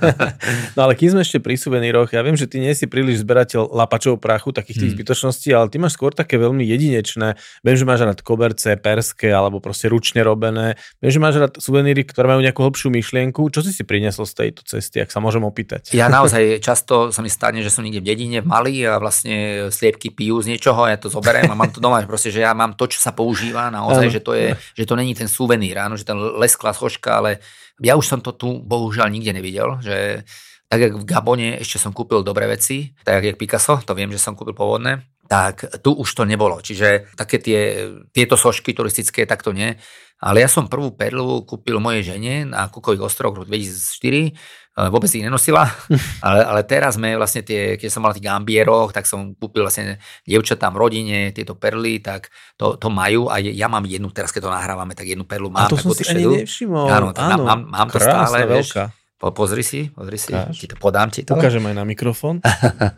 no 0.76 0.88
ale 0.88 0.96
kým 0.96 1.16
sme 1.16 1.22
ešte 1.24 1.44
pri 1.44 1.60
suveníroch, 1.60 2.16
ja 2.16 2.24
viem, 2.24 2.36
že 2.36 2.48
ty 2.48 2.64
nie 2.64 2.72
si 2.72 2.88
príliš 2.88 3.24
zberateľ 3.24 3.72
lapačov 3.72 4.20
prachu, 4.24 4.52
takých 4.52 4.84
tých 4.84 4.92
hmm. 4.92 5.00
zbytočností, 5.00 5.50
ale 5.56 5.72
ty 5.72 5.80
máš 5.80 5.96
skôr 5.96 6.12
také 6.12 6.36
veľmi 6.40 6.64
jedinečné. 6.64 7.40
Viem, 7.64 7.76
že 7.76 7.88
máš 7.88 8.04
rád 8.04 8.20
koberce, 8.20 8.76
perské 8.80 9.32
alebo 9.32 9.64
proste 9.64 9.88
ručne 9.88 10.24
robené. 10.28 10.76
Viem, 11.00 11.12
že 11.12 11.20
máš 11.24 11.40
rád 11.40 11.54
suveníry, 11.60 12.04
ktoré 12.04 12.36
majú 12.36 12.44
nejakú 12.44 12.68
hlbšiu 12.68 12.92
myšlienku. 12.92 13.48
Čo 13.48 13.64
si 13.64 13.72
si 13.72 13.88
priniesol 13.88 14.28
z 14.28 14.48
tejto 14.48 14.68
cesty, 14.68 15.00
ak 15.00 15.12
sa 15.12 15.24
môžem 15.24 15.44
opýtať? 15.48 15.96
Ja 15.96 16.12
naozaj 16.20 16.60
často 16.60 17.16
sa 17.16 17.24
mi 17.24 17.32
stane, 17.32 17.64
že 17.64 17.72
som 17.72 17.88
niekde 17.88 18.04
v 18.04 18.08
dedine, 18.12 18.38
v 18.44 18.48
Mali 18.48 18.84
a 18.84 19.00
vlastne 19.00 19.68
sliepky 19.72 20.12
pijú 20.12 20.44
z 20.44 20.52
niečoho, 20.56 20.84
ja 20.88 21.00
to 21.00 21.08
zoberiem 21.08 21.48
a 21.48 21.56
mám 21.56 21.72
to 21.72 21.80
doma, 21.80 22.04
proste, 22.12 22.28
že 22.28 22.44
ja 22.44 22.52
mám 22.52 22.76
to, 22.76 22.92
čo 22.92 23.00
sa 23.00 23.16
používa 23.16 23.72
naozaj, 23.72 24.08
že 24.12 24.20
to, 24.20 24.36
je, 24.36 24.52
že 24.76 24.84
to 24.84 25.00
není 25.00 25.16
ten 25.16 25.32
suvenír 25.32 25.77
ráno, 25.78 25.94
že 25.94 26.10
ten 26.10 26.18
lesklá 26.18 26.74
schoška, 26.74 27.22
ale 27.22 27.46
ja 27.78 27.94
už 27.94 28.06
som 28.10 28.20
to 28.26 28.34
tu 28.34 28.58
bohužiaľ 28.66 29.14
nikde 29.14 29.38
nevidel, 29.38 29.78
že 29.86 30.26
tak 30.68 30.84
jak 30.84 30.94
v 31.00 31.08
Gabone 31.08 31.50
ešte 31.64 31.80
som 31.80 31.96
kúpil 31.96 32.26
dobré 32.28 32.44
veci, 32.50 32.92
tak 33.06 33.24
jak 33.24 33.40
Picasso, 33.40 33.80
to 33.80 33.96
viem, 33.96 34.12
že 34.12 34.20
som 34.20 34.36
kúpil 34.36 34.52
pôvodné, 34.52 35.08
tak 35.32 35.64
tu 35.80 35.96
už 35.96 36.10
to 36.12 36.24
nebolo. 36.28 36.60
Čiže 36.60 37.16
také 37.16 37.40
tie, 37.40 37.88
tieto 38.12 38.36
sošky 38.36 38.76
turistické, 38.76 39.24
tak 39.24 39.48
to 39.48 39.56
nie. 39.56 39.80
Ale 40.20 40.44
ja 40.44 40.50
som 40.50 40.68
prvú 40.68 40.92
perlu 40.98 41.46
kúpil 41.48 41.80
mojej 41.80 42.16
žene 42.16 42.50
na 42.50 42.68
Kukových 42.68 43.06
ostrovoch 43.06 43.46
v 43.46 43.54
2004 43.54 44.34
vôbec 44.78 45.10
ich 45.10 45.26
nenosila, 45.26 45.66
ale, 46.28 46.42
ale 46.46 46.62
teraz 46.62 47.02
sme 47.02 47.18
vlastne 47.18 47.42
tie, 47.42 47.82
keď 47.82 47.90
som 47.90 48.06
mal 48.06 48.14
tých 48.14 48.30
gambieroch, 48.30 48.94
tak 48.94 49.10
som 49.10 49.34
kúpil 49.34 49.66
vlastne 49.66 49.98
dievčatám 50.22 50.70
v 50.70 50.78
rodine 50.78 51.18
tieto 51.34 51.58
perly, 51.58 51.98
tak 51.98 52.30
to, 52.54 52.78
to 52.78 52.94
majú 52.94 53.26
a 53.34 53.42
ja 53.42 53.66
mám 53.66 53.90
jednu, 53.90 54.14
teraz 54.14 54.30
keď 54.30 54.46
to 54.46 54.54
nahrávame, 54.54 54.94
tak 54.94 55.10
jednu 55.10 55.26
perlu 55.26 55.50
mám. 55.50 55.66
A 55.66 55.74
to 55.74 55.82
som 55.82 55.90
si 55.98 56.06
ani 56.06 56.46
nevšimol. 56.46 56.86
Áno, 56.94 57.10
áno, 57.18 57.42
mám, 57.42 57.62
mám 57.66 57.90
to 57.90 57.98
stále, 57.98 58.46
vieš. 58.46 58.78
Po, 59.18 59.34
pozri 59.34 59.66
si, 59.66 59.90
pozri 59.90 60.22
si, 60.22 60.30
ti 60.54 60.70
to 60.70 60.78
podám 60.78 61.10
ti 61.10 61.26
to. 61.26 61.34
Ukážem 61.34 61.66
aj 61.66 61.74
na 61.74 61.82
mikrofón. 61.82 62.38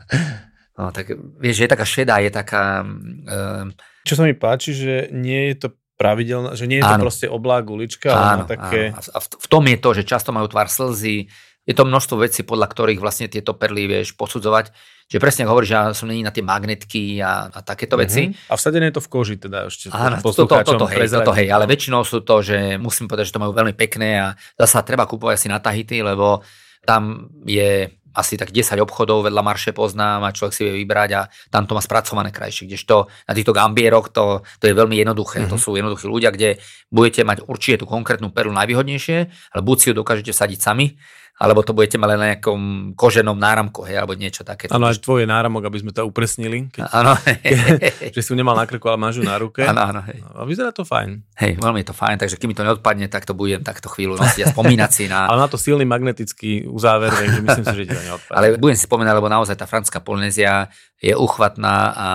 no, 0.77 0.91
tak 0.91 1.15
vieš, 1.39 1.63
že 1.63 1.63
je 1.63 1.71
taká 1.71 1.85
šedá, 1.87 2.19
je 2.19 2.27
taká... 2.27 2.83
Um, 2.83 3.71
Čo 4.03 4.19
sa 4.19 4.27
mi 4.27 4.35
páči, 4.35 4.75
že 4.75 5.07
nie 5.15 5.55
je 5.55 5.63
to 5.63 5.67
pravidelná, 5.95 6.59
že 6.59 6.67
nie 6.67 6.79
je 6.79 6.87
to 6.87 6.95
áno. 6.99 7.03
proste 7.07 7.27
oblák 7.31 7.67
ulička, 7.71 8.11
ale 8.11 8.27
áno, 8.35 8.43
také... 8.47 8.91
Áno. 8.91 8.99
A 9.15 9.19
v, 9.19 9.27
v 9.35 9.47
tom 9.47 9.63
je 9.63 9.77
to, 9.79 9.89
že 9.95 10.03
často 10.03 10.35
majú 10.35 10.47
tvar 10.51 10.67
slzy, 10.67 11.31
je 11.69 11.77
to 11.77 11.85
množstvo 11.85 12.25
vecí, 12.25 12.41
podľa 12.41 12.65
ktorých 12.65 12.97
vlastne 12.97 13.29
tieto 13.29 13.53
perly 13.53 13.85
vieš 13.85 14.17
posudzovať. 14.17 14.73
Že 15.05 15.17
presne 15.21 15.43
hovorí, 15.45 15.69
že 15.69 15.77
ja 15.77 15.93
som 15.93 16.09
není 16.09 16.25
na 16.25 16.33
tie 16.33 16.41
magnetky 16.41 17.21
a, 17.21 17.45
a 17.53 17.61
takéto 17.61 17.93
mm-hmm. 17.93 18.09
veci. 18.09 18.33
A 18.49 18.57
vsadené 18.57 18.89
je 18.89 18.97
to 18.97 19.05
v 19.05 19.09
koži 19.13 19.35
teda 19.37 19.69
ešte. 19.69 19.93
Áno, 19.93 20.17
toto, 20.17 20.49
to, 20.49 20.73
to, 20.73 20.85
hej, 20.89 21.05
toto 21.05 21.33
hej, 21.37 21.53
ale 21.53 21.69
väčšinou 21.69 22.01
sú 22.01 22.25
to, 22.25 22.41
že 22.41 22.81
musím 22.81 23.05
povedať, 23.05 23.29
že 23.29 23.33
to 23.37 23.41
majú 23.45 23.53
veľmi 23.53 23.77
pekné 23.77 24.17
a 24.17 24.27
zasa 24.57 24.81
treba 24.81 25.05
kúpovať 25.05 25.33
asi 25.37 25.47
na 25.49 25.61
Tahiti, 25.61 26.01
lebo 26.01 26.41
tam 26.89 27.29
je 27.45 27.85
asi 28.17 28.33
tak 28.35 28.49
10 28.49 28.81
obchodov 28.81 29.29
vedľa 29.29 29.45
Marše 29.45 29.71
poznám 29.71 30.25
a 30.25 30.33
človek 30.33 30.53
si 30.53 30.65
vie 30.65 30.81
vybrať 30.81 31.09
a 31.13 31.21
tam 31.53 31.69
to 31.69 31.77
má 31.77 31.81
spracované 31.81 32.33
krajšie. 32.33 32.65
Kdežto 32.65 33.05
na 33.29 33.33
týchto 33.37 33.53
gambieroch 33.53 34.09
to, 34.09 34.41
to 34.57 34.65
je 34.65 34.73
veľmi 34.73 34.97
jednoduché. 34.97 35.45
Mm-hmm. 35.45 35.53
To 35.53 35.57
sú 35.61 35.77
jednoduchí 35.77 36.09
ľudia, 36.09 36.33
kde 36.33 36.57
budete 36.89 37.21
mať 37.21 37.45
určite 37.45 37.85
tú 37.85 37.85
konkrétnu 37.85 38.33
perlu 38.33 38.49
najvýhodnejšie, 38.57 39.17
ale 39.29 39.61
buď 39.61 39.75
si 39.77 39.85
ju 39.89 39.93
dokážete 39.93 40.33
sadiť 40.33 40.59
sami, 40.59 40.97
alebo 41.39 41.63
to 41.63 41.71
budete 41.71 41.95
mať 41.95 42.09
len 42.11 42.19
na 42.19 42.27
nejakom 42.35 42.61
koženom 42.99 43.39
náramku, 43.39 43.87
hej, 43.87 44.03
alebo 44.03 44.11
niečo 44.11 44.43
také. 44.43 44.67
Áno, 44.67 44.91
až 44.91 44.99
tvoje 44.99 45.23
náramok, 45.23 45.71
aby 45.71 45.79
sme 45.79 45.95
to 45.95 46.03
upresnili. 46.03 46.67
Áno. 46.91 47.15
že 48.15 48.19
si 48.19 48.27
ju 48.27 48.35
nemal 48.35 48.59
na 48.59 48.67
krku, 48.67 48.83
ale 48.91 48.99
máš 48.99 49.23
ju 49.23 49.23
na 49.23 49.39
ruke. 49.39 49.63
Áno, 49.63 49.79
áno. 49.79 50.03
Hej. 50.03 50.19
A 50.35 50.43
vyzerá 50.43 50.75
to 50.75 50.83
fajn. 50.83 51.23
Hej, 51.39 51.63
veľmi 51.63 51.79
je 51.79 51.87
to 51.87 51.95
fajn, 51.95 52.19
takže 52.19 52.35
kým 52.35 52.51
mi 52.51 52.55
to 52.59 52.67
neodpadne, 52.67 53.07
tak 53.07 53.23
to 53.23 53.31
budem 53.31 53.63
takto 53.63 53.87
chvíľu 53.87 54.19
nosiť 54.19 54.41
a 54.43 54.47
spomínať 54.51 54.91
si 54.91 55.07
na... 55.07 55.25
ale 55.31 55.39
má 55.39 55.47
to 55.47 55.55
silný 55.55 55.87
magnetický 55.87 56.67
uzáver, 56.67 57.07
takže 57.07 57.39
myslím 57.39 57.65
si, 57.71 57.75
že 57.79 57.83
ti 57.87 57.95
to 57.95 58.03
neodpadne. 58.03 58.35
Ale 58.35 58.45
budem 58.59 58.75
si 58.75 58.83
spomínať, 58.83 59.13
lebo 59.15 59.31
naozaj 59.31 59.55
tá 59.55 59.63
francúzska 59.63 60.03
Polynézia 60.03 60.67
je 60.99 61.15
uchvatná 61.15 61.75
a 61.95 62.07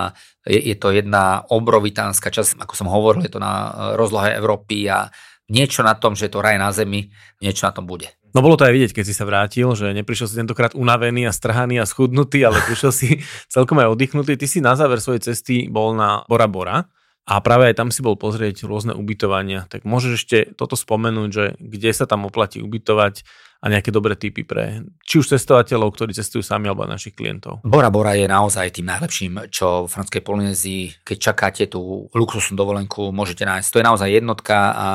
je, 0.45 0.61
je 0.61 0.77
to 0.77 0.93
jedna 0.93 1.49
obrovitánska 1.49 2.29
časť, 2.29 2.61
ako 2.61 2.77
som 2.77 2.93
hovoril, 2.93 3.25
je 3.25 3.33
to 3.33 3.41
na 3.41 3.73
rozlohe 3.97 4.37
Európy 4.37 4.85
a 4.93 5.09
niečo 5.49 5.81
na 5.81 5.97
tom, 5.97 6.13
že 6.13 6.29
je 6.29 6.33
to 6.37 6.45
raj 6.45 6.61
na 6.61 6.69
zemi, 6.77 7.09
niečo 7.41 7.65
na 7.65 7.73
tom 7.73 7.89
bude. 7.89 8.13
No 8.35 8.43
bolo 8.43 8.59
to 8.59 8.67
aj 8.67 8.75
vidieť, 8.75 8.93
keď 8.99 9.05
si 9.07 9.15
sa 9.15 9.23
vrátil, 9.23 9.71
že 9.79 9.95
neprišiel 9.95 10.27
si 10.27 10.35
tentokrát 10.35 10.75
unavený 10.75 11.31
a 11.31 11.33
strhaný 11.33 11.79
a 11.79 11.87
schudnutý, 11.87 12.43
ale 12.43 12.59
prišiel 12.67 12.91
si 12.91 13.23
celkom 13.47 13.79
aj 13.79 13.95
oddychnutý. 13.95 14.35
Ty 14.35 14.47
si 14.51 14.59
na 14.59 14.75
záver 14.75 14.99
svojej 14.99 15.23
cesty 15.31 15.71
bol 15.71 15.95
na 15.95 16.27
Bora 16.27 16.51
Bora 16.51 16.91
a 17.25 17.35
práve 17.41 17.71
aj 17.71 17.79
tam 17.79 17.89
si 17.95 18.03
bol 18.03 18.19
pozrieť 18.19 18.67
rôzne 18.67 18.93
ubytovania. 18.93 19.71
Tak 19.71 19.87
môžeš 19.87 20.13
ešte 20.19 20.39
toto 20.59 20.75
spomenúť, 20.75 21.31
že 21.31 21.45
kde 21.63 21.91
sa 21.95 22.11
tam 22.11 22.27
oplatí 22.27 22.59
ubytovať 22.59 23.23
a 23.65 23.73
nejaké 23.73 23.89
dobré 23.89 24.13
typy 24.13 24.45
pre 24.45 24.85
či 25.01 25.17
už 25.17 25.33
cestovateľov, 25.33 25.97
ktorí 25.97 26.13
cestujú 26.13 26.45
sami 26.45 26.69
alebo 26.69 26.85
našich 26.85 27.17
klientov. 27.17 27.65
Bora 27.65 27.89
Bora 27.89 28.13
je 28.13 28.29
naozaj 28.29 28.77
tým 28.77 28.93
najlepším, 28.93 29.49
čo 29.49 29.89
v 29.89 29.93
franskej 29.93 30.21
Polynézii, 30.21 31.01
keď 31.01 31.17
čakáte 31.33 31.65
tú 31.73 32.13
luxusnú 32.13 32.61
dovolenku, 32.61 33.09
môžete 33.09 33.49
nájsť. 33.49 33.69
To 33.73 33.81
je 33.81 33.89
naozaj 33.89 34.09
jednotka 34.13 34.57
a 34.77 34.89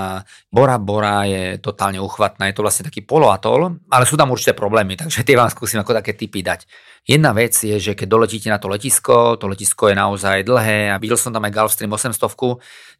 Bora 0.53 0.77
Bora 0.77 1.25
je 1.25 1.57
totálne 1.57 1.97
uchvatná. 1.97 2.45
Je 2.45 2.61
to 2.61 2.61
vlastne 2.61 2.85
taký 2.85 3.01
poloatol, 3.01 3.81
ale 3.89 4.05
sú 4.05 4.13
tam 4.13 4.29
určité 4.29 4.53
problémy, 4.53 4.93
takže 5.01 5.25
tie 5.25 5.33
vám 5.33 5.49
skúsim 5.49 5.81
ako 5.81 5.97
také 5.97 6.13
typy 6.13 6.45
dať. 6.45 6.69
Jedna 7.09 7.33
vec 7.33 7.57
je, 7.57 7.81
že 7.81 7.97
keď 7.97 8.05
doletíte 8.05 8.53
na 8.53 8.61
to 8.61 8.69
letisko, 8.69 9.33
to 9.41 9.49
letisko 9.49 9.89
je 9.89 9.97
naozaj 9.97 10.45
dlhé 10.45 10.93
a 10.93 11.01
videl 11.01 11.17
som 11.17 11.33
tam 11.33 11.41
aj 11.41 11.53
Gulfstream 11.57 11.89
800, 11.89 12.21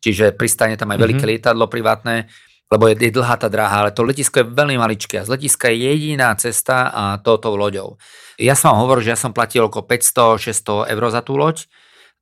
čiže 0.02 0.34
pristane 0.34 0.74
tam 0.82 0.90
aj 0.90 0.98
mm-hmm. 0.98 1.06
veľké 1.06 1.24
lietadlo 1.30 1.70
privátne, 1.70 2.26
lebo 2.70 2.86
je, 2.86 2.96
je 3.02 3.12
dlhá 3.12 3.36
tá 3.42 3.50
dráha, 3.50 3.82
ale 3.86 3.92
to 3.92 4.06
letisko 4.06 4.46
je 4.46 4.52
veľmi 4.54 4.78
maličké 4.78 5.20
a 5.20 5.26
z 5.26 5.34
letiska 5.34 5.74
je 5.74 5.82
jediná 5.82 6.34
cesta 6.38 6.94
a 6.94 7.04
toto 7.18 7.58
loďou. 7.58 7.98
Ja 8.38 8.54
som 8.54 8.72
vám 8.72 8.86
hovoril, 8.86 9.10
že 9.10 9.14
ja 9.18 9.20
som 9.20 9.34
platil 9.34 9.66
okolo 9.66 9.90
500-600 9.90 10.94
eur 10.94 11.04
za 11.10 11.22
tú 11.26 11.34
loď, 11.36 11.66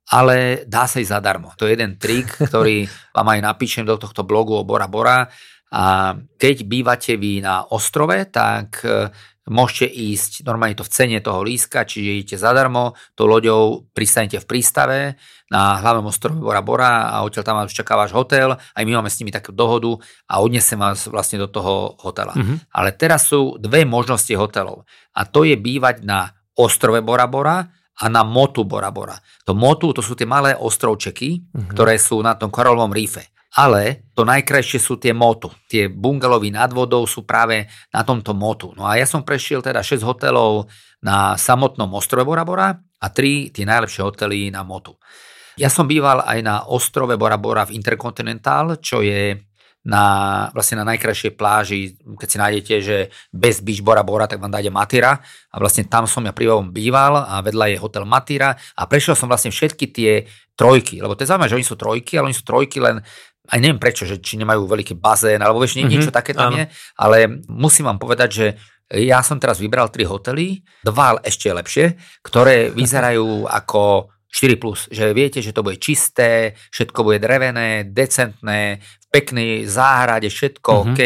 ale 0.08 0.64
dá 0.64 0.88
sa 0.88 1.04
ísť 1.04 1.12
zadarmo. 1.12 1.52
To 1.60 1.68
je 1.68 1.76
jeden 1.76 2.00
trik, 2.00 2.32
ktorý 2.48 2.88
vám 3.16 3.28
aj 3.28 3.40
napíšem 3.44 3.84
do 3.84 4.00
tohto 4.00 4.24
blogu 4.24 4.56
o 4.56 4.64
Bora 4.64 4.88
Bora. 4.88 5.28
A 5.68 6.16
keď 6.40 6.64
bývate 6.64 7.20
vy 7.20 7.44
na 7.44 7.60
ostrove, 7.68 8.16
tak 8.32 8.80
Môžete 9.48 9.88
ísť, 9.88 10.44
normálne 10.44 10.76
to 10.76 10.84
v 10.84 10.92
cene 10.92 11.18
toho 11.24 11.40
líska, 11.40 11.88
čiže 11.88 12.20
idete 12.20 12.36
zadarmo, 12.36 12.92
to 13.16 13.24
loďou 13.24 13.88
pristanete 13.96 14.36
v 14.38 14.46
prístave 14.46 14.98
na 15.48 15.80
hlavnom 15.80 16.12
ostrove 16.12 16.36
Bora 16.36 16.60
Bora 16.60 17.08
a 17.08 17.24
odtiaľ 17.24 17.44
tam 17.44 17.56
vás 17.56 17.72
čaká 17.72 17.96
váš 17.96 18.12
hotel, 18.12 18.52
aj 18.52 18.84
my 18.84 18.92
máme 19.00 19.08
s 19.08 19.16
nimi 19.24 19.32
takú 19.32 19.56
dohodu 19.56 19.96
a 20.28 20.44
odnesem 20.44 20.76
vás 20.76 21.08
vlastne 21.08 21.40
do 21.40 21.48
toho 21.48 21.96
hotela. 22.04 22.36
Mm-hmm. 22.36 22.68
Ale 22.76 22.92
teraz 22.92 23.32
sú 23.32 23.56
dve 23.56 23.88
možnosti 23.88 24.32
hotelov 24.36 24.84
a 25.16 25.24
to 25.24 25.48
je 25.48 25.56
bývať 25.56 26.04
na 26.04 26.28
ostrove 26.60 27.00
Bora 27.00 27.24
Bora 27.24 27.64
a 27.98 28.04
na 28.12 28.22
motu 28.22 28.68
Bora 28.68 28.92
Bora. 28.92 29.16
To 29.48 29.56
motu, 29.56 29.96
to 29.96 30.04
sú 30.04 30.12
tie 30.12 30.28
malé 30.28 30.52
ostrovčeky, 30.52 31.40
mm-hmm. 31.40 31.72
ktoré 31.72 31.96
sú 31.96 32.20
na 32.20 32.36
tom 32.36 32.52
koralovom 32.52 32.92
rífe. 32.92 33.24
Ale 33.56 34.04
to 34.12 34.28
najkrajšie 34.28 34.76
sú 34.76 35.00
tie 35.00 35.16
motu. 35.16 35.48
Tie 35.72 35.88
bungalovy 35.88 36.52
nad 36.52 36.68
vodou 36.68 37.08
sú 37.08 37.24
práve 37.24 37.64
na 37.88 38.04
tomto 38.04 38.36
motu. 38.36 38.76
No 38.76 38.84
a 38.84 39.00
ja 39.00 39.08
som 39.08 39.24
prešiel 39.24 39.64
teda 39.64 39.80
6 39.80 40.04
hotelov 40.04 40.68
na 41.00 41.32
samotnom 41.38 41.88
ostrove 41.96 42.28
Bora 42.28 42.44
Bora 42.44 42.76
a 42.76 43.06
3 43.08 43.54
tie 43.54 43.64
najlepšie 43.64 44.04
hotely 44.04 44.52
na 44.52 44.60
motu. 44.66 45.00
Ja 45.58 45.72
som 45.72 45.88
býval 45.90 46.22
aj 46.22 46.38
na 46.44 46.62
ostrove 46.68 47.16
Bora 47.18 47.40
Bora 47.40 47.66
v 47.66 47.74
Intercontinental, 47.74 48.78
čo 48.78 49.02
je 49.02 49.48
na, 49.88 50.04
vlastne 50.52 50.82
na 50.82 50.86
najkrajšej 50.94 51.32
pláži, 51.38 51.96
keď 51.98 52.28
si 52.28 52.38
nájdete, 52.38 52.74
že 52.84 52.96
bez 53.32 53.64
Beach 53.64 53.80
Bora 53.80 54.04
Bora, 54.04 54.28
tak 54.28 54.42
vám 54.42 54.52
dáte 54.52 54.68
Matira 54.68 55.16
a 55.48 55.56
vlastne 55.56 55.88
tam 55.88 56.04
som 56.04 56.20
ja 56.26 56.36
prívom 56.36 56.68
býval 56.74 57.24
a 57.24 57.40
vedľa 57.40 57.72
je 57.72 57.82
hotel 57.82 58.04
Matira 58.04 58.52
a 58.54 58.82
prešiel 58.84 59.16
som 59.16 59.30
vlastne 59.30 59.48
všetky 59.48 59.88
tie 59.88 60.28
trojky, 60.58 61.00
lebo 61.00 61.14
to 61.14 61.22
je 61.24 61.30
zaujímavé, 61.30 61.50
že 61.50 61.58
oni 61.62 61.68
sú 61.70 61.76
trojky, 61.78 62.12
ale 62.18 62.28
oni 62.28 62.36
sú 62.36 62.44
trojky 62.44 62.82
len 62.82 63.00
aj 63.48 63.58
neviem 63.58 63.80
prečo, 63.80 64.04
že 64.04 64.20
či 64.20 64.36
nemajú 64.36 64.68
veľký 64.68 64.94
bazén, 65.00 65.40
alebo 65.40 65.64
vieš, 65.64 65.80
nie, 65.80 65.88
mm-hmm, 65.88 65.92
niečo 65.96 66.12
také 66.12 66.36
tam 66.36 66.52
je, 66.52 66.68
ale 67.00 67.40
musím 67.48 67.88
vám 67.88 67.96
povedať, 67.96 68.28
že 68.28 68.46
ja 68.92 69.20
som 69.20 69.36
teraz 69.36 69.60
vybral 69.60 69.92
tri 69.92 70.08
hotely, 70.08 70.64
dva 70.84 71.20
ešte 71.20 71.52
lepšie, 71.52 71.96
ktoré 72.24 72.68
vyzerajú 72.78 73.48
ako 73.48 74.12
4+, 74.28 74.60
plus, 74.60 74.92
že 74.92 75.16
viete, 75.16 75.40
že 75.40 75.56
to 75.56 75.64
bude 75.64 75.80
čisté, 75.80 76.52
všetko 76.68 77.00
bude 77.00 77.16
drevené, 77.16 77.88
decentné, 77.88 78.76
v 78.76 79.06
peknej 79.08 79.64
záhrade, 79.64 80.28
všetko 80.28 80.68
mm-hmm. 80.68 80.92
OK. 80.92 81.00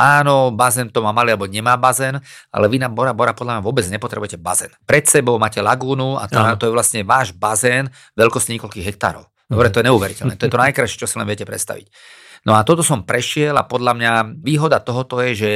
Áno, 0.00 0.48
bazén 0.56 0.88
to 0.88 1.04
má 1.04 1.12
malý 1.12 1.36
alebo 1.36 1.44
nemá 1.44 1.76
bazén, 1.76 2.16
ale 2.48 2.72
vy 2.72 2.80
na 2.80 2.88
Bora 2.88 3.12
Bora 3.12 3.36
podľa 3.36 3.60
mňa 3.60 3.66
vôbec 3.68 3.84
nepotrebujete 3.84 4.40
bazén. 4.40 4.72
Pred 4.88 5.04
sebou 5.04 5.36
máte 5.36 5.60
lagúnu 5.60 6.16
a 6.16 6.24
to, 6.24 6.40
to 6.56 6.64
je 6.64 6.72
vlastne 6.72 7.04
váš 7.04 7.36
bazén 7.36 7.92
veľkosti 8.16 8.56
niekoľkých 8.56 8.88
hektárov. 8.88 9.28
Dobre, 9.48 9.68
to 9.68 9.80
je 9.80 9.88
neuveriteľné. 9.92 10.34
To 10.40 10.46
je 10.48 10.52
to 10.52 10.62
najkrajšie, 10.62 11.00
čo 11.00 11.08
si 11.08 11.16
len 11.20 11.28
viete 11.28 11.44
predstaviť. 11.44 11.86
No 12.44 12.56
a 12.56 12.64
toto 12.64 12.84
som 12.84 13.08
prešiel 13.08 13.56
a 13.56 13.64
podľa 13.64 13.92
mňa 13.96 14.12
výhoda 14.44 14.80
tohoto 14.80 15.20
je, 15.24 15.32
že 15.32 15.52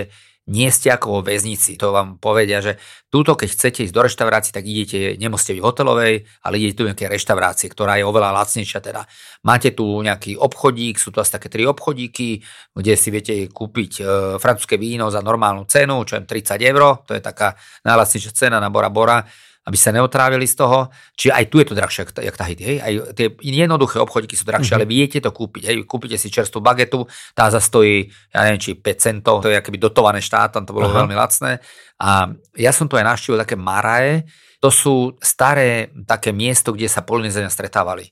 nie 0.48 0.72
ste 0.72 0.88
ako 0.88 1.20
vo 1.20 1.20
väznici. 1.20 1.76
To 1.76 1.92
vám 1.92 2.16
povedia, 2.16 2.64
že 2.64 2.80
túto, 3.12 3.36
keď 3.36 3.48
chcete 3.52 3.80
ísť 3.84 3.92
do 3.92 4.00
reštaurácie, 4.00 4.52
tak 4.56 4.64
idete, 4.64 5.20
nemusíte 5.20 5.60
byť 5.60 5.62
hotelovej, 5.62 6.24
ale 6.24 6.54
idete 6.56 6.76
tu 6.80 6.88
nejaké 6.88 7.04
reštaurácie, 7.04 7.68
ktorá 7.68 8.00
je 8.00 8.08
oveľa 8.08 8.32
lacnejšia. 8.32 8.80
Teda 8.80 9.04
máte 9.44 9.76
tu 9.76 9.84
nejaký 9.84 10.40
obchodík, 10.40 10.96
sú 10.96 11.12
to 11.12 11.20
asi 11.20 11.36
také 11.36 11.52
tri 11.52 11.68
obchodíky, 11.68 12.40
kde 12.72 12.92
si 12.96 13.08
viete 13.12 13.34
kúpiť 13.52 13.92
e, 14.00 14.02
francúzske 14.40 14.80
víno 14.80 15.12
za 15.12 15.20
normálnu 15.20 15.68
cenu, 15.68 16.00
čo 16.08 16.16
je 16.16 16.24
30 16.24 16.56
eur, 16.64 17.04
to 17.04 17.12
je 17.12 17.20
taká 17.20 17.52
najlacnejšia 17.84 18.32
cena 18.32 18.56
na 18.56 18.72
Bora 18.72 18.88
Bora 18.88 19.20
aby 19.68 19.76
sa 19.76 19.92
neotrávili 19.92 20.48
z 20.48 20.64
toho. 20.64 20.88
Čiže 21.12 21.32
aj 21.36 21.44
tu 21.52 21.60
je 21.60 21.66
to 21.68 21.74
drahšie, 21.76 22.08
jak 22.08 22.36
Tahiti. 22.40 22.64
Hej? 22.64 22.76
Aj 22.80 22.92
tie 23.12 23.28
jednoduché 23.36 24.00
obchodíky 24.00 24.32
sú 24.32 24.48
drahšie, 24.48 24.80
mm-hmm. 24.80 24.88
ale 24.88 24.88
viete 24.88 25.20
to 25.20 25.28
kúpiť. 25.28 25.62
Hej? 25.68 25.76
Kúpite 25.84 26.16
si 26.16 26.32
čerstvú 26.32 26.64
bagetu, 26.64 27.04
tá 27.36 27.52
zastojí, 27.52 28.08
ja 28.32 28.48
neviem, 28.48 28.64
či 28.64 28.80
5 28.80 28.96
centov, 28.96 29.44
to 29.44 29.52
je 29.52 29.60
akoby 29.60 29.76
dotované 29.76 30.24
štátom, 30.24 30.64
to 30.64 30.72
bolo 30.72 30.88
Aha. 30.88 31.04
veľmi 31.04 31.12
lacné. 31.12 31.60
A 32.00 32.32
ja 32.56 32.72
som 32.72 32.88
tu 32.88 32.96
aj 32.96 33.04
navštívil 33.04 33.44
také 33.44 33.60
Maraje, 33.60 34.24
to 34.58 34.72
sú 34.72 35.14
staré 35.20 35.92
také 36.08 36.32
miesto, 36.32 36.72
kde 36.72 36.88
sa 36.88 37.04
Polynezania 37.04 37.52
stretávali. 37.52 38.10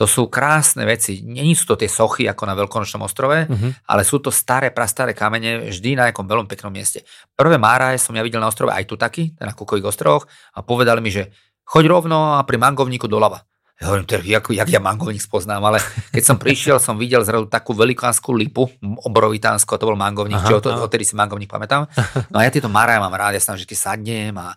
To 0.00 0.08
sú 0.08 0.32
krásne 0.32 0.88
veci. 0.88 1.20
Není 1.20 1.52
sú 1.52 1.68
to 1.68 1.76
tie 1.76 1.86
sochy 1.86 2.24
ako 2.24 2.42
na 2.48 2.56
Veľkonočnom 2.56 3.04
ostrove, 3.04 3.44
uh-huh. 3.44 3.70
ale 3.86 4.02
sú 4.02 4.18
to 4.24 4.32
staré, 4.32 4.72
prastaré 4.72 5.12
kamene 5.12 5.68
vždy 5.68 5.94
na 5.94 6.08
nejakom 6.08 6.24
veľmi 6.24 6.48
peknom 6.48 6.72
mieste. 6.72 7.04
Prvé 7.36 7.60
Máraje 7.60 8.00
som 8.00 8.16
ja 8.16 8.24
videl 8.24 8.40
na 8.40 8.48
ostrove 8.48 8.72
aj 8.72 8.88
tu 8.88 8.96
taký, 8.96 9.36
na 9.36 9.52
Kukových 9.52 9.92
ostrovoch 9.92 10.24
a 10.56 10.64
povedali 10.64 11.04
mi, 11.04 11.12
že 11.12 11.28
choď 11.68 11.92
rovno 11.92 12.40
a 12.40 12.42
pri 12.42 12.56
mangovníku 12.56 13.04
doľava. 13.04 13.44
Ja 13.82 13.90
hovorím, 13.90 14.06
jak, 14.22 14.46
jak 14.46 14.68
ja 14.70 14.78
mangovník 14.78 15.18
spoznám, 15.18 15.58
ale 15.66 15.82
keď 16.14 16.22
som 16.22 16.36
prišiel, 16.38 16.78
som 16.78 16.94
videl 16.94 17.26
zrazu 17.26 17.50
takú 17.50 17.74
velikánsku 17.74 18.30
lipu, 18.30 18.70
obrovitánsku, 18.78 19.74
to 19.74 19.90
bol 19.90 19.98
mangovník, 19.98 20.38
Aha, 20.38 20.46
čo, 20.46 20.62
odtedy 20.62 21.02
si 21.02 21.18
mangovník 21.18 21.50
pamätám. 21.50 21.90
No 22.30 22.38
a 22.38 22.46
ja 22.46 22.50
tieto 22.54 22.70
Máraje 22.70 23.02
mám 23.02 23.10
rád, 23.10 23.34
ja 23.34 23.42
sa 23.42 23.58
vždy 23.58 23.74
sadnem 23.74 24.38
a 24.38 24.54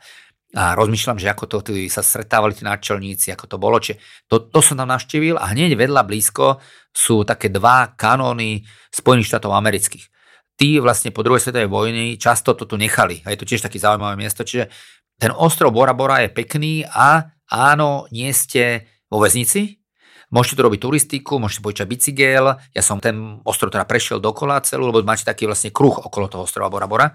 a 0.55 0.71
rozmýšľam, 0.71 1.19
že 1.19 1.27
ako 1.27 1.45
to 1.51 1.57
tí 1.67 1.91
sa 1.91 1.99
stretávali 1.99 2.55
tí 2.55 2.63
náčelníci, 2.63 3.27
ako 3.35 3.45
to 3.51 3.57
bolo. 3.59 3.75
Čiže 3.75 3.99
to, 4.31 4.47
to 4.47 4.59
som 4.63 4.79
tam 4.79 4.87
navštívil 4.87 5.35
a 5.35 5.51
hneď 5.51 5.75
vedľa 5.75 6.07
blízko 6.07 6.63
sú 6.95 7.27
také 7.27 7.51
dva 7.51 7.91
kanóny 7.99 8.63
Spojených 8.87 9.35
štátov 9.35 9.51
amerických. 9.51 10.07
Tí 10.55 10.79
vlastne 10.79 11.11
po 11.11 11.27
druhej 11.27 11.43
svetovej 11.43 11.67
vojny 11.67 12.15
často 12.15 12.55
to 12.55 12.63
tu 12.63 12.79
nechali. 12.79 13.19
A 13.27 13.35
je 13.35 13.39
to 13.43 13.47
tiež 13.51 13.67
také 13.67 13.75
zaujímavé 13.75 14.15
miesto. 14.15 14.47
Čiže 14.47 14.71
ten 15.19 15.35
ostrov 15.35 15.75
Bora 15.75 15.91
Bora 15.91 16.23
je 16.23 16.31
pekný 16.31 16.87
a 16.87 17.27
áno, 17.51 18.07
nie 18.15 18.31
ste 18.31 18.87
vo 19.11 19.19
väznici, 19.19 19.83
Môžete 20.33 20.57
tu 20.57 20.65
robiť 20.65 20.81
turistiku, 20.81 21.37
môžete 21.37 21.61
počať 21.61 21.85
bicykel. 21.85 22.57
Ja 22.73 22.81
som 22.81 22.97
ten 22.97 23.39
ostrov 23.45 23.69
teda 23.69 23.85
prešiel 23.85 24.17
dokola 24.17 24.57
celú, 24.65 24.89
lebo 24.89 25.05
máte 25.05 25.21
taký 25.21 25.45
vlastne 25.45 25.69
kruh 25.69 25.93
okolo 25.93 26.25
toho 26.25 26.43
ostrova 26.49 26.67
Bora 26.67 26.89
Bora. 26.89 27.07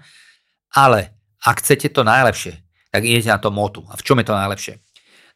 Ale 0.71 1.19
ak 1.43 1.59
chcete 1.59 1.91
to 1.91 2.07
najlepšie, 2.07 2.70
tak 2.91 3.01
idete 3.07 3.31
na 3.31 3.39
to 3.39 3.49
motu. 3.49 3.81
A 3.87 3.95
v 3.95 4.03
čom 4.03 4.19
je 4.19 4.27
to 4.27 4.35
najlepšie? 4.35 4.73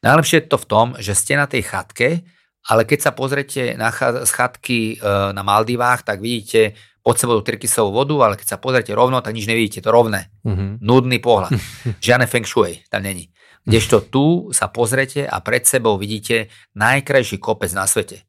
Najlepšie 0.03 0.37
je 0.43 0.47
to 0.51 0.57
v 0.59 0.69
tom, 0.69 0.87
že 0.99 1.15
ste 1.15 1.39
na 1.39 1.47
tej 1.47 1.63
chatke, 1.65 2.27
ale 2.67 2.83
keď 2.83 2.99
sa 3.09 3.11
pozrete 3.15 3.73
na 3.79 3.89
z 4.21 4.31
chatky 4.31 4.79
e, 4.93 4.95
na 5.31 5.41
Maldivách, 5.41 6.03
tak 6.03 6.19
vidíte 6.19 6.75
pod 7.05 7.21
sebou 7.21 7.37
tyrkysovú 7.45 7.93
vodu, 7.93 8.17
ale 8.25 8.35
keď 8.35 8.57
sa 8.57 8.61
pozrete 8.61 8.89
rovno, 8.91 9.21
tak 9.21 9.37
nič 9.37 9.45
nevidíte, 9.45 9.85
to 9.85 9.93
rovné. 9.93 10.33
Mm-hmm. 10.41 10.69
Nudný 10.81 11.17
pohľad. 11.21 11.53
Žiadne 12.05 12.25
feng 12.25 12.45
shui 12.45 12.81
tam 12.89 13.05
není. 13.05 13.29
Kdežto 13.65 14.05
tu 14.09 14.25
sa 14.53 14.69
pozrete 14.69 15.25
a 15.25 15.41
pred 15.41 15.65
sebou 15.65 15.97
vidíte 15.97 16.53
najkrajší 16.77 17.41
kopec 17.41 17.73
na 17.73 17.89
svete. 17.89 18.25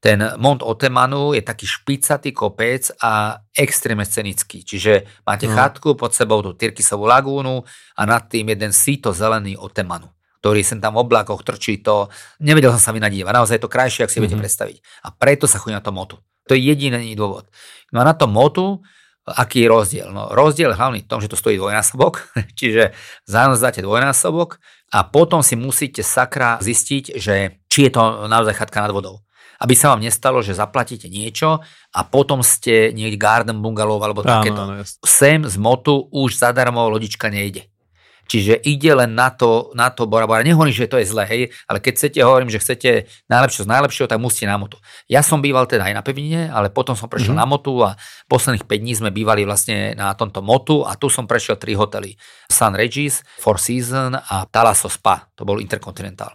Ten 0.00 0.32
Mont 0.40 0.64
Otemanu 0.64 1.36
je 1.36 1.44
taký 1.44 1.68
špicatý 1.68 2.32
kopec 2.32 2.88
a 3.04 3.36
extrémne 3.52 4.08
scenický. 4.08 4.64
Čiže 4.64 5.04
máte 5.28 5.44
no. 5.44 5.52
chatku, 5.52 5.92
pod 5.92 6.16
sebou 6.16 6.40
tú 6.40 6.56
Tyrkisovú 6.56 7.04
lagúnu 7.04 7.60
a 8.00 8.02
nad 8.08 8.24
tým 8.24 8.48
jeden 8.48 8.72
síto 8.72 9.12
zelený 9.12 9.60
Otemanu 9.60 10.08
ktorý 10.40 10.64
sem 10.64 10.80
tam 10.80 10.96
v 10.96 11.04
oblakoch 11.04 11.44
trčí 11.44 11.84
to. 11.84 12.08
Nevedel 12.40 12.72
som 12.72 12.80
sa 12.80 12.96
vynadívať. 12.96 13.28
Naozaj 13.28 13.60
je 13.60 13.64
to 13.68 13.68
krajšie, 13.68 14.00
ak 14.00 14.08
si 14.08 14.16
mm-hmm. 14.16 14.24
viete 14.24 14.36
mhm. 14.40 14.44
predstaviť. 14.48 14.76
A 15.04 15.08
preto 15.12 15.44
sa 15.44 15.60
chodí 15.60 15.76
na 15.76 15.84
to 15.84 15.92
motu. 15.92 16.16
To 16.48 16.56
je 16.56 16.64
jediný 16.64 17.12
dôvod. 17.12 17.44
No 17.92 18.00
a 18.00 18.08
na 18.08 18.16
tom 18.16 18.32
motu, 18.32 18.80
aký 19.28 19.62
je 19.62 19.68
rozdiel? 19.68 20.08
No, 20.08 20.32
rozdiel 20.32 20.72
je 20.72 20.80
hlavný 20.80 21.04
v 21.04 21.10
tom, 21.12 21.20
že 21.20 21.28
to 21.28 21.36
stojí 21.36 21.60
dvojnásobok, 21.60 22.32
čiže 22.58 22.96
zájom 23.28 23.52
dvojnásobok 23.60 24.56
a 24.96 25.04
potom 25.04 25.44
si 25.44 25.60
musíte 25.60 26.00
sakra 26.00 26.56
zistiť, 26.64 27.20
že 27.20 27.60
či 27.68 27.86
je 27.86 27.90
to 27.92 28.24
naozaj 28.24 28.56
chatka 28.56 28.80
nad 28.80 28.96
vodou 28.96 29.20
aby 29.60 29.74
sa 29.76 29.92
vám 29.92 30.00
nestalo, 30.00 30.40
že 30.40 30.56
zaplatíte 30.56 31.12
niečo 31.12 31.60
a 31.92 32.00
potom 32.08 32.40
ste 32.40 32.96
niekde 32.96 33.20
garden 33.20 33.60
bungalow 33.60 34.00
alebo 34.00 34.24
takéto. 34.24 34.56
Áno, 34.56 34.80
áno, 34.80 34.84
Sem 35.04 35.44
z 35.44 35.56
motu 35.60 36.08
už 36.08 36.40
zadarmo 36.40 36.88
lodička 36.88 37.28
nejde. 37.28 37.68
Čiže 38.30 38.62
ide 38.62 38.94
len 38.94 39.18
na 39.18 39.34
to, 39.34 39.74
na 39.74 39.90
to 39.90 40.06
Bora 40.06 40.22
Bora. 40.22 40.46
Nehovorím, 40.46 40.70
že 40.70 40.86
to 40.86 41.02
je 41.02 41.10
zlé, 41.10 41.26
hej, 41.26 41.42
ale 41.66 41.82
keď 41.82 41.92
chcete, 41.98 42.18
hovorím, 42.22 42.46
že 42.46 42.62
chcete 42.62 43.10
najlepšie 43.26 43.66
z 43.66 43.68
najlepšieho, 43.74 44.06
tak 44.06 44.22
musíte 44.22 44.46
na 44.46 44.54
motu. 44.54 44.78
Ja 45.10 45.26
som 45.26 45.42
býval 45.42 45.66
teda 45.66 45.90
aj 45.90 45.98
na 45.98 46.02
pevnine, 46.06 46.46
ale 46.46 46.70
potom 46.70 46.94
som 46.94 47.10
prešiel 47.10 47.34
mm-hmm. 47.34 47.50
na 47.50 47.50
motu 47.50 47.82
a 47.82 47.98
posledných 48.30 48.70
5 48.70 48.82
dní 48.86 48.94
sme 48.94 49.10
bývali 49.10 49.42
vlastne 49.42 49.98
na 49.98 50.14
tomto 50.14 50.46
motu 50.46 50.86
a 50.86 50.94
tu 50.94 51.10
som 51.10 51.26
prešiel 51.26 51.58
tri 51.58 51.74
hotely. 51.74 52.14
Sun 52.46 52.78
Regis, 52.78 53.26
Four 53.42 53.58
Seasons 53.58 54.14
a 54.14 54.46
Talasso 54.46 54.86
Spa, 54.86 55.26
to 55.34 55.42
bol 55.42 55.58
Intercontinental. 55.58 56.30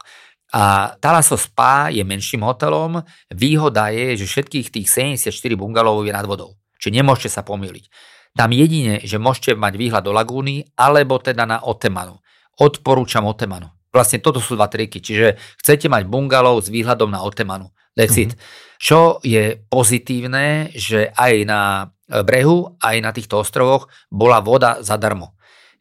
A 0.56 0.96
Talasso 1.04 1.36
Spa 1.36 1.92
je 1.92 2.00
menším 2.08 2.48
hotelom. 2.48 3.04
Výhoda 3.28 3.92
je, 3.92 4.24
že 4.24 4.26
všetkých 4.26 4.72
tých 4.72 4.88
74 4.88 5.28
bungalovov 5.60 6.08
je 6.08 6.16
nad 6.16 6.24
vodou. 6.24 6.56
Čiže 6.80 6.96
nemôžete 6.96 7.36
sa 7.36 7.44
pomýliť. 7.44 7.92
Tam 8.36 8.56
jedine, 8.56 9.04
že 9.04 9.20
môžete 9.20 9.60
mať 9.60 9.74
výhľad 9.76 10.04
do 10.08 10.16
lagúny, 10.16 10.64
alebo 10.80 11.20
teda 11.20 11.44
na 11.44 11.60
Otemanu. 11.60 12.24
Odporúčam 12.56 13.28
Otemanu. 13.28 13.68
Vlastne 13.92 14.24
toto 14.24 14.40
sú 14.40 14.56
dva 14.56 14.72
triky. 14.72 15.04
Čiže 15.04 15.36
chcete 15.60 15.92
mať 15.92 16.08
bungalov 16.08 16.64
s 16.64 16.72
výhľadom 16.72 17.12
na 17.12 17.24
Otemanu. 17.24 17.76
That's 17.96 18.16
mm-hmm. 18.16 18.36
it. 18.36 18.40
Čo 18.80 19.20
je 19.24 19.60
pozitívne, 19.68 20.72
že 20.72 21.12
aj 21.16 21.34
na 21.48 21.92
brehu, 22.08 22.76
aj 22.80 22.96
na 23.04 23.12
týchto 23.12 23.44
ostrovoch 23.44 23.92
bola 24.08 24.40
voda 24.40 24.80
zadarmo. 24.80 25.35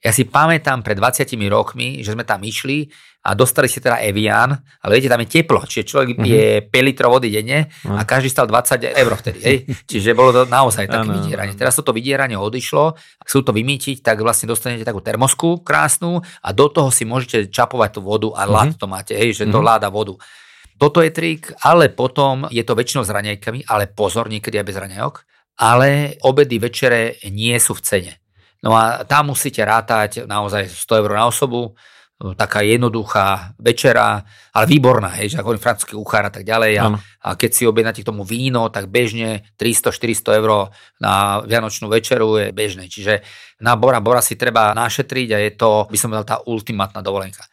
Ja 0.04 0.12
si 0.12 0.28
pamätám 0.28 0.84
pred 0.84 1.00
20 1.00 1.32
rokmi, 1.48 2.04
že 2.04 2.12
sme 2.12 2.28
tam 2.28 2.44
išli 2.44 2.92
a 3.24 3.32
dostali 3.32 3.72
si 3.72 3.80
teda 3.80 4.04
Evian, 4.04 4.52
ale 4.84 5.00
viete, 5.00 5.08
tam 5.08 5.24
je 5.24 5.32
teplo, 5.32 5.64
čiže 5.64 5.88
človek 5.88 6.20
pije 6.20 6.44
uh-huh. 6.60 6.76
5 6.76 6.88
litrov 6.92 7.10
vody 7.16 7.32
denne 7.32 7.72
a 7.88 8.04
každý 8.04 8.28
stal 8.28 8.44
20 8.44 8.84
eur 8.84 9.12
vtedy. 9.16 9.40
Hej? 9.40 9.56
Čiže 9.90 10.12
bolo 10.12 10.36
to 10.36 10.44
naozaj 10.44 10.92
také 10.92 11.08
ano, 11.08 11.24
vydieranie. 11.24 11.56
Teraz 11.56 11.80
toto 11.80 11.96
vydieranie 11.96 12.36
odišlo, 12.36 12.92
ak 12.92 13.26
chcú 13.32 13.48
to 13.48 13.56
vymýtiť, 13.56 14.04
tak 14.04 14.20
vlastne 14.20 14.52
dostanete 14.52 14.84
takú 14.84 15.00
termosku 15.00 15.64
krásnu 15.64 16.20
a 16.20 16.48
do 16.52 16.68
toho 16.68 16.92
si 16.92 17.08
môžete 17.08 17.48
čapovať 17.48 17.96
tú 17.96 18.00
vodu 18.04 18.28
a 18.36 18.44
uh-huh. 18.44 18.76
to 18.76 18.84
máte, 18.84 19.16
hej, 19.16 19.32
že 19.32 19.48
to 19.48 19.64
uh-huh. 19.64 19.72
láda 19.72 19.88
vodu. 19.88 20.20
Toto 20.76 21.00
je 21.00 21.08
trik, 21.16 21.48
ale 21.64 21.88
potom 21.88 22.44
je 22.52 22.60
to 22.60 22.76
väčšinou 22.76 23.08
s 23.08 23.14
raňajkami, 23.14 23.72
ale 23.72 23.88
pozor, 23.88 24.28
niekedy 24.28 24.60
aj 24.60 24.66
bez 24.68 24.76
raňajok, 24.76 25.14
ale 25.64 26.20
obedy, 26.28 26.60
večere 26.60 27.16
nie 27.32 27.56
sú 27.56 27.72
v 27.72 27.84
cene. 27.88 28.12
No 28.64 28.72
a 28.72 29.04
tam 29.04 29.36
musíte 29.36 29.60
rátať 29.60 30.24
naozaj 30.24 30.72
100 30.72 31.00
eur 31.04 31.10
na 31.12 31.28
osobu, 31.28 31.76
taká 32.32 32.64
jednoduchá 32.64 33.52
večera, 33.60 34.24
ale 34.54 34.64
výborná, 34.64 35.12
hej, 35.20 35.34
že 35.34 35.36
ako 35.42 35.60
francúzsky 35.60 35.92
kuchár 35.92 36.30
a 36.30 36.32
tak 36.32 36.46
ďalej. 36.46 36.72
A, 36.80 36.84
a 36.96 37.28
keď 37.36 37.50
si 37.52 37.62
objednáte 37.68 38.00
k 38.00 38.08
tomu 38.08 38.24
víno, 38.24 38.72
tak 38.72 38.88
bežne 38.88 39.44
300-400 39.60 40.40
eur 40.40 40.72
na 41.02 41.44
vianočnú 41.44 41.92
večeru 41.92 42.40
je 42.40 42.48
bežné. 42.54 42.88
Čiže 42.88 43.20
na 43.60 43.76
Bora 43.76 44.00
Bora 44.00 44.24
si 44.24 44.40
treba 44.40 44.72
našetriť 44.72 45.28
a 45.34 45.38
je 45.42 45.50
to, 45.58 45.70
by 45.90 45.98
som 46.00 46.08
povedal, 46.14 46.24
tá 46.24 46.38
ultimátna 46.48 47.04
dovolenka. 47.04 47.44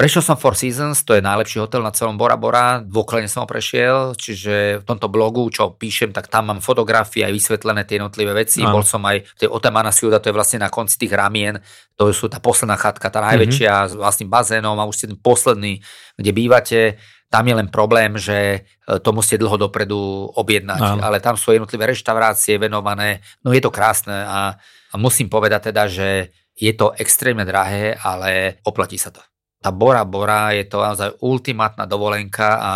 Prešiel 0.00 0.24
som 0.24 0.40
Four 0.40 0.56
Seasons, 0.56 1.04
to 1.04 1.12
je 1.12 1.20
najlepší 1.20 1.60
hotel 1.60 1.84
na 1.84 1.92
celom 1.92 2.16
Bora 2.16 2.40
Bora, 2.40 2.80
dôkladne 2.80 3.28
som 3.28 3.44
ho 3.44 3.48
prešiel, 3.52 4.16
čiže 4.16 4.80
v 4.80 4.84
tomto 4.88 5.12
blogu, 5.12 5.44
čo 5.52 5.76
píšem, 5.76 6.08
tak 6.08 6.32
tam 6.32 6.48
mám 6.48 6.64
fotografie 6.64 7.20
aj 7.20 7.36
vysvetlené 7.36 7.84
tie 7.84 8.00
jednotlivé 8.00 8.32
veci. 8.32 8.64
Bol 8.64 8.80
som 8.80 9.04
aj 9.04 9.28
v 9.28 9.38
tej 9.44 9.52
Otamana 9.52 9.92
Siuda, 9.92 10.16
to 10.16 10.32
je 10.32 10.38
vlastne 10.40 10.64
na 10.64 10.72
konci 10.72 10.96
tých 10.96 11.12
ramien, 11.12 11.60
to 12.00 12.16
sú 12.16 12.32
tá 12.32 12.40
posledná 12.40 12.80
chatka, 12.80 13.12
tá 13.12 13.20
najväčšia 13.20 13.72
mm-hmm. 13.76 13.90
s 13.92 13.94
vlastným 14.00 14.32
bazénom 14.32 14.80
a 14.80 14.88
už 14.88 15.04
ste 15.04 15.06
ten 15.12 15.20
posledný, 15.20 15.84
kde 16.16 16.30
bývate. 16.32 16.80
Tam 17.28 17.44
je 17.44 17.60
len 17.60 17.68
problém, 17.68 18.16
že 18.16 18.38
e, 18.56 18.58
to 19.04 19.12
musíte 19.12 19.36
dlho 19.36 19.68
dopredu 19.68 20.32
objednať, 20.32 20.96
Áno. 20.96 21.04
ale 21.04 21.20
tam 21.20 21.36
sú 21.36 21.52
jednotlivé 21.52 21.92
reštaurácie 21.92 22.56
venované, 22.56 23.20
no 23.44 23.52
je 23.52 23.60
to 23.60 23.68
krásne 23.68 24.16
a, 24.16 24.56
a 24.88 24.94
musím 24.96 25.28
povedať 25.28 25.68
teda, 25.68 25.92
že 25.92 26.32
je 26.56 26.72
to 26.72 26.96
extrémne 26.96 27.44
drahé, 27.44 28.00
ale 28.00 28.64
oplatí 28.64 28.96
sa 28.96 29.12
to 29.12 29.20
tá 29.60 29.70
Bora 29.70 30.02
Bora 30.08 30.56
je 30.56 30.64
to 30.64 30.80
naozaj 30.80 31.20
ultimátna 31.20 31.84
dovolenka 31.84 32.48
a 32.56 32.72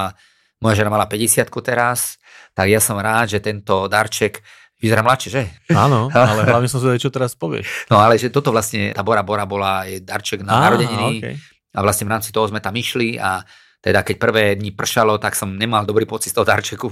moja 0.60 0.84
žena 0.84 0.92
mala 0.92 1.08
50 1.08 1.48
teraz, 1.64 2.20
tak 2.52 2.68
ja 2.68 2.80
som 2.80 3.00
rád, 3.00 3.36
že 3.36 3.40
tento 3.40 3.88
darček 3.88 4.44
vyzerá 4.80 5.00
mladšie, 5.00 5.30
že? 5.32 5.42
Áno, 5.72 6.08
ale 6.12 6.44
hlavne 6.44 6.68
som 6.68 6.80
zvedal, 6.80 7.00
čo 7.00 7.08
teraz 7.08 7.32
povieš. 7.32 7.88
No 7.88 8.00
ale 8.00 8.20
že 8.20 8.28
toto 8.28 8.52
vlastne, 8.52 8.92
tá 8.92 9.00
Bora 9.00 9.24
Bora 9.24 9.48
bola 9.48 9.88
je 9.88 10.04
darček 10.04 10.44
na 10.44 10.68
narodeniny 10.68 11.10
okay. 11.24 11.34
a 11.72 11.80
vlastne 11.80 12.04
v 12.04 12.12
rámci 12.12 12.28
toho 12.32 12.44
sme 12.48 12.60
tam 12.60 12.76
išli 12.76 13.16
a 13.16 13.40
teda 13.84 14.00
keď 14.00 14.16
prvé 14.16 14.42
dni 14.56 14.72
pršalo, 14.72 15.20
tak 15.20 15.36
som 15.36 15.52
nemal 15.52 15.84
dobrý 15.84 16.08
pocit 16.08 16.32
z 16.32 16.40
toho 16.40 16.48
darčeku, 16.48 16.88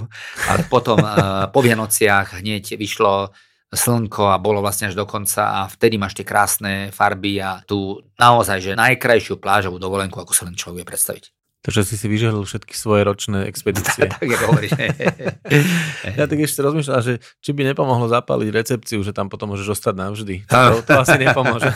ale 0.49 0.61
potom 0.69 1.01
po 1.49 1.59
Vianociach 1.65 2.37
hneď 2.37 2.77
vyšlo 2.77 3.33
slnko 3.73 4.31
a 4.31 4.37
bolo 4.37 4.61
vlastne 4.61 4.87
až 4.87 4.95
do 4.95 5.03
konca 5.03 5.65
a 5.65 5.69
vtedy 5.69 5.97
máš 5.97 6.15
tie 6.15 6.25
krásne 6.25 6.93
farby 6.93 7.41
a 7.41 7.65
tu 7.65 7.99
naozaj, 8.15 8.61
že 8.61 8.79
najkrajšiu 8.79 9.41
plážovú 9.41 9.81
dovolenku, 9.81 10.15
ako 10.21 10.31
sa 10.31 10.45
len 10.45 10.53
človek 10.53 10.85
vie 10.85 10.89
predstaviť. 10.93 11.25
Takže 11.63 11.87
si 11.87 11.95
si 11.95 12.11
vyželil 12.11 12.43
všetky 12.43 12.75
svoje 12.75 13.07
ročné 13.07 13.47
expedície. 13.47 14.03
tak, 14.11 14.19
tak 14.19 14.41
hovoríš. 14.51 14.75
ja 16.19 16.25
tak 16.27 16.39
ešte 16.43 16.59
rozmýšľam, 16.59 16.99
že 16.99 17.13
či 17.39 17.49
by 17.55 17.71
nepomohlo 17.71 18.11
zapáliť 18.11 18.49
recepciu, 18.51 18.99
že 18.99 19.15
tam 19.15 19.31
potom 19.31 19.55
môžeš 19.55 19.79
ostať 19.79 19.95
navždy. 19.95 20.35
To, 20.51 20.83
to 20.83 20.91
asi 20.99 21.17
nepomôže. 21.23 21.71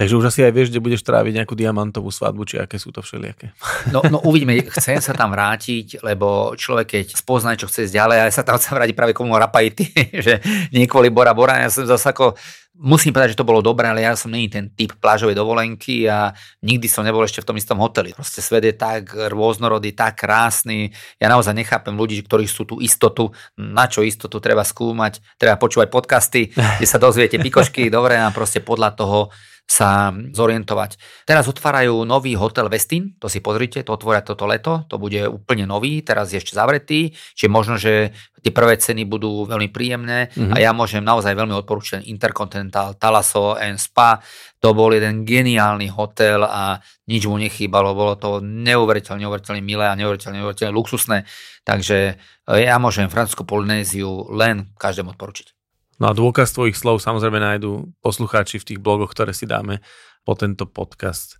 Takže 0.00 0.16
už 0.16 0.32
asi 0.32 0.40
aj 0.48 0.52
vieš, 0.56 0.72
kde 0.72 0.80
budeš 0.80 1.04
tráviť 1.04 1.44
nejakú 1.44 1.52
diamantovú 1.52 2.08
svadbu, 2.08 2.48
či 2.48 2.56
aké 2.56 2.80
sú 2.80 2.88
to 2.88 3.04
všelijaké. 3.04 3.52
No, 3.92 4.00
no 4.08 4.24
uvidíme, 4.24 4.56
chcem 4.72 4.96
sa 4.96 5.12
tam 5.12 5.36
vrátiť, 5.36 6.00
lebo 6.00 6.56
človek 6.56 6.96
keď 6.96 7.20
spozná, 7.20 7.52
čo 7.52 7.68
chce 7.68 7.84
ísť 7.84 8.00
ďalej, 8.00 8.18
ale 8.24 8.32
sa 8.32 8.40
tam 8.40 8.56
chcem 8.56 8.80
vrátiť 8.80 8.96
práve 8.96 9.12
komu 9.12 9.36
rapajty, 9.36 9.92
že 10.24 10.40
nie 10.72 10.88
kvôli 10.88 11.12
Bora 11.12 11.36
Bora, 11.36 11.60
ja 11.60 11.68
som 11.68 11.84
zase 11.84 12.16
ako 12.16 12.32
musím 12.80 13.12
povedať, 13.12 13.36
že 13.36 13.40
to 13.44 13.44
bolo 13.44 13.60
dobré, 13.60 13.92
ale 13.92 14.00
ja 14.00 14.16
som 14.16 14.32
není 14.32 14.48
ten 14.48 14.72
typ 14.72 14.96
plážovej 14.96 15.36
dovolenky 15.36 16.08
a 16.08 16.32
nikdy 16.64 16.88
som 16.88 17.04
nebol 17.04 17.20
ešte 17.20 17.44
v 17.44 17.48
tom 17.52 17.60
istom 17.60 17.76
hoteli. 17.76 18.16
Proste 18.16 18.40
svet 18.40 18.64
je 18.64 18.72
tak 18.72 19.12
rôznorodý, 19.12 19.92
tak 19.92 20.24
krásny. 20.24 20.88
Ja 21.20 21.28
naozaj 21.28 21.52
nechápem 21.52 21.92
ľudí, 21.92 22.16
ktorí 22.24 22.48
sú 22.48 22.64
tú 22.64 22.80
istotu, 22.80 23.36
na 23.60 23.84
čo 23.84 24.00
istotu 24.00 24.40
treba 24.40 24.64
skúmať, 24.64 25.20
treba 25.36 25.60
počúvať 25.60 25.92
podcasty, 25.92 26.56
kde 26.56 26.88
sa 26.88 26.96
dozviete 26.96 27.36
pikošky, 27.36 27.92
dobre, 27.92 28.16
a 28.16 28.32
proste 28.32 28.64
podľa 28.64 28.96
toho 28.96 29.28
sa 29.70 30.10
zorientovať. 30.10 30.98
Teraz 31.22 31.46
otvárajú 31.46 32.02
nový 32.02 32.34
hotel 32.34 32.66
Westin, 32.66 33.14
to 33.22 33.30
si 33.30 33.38
pozrite, 33.38 33.86
to 33.86 33.94
otvoria 33.94 34.18
toto 34.18 34.42
leto, 34.50 34.82
to 34.90 34.98
bude 34.98 35.30
úplne 35.30 35.62
nový, 35.62 36.02
teraz 36.02 36.34
je 36.34 36.42
ešte 36.42 36.58
zavretý, 36.58 37.14
čiže 37.38 37.46
možno, 37.46 37.78
že 37.78 38.10
tie 38.42 38.50
prvé 38.50 38.82
ceny 38.82 39.06
budú 39.06 39.46
veľmi 39.46 39.70
príjemné 39.70 40.34
mm-hmm. 40.34 40.50
a 40.50 40.56
ja 40.58 40.74
môžem 40.74 41.06
naozaj 41.06 41.38
veľmi 41.38 41.54
odporúčať 41.62 42.02
Intercontinental, 42.10 42.98
Talasso 42.98 43.54
and 43.54 43.78
Spa, 43.78 44.18
to 44.58 44.74
bol 44.74 44.90
jeden 44.90 45.22
geniálny 45.22 45.86
hotel 45.94 46.42
a 46.42 46.82
nič 47.06 47.30
mu 47.30 47.38
nechýbalo, 47.38 47.94
bolo 47.94 48.18
to 48.18 48.42
neuveriteľne, 48.42 49.22
neuveriteľne 49.22 49.62
milé 49.62 49.86
a 49.86 49.94
neuveriteľne, 49.94 50.42
neuveriteľne 50.42 50.74
luxusné, 50.74 51.30
takže 51.62 52.18
ja 52.58 52.74
môžem 52.82 53.06
Francúzsku 53.06 53.46
Polynéziu 53.46 54.34
len 54.34 54.74
každému 54.74 55.14
odporučiť. 55.14 55.59
No 56.00 56.08
a 56.08 56.16
dôkaz 56.16 56.56
tvojich 56.56 56.80
slov 56.80 57.04
samozrejme 57.04 57.36
nájdú 57.36 57.92
poslucháči 58.00 58.56
v 58.56 58.66
tých 58.72 58.80
blogoch, 58.80 59.12
ktoré 59.12 59.36
si 59.36 59.44
dáme 59.44 59.84
po 60.24 60.32
tento 60.32 60.64
podcast. 60.64 61.36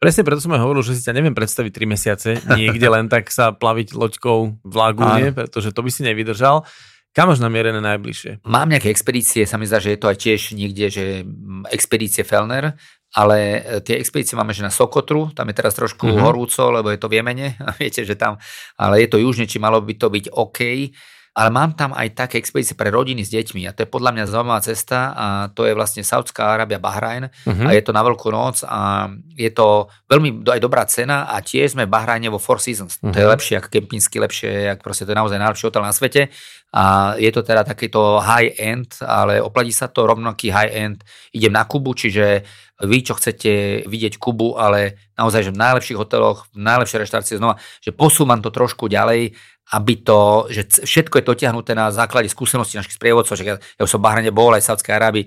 Presne 0.00 0.24
preto 0.24 0.40
som 0.40 0.56
aj 0.56 0.64
hovoril, 0.64 0.80
že 0.80 0.96
si 0.96 1.04
ťa 1.04 1.12
neviem 1.12 1.36
predstaviť 1.36 1.72
3 1.76 1.92
mesiace 1.92 2.28
niekde 2.58 2.88
len 2.88 3.12
tak 3.12 3.28
sa 3.28 3.52
plaviť 3.52 3.92
loďkou 3.92 4.64
v 4.64 4.74
lagúne, 4.74 5.36
pretože 5.36 5.76
to 5.76 5.84
by 5.84 5.92
si 5.92 6.08
nevydržal. 6.08 6.64
Kam 7.12 7.28
máš 7.28 7.42
namierené 7.44 7.84
najbližšie? 7.84 8.48
Mám 8.48 8.72
nejaké 8.72 8.88
expedície, 8.88 9.44
sa 9.44 9.60
mi 9.60 9.68
zdá, 9.68 9.76
že 9.76 9.96
je 9.96 10.00
to 10.00 10.08
aj 10.08 10.18
tiež 10.22 10.40
niekde, 10.56 10.86
že 10.88 11.04
expedície 11.68 12.22
Felner, 12.22 12.78
ale 13.12 13.36
e, 13.64 13.80
tie 13.80 13.96
expedície 13.98 14.36
máme 14.36 14.52
že 14.52 14.62
na 14.62 14.70
Sokotru, 14.70 15.32
tam 15.32 15.48
je 15.50 15.56
teraz 15.56 15.72
trošku 15.74 16.04
uh-huh. 16.04 16.20
horúco, 16.20 16.68
lebo 16.68 16.92
je 16.92 17.00
to 17.00 17.08
v 17.08 17.18
Jemene, 17.18 17.58
a 17.66 17.74
viete, 17.74 18.04
že 18.04 18.14
tam, 18.14 18.40
ale 18.76 19.04
je 19.04 19.08
to 19.08 19.18
južne, 19.18 19.48
či 19.48 19.58
malo 19.58 19.80
by 19.80 19.96
to 19.96 20.08
byť 20.12 20.24
OK 20.36 20.60
ale 21.38 21.54
mám 21.54 21.70
tam 21.78 21.94
aj 21.94 22.18
také 22.18 22.42
expedície 22.42 22.74
pre 22.74 22.90
rodiny 22.90 23.22
s 23.22 23.30
deťmi 23.30 23.70
a 23.70 23.70
to 23.70 23.86
je 23.86 23.88
podľa 23.88 24.10
mňa 24.10 24.24
zaujímavá 24.26 24.58
cesta 24.58 25.14
a 25.14 25.26
to 25.54 25.70
je 25.70 25.72
vlastne 25.78 26.02
Saudská 26.02 26.58
Arábia, 26.58 26.82
Bahrajn 26.82 27.30
uh-huh. 27.30 27.66
a 27.70 27.78
je 27.78 27.82
to 27.86 27.94
na 27.94 28.02
Veľkú 28.02 28.34
noc 28.34 28.66
a 28.66 29.06
je 29.38 29.46
to 29.54 29.86
veľmi 30.10 30.42
aj 30.42 30.58
dobrá 30.58 30.82
cena 30.90 31.30
a 31.30 31.38
tiež 31.38 31.78
sme 31.78 31.86
v 31.86 31.94
Bahrajne 31.94 32.26
vo 32.26 32.42
Four 32.42 32.58
Seasons. 32.58 32.98
Uh-huh. 32.98 33.14
To 33.14 33.16
je 33.22 33.26
mhm. 33.30 33.32
lepšie 33.38 33.54
ako 33.62 33.68
kempinsky, 33.70 34.18
lepšie, 34.18 34.74
ako 34.74 34.82
proste 34.82 35.06
to 35.06 35.14
je 35.14 35.20
naozaj 35.22 35.38
najlepší 35.38 35.64
hotel 35.70 35.82
na 35.86 35.94
svete 35.94 36.22
a 36.68 37.14
je 37.16 37.30
to 37.32 37.40
teda 37.40 37.64
takýto 37.64 38.20
high-end, 38.20 39.00
ale 39.00 39.40
oplatí 39.40 39.72
sa 39.72 39.88
to 39.88 40.04
rovnaký 40.04 40.52
high-end. 40.52 41.00
Idem 41.32 41.54
na 41.54 41.64
Kubu, 41.64 41.96
čiže 41.96 42.44
vy, 42.84 42.98
čo 43.00 43.16
chcete 43.16 43.82
vidieť 43.88 44.20
Kubu, 44.20 44.60
ale 44.60 45.10
naozaj, 45.16 45.48
že 45.48 45.54
v 45.54 45.62
najlepších 45.64 45.98
hoteloch, 45.98 46.46
v 46.52 46.60
najlepšej 46.60 47.00
reštaurácii 47.08 47.40
znova, 47.40 47.56
že 47.80 47.96
posúvam 47.96 48.44
to 48.44 48.52
trošku 48.52 48.86
ďalej 48.86 49.32
aby 49.74 50.00
to, 50.00 50.48
že 50.48 50.86
všetko 50.88 51.20
je 51.20 51.28
dotiahnuté 51.28 51.76
na 51.76 51.92
základe 51.92 52.32
skúseností 52.32 52.80
našich 52.80 52.96
sprievodcov, 52.96 53.36
že 53.36 53.44
ja, 53.44 53.54
ja 53.60 53.82
už 53.84 53.90
som 53.90 54.00
v 54.00 54.06
Bahrane 54.08 54.32
bol 54.32 54.56
aj 54.56 54.64
v 54.64 54.68
Saudskej 54.72 54.94
Arábii 54.96 55.24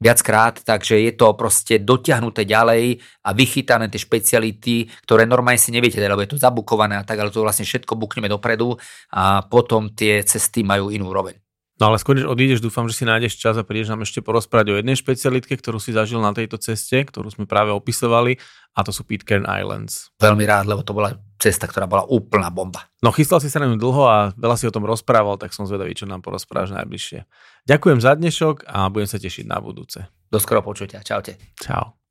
viackrát, 0.00 0.58
takže 0.64 0.98
je 0.98 1.12
to 1.14 1.36
proste 1.36 1.84
dotiahnuté 1.84 2.48
ďalej 2.48 2.98
a 3.22 3.30
vychytané 3.36 3.86
tie 3.92 4.00
špeciality, 4.00 4.90
ktoré 5.04 5.28
normálne 5.28 5.60
si 5.60 5.70
neviete, 5.70 6.00
lebo 6.00 6.24
je 6.24 6.32
to 6.32 6.40
zabukované 6.40 6.98
a 6.98 7.06
tak, 7.06 7.20
ale 7.20 7.30
to 7.30 7.44
vlastne 7.44 7.68
všetko 7.68 7.94
bukneme 7.94 8.26
dopredu 8.26 8.74
a 9.14 9.44
potom 9.46 9.92
tie 9.92 10.24
cesty 10.24 10.64
majú 10.66 10.90
inú 10.90 11.12
roveň. 11.12 11.41
No 11.82 11.90
ale 11.90 11.98
skôr, 11.98 12.14
než 12.14 12.30
odídeš, 12.30 12.62
dúfam, 12.62 12.86
že 12.86 12.94
si 12.94 13.02
nájdeš 13.02 13.42
čas 13.42 13.58
a 13.58 13.66
prídeš 13.66 13.90
nám 13.90 14.06
ešte 14.06 14.22
porozprávať 14.22 14.70
o 14.70 14.78
jednej 14.78 14.94
špecialitke, 14.94 15.58
ktorú 15.58 15.82
si 15.82 15.90
zažil 15.90 16.22
na 16.22 16.30
tejto 16.30 16.54
ceste, 16.54 16.94
ktorú 16.94 17.26
sme 17.26 17.42
práve 17.42 17.74
opisovali, 17.74 18.38
a 18.70 18.86
to 18.86 18.94
sú 18.94 19.02
Pitcairn 19.02 19.42
Islands. 19.50 20.14
Veľmi 20.22 20.46
rád, 20.46 20.70
lebo 20.70 20.86
to 20.86 20.94
bola 20.94 21.18
cesta, 21.42 21.66
ktorá 21.66 21.90
bola 21.90 22.06
úplná 22.06 22.54
bomba. 22.54 22.86
No 23.02 23.10
chystal 23.10 23.42
si 23.42 23.50
sa 23.50 23.58
na 23.58 23.66
ňu 23.66 23.82
dlho 23.82 24.02
a 24.06 24.30
veľa 24.38 24.54
si 24.54 24.70
o 24.70 24.70
tom 24.70 24.86
rozprával, 24.86 25.42
tak 25.42 25.50
som 25.50 25.66
zvedavý, 25.66 25.98
čo 25.98 26.06
nám 26.06 26.22
porozprávaš 26.22 26.70
najbližšie. 26.70 27.26
Ďakujem 27.66 27.98
za 27.98 28.14
dnešok 28.14 28.62
a 28.62 28.86
budem 28.86 29.10
sa 29.10 29.18
tešiť 29.18 29.50
na 29.50 29.58
budúce. 29.58 30.06
Do 30.30 30.38
skoro 30.38 30.62
počutia. 30.62 31.02
Čaute. 31.02 31.34
Čau. 31.58 32.01